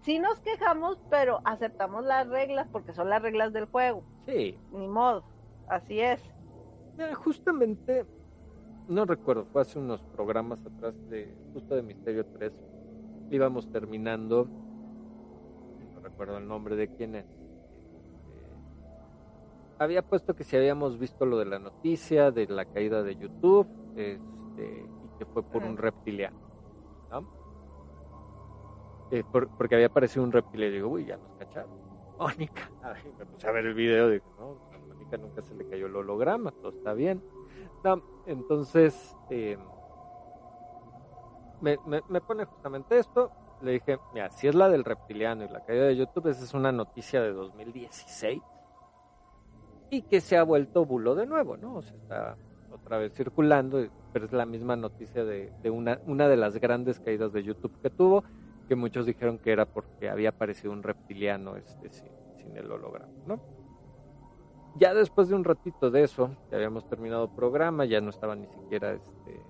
sí 0.06 0.19
nos 0.19 0.40
quejamos, 0.40 1.00
pero 1.09 1.42
aceptamos 1.43 2.06
las 2.06 2.27
reglas 2.30 2.67
porque 2.72 2.93
son 2.93 3.09
las 3.09 3.22
reglas 3.22 3.51
del 3.51 3.66
juego. 3.66 4.03
Sí. 4.27 4.58
Ni 4.72 4.88
modo, 4.88 5.24
así 5.67 6.00
es. 6.00 6.22
Mira, 6.95 7.16
justamente, 7.16 8.06
no 8.88 9.06
recuerdo, 9.06 9.45
fue 9.45 9.64
hace 9.64 9.80
unos 9.80 10.01
programas 10.03 10.59
atrás 10.66 10.93
de 11.09 11.35
justo 11.53 11.75
de 11.75 11.82
Misterio 11.82 12.25
3. 12.25 12.53
Íbamos 13.32 13.69
terminando, 13.72 14.48
no 15.93 16.00
recuerdo 16.01 16.38
el 16.38 16.48
nombre 16.48 16.75
de 16.75 16.88
quién 16.90 17.16
es. 17.16 17.25
Este, 17.25 18.51
había 19.80 20.03
puesto 20.03 20.35
que 20.35 20.43
si 20.43 20.56
habíamos 20.56 21.00
visto 21.00 21.25
lo 21.25 21.40
de 21.40 21.45
la 21.45 21.58
noticia 21.58 22.30
de 22.30 22.45
la 22.45 22.66
caída 22.66 23.01
de 23.01 23.16
YouTube 23.16 23.67
este, 23.95 24.85
y 25.03 25.17
que 25.17 25.25
fue 25.25 25.42
por 25.42 25.64
un 25.64 25.77
reptiliano. 25.77 26.38
¿no? 27.09 27.44
Eh, 29.11 29.24
porque 29.32 29.75
había 29.75 29.88
aparecido 29.88 30.24
un 30.24 30.32
reptil 30.32 30.64
y 30.64 30.72
digo, 30.72 30.90
uy, 30.90 31.06
ya 31.06 31.17
nos 31.17 31.34
cacharon. 31.38 31.69
Mónica, 32.17 32.69
me 33.19 33.25
puse 33.25 33.48
a 33.48 33.51
ver 33.51 33.66
el 33.66 33.74
video, 33.74 34.09
digo, 34.09 34.25
no, 34.40 34.75
a 34.75 34.80
Mónica 34.80 35.17
nunca 35.17 35.42
se 35.42 35.53
le 35.53 35.67
cayó 35.67 35.88
el 35.88 35.95
holograma, 35.95 36.51
todo 36.51 36.69
está 36.69 36.93
bien. 36.93 37.22
entonces, 38.25 39.16
eh, 39.30 39.58
me, 41.61 41.77
me, 41.85 42.22
pone 42.22 42.45
justamente 42.45 42.98
esto, 42.98 43.32
le 43.61 43.74
dije, 43.74 44.00
mira, 44.14 44.30
si 44.32 44.48
es 44.48 44.56
la 44.56 44.69
del 44.69 44.84
reptiliano 44.84 45.43
y 45.43 45.50
la 45.50 45.64
caída 45.66 45.85
de 45.85 45.95
YouTube, 45.95 46.27
esa 46.27 46.43
es 46.43 46.53
una 46.53 46.72
noticia 46.72 47.22
de 47.22 47.34
2016 47.34 48.42
y 49.90 50.01
que 50.03 50.22
se 50.22 50.38
ha 50.38 50.43
vuelto 50.43 50.85
bulo 50.85 51.16
de 51.16 51.25
nuevo, 51.25 51.58
¿no? 51.58 51.75
O 51.75 51.82
sea, 51.82 51.95
está 51.95 52.38
otra 52.72 52.98
vez 52.98 53.14
circulando, 53.14 53.85
pero 54.14 54.25
es 54.25 54.34
la 54.34 54.45
misma 54.45 54.75
noticia 54.75 55.24
de, 55.24 55.51
de 55.61 55.69
una, 55.69 56.00
una 56.06 56.27
de 56.27 56.38
las 56.38 56.58
grandes 56.58 57.00
caídas 57.00 57.34
de 57.34 57.43
YouTube 57.43 57.80
que 57.82 57.90
tuvo 57.90 58.24
que 58.68 58.76
muchos 58.76 59.06
dijeron 59.06 59.38
que 59.38 59.52
era 59.52 59.66
porque 59.66 60.10
había 60.10 60.30
aparecido 60.30 60.74
un 60.74 60.84
reptiliano 60.84 61.56
este, 61.56 61.90
sin, 61.90 62.10
el 62.56 62.72
holograma, 62.72 63.11
¿no? 63.27 63.40
Ya 64.77 64.94
después 64.94 65.27
de 65.27 65.35
un 65.35 65.44
ratito 65.44 65.90
de 65.92 66.03
eso, 66.03 66.30
ya 66.50 66.58
habíamos 66.58 66.88
terminado 66.88 67.35
programa, 67.35 67.85
ya 67.85 68.00
no 68.02 68.10
estaba 68.10 68.35
ni 68.35 68.48
siquiera 68.48 68.94
este, 68.94 69.42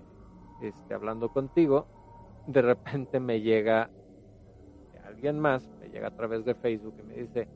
este, 0.62 0.94
hablando 0.94 1.30
contigo, 1.30 1.88
de 2.48 2.62
repente 2.62 3.20
me 3.20 3.42
llega 3.42 3.90
alguien 5.06 5.40
más, 5.40 5.70
me 5.80 5.90
llega 5.90 6.08
a 6.08 6.16
través 6.16 6.46
de 6.46 6.56
Facebook 6.56 6.96
y 7.00 7.04
me 7.04 7.16
dice, 7.16 7.48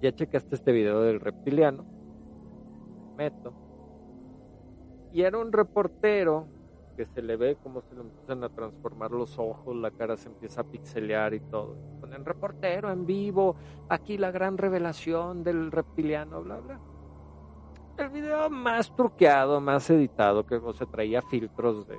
ya 0.00 0.12
checaste 0.12 0.54
este 0.54 0.72
video 0.72 1.00
del 1.00 1.20
reptiliano, 1.20 1.84
meto, 3.16 3.52
y 5.12 5.22
era 5.22 5.38
un 5.38 5.52
reportero 5.52 6.46
que 6.92 7.06
se 7.06 7.22
le 7.22 7.36
ve 7.36 7.56
cómo 7.62 7.82
se 7.82 7.94
le 7.94 8.02
empiezan 8.02 8.44
a 8.44 8.48
transformar 8.48 9.10
los 9.10 9.38
ojos, 9.38 9.74
la 9.76 9.90
cara 9.90 10.16
se 10.16 10.28
empieza 10.28 10.60
a 10.60 10.64
pixelear 10.64 11.34
y 11.34 11.40
todo. 11.40 11.76
Ponen 12.00 12.24
reportero 12.24 12.90
en 12.90 13.06
vivo, 13.06 13.56
aquí 13.88 14.18
la 14.18 14.30
gran 14.30 14.58
revelación 14.58 15.42
del 15.42 15.70
reptiliano, 15.70 16.42
bla, 16.42 16.58
bla. 16.58 16.80
El 17.98 18.08
video 18.08 18.48
más 18.48 18.94
truqueado, 18.96 19.60
más 19.60 19.88
editado, 19.90 20.46
que 20.46 20.56
o 20.56 20.72
se 20.72 20.86
traía 20.86 21.20
filtros 21.22 21.86
de, 21.86 21.98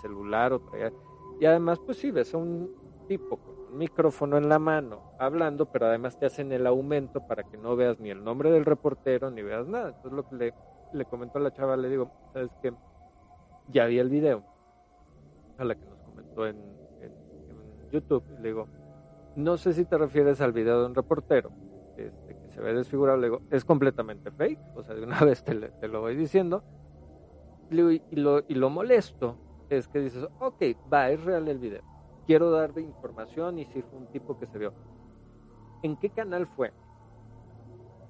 celular 0.00 0.52
o 0.52 0.60
traía... 0.60 0.92
Y 1.40 1.46
además, 1.46 1.78
pues 1.80 1.98
sí, 1.98 2.10
ves 2.10 2.34
a 2.34 2.38
un 2.38 2.70
tipo 3.08 3.36
con 3.36 3.54
un 3.72 3.78
micrófono 3.78 4.36
en 4.36 4.48
la 4.48 4.58
mano 4.58 5.02
hablando, 5.18 5.66
pero 5.66 5.86
además 5.86 6.18
te 6.18 6.26
hacen 6.26 6.52
el 6.52 6.66
aumento 6.66 7.26
para 7.26 7.42
que 7.42 7.56
no 7.56 7.74
veas 7.74 7.98
ni 7.98 8.10
el 8.10 8.22
nombre 8.22 8.50
del 8.50 8.64
reportero 8.64 9.30
ni 9.30 9.42
veas 9.42 9.66
nada. 9.66 9.88
Entonces 9.88 10.12
lo 10.12 10.28
que 10.28 10.36
le, 10.36 10.54
le 10.92 11.04
comentó 11.04 11.38
a 11.38 11.42
la 11.42 11.52
chava, 11.52 11.76
le 11.76 11.88
digo, 11.88 12.10
¿sabes 12.32 12.50
qué? 12.62 12.72
Ya 13.70 13.86
vi 13.86 13.98
el 13.98 14.08
video, 14.08 14.42
a 15.58 15.64
la 15.64 15.74
que 15.74 15.84
nos 15.84 15.98
comentó 16.00 16.46
en, 16.46 16.56
YouTube, 17.90 18.22
le 18.42 18.48
digo, 18.48 18.68
no 19.34 19.56
sé 19.56 19.72
si 19.72 19.86
te 19.86 19.96
refieres 19.96 20.42
al 20.42 20.52
video 20.52 20.80
de 20.80 20.86
un 20.88 20.94
reportero 20.94 21.50
este, 21.96 22.36
que 22.36 22.50
se 22.50 22.60
ve 22.60 22.74
desfigurado, 22.74 23.16
le 23.16 23.28
digo, 23.28 23.40
es 23.50 23.64
completamente 23.64 24.30
fake, 24.30 24.58
o 24.76 24.82
sea, 24.82 24.94
de 24.94 25.04
una 25.04 25.18
vez 25.24 25.42
te, 25.42 25.54
lo 25.88 26.02
voy 26.02 26.14
diciendo, 26.14 26.62
y, 27.70 27.76
lo, 28.16 28.40
y 28.46 28.54
lo 28.54 28.68
molesto 28.68 29.36
es 29.70 29.88
que 29.88 30.00
dices, 30.00 30.28
ok, 30.38 30.62
va, 30.92 31.10
es 31.10 31.24
real 31.24 31.48
el 31.48 31.58
video, 31.58 31.82
quiero 32.26 32.50
dar 32.50 32.78
información 32.78 33.58
y 33.58 33.64
si 33.64 33.80
fue 33.80 33.98
un 33.98 34.06
tipo 34.08 34.38
que 34.38 34.46
se 34.46 34.58
vio. 34.58 34.74
¿En 35.82 35.96
qué 35.96 36.10
canal 36.10 36.46
fue? 36.46 36.72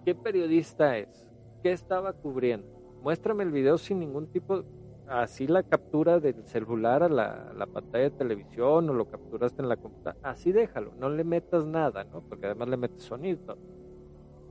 ¿Qué 0.05 0.15
periodista 0.15 0.97
es? 0.97 1.28
¿Qué 1.62 1.70
estaba 1.70 2.12
cubriendo? 2.12 2.67
Muéstrame 3.03 3.45
el 3.45 3.53
video 3.53 3.78
sin 3.78 4.01
ningún 4.01 4.27
tipo 4.27 4.65
así 5.09 5.47
la 5.47 5.62
captura 5.62 6.20
del 6.20 6.45
celular 6.45 7.03
a 7.03 7.09
la, 7.09 7.67
pantalla 7.67 8.05
de 8.05 8.11
televisión 8.11 8.89
o 8.89 8.93
lo 8.93 9.09
capturaste 9.09 9.62
en 9.62 9.69
la 9.69 9.77
computadora, 9.77 10.28
así 10.28 10.53
déjalo, 10.53 10.93
no 10.99 11.09
le 11.09 11.25
metas 11.25 11.67
nada, 11.67 12.05
¿no? 12.05 12.23
Porque 12.23 12.47
además 12.47 12.69
le 12.69 12.77
metes 12.77 13.03
sonido. 13.03 13.57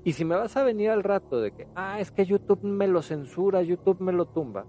Y 0.03 0.13
si 0.13 0.25
me 0.25 0.35
vas 0.35 0.55
a 0.57 0.63
venir 0.63 0.89
al 0.89 1.03
rato 1.03 1.41
de 1.41 1.51
que, 1.51 1.67
ah, 1.75 1.99
es 1.99 2.11
que 2.11 2.25
YouTube 2.25 2.63
me 2.63 2.87
lo 2.87 3.01
censura, 3.01 3.61
YouTube 3.61 3.99
me 3.99 4.13
lo 4.13 4.25
tumba. 4.25 4.65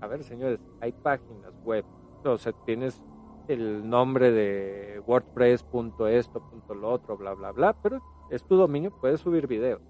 A 0.00 0.06
ver, 0.06 0.22
señores, 0.22 0.60
hay 0.80 0.92
páginas 0.92 1.52
web, 1.64 1.84
o 2.24 2.38
sea, 2.38 2.52
tienes 2.64 3.02
el 3.48 3.88
nombre 3.88 4.30
de 4.30 5.02
wordpress.esto.lo 5.06 6.88
otro, 6.88 7.16
bla, 7.16 7.34
bla, 7.34 7.52
bla, 7.52 7.72
pero 7.82 8.00
es 8.30 8.44
tu 8.44 8.56
dominio, 8.56 8.90
puedes 9.00 9.20
subir 9.20 9.46
videos. 9.46 9.82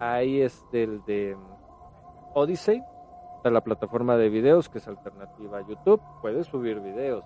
Hay 0.00 0.40
este, 0.40 0.84
el 0.84 1.04
de 1.04 1.36
Odyssey, 2.34 2.82
la 3.50 3.62
plataforma 3.62 4.16
de 4.16 4.28
videos 4.28 4.68
que 4.68 4.78
es 4.78 4.88
alternativa 4.88 5.58
a 5.58 5.66
YouTube, 5.66 6.00
puedes 6.20 6.46
subir 6.46 6.80
videos. 6.80 7.24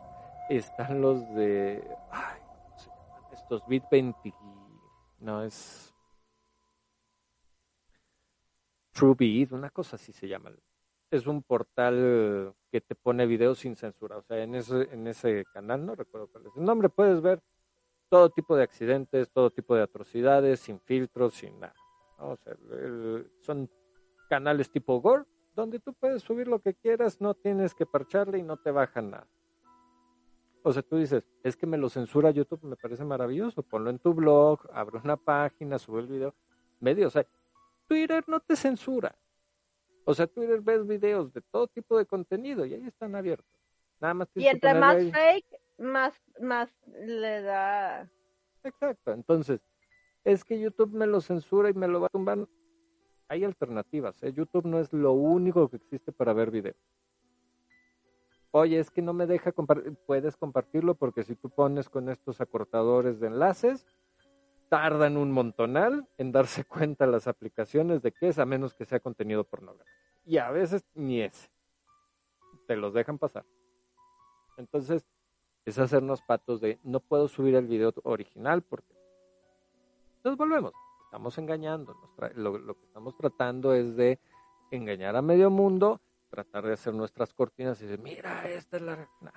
Están 0.49 1.01
los 1.01 1.21
de 1.35 1.83
ay, 2.11 2.41
estos 3.33 3.67
Bit 3.67 3.85
20 3.91 4.35
no 5.21 5.43
es 5.43 5.95
TrueBeat, 8.93 9.53
una 9.53 9.71
cosa 9.71 9.97
así 9.97 10.13
se 10.13 10.29
llama 10.29 10.51
es 11.11 11.27
un 11.27 11.43
portal 11.43 12.55
que 12.71 12.81
te 12.81 12.95
pone 12.95 13.27
videos 13.27 13.59
sin 13.59 13.77
censura. 13.77 14.19
O 14.19 14.23
sea, 14.23 14.43
en 14.43 14.55
ese, 14.55 14.89
en 14.93 15.07
ese 15.07 15.45
canal, 15.53 15.85
no 15.85 15.95
recuerdo 15.95 16.29
cuál 16.29 16.47
es 16.47 16.57
el 16.57 16.65
nombre, 16.65 16.89
puedes 16.89 17.21
ver 17.21 17.41
todo 18.09 18.31
tipo 18.31 18.57
de 18.57 18.63
accidentes, 18.63 19.31
todo 19.31 19.51
tipo 19.51 19.75
de 19.75 19.83
atrocidades, 19.83 20.61
sin 20.61 20.81
filtros, 20.81 21.35
sin 21.35 21.59
nada. 21.61 21.75
O 22.19 22.37
sea, 22.37 22.55
son 23.41 23.71
canales 24.29 24.71
tipo 24.71 25.01
Gore, 25.01 25.25
donde 25.57 25.81
tú 25.81 25.95
puedes 25.95 26.23
subir 26.23 26.47
lo 26.47 26.61
que 26.61 26.75
quieras, 26.75 27.21
no 27.21 27.35
tienes 27.35 27.75
que 27.75 27.87
parcharle 27.87 28.39
y 28.39 28.43
no 28.43 28.59
te 28.59 28.71
bajan 28.71 29.11
nada. 29.11 29.27
O 30.63 30.73
sea, 30.73 30.83
tú 30.83 30.97
dices, 30.97 31.25
es 31.43 31.57
que 31.57 31.67
me 31.67 31.79
lo 31.79 31.89
censura 31.89 32.31
YouTube, 32.31 32.63
me 32.63 32.77
parece 32.77 33.05
maravilloso, 33.05 33.63
ponlo 33.63 33.89
en 33.91 33.99
tu 33.99 34.13
blog, 34.13 34.61
abre 34.73 35.01
una 35.03 35.17
página, 35.17 35.79
sube 35.79 36.01
el 36.01 36.09
video, 36.09 36.35
medio, 36.81 37.07
o 37.07 37.11
sea, 37.11 37.27
Twitter 37.89 38.23
no 38.27 38.41
te 38.41 38.55
censura. 38.55 39.17
O 40.05 40.15
sea, 40.15 40.27
Twitter 40.27 40.61
ves 40.61 40.87
videos 40.87 41.33
de 41.33 41.41
todo 41.41 41.67
tipo 41.67 41.97
de 41.99 42.07
contenido 42.07 42.65
y 42.67 42.75
ahí 42.75 42.87
están 42.87 43.15
abiertos. 43.15 43.51
Nada 44.01 44.15
más 44.15 44.29
y 44.35 44.47
entre 44.47 44.75
más 44.75 45.03
fake, 45.11 45.61
más, 45.79 46.15
más 46.41 46.71
le 46.87 47.43
da. 47.43 48.11
Exacto. 48.63 49.13
Entonces, 49.13 49.61
es 50.23 50.45
que 50.45 50.61
YouTube 50.61 50.93
me 50.93 51.07
lo 51.07 51.21
censura 51.21 51.71
y 51.71 51.75
me 51.75 51.89
lo 51.89 52.01
va 52.01 52.09
a 52.09 52.11
tumbar. 52.11 52.47
Hay 53.29 53.45
alternativas. 53.45 54.23
¿eh? 54.23 54.33
YouTube 54.33 54.67
no 54.67 54.79
es 54.79 54.93
lo 54.93 55.13
único 55.13 55.69
que 55.69 55.77
existe 55.77 56.13
para 56.13 56.33
ver 56.33 56.51
videos. 56.51 56.77
Oye, 58.53 58.79
es 58.79 58.91
que 58.91 59.03
no 59.03 59.13
me 59.13 59.27
deja 59.27 59.53
compartir. 59.53 59.95
Puedes 60.07 60.37
compartirlo 60.37 60.95
porque 60.95 61.25
si 61.25 61.35
tú 61.35 61.51
pones 61.51 61.89
con 61.89 62.09
estos 62.09 62.41
acortadores 62.41 63.21
de 63.21 63.27
enlaces, 63.27 63.87
tardan 64.69 65.17
un 65.17 65.33
montonal 65.33 66.09
en 66.19 66.33
darse 66.33 66.65
cuenta 66.65 67.07
las 67.07 67.27
aplicaciones 67.27 68.03
de 68.03 68.13
qué 68.13 68.29
es, 68.29 68.39
a 68.39 68.47
menos 68.47 68.75
que 68.75 68.85
sea 68.85 69.01
contenido 69.01 69.45
pornográfico. 69.45 69.97
Y 70.25 70.39
a 70.39 70.51
veces 70.51 70.85
ni 70.95 71.21
ese. 71.21 71.51
Te 72.67 72.77
los 72.77 72.95
dejan 72.95 73.19
pasar. 73.19 73.45
Entonces, 74.57 75.07
es 75.65 75.79
hacernos 75.79 76.23
patos 76.23 76.61
de 76.61 76.79
no 76.85 77.01
puedo 77.01 77.29
subir 77.29 77.55
el 77.57 77.67
video 77.67 77.93
original 78.05 78.63
porque. 78.63 78.95
Entonces 80.17 80.39
volvemos. 80.39 80.73
Estamos 81.17 81.39
engañando. 81.39 81.97
Lo, 82.35 82.59
lo, 82.59 82.75
que 82.75 82.85
estamos 82.85 83.17
tratando 83.17 83.73
es 83.73 83.97
de 83.97 84.21
engañar 84.71 85.17
a 85.17 85.23
medio 85.23 85.49
mundo, 85.49 85.99
tratar 86.29 86.67
de 86.67 86.75
hacer 86.75 86.93
nuestras 86.93 87.33
cortinas 87.33 87.81
y 87.81 87.87
decir, 87.87 88.05
mira, 88.05 88.47
esta 88.51 88.77
es 88.77 88.83
la. 88.83 88.97
No. 89.23 89.33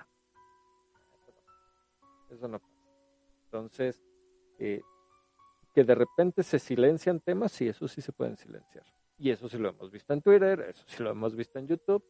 Eso 2.28 2.48
no 2.48 2.58
pasa. 2.58 2.74
Entonces, 3.46 4.02
eh, 4.58 4.82
que 5.72 5.82
de 5.82 5.94
repente 5.94 6.42
se 6.42 6.58
silencian 6.58 7.18
temas, 7.18 7.50
sí, 7.52 7.68
eso 7.68 7.88
sí 7.88 8.02
se 8.02 8.12
pueden 8.12 8.36
silenciar. 8.36 8.84
Y 9.16 9.30
eso 9.30 9.48
sí 9.48 9.56
lo 9.56 9.70
hemos 9.70 9.90
visto 9.90 10.12
en 10.12 10.20
Twitter, 10.20 10.60
eso 10.60 10.84
sí 10.86 11.02
lo 11.02 11.12
hemos 11.12 11.34
visto 11.34 11.58
en 11.58 11.66
YouTube, 11.66 12.04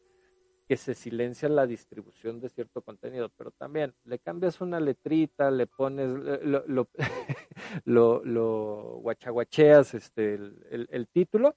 que 0.67 0.77
se 0.77 0.93
silencia 0.93 1.49
la 1.49 1.67
distribución 1.67 2.39
de 2.39 2.49
cierto 2.49 2.81
contenido, 2.81 3.29
pero 3.29 3.51
también 3.51 3.93
le 4.05 4.19
cambias 4.19 4.61
una 4.61 4.79
letrita, 4.79 5.51
le 5.51 5.67
pones, 5.67 6.09
lo, 6.43 6.65
lo, 6.67 6.89
lo, 7.85 8.23
lo 8.23 8.99
guachaguacheas 9.01 9.93
este, 9.93 10.35
el, 10.35 10.87
el 10.89 11.07
título 11.07 11.55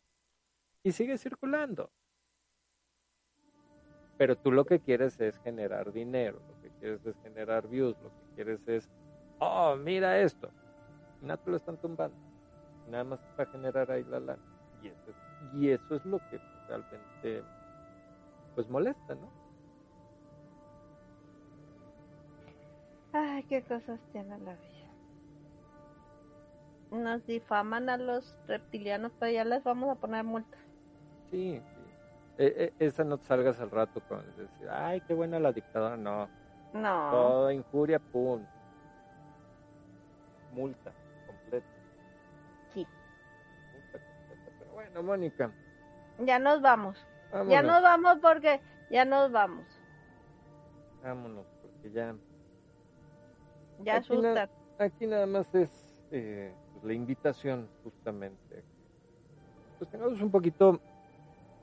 y 0.82 0.92
sigue 0.92 1.16
circulando. 1.18 1.90
Pero 4.16 4.36
tú 4.36 4.52
lo 4.52 4.64
que 4.64 4.80
quieres 4.80 5.20
es 5.20 5.38
generar 5.38 5.92
dinero, 5.92 6.40
lo 6.48 6.60
que 6.60 6.70
quieres 6.78 7.04
es 7.06 7.16
generar 7.22 7.68
views, 7.68 7.96
lo 8.02 8.10
que 8.10 8.34
quieres 8.34 8.68
es, 8.68 8.90
oh, 9.38 9.76
mira 9.76 10.20
esto 10.20 10.50
nada 11.24 11.42
te 11.42 11.50
lo 11.50 11.56
están 11.56 11.76
tumbando. 11.78 12.16
Nada 12.88 13.04
más 13.04 13.20
para 13.36 13.50
generar 13.50 13.90
ahí 13.90 14.04
la 14.04 14.20
lana. 14.20 14.42
Y 14.82 14.88
eso, 14.88 15.12
y 15.54 15.68
eso 15.70 15.96
es 15.96 16.04
lo 16.04 16.18
que 16.30 16.38
realmente 16.68 17.42
pues 18.54 18.68
molesta, 18.68 19.14
¿no? 19.14 19.28
Ay, 23.12 23.44
qué 23.44 23.62
cosas 23.62 24.00
tiene 24.12 24.38
la 24.38 24.54
vida. 24.54 24.74
Nos 26.90 27.26
difaman 27.26 27.88
a 27.88 27.96
los 27.96 28.36
reptilianos, 28.46 29.12
pero 29.18 29.32
ya 29.32 29.44
les 29.44 29.62
vamos 29.62 29.96
a 29.96 30.00
poner 30.00 30.24
multa. 30.24 30.58
Sí, 31.30 31.60
sí. 31.60 31.80
E, 32.38 32.72
e, 32.78 32.84
esa 32.84 33.04
no 33.04 33.18
te 33.18 33.26
salgas 33.26 33.60
al 33.60 33.70
rato 33.70 34.00
con 34.08 34.24
decir, 34.36 34.68
ay, 34.68 35.00
qué 35.02 35.14
buena 35.14 35.38
la 35.38 35.52
dictadora. 35.52 35.96
No. 35.96 36.28
No. 36.72 37.10
Toda 37.10 37.54
injuria, 37.54 37.98
pum. 37.98 38.44
Multa. 40.52 40.92
Pero 41.50 41.62
bueno, 44.72 45.02
Mónica. 45.02 45.50
Ya 46.18 46.38
nos 46.38 46.60
vamos. 46.60 47.04
Ya 47.48 47.62
nos 47.62 47.82
vamos 47.82 48.18
porque 48.20 48.60
ya 48.90 49.04
nos 49.04 49.32
vamos. 49.32 49.66
Vámonos, 51.02 51.46
porque 51.60 51.90
ya. 51.90 52.14
Ya 53.80 53.96
aquí, 53.96 54.14
aquí 54.78 55.06
nada 55.06 55.26
más 55.26 55.52
es 55.54 55.70
eh, 56.10 56.54
pues, 56.72 56.84
la 56.84 56.92
invitación, 56.92 57.68
justamente. 57.82 58.62
Pues 59.78 59.90
tengamos 59.90 60.20
un 60.20 60.30
poquito 60.30 60.80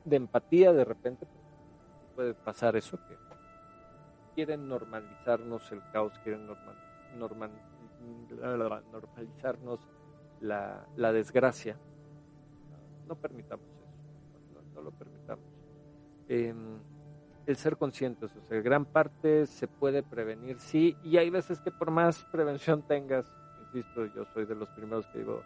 de 0.03 0.15
empatía 0.17 0.73
de 0.73 0.83
repente. 0.83 1.25
Puede 2.15 2.33
pasar 2.33 2.75
eso 2.75 2.97
que 3.07 3.15
quieren 4.35 4.67
normalizarnos 4.67 5.71
el 5.71 5.81
caos, 5.91 6.13
quieren 6.23 6.45
normal, 6.45 6.75
normal, 7.17 7.51
normalizarnos 8.91 9.79
la, 10.41 10.85
la 10.95 11.13
desgracia 11.13 11.77
no 13.11 13.15
permitamos 13.17 13.65
eso, 13.75 14.61
no, 14.73 14.81
lo 14.81 14.91
permitamos. 14.91 15.50
Em, 16.33 16.79
el 17.45 17.57
ser 17.57 17.75
conscientes, 17.75 18.33
o 18.37 18.41
sea, 18.43 18.61
gran 18.61 18.85
parte 18.85 19.45
se 19.47 19.67
puede 19.67 20.01
prevenir, 20.01 20.57
sí, 20.61 20.95
y 21.03 21.17
hay 21.17 21.29
veces 21.29 21.59
que 21.59 21.71
por 21.71 21.91
más 21.91 22.23
prevención 22.31 22.83
tengas, 22.83 23.25
insisto, 23.65 24.05
yo 24.05 24.23
soy 24.33 24.45
de 24.45 24.55
los 24.55 24.69
primeros 24.69 25.05
que 25.07 25.17
digo, 25.19 25.41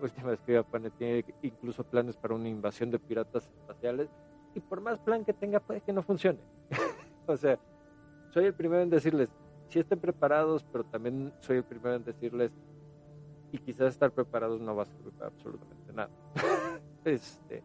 última 0.00 0.28
vez 0.28 0.40
que 0.42 0.52
iba 0.52 0.60
a 0.60 0.90
tiene 0.90 1.24
incluso 1.42 1.82
planes 1.82 2.16
para 2.16 2.36
una 2.36 2.48
invasión 2.48 2.92
de 2.92 3.00
piratas 3.00 3.48
espaciales, 3.48 4.10
y 4.54 4.60
por 4.60 4.80
más 4.80 5.00
plan 5.00 5.24
que 5.24 5.32
tenga, 5.32 5.58
puede 5.58 5.80
que 5.80 5.92
no 5.92 6.04
funcione. 6.04 6.38
o 7.26 7.36
sea, 7.36 7.58
soy 8.30 8.44
el 8.44 8.54
primero 8.54 8.82
en 8.82 8.90
decirles, 8.90 9.34
si 9.70 9.80
estén 9.80 9.98
preparados, 9.98 10.64
pero 10.70 10.84
también 10.84 11.32
soy 11.40 11.56
el 11.56 11.64
primero 11.64 11.96
en 11.96 12.04
decirles, 12.04 12.52
y 13.50 13.58
quizás 13.58 13.88
estar 13.88 14.12
preparados 14.12 14.60
no 14.60 14.76
va 14.76 14.84
a 14.84 14.86
servir 14.86 15.12
para 15.14 15.30
absolutamente 15.30 15.92
nada. 15.92 16.10
Este, 17.04 17.64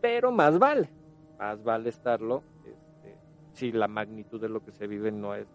pero 0.00 0.32
más 0.32 0.58
vale, 0.58 0.90
más 1.40 1.64
vale 1.64 1.88
estarlo 1.88 2.42
este, 2.64 3.16
si 3.54 3.72
la 3.72 3.88
magnitud 3.88 4.40
de 4.40 4.50
lo 4.50 4.62
que 4.62 4.72
se 4.72 4.86
vive 4.86 5.10
no 5.10 5.34
es 5.34 5.48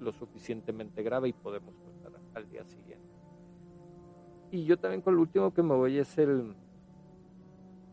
lo 0.00 0.12
suficientemente 0.12 1.02
grave 1.02 1.28
y 1.28 1.32
podemos 1.32 1.74
pasar 1.74 2.18
al 2.34 2.48
día 2.48 2.64
siguiente. 2.64 3.06
Y 4.50 4.64
yo 4.64 4.78
también 4.78 5.02
con 5.02 5.14
lo 5.14 5.20
último 5.20 5.52
que 5.52 5.62
me 5.62 5.74
voy 5.74 5.98
es 5.98 6.16
el, 6.16 6.54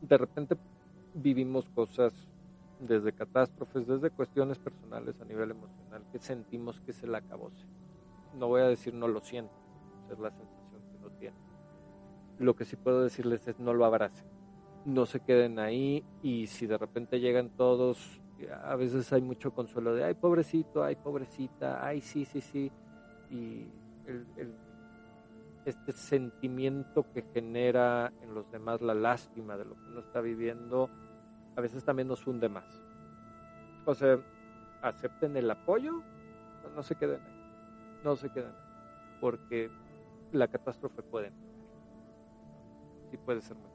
de 0.01 0.17
repente 0.17 0.55
vivimos 1.13 1.69
cosas 1.69 2.13
desde 2.79 3.11
catástrofes, 3.11 3.85
desde 3.85 4.09
cuestiones 4.09 4.57
personales 4.57 5.19
a 5.19 5.25
nivel 5.25 5.51
emocional, 5.51 6.03
que 6.11 6.19
sentimos 6.19 6.79
que 6.81 6.93
se 6.93 7.05
la 7.05 7.17
acabose. 7.17 7.65
No 8.37 8.47
voy 8.47 8.61
a 8.61 8.67
decir 8.67 8.93
no 8.93 9.07
lo 9.07 9.19
siento, 9.19 9.53
es 10.09 10.19
la 10.19 10.31
sensación 10.31 10.81
que 10.89 10.97
uno 10.97 11.09
tiene 11.19 11.53
lo 12.39 12.55
que 12.55 12.65
sí 12.65 12.75
puedo 12.75 13.03
decirles 13.03 13.47
es 13.47 13.59
no 13.59 13.73
lo 13.73 13.85
abracen, 13.85 14.25
no 14.85 15.05
se 15.05 15.19
queden 15.21 15.59
ahí 15.59 16.03
y 16.21 16.47
si 16.47 16.67
de 16.67 16.77
repente 16.77 17.19
llegan 17.19 17.49
todos, 17.49 18.21
a 18.63 18.75
veces 18.75 19.11
hay 19.13 19.21
mucho 19.21 19.53
consuelo 19.53 19.93
de, 19.95 20.03
ay 20.03 20.13
pobrecito, 20.15 20.83
ay 20.83 20.95
pobrecita, 20.95 21.85
ay 21.85 22.01
sí, 22.01 22.25
sí, 22.25 22.41
sí, 22.41 22.71
y 23.29 23.67
este 25.65 25.93
sentimiento 25.93 27.05
que 27.13 27.23
genera 27.33 28.11
en 28.21 28.33
los 28.33 28.49
demás 28.51 28.81
la 28.81 28.93
lástima 28.93 29.57
de 29.57 29.65
lo 29.65 29.75
que 29.75 29.87
uno 29.87 29.99
está 30.01 30.19
viviendo, 30.21 30.89
a 31.55 31.61
veces 31.61 31.83
también 31.83 32.07
nos 32.07 32.25
hunde 32.27 32.49
más. 32.49 32.65
O 33.85 33.95
sea, 33.95 34.19
acepten 34.81 35.37
el 35.37 35.49
apoyo, 35.49 36.01
no 36.75 36.83
se 36.83 36.95
queden 36.95 37.21
ahí, 37.21 38.01
no 38.03 38.15
se 38.15 38.29
queden 38.29 38.49
ahí, 38.49 39.17
porque 39.21 39.69
la 40.31 40.47
catástrofe 40.47 41.01
puede 41.01 41.31
y 43.11 43.17
puede 43.17 43.41
ser 43.41 43.55
mucho 43.55 43.72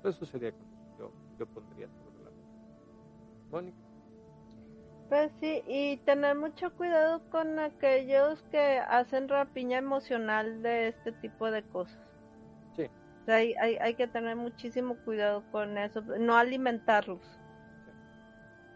peor 0.00 0.14
eso. 0.14 0.26
Sería 0.26 0.52
como 0.52 0.98
yo, 0.98 1.12
yo 1.38 1.46
pondría 1.46 1.88
sobre 1.88 2.24
la 2.24 2.30
mesa. 2.30 3.50
Mónica. 3.50 3.78
Pues 5.08 5.32
sí, 5.40 5.62
y 5.66 5.96
tener 5.98 6.36
mucho 6.36 6.72
cuidado 6.76 7.20
con 7.30 7.58
aquellos 7.58 8.40
que 8.52 8.78
hacen 8.78 9.28
rapiña 9.28 9.78
emocional 9.78 10.62
de 10.62 10.88
este 10.88 11.10
tipo 11.10 11.50
de 11.50 11.64
cosas. 11.64 11.98
Sí. 12.76 12.88
hay, 13.26 13.54
hay, 13.54 13.76
hay 13.76 13.94
que 13.94 14.06
tener 14.06 14.36
muchísimo 14.36 14.94
cuidado 15.04 15.42
con 15.50 15.76
eso, 15.78 16.00
no 16.02 16.36
alimentarlos. 16.36 17.40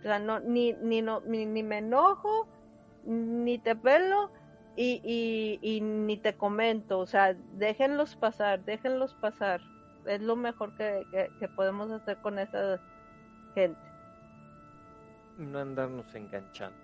O 0.01 0.03
sea, 0.03 0.19
no, 0.19 0.41
ni, 0.41 0.73
ni, 0.73 1.03
no, 1.03 1.21
ni, 1.21 1.47
ni 1.47 1.63
me 1.63 1.79
enojo, 1.79 2.49
ni 3.05 3.59
te 3.59 3.77
pelo, 3.77 4.33
y, 4.77 5.01
y, 5.05 5.61
y, 5.63 5.81
ni 5.81 6.17
te 6.17 6.37
comento, 6.37 6.99
o 6.99 7.07
sea, 7.07 7.35
déjenlos 7.53 8.17
pasar, 8.17 8.65
déjenlos 8.65 9.15
pasar 9.15 9.61
es 10.07 10.21
lo 10.21 10.37
mejor 10.37 10.75
que, 10.77 11.07
podemos 11.57 11.91
hacer 11.91 12.19
con 12.19 12.39
esa 12.39 12.81
gente. 13.55 13.81
no 15.39 15.59
andarnos 15.59 16.15
enganchando. 16.15 16.77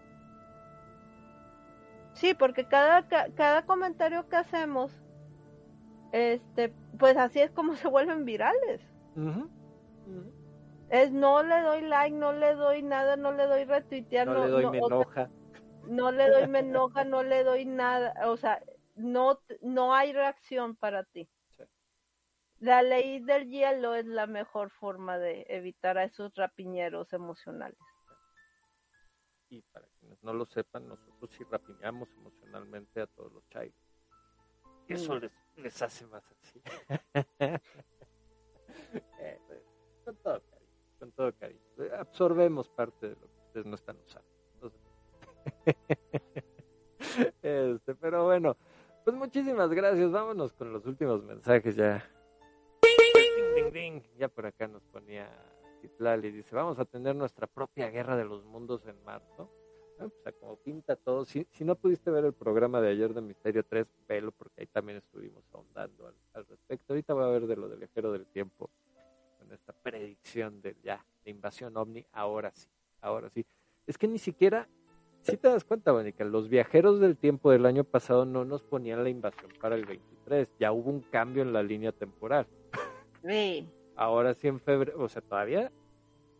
Sí, 2.14 2.34
porque 2.34 2.64
cada, 2.64 3.06
cada 3.34 3.64
comentario 3.64 4.28
que 4.28 4.36
hacemos, 4.36 4.92
este, 6.12 6.72
pues 6.98 7.16
así 7.16 7.40
es 7.40 7.50
como 7.50 7.74
se 7.76 7.88
vuelven 7.88 8.24
virales. 8.24 8.80
Es 10.88 11.12
no 11.12 11.42
le 11.42 11.60
doy 11.60 11.82
like, 11.82 12.16
no 12.16 12.32
le 12.32 12.54
doy 12.54 12.82
nada, 12.82 13.16
no 13.16 13.32
le 13.32 13.46
doy 13.46 13.64
retuitear, 13.64 14.26
no, 14.26 14.44
le 14.44 14.50
doy 14.50 14.70
me 14.70 14.78
enoja. 14.78 15.30
no 15.86 16.10
le 16.10 16.28
doy 16.28 16.48
me 16.48 16.58
enoja, 16.60 17.04
no 17.04 17.22
le 17.22 17.44
doy 17.44 17.64
nada, 17.64 18.12
o 18.28 18.36
sea, 18.36 18.60
no, 18.96 19.38
no 19.62 19.94
hay 19.94 20.12
reacción 20.12 20.74
para 20.74 21.04
ti. 21.04 21.28
La 22.60 22.82
ley 22.82 23.20
del 23.20 23.48
hielo 23.48 23.94
es 23.94 24.04
la 24.04 24.26
mejor 24.26 24.68
forma 24.68 25.18
de 25.18 25.46
evitar 25.48 25.96
a 25.96 26.04
esos 26.04 26.34
rapiñeros 26.34 27.10
emocionales. 27.14 27.78
Y 29.48 29.62
para 29.62 29.86
quienes 29.98 30.22
no 30.22 30.34
lo 30.34 30.44
sepan, 30.44 30.86
nosotros 30.86 31.30
sí 31.36 31.42
rapiñamos 31.50 32.10
emocionalmente 32.12 33.00
a 33.00 33.06
todos 33.06 33.32
los 33.32 33.48
chai. 33.48 33.72
Y 34.88 34.92
eso 34.92 35.14
mm. 35.14 35.18
les, 35.20 35.32
les, 35.56 35.82
hace 35.82 36.06
más 36.06 36.24
así. 36.30 36.62
Eh, 39.20 39.38
con 40.04 40.16
todo 40.16 40.40
cariño, 40.40 40.72
con 40.98 41.12
todo 41.12 41.32
cariño. 41.34 41.60
Absorbemos 41.98 42.68
parte 42.68 43.10
de 43.10 43.14
lo 43.14 43.20
que 43.20 43.40
ustedes 43.46 43.66
no 43.66 43.74
están 43.74 43.96
usando. 43.98 44.28
este, 47.42 47.94
pero 47.94 48.24
bueno, 48.24 48.56
pues 49.04 49.16
muchísimas 49.16 49.70
gracias. 49.70 50.10
Vámonos 50.10 50.52
con 50.52 50.72
los 50.72 50.86
últimos 50.86 51.22
mensajes 51.22 51.76
ya. 51.76 52.04
Ya 54.18 54.28
por 54.28 54.46
acá 54.46 54.66
nos 54.66 54.82
ponía 54.84 55.30
Citlali. 55.80 56.32
Dice, 56.32 56.56
vamos 56.56 56.78
a 56.78 56.84
tener 56.84 57.14
nuestra 57.14 57.46
propia 57.46 57.88
guerra 57.88 58.16
de 58.16 58.24
los 58.24 58.44
mundos 58.44 58.84
en 58.86 59.02
marzo. 59.04 59.48
Ah, 60.00 60.06
o 60.06 60.22
sea, 60.22 60.32
como 60.32 60.56
pinta 60.56 60.96
todo. 60.96 61.24
Si, 61.24 61.46
si, 61.52 61.64
no 61.64 61.76
pudiste 61.76 62.10
ver 62.10 62.24
el 62.24 62.32
programa 62.32 62.80
de 62.80 62.90
ayer 62.90 63.14
de 63.14 63.20
Misterio 63.20 63.64
3, 63.64 63.86
velo 64.08 64.32
porque 64.32 64.62
ahí 64.62 64.66
también 64.66 64.98
estuvimos 64.98 65.44
ahondando 65.52 66.12
al, 66.34 66.46
respecto. 66.46 66.94
Ahorita 66.94 67.14
voy 67.14 67.24
a 67.24 67.28
ver 67.28 67.46
de 67.46 67.56
lo 67.56 67.68
del 67.68 67.78
viajero 67.78 68.10
del 68.10 68.26
tiempo. 68.26 68.70
Con 69.38 69.52
esta 69.52 69.72
predicción 69.72 70.60
de 70.60 70.76
ya, 70.82 71.04
de 71.24 71.30
invasión 71.30 71.76
ovni. 71.76 72.04
Ahora 72.12 72.50
sí, 72.52 72.68
ahora 73.00 73.30
sí. 73.30 73.46
Es 73.86 73.96
que 73.96 74.08
ni 74.08 74.18
siquiera 74.18 74.68
si 75.22 75.36
te 75.36 75.48
das 75.48 75.64
cuenta, 75.64 75.92
Mónica, 75.92 76.24
los 76.24 76.48
viajeros 76.48 76.98
del 76.98 77.16
tiempo 77.16 77.50
del 77.50 77.66
año 77.66 77.84
pasado 77.84 78.24
no 78.24 78.46
nos 78.46 78.62
ponían 78.62 79.04
la 79.04 79.10
invasión 79.10 79.50
para 79.60 79.74
el 79.74 79.84
23. 79.84 80.50
Ya 80.58 80.72
hubo 80.72 80.90
un 80.90 81.02
cambio 81.02 81.42
en 81.42 81.52
la 81.52 81.62
línea 81.62 81.92
temporal. 81.92 82.46
Sí. 83.26 83.68
Ahora 83.96 84.34
sí 84.34 84.48
en 84.48 84.60
febrero, 84.60 85.02
o 85.02 85.08
sea, 85.08 85.22
todavía, 85.22 85.70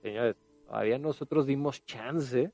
señores, 0.02 0.36
todavía 0.66 0.98
nosotros 0.98 1.46
dimos 1.46 1.84
chance 1.84 2.52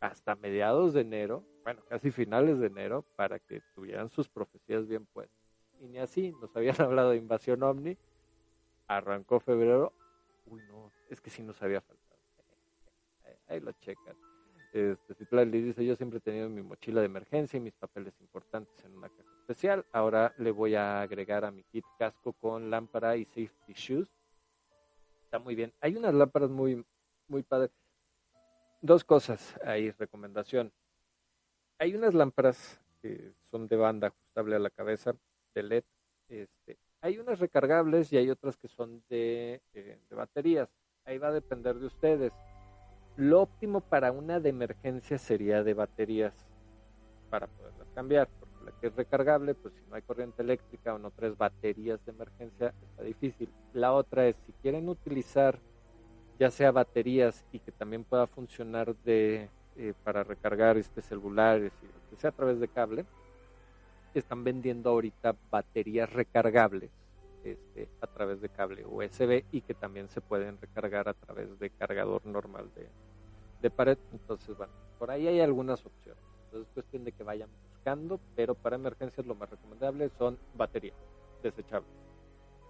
hasta 0.00 0.34
mediados 0.36 0.92
de 0.92 1.00
enero, 1.00 1.44
bueno, 1.64 1.82
casi 1.88 2.10
finales 2.10 2.58
de 2.58 2.66
enero, 2.66 3.04
para 3.16 3.38
que 3.38 3.62
tuvieran 3.74 4.10
sus 4.10 4.28
profecías 4.28 4.86
bien 4.86 5.06
puestas. 5.06 5.38
Y 5.80 5.88
ni 5.88 5.98
así, 5.98 6.32
nos 6.40 6.54
habían 6.56 6.76
hablado 6.80 7.10
de 7.10 7.16
invasión 7.16 7.62
ovni, 7.62 7.96
arrancó 8.86 9.40
febrero, 9.40 9.92
uy 10.46 10.60
no, 10.68 10.92
es 11.08 11.20
que 11.20 11.30
sí 11.30 11.42
nos 11.42 11.60
había 11.62 11.80
faltado. 11.80 12.06
Ahí 13.48 13.60
lo 13.60 13.72
checan. 13.72 14.16
Este, 14.72 15.14
Citlali 15.14 15.62
dice, 15.62 15.84
yo 15.84 15.96
siempre 15.96 16.18
he 16.18 16.20
tenido 16.20 16.48
mi 16.48 16.62
mochila 16.62 17.00
de 17.00 17.06
emergencia 17.06 17.56
y 17.56 17.60
mis 17.60 17.74
papeles 17.74 18.20
importantes 18.20 18.84
en 18.84 18.96
una 18.96 19.08
caja 19.08 19.35
especial. 19.46 19.86
Ahora 19.92 20.34
le 20.38 20.50
voy 20.50 20.74
a 20.74 21.00
agregar 21.02 21.44
a 21.44 21.52
mi 21.52 21.62
kit 21.64 21.84
casco 21.98 22.32
con 22.32 22.68
lámpara 22.68 23.16
y 23.16 23.24
safety 23.24 23.72
shoes. 23.74 24.08
Está 25.24 25.38
muy 25.38 25.54
bien. 25.54 25.72
Hay 25.80 25.96
unas 25.96 26.14
lámparas 26.14 26.50
muy, 26.50 26.84
muy 27.28 27.42
padres. 27.44 27.70
Dos 28.80 29.04
cosas 29.04 29.58
ahí, 29.64 29.92
recomendación. 29.92 30.72
Hay 31.78 31.94
unas 31.94 32.14
lámparas 32.14 32.80
que 33.00 33.32
son 33.50 33.68
de 33.68 33.76
banda 33.76 34.08
ajustable 34.08 34.56
a 34.56 34.58
la 34.58 34.70
cabeza, 34.70 35.14
de 35.54 35.62
LED. 35.62 35.84
Este, 36.28 36.78
hay 37.00 37.18
unas 37.18 37.38
recargables 37.38 38.12
y 38.12 38.16
hay 38.16 38.30
otras 38.30 38.56
que 38.56 38.68
son 38.68 39.04
de, 39.08 39.62
eh, 39.74 40.00
de 40.08 40.16
baterías. 40.16 40.68
Ahí 41.04 41.18
va 41.18 41.28
a 41.28 41.32
depender 41.32 41.76
de 41.76 41.86
ustedes 41.86 42.32
lo 43.16 43.40
óptimo 43.42 43.80
para 43.80 44.12
una 44.12 44.40
de 44.40 44.50
emergencia 44.50 45.16
sería 45.16 45.62
de 45.62 45.72
baterías 45.72 46.34
para 47.30 47.46
poderlas 47.46 47.88
cambiar, 47.94 48.28
la 48.66 48.72
que 48.80 48.88
es 48.88 48.96
recargable, 48.96 49.54
pues 49.54 49.72
si 49.74 49.80
no 49.88 49.96
hay 49.96 50.02
corriente 50.02 50.42
eléctrica 50.42 50.94
o 50.94 50.98
no 50.98 51.10
tres 51.10 51.36
baterías 51.36 52.04
de 52.04 52.12
emergencia, 52.12 52.74
está 52.90 53.02
difícil. 53.02 53.48
La 53.72 53.92
otra 53.92 54.26
es 54.26 54.36
si 54.46 54.52
quieren 54.60 54.88
utilizar 54.88 55.58
ya 56.38 56.50
sea 56.50 56.70
baterías 56.70 57.44
y 57.52 57.60
que 57.60 57.72
también 57.72 58.04
pueda 58.04 58.26
funcionar 58.26 58.94
de 58.96 59.48
eh, 59.76 59.94
para 60.04 60.22
recargar 60.22 60.76
este 60.76 61.00
celulares 61.00 61.72
y 61.82 62.14
que 62.14 62.20
sea 62.20 62.30
a 62.30 62.34
través 62.34 62.60
de 62.60 62.68
cable, 62.68 63.06
están 64.14 64.44
vendiendo 64.44 64.90
ahorita 64.90 65.34
baterías 65.50 66.10
recargables 66.12 66.90
este, 67.44 67.88
a 68.00 68.06
través 68.06 68.40
de 68.40 68.48
cable 68.48 68.84
USB 68.84 69.44
y 69.52 69.60
que 69.60 69.74
también 69.74 70.08
se 70.08 70.20
pueden 70.20 70.58
recargar 70.60 71.08
a 71.08 71.14
través 71.14 71.58
de 71.58 71.70
cargador 71.70 72.24
normal 72.26 72.70
de, 72.74 72.88
de 73.62 73.70
pared. 73.70 73.98
Entonces, 74.12 74.56
bueno, 74.56 74.72
por 74.98 75.10
ahí 75.10 75.28
hay 75.28 75.40
algunas 75.40 75.84
opciones. 75.84 76.22
Entonces 76.46 76.68
es 76.68 76.74
cuestión 76.74 77.04
de 77.04 77.12
que 77.12 77.22
vayan 77.22 77.48
pero 78.34 78.54
para 78.54 78.76
emergencias 78.76 79.24
lo 79.26 79.34
más 79.34 79.48
recomendable 79.48 80.10
son 80.18 80.36
baterías 80.54 80.96
desechables, 81.42 81.90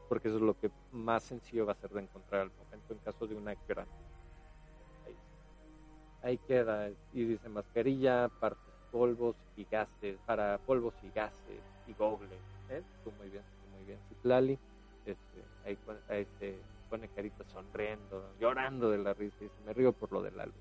porque 0.08 0.28
eso 0.28 0.36
es 0.36 0.42
lo 0.42 0.58
que 0.58 0.70
más 0.92 1.22
sencillo 1.22 1.64
va 1.64 1.72
a 1.72 1.76
ser 1.76 1.90
de 1.90 2.02
encontrar 2.02 2.42
al 2.42 2.50
momento 2.50 2.92
en 2.92 2.98
caso 2.98 3.26
de 3.26 3.34
una 3.34 3.54
gran. 3.66 3.86
Ahí, 6.22 6.38
queda, 6.38 6.90
y 7.12 7.24
dice 7.24 7.48
mascarilla, 7.48 8.28
partes, 8.40 8.74
polvos 8.90 9.36
y 9.56 9.64
gases, 9.64 10.18
para 10.26 10.58
polvos 10.58 10.94
y 11.02 11.10
gases 11.10 11.62
y 11.86 11.94
gogle. 11.94 12.34
¿eh? 12.68 12.82
Muy 13.18 13.30
bien, 13.30 13.44
tú 13.62 13.68
muy 13.70 13.84
bien. 13.84 13.98
Citlali, 14.08 14.58
este, 15.06 15.78
ahí, 16.08 16.26
se 16.40 16.58
pone 16.90 17.08
carita 17.08 17.44
sonriendo, 17.44 18.34
llorando 18.40 18.90
de 18.90 18.98
la 18.98 19.14
risa 19.14 19.36
y 19.40 19.44
dice, 19.44 19.56
me 19.64 19.72
río 19.72 19.92
por 19.92 20.10
lo 20.12 20.20
de 20.20 20.32
la 20.32 20.46
luz. 20.46 20.54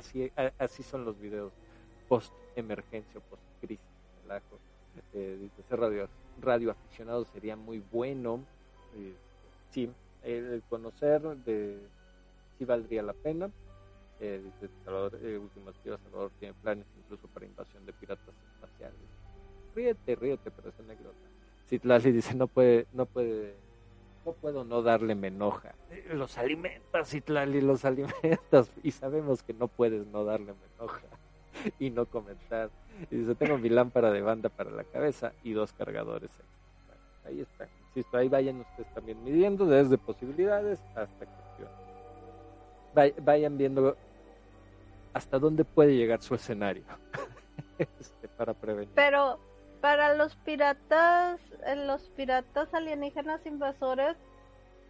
Sí, 0.00 0.30
así, 0.36 0.52
así 0.58 0.82
son 0.82 1.04
los 1.04 1.18
videos 1.20 1.52
post 2.08 2.32
emergencia, 2.56 3.20
post 3.28 3.42
crisis. 3.60 3.86
Eh, 5.12 5.38
dice, 5.40 5.62
ser 5.68 5.80
radio, 5.80 6.08
radio 6.40 6.70
aficionado 6.70 7.24
sería 7.24 7.56
muy 7.56 7.82
bueno. 7.90 8.44
Eh, 8.96 9.14
sí, 9.70 9.90
el 10.22 10.62
conocer 10.68 11.22
de 11.44 11.78
sí 12.58 12.64
valdría 12.64 13.02
la 13.02 13.12
pena. 13.12 13.50
Eh, 14.20 14.42
dice 14.44 14.72
Salvador, 14.84 15.18
eh, 15.22 15.38
último 15.38 15.72
Salvador 15.82 16.30
tiene 16.38 16.54
planes 16.62 16.86
incluso 16.98 17.26
para 17.28 17.46
invasión 17.46 17.86
de 17.86 17.92
piratas 17.94 18.34
espaciales. 18.54 19.00
Ríete, 19.74 20.14
ríete, 20.14 20.50
pero 20.50 20.68
es 20.68 20.78
anécdota. 20.78 21.16
Citlali 21.66 22.12
dice, 22.12 22.34
no 22.34 22.46
puede, 22.46 22.86
no 22.92 23.06
puede, 23.06 23.56
no 24.24 24.32
puedo 24.32 24.64
no 24.64 24.82
darle 24.82 25.14
me 25.14 25.28
enoja. 25.28 25.74
Los 26.12 26.38
alimentas, 26.38 27.10
Citlali, 27.10 27.60
los 27.60 27.84
alimentas. 27.86 28.70
Y 28.82 28.90
sabemos 28.92 29.42
que 29.42 29.52
no 29.54 29.68
puedes 29.68 30.06
no 30.06 30.24
darle 30.24 30.52
me 30.52 30.66
enoja 30.76 31.06
y 31.78 31.90
no 31.90 32.06
comentar. 32.06 32.70
Y 33.10 33.16
dice, 33.16 33.34
tengo 33.34 33.58
mi 33.58 33.68
lámpara 33.68 34.10
de 34.10 34.20
banda 34.20 34.48
para 34.48 34.70
la 34.70 34.84
cabeza 34.84 35.32
y 35.42 35.52
dos 35.52 35.72
cargadores. 35.72 36.30
ahí 37.24 37.40
está. 37.40 37.68
Insisto, 37.88 38.16
ahí 38.16 38.28
vayan 38.28 38.60
ustedes 38.60 38.92
también 38.94 39.22
midiendo 39.24 39.66
desde 39.66 39.98
posibilidades 39.98 40.80
hasta 40.94 41.26
cuestiones. 41.26 41.74
Vayan 43.24 43.58
viendo 43.58 43.96
hasta 45.12 45.38
dónde 45.38 45.64
puede 45.64 45.96
llegar 45.96 46.22
su 46.22 46.34
escenario 46.34 46.84
este, 47.78 48.28
para 48.28 48.54
prevenir. 48.54 48.90
Pero 48.94 49.38
para 49.80 50.14
los 50.14 50.36
piratas, 50.36 51.40
eh, 51.66 51.76
los 51.76 52.08
piratas 52.10 52.72
alienígenas 52.74 53.44
invasores, 53.46 54.16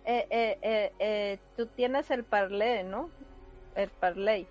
eh, 0.05 0.27
eh, 0.31 0.93
eh, 0.99 1.39
tú 1.57 1.67
tienes 1.67 2.11
el 2.11 2.25
parlé, 2.25 2.85
¿no? 2.85 3.11
El 3.75 3.91
parley. 3.91 4.47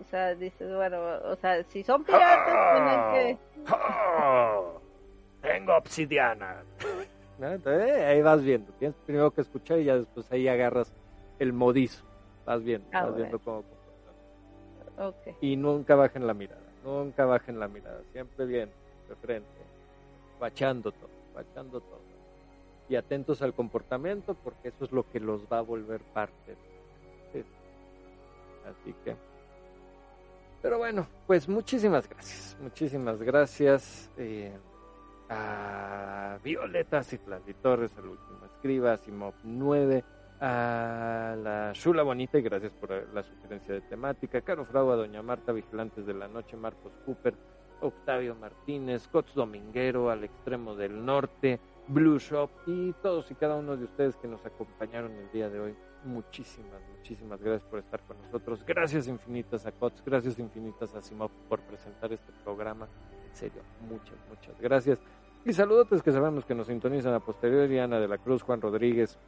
O 0.00 0.04
sea, 0.10 0.34
dices, 0.34 0.74
bueno, 0.74 0.98
o 1.24 1.36
sea, 1.36 1.62
si 1.64 1.82
son 1.82 2.04
piratas, 2.04 3.12
tienen 3.14 3.36
que... 3.36 3.38
Tengo 5.48 5.76
obsidiana. 5.76 6.62
ahí 7.42 8.22
vas 8.22 8.42
viendo. 8.42 8.72
Tienes 8.74 8.96
primero 9.06 9.30
que 9.30 9.42
escuchar 9.42 9.78
y 9.78 9.84
ya 9.84 9.96
después 9.98 10.30
ahí 10.32 10.48
agarras 10.48 10.92
el 11.38 11.52
modizo. 11.52 12.04
Vas 12.44 12.62
viendo, 12.62 12.88
ah, 12.92 13.04
vas 13.04 13.16
viendo 13.16 13.38
cómo 13.40 13.64
okay. 14.98 15.36
Y 15.40 15.56
nunca 15.56 15.94
bajen 15.94 16.26
la 16.26 16.34
mirada. 16.34 16.62
Nunca 16.82 17.24
bajen 17.26 17.60
la 17.60 17.68
mirada. 17.68 18.00
Siempre 18.12 18.46
bien, 18.46 18.70
de 19.08 19.14
frente 19.16 19.57
bachando 20.38 20.92
todo, 20.92 21.10
bachando 21.34 21.80
todo. 21.80 22.00
Y 22.88 22.96
atentos 22.96 23.42
al 23.42 23.54
comportamiento 23.54 24.34
porque 24.34 24.68
eso 24.68 24.84
es 24.84 24.92
lo 24.92 25.08
que 25.10 25.20
los 25.20 25.44
va 25.44 25.58
a 25.58 25.62
volver 25.62 26.00
parte. 26.00 26.56
Así 28.68 28.94
que... 29.04 29.16
Pero 30.60 30.78
bueno, 30.78 31.06
pues 31.26 31.48
muchísimas 31.48 32.08
gracias, 32.08 32.56
muchísimas 32.60 33.22
gracias 33.22 34.10
eh, 34.16 34.52
a 35.30 36.38
Violeta 36.42 37.04
Citlandi 37.04 37.54
Torres, 37.54 37.92
al 37.96 38.08
último 38.08 38.44
escriba, 38.46 38.96
Simov 38.96 39.34
9, 39.44 40.04
a 40.40 41.36
la 41.38 41.70
a 41.70 41.72
Shula 41.72 42.02
Bonita 42.02 42.38
y 42.38 42.42
gracias 42.42 42.72
por 42.72 42.90
la 42.90 43.22
sugerencia 43.22 43.74
de 43.74 43.80
temática. 43.82 44.40
Caro 44.40 44.64
Frau, 44.64 44.90
a 44.90 44.96
Doña 44.96 45.22
Marta, 45.22 45.52
Vigilantes 45.52 46.06
de 46.06 46.14
la 46.14 46.26
Noche, 46.26 46.56
Marcos 46.56 46.92
Cooper, 47.06 47.34
Octavio 47.80 48.34
Martínez, 48.34 49.08
Cots 49.08 49.34
Dominguero, 49.34 50.10
al 50.10 50.24
extremo 50.24 50.74
del 50.74 51.04
norte, 51.04 51.60
Blue 51.88 52.18
Shop 52.18 52.50
y 52.66 52.92
todos 52.94 53.30
y 53.30 53.34
cada 53.34 53.56
uno 53.56 53.76
de 53.76 53.84
ustedes 53.84 54.16
que 54.16 54.28
nos 54.28 54.44
acompañaron 54.44 55.12
el 55.12 55.30
día 55.32 55.48
de 55.48 55.60
hoy. 55.60 55.74
Muchísimas, 56.04 56.80
muchísimas 56.96 57.40
gracias 57.40 57.68
por 57.68 57.78
estar 57.80 58.00
con 58.02 58.20
nosotros. 58.22 58.64
Gracias 58.64 59.08
infinitas 59.08 59.66
a 59.66 59.72
Cots, 59.72 60.02
gracias 60.04 60.38
infinitas 60.38 60.94
a 60.94 61.02
Simov 61.02 61.30
por 61.48 61.60
presentar 61.60 62.12
este 62.12 62.32
programa. 62.44 62.88
En 63.28 63.34
serio, 63.34 63.62
muchas, 63.88 64.16
muchas 64.28 64.60
gracias. 64.60 65.00
Y 65.44 65.52
saludos 65.52 66.02
que 66.02 66.12
sabemos 66.12 66.44
que 66.44 66.54
nos 66.54 66.66
sintonizan 66.66 67.14
a 67.14 67.20
posteriori, 67.20 67.78
Ana 67.78 67.98
de 67.98 68.08
la 68.08 68.18
Cruz, 68.18 68.42
Juan 68.42 68.60
Rodríguez, 68.60 69.18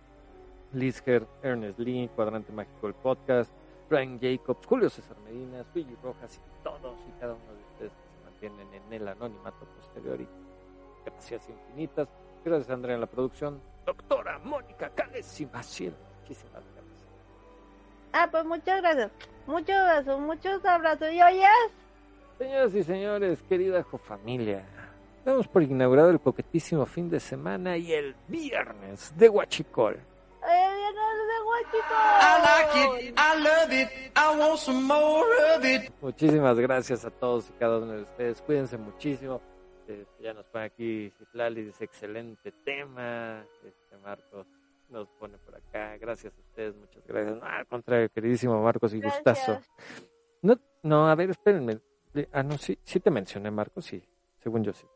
Lizger, 0.72 1.26
Ernest 1.42 1.78
Lee, 1.78 2.10
Cuadrante 2.14 2.52
Mágico 2.52 2.86
el 2.86 2.94
Podcast, 2.94 3.52
Brian 3.88 4.20
Jacobs, 4.20 4.66
Julio 4.66 4.88
César 4.88 5.16
Medina, 5.24 5.64
Luigi 5.74 5.96
Rojas 6.02 6.36
y 6.38 6.62
todos 6.62 6.96
y 7.08 7.20
cada 7.20 7.34
uno 7.34 7.54
de 7.54 7.59
mantienen 8.40 8.74
en 8.74 8.92
el 8.92 9.08
anonimato 9.08 9.66
posteriori. 9.76 10.26
Gracias 11.04 11.48
infinitas. 11.48 12.08
Gracias 12.44 12.70
Andrea 12.70 12.94
en 12.94 13.00
la 13.00 13.06
producción. 13.06 13.60
Doctora 13.84 14.38
Mónica 14.38 14.90
Cales 14.90 15.40
y 15.40 15.46
Maciel. 15.46 15.94
Muchísimas 16.20 16.62
gracias. 16.74 17.08
Ah, 18.12 18.28
pues 18.30 18.44
muchas 18.44 18.80
gracias. 18.80 19.10
Muchos 19.46 19.76
besos, 19.96 20.20
muchos 20.20 20.64
abrazos. 20.64 21.12
¿Y 21.12 21.22
oyes? 21.22 21.48
Señoras 22.38 22.74
y 22.74 22.82
señores, 22.82 23.42
querida 23.42 23.84
familia, 23.84 24.64
estamos 25.18 25.46
por 25.46 25.62
inaugurado 25.62 26.08
el 26.08 26.20
coquetísimo 26.20 26.86
fin 26.86 27.10
de 27.10 27.20
semana 27.20 27.76
y 27.76 27.92
el 27.92 28.16
viernes 28.28 29.12
de 29.18 29.28
Huachicol. 29.28 30.00
Muchísimas 36.00 36.58
gracias 36.58 37.04
a 37.04 37.10
todos 37.10 37.48
y 37.50 37.52
cada 37.54 37.78
uno 37.78 37.92
de 37.92 38.02
ustedes. 38.02 38.42
Cuídense 38.42 38.76
muchísimo. 38.76 39.40
Este, 39.86 40.06
ya 40.22 40.32
nos 40.32 40.46
pone 40.46 40.64
aquí 40.64 41.12
Citlali, 41.18 41.64
dice 41.64 41.84
excelente 41.84 42.52
tema. 42.64 43.44
Este 43.64 43.96
Marcos 43.98 44.46
nos 44.88 45.08
pone 45.12 45.38
por 45.38 45.56
acá. 45.56 45.96
Gracias 45.98 46.32
a 46.36 46.40
ustedes, 46.40 46.76
muchas 46.76 47.06
gracias. 47.06 47.36
No, 47.36 47.46
al 47.46 47.66
contrario, 47.66 48.08
queridísimo 48.10 48.62
Marcos 48.62 48.94
y 48.94 49.00
gustazo. 49.00 49.60
No, 50.42 50.58
no, 50.82 51.08
a 51.08 51.14
ver, 51.14 51.30
espérenme. 51.30 51.80
Ah, 52.32 52.42
no, 52.42 52.58
sí, 52.58 52.78
sí 52.82 53.00
te 53.00 53.10
mencioné, 53.10 53.50
Marcos, 53.50 53.84
sí. 53.84 54.02
Según 54.38 54.64
yo 54.64 54.72
sí. 54.72 54.86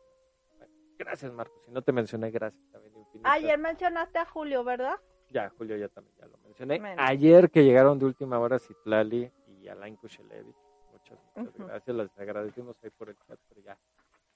gracias, 0.97 1.31
Marcos. 1.31 1.61
Si 1.65 1.71
no 1.71 1.81
te 1.81 1.91
mencioné, 1.91 2.31
gracias 2.31 2.63
también. 2.71 2.93
Ayer 3.23 3.57
mencionaste 3.57 4.19
a 4.19 4.25
Julio, 4.25 4.63
¿verdad? 4.63 4.99
Ya, 5.35 5.49
Julio 5.57 5.75
ya 5.75 5.89
también 5.89 6.15
ya 6.17 6.27
lo 6.27 6.37
mencioné. 6.37 6.81
Ayer 6.97 7.51
que 7.51 7.61
llegaron 7.61 7.99
de 7.99 8.05
última 8.05 8.39
hora 8.39 8.57
Citlali 8.57 9.29
y 9.45 9.67
Alain 9.67 9.97
Kushelevich. 9.97 10.55
Muchas, 10.93 11.19
muchas 11.35 11.67
gracias. 11.67 11.93
Les 11.97 12.17
agradecemos 12.17 12.81
ahí 12.81 12.89
por 12.89 13.09
el 13.09 13.17
chat, 13.27 13.37
pero 13.49 13.59
ya 13.59 13.77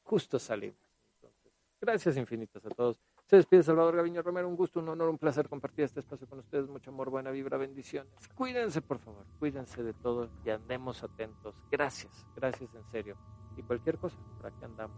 justo 0.04 0.38
salimos. 0.38 0.78
Entonces, 1.16 1.54
gracias 1.80 2.18
infinitas 2.18 2.66
a 2.66 2.70
todos. 2.72 3.00
Se 3.28 3.38
despide 3.38 3.64
Salvador 3.64 3.96
Gaviño 3.96 4.22
Romero. 4.22 4.50
Un 4.50 4.58
gusto, 4.58 4.82
un 4.82 4.90
honor, 4.90 5.08
un 5.08 5.18
placer 5.18 5.48
compartir 5.48 5.86
este 5.86 6.02
espacio 6.02 6.28
con 6.28 6.40
ustedes. 6.40 6.68
Mucho 6.68 6.92
amor, 6.92 7.10
buena 7.10 7.32
vibra, 7.32 7.56
bendiciones. 7.56 8.12
Cuídense, 8.36 8.82
por 8.82 9.00
favor. 9.00 9.26
Cuídense 9.40 9.82
de 9.82 9.94
todo 9.94 10.28
y 10.44 10.50
andemos 10.50 11.02
atentos. 11.02 11.56
Gracias, 11.72 12.28
gracias 12.36 12.76
en 12.76 12.84
serio. 12.92 13.16
Y 13.56 13.64
cualquier 13.64 13.98
cosa, 14.00 14.18
por 14.36 14.48
aquí 14.48 14.66
andamos. 14.66 14.98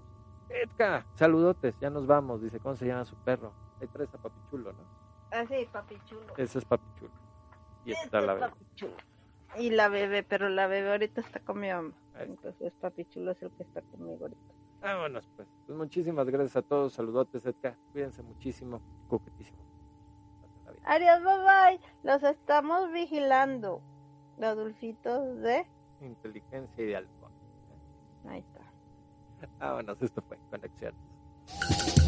Edka, 0.49 1.05
saludotes, 1.13 1.75
ya 1.79 1.91
nos 1.91 2.07
vamos. 2.07 2.41
Dice, 2.41 2.59
¿cómo 2.59 2.75
se 2.75 2.87
llama 2.87 3.05
su 3.05 3.15
perro? 3.17 3.53
Ahí 3.79 3.87
traes 3.87 4.11
a 4.15 4.17
Papichulo, 4.17 4.73
¿no? 4.73 5.00
Ah, 5.31 5.45
sí, 5.47 5.67
Papichulo. 5.71 6.33
Ese 6.37 6.59
es 6.59 6.65
Papichulo. 6.65 7.11
Y 7.85 7.93
está 7.93 8.21
la 8.21 8.33
bebé. 8.33 8.51
Y 9.57 9.69
la 9.69 9.89
bebé, 9.89 10.23
pero 10.23 10.49
la 10.49 10.67
bebé 10.67 10.91
ahorita 10.91 11.21
está 11.21 11.39
con 11.39 11.59
mi 11.59 11.69
mamá. 11.69 11.93
Entonces 12.19 12.73
Papichulo 12.79 13.31
es 13.31 13.41
el 13.41 13.51
que 13.51 13.63
está 13.63 13.81
conmigo 13.81 14.25
ahorita. 14.25 14.53
Vámonos, 14.81 15.27
pues. 15.35 15.47
pues. 15.65 15.77
muchísimas 15.77 16.27
gracias 16.27 16.57
a 16.57 16.61
todos. 16.61 16.93
Saludotes, 16.93 17.45
Edka. 17.45 17.77
Cuídense 17.91 18.23
muchísimo. 18.23 18.81
Coquetísimo. 19.07 19.59
Adiós, 20.83 21.23
bye 21.23 21.37
bye. 21.37 21.79
Los 22.03 22.23
estamos 22.23 22.91
vigilando. 22.91 23.81
Los 24.37 24.55
dulcitos 24.55 25.39
de 25.41 25.65
inteligencia 26.01 26.83
y 26.83 26.87
de 26.87 26.95
alcohol. 26.95 27.31
Ahí 28.27 28.39
está. 28.39 28.61
Vámonos, 29.59 30.01
esto 30.01 30.21
fue 30.21 30.37
Conexiones. 30.49 32.07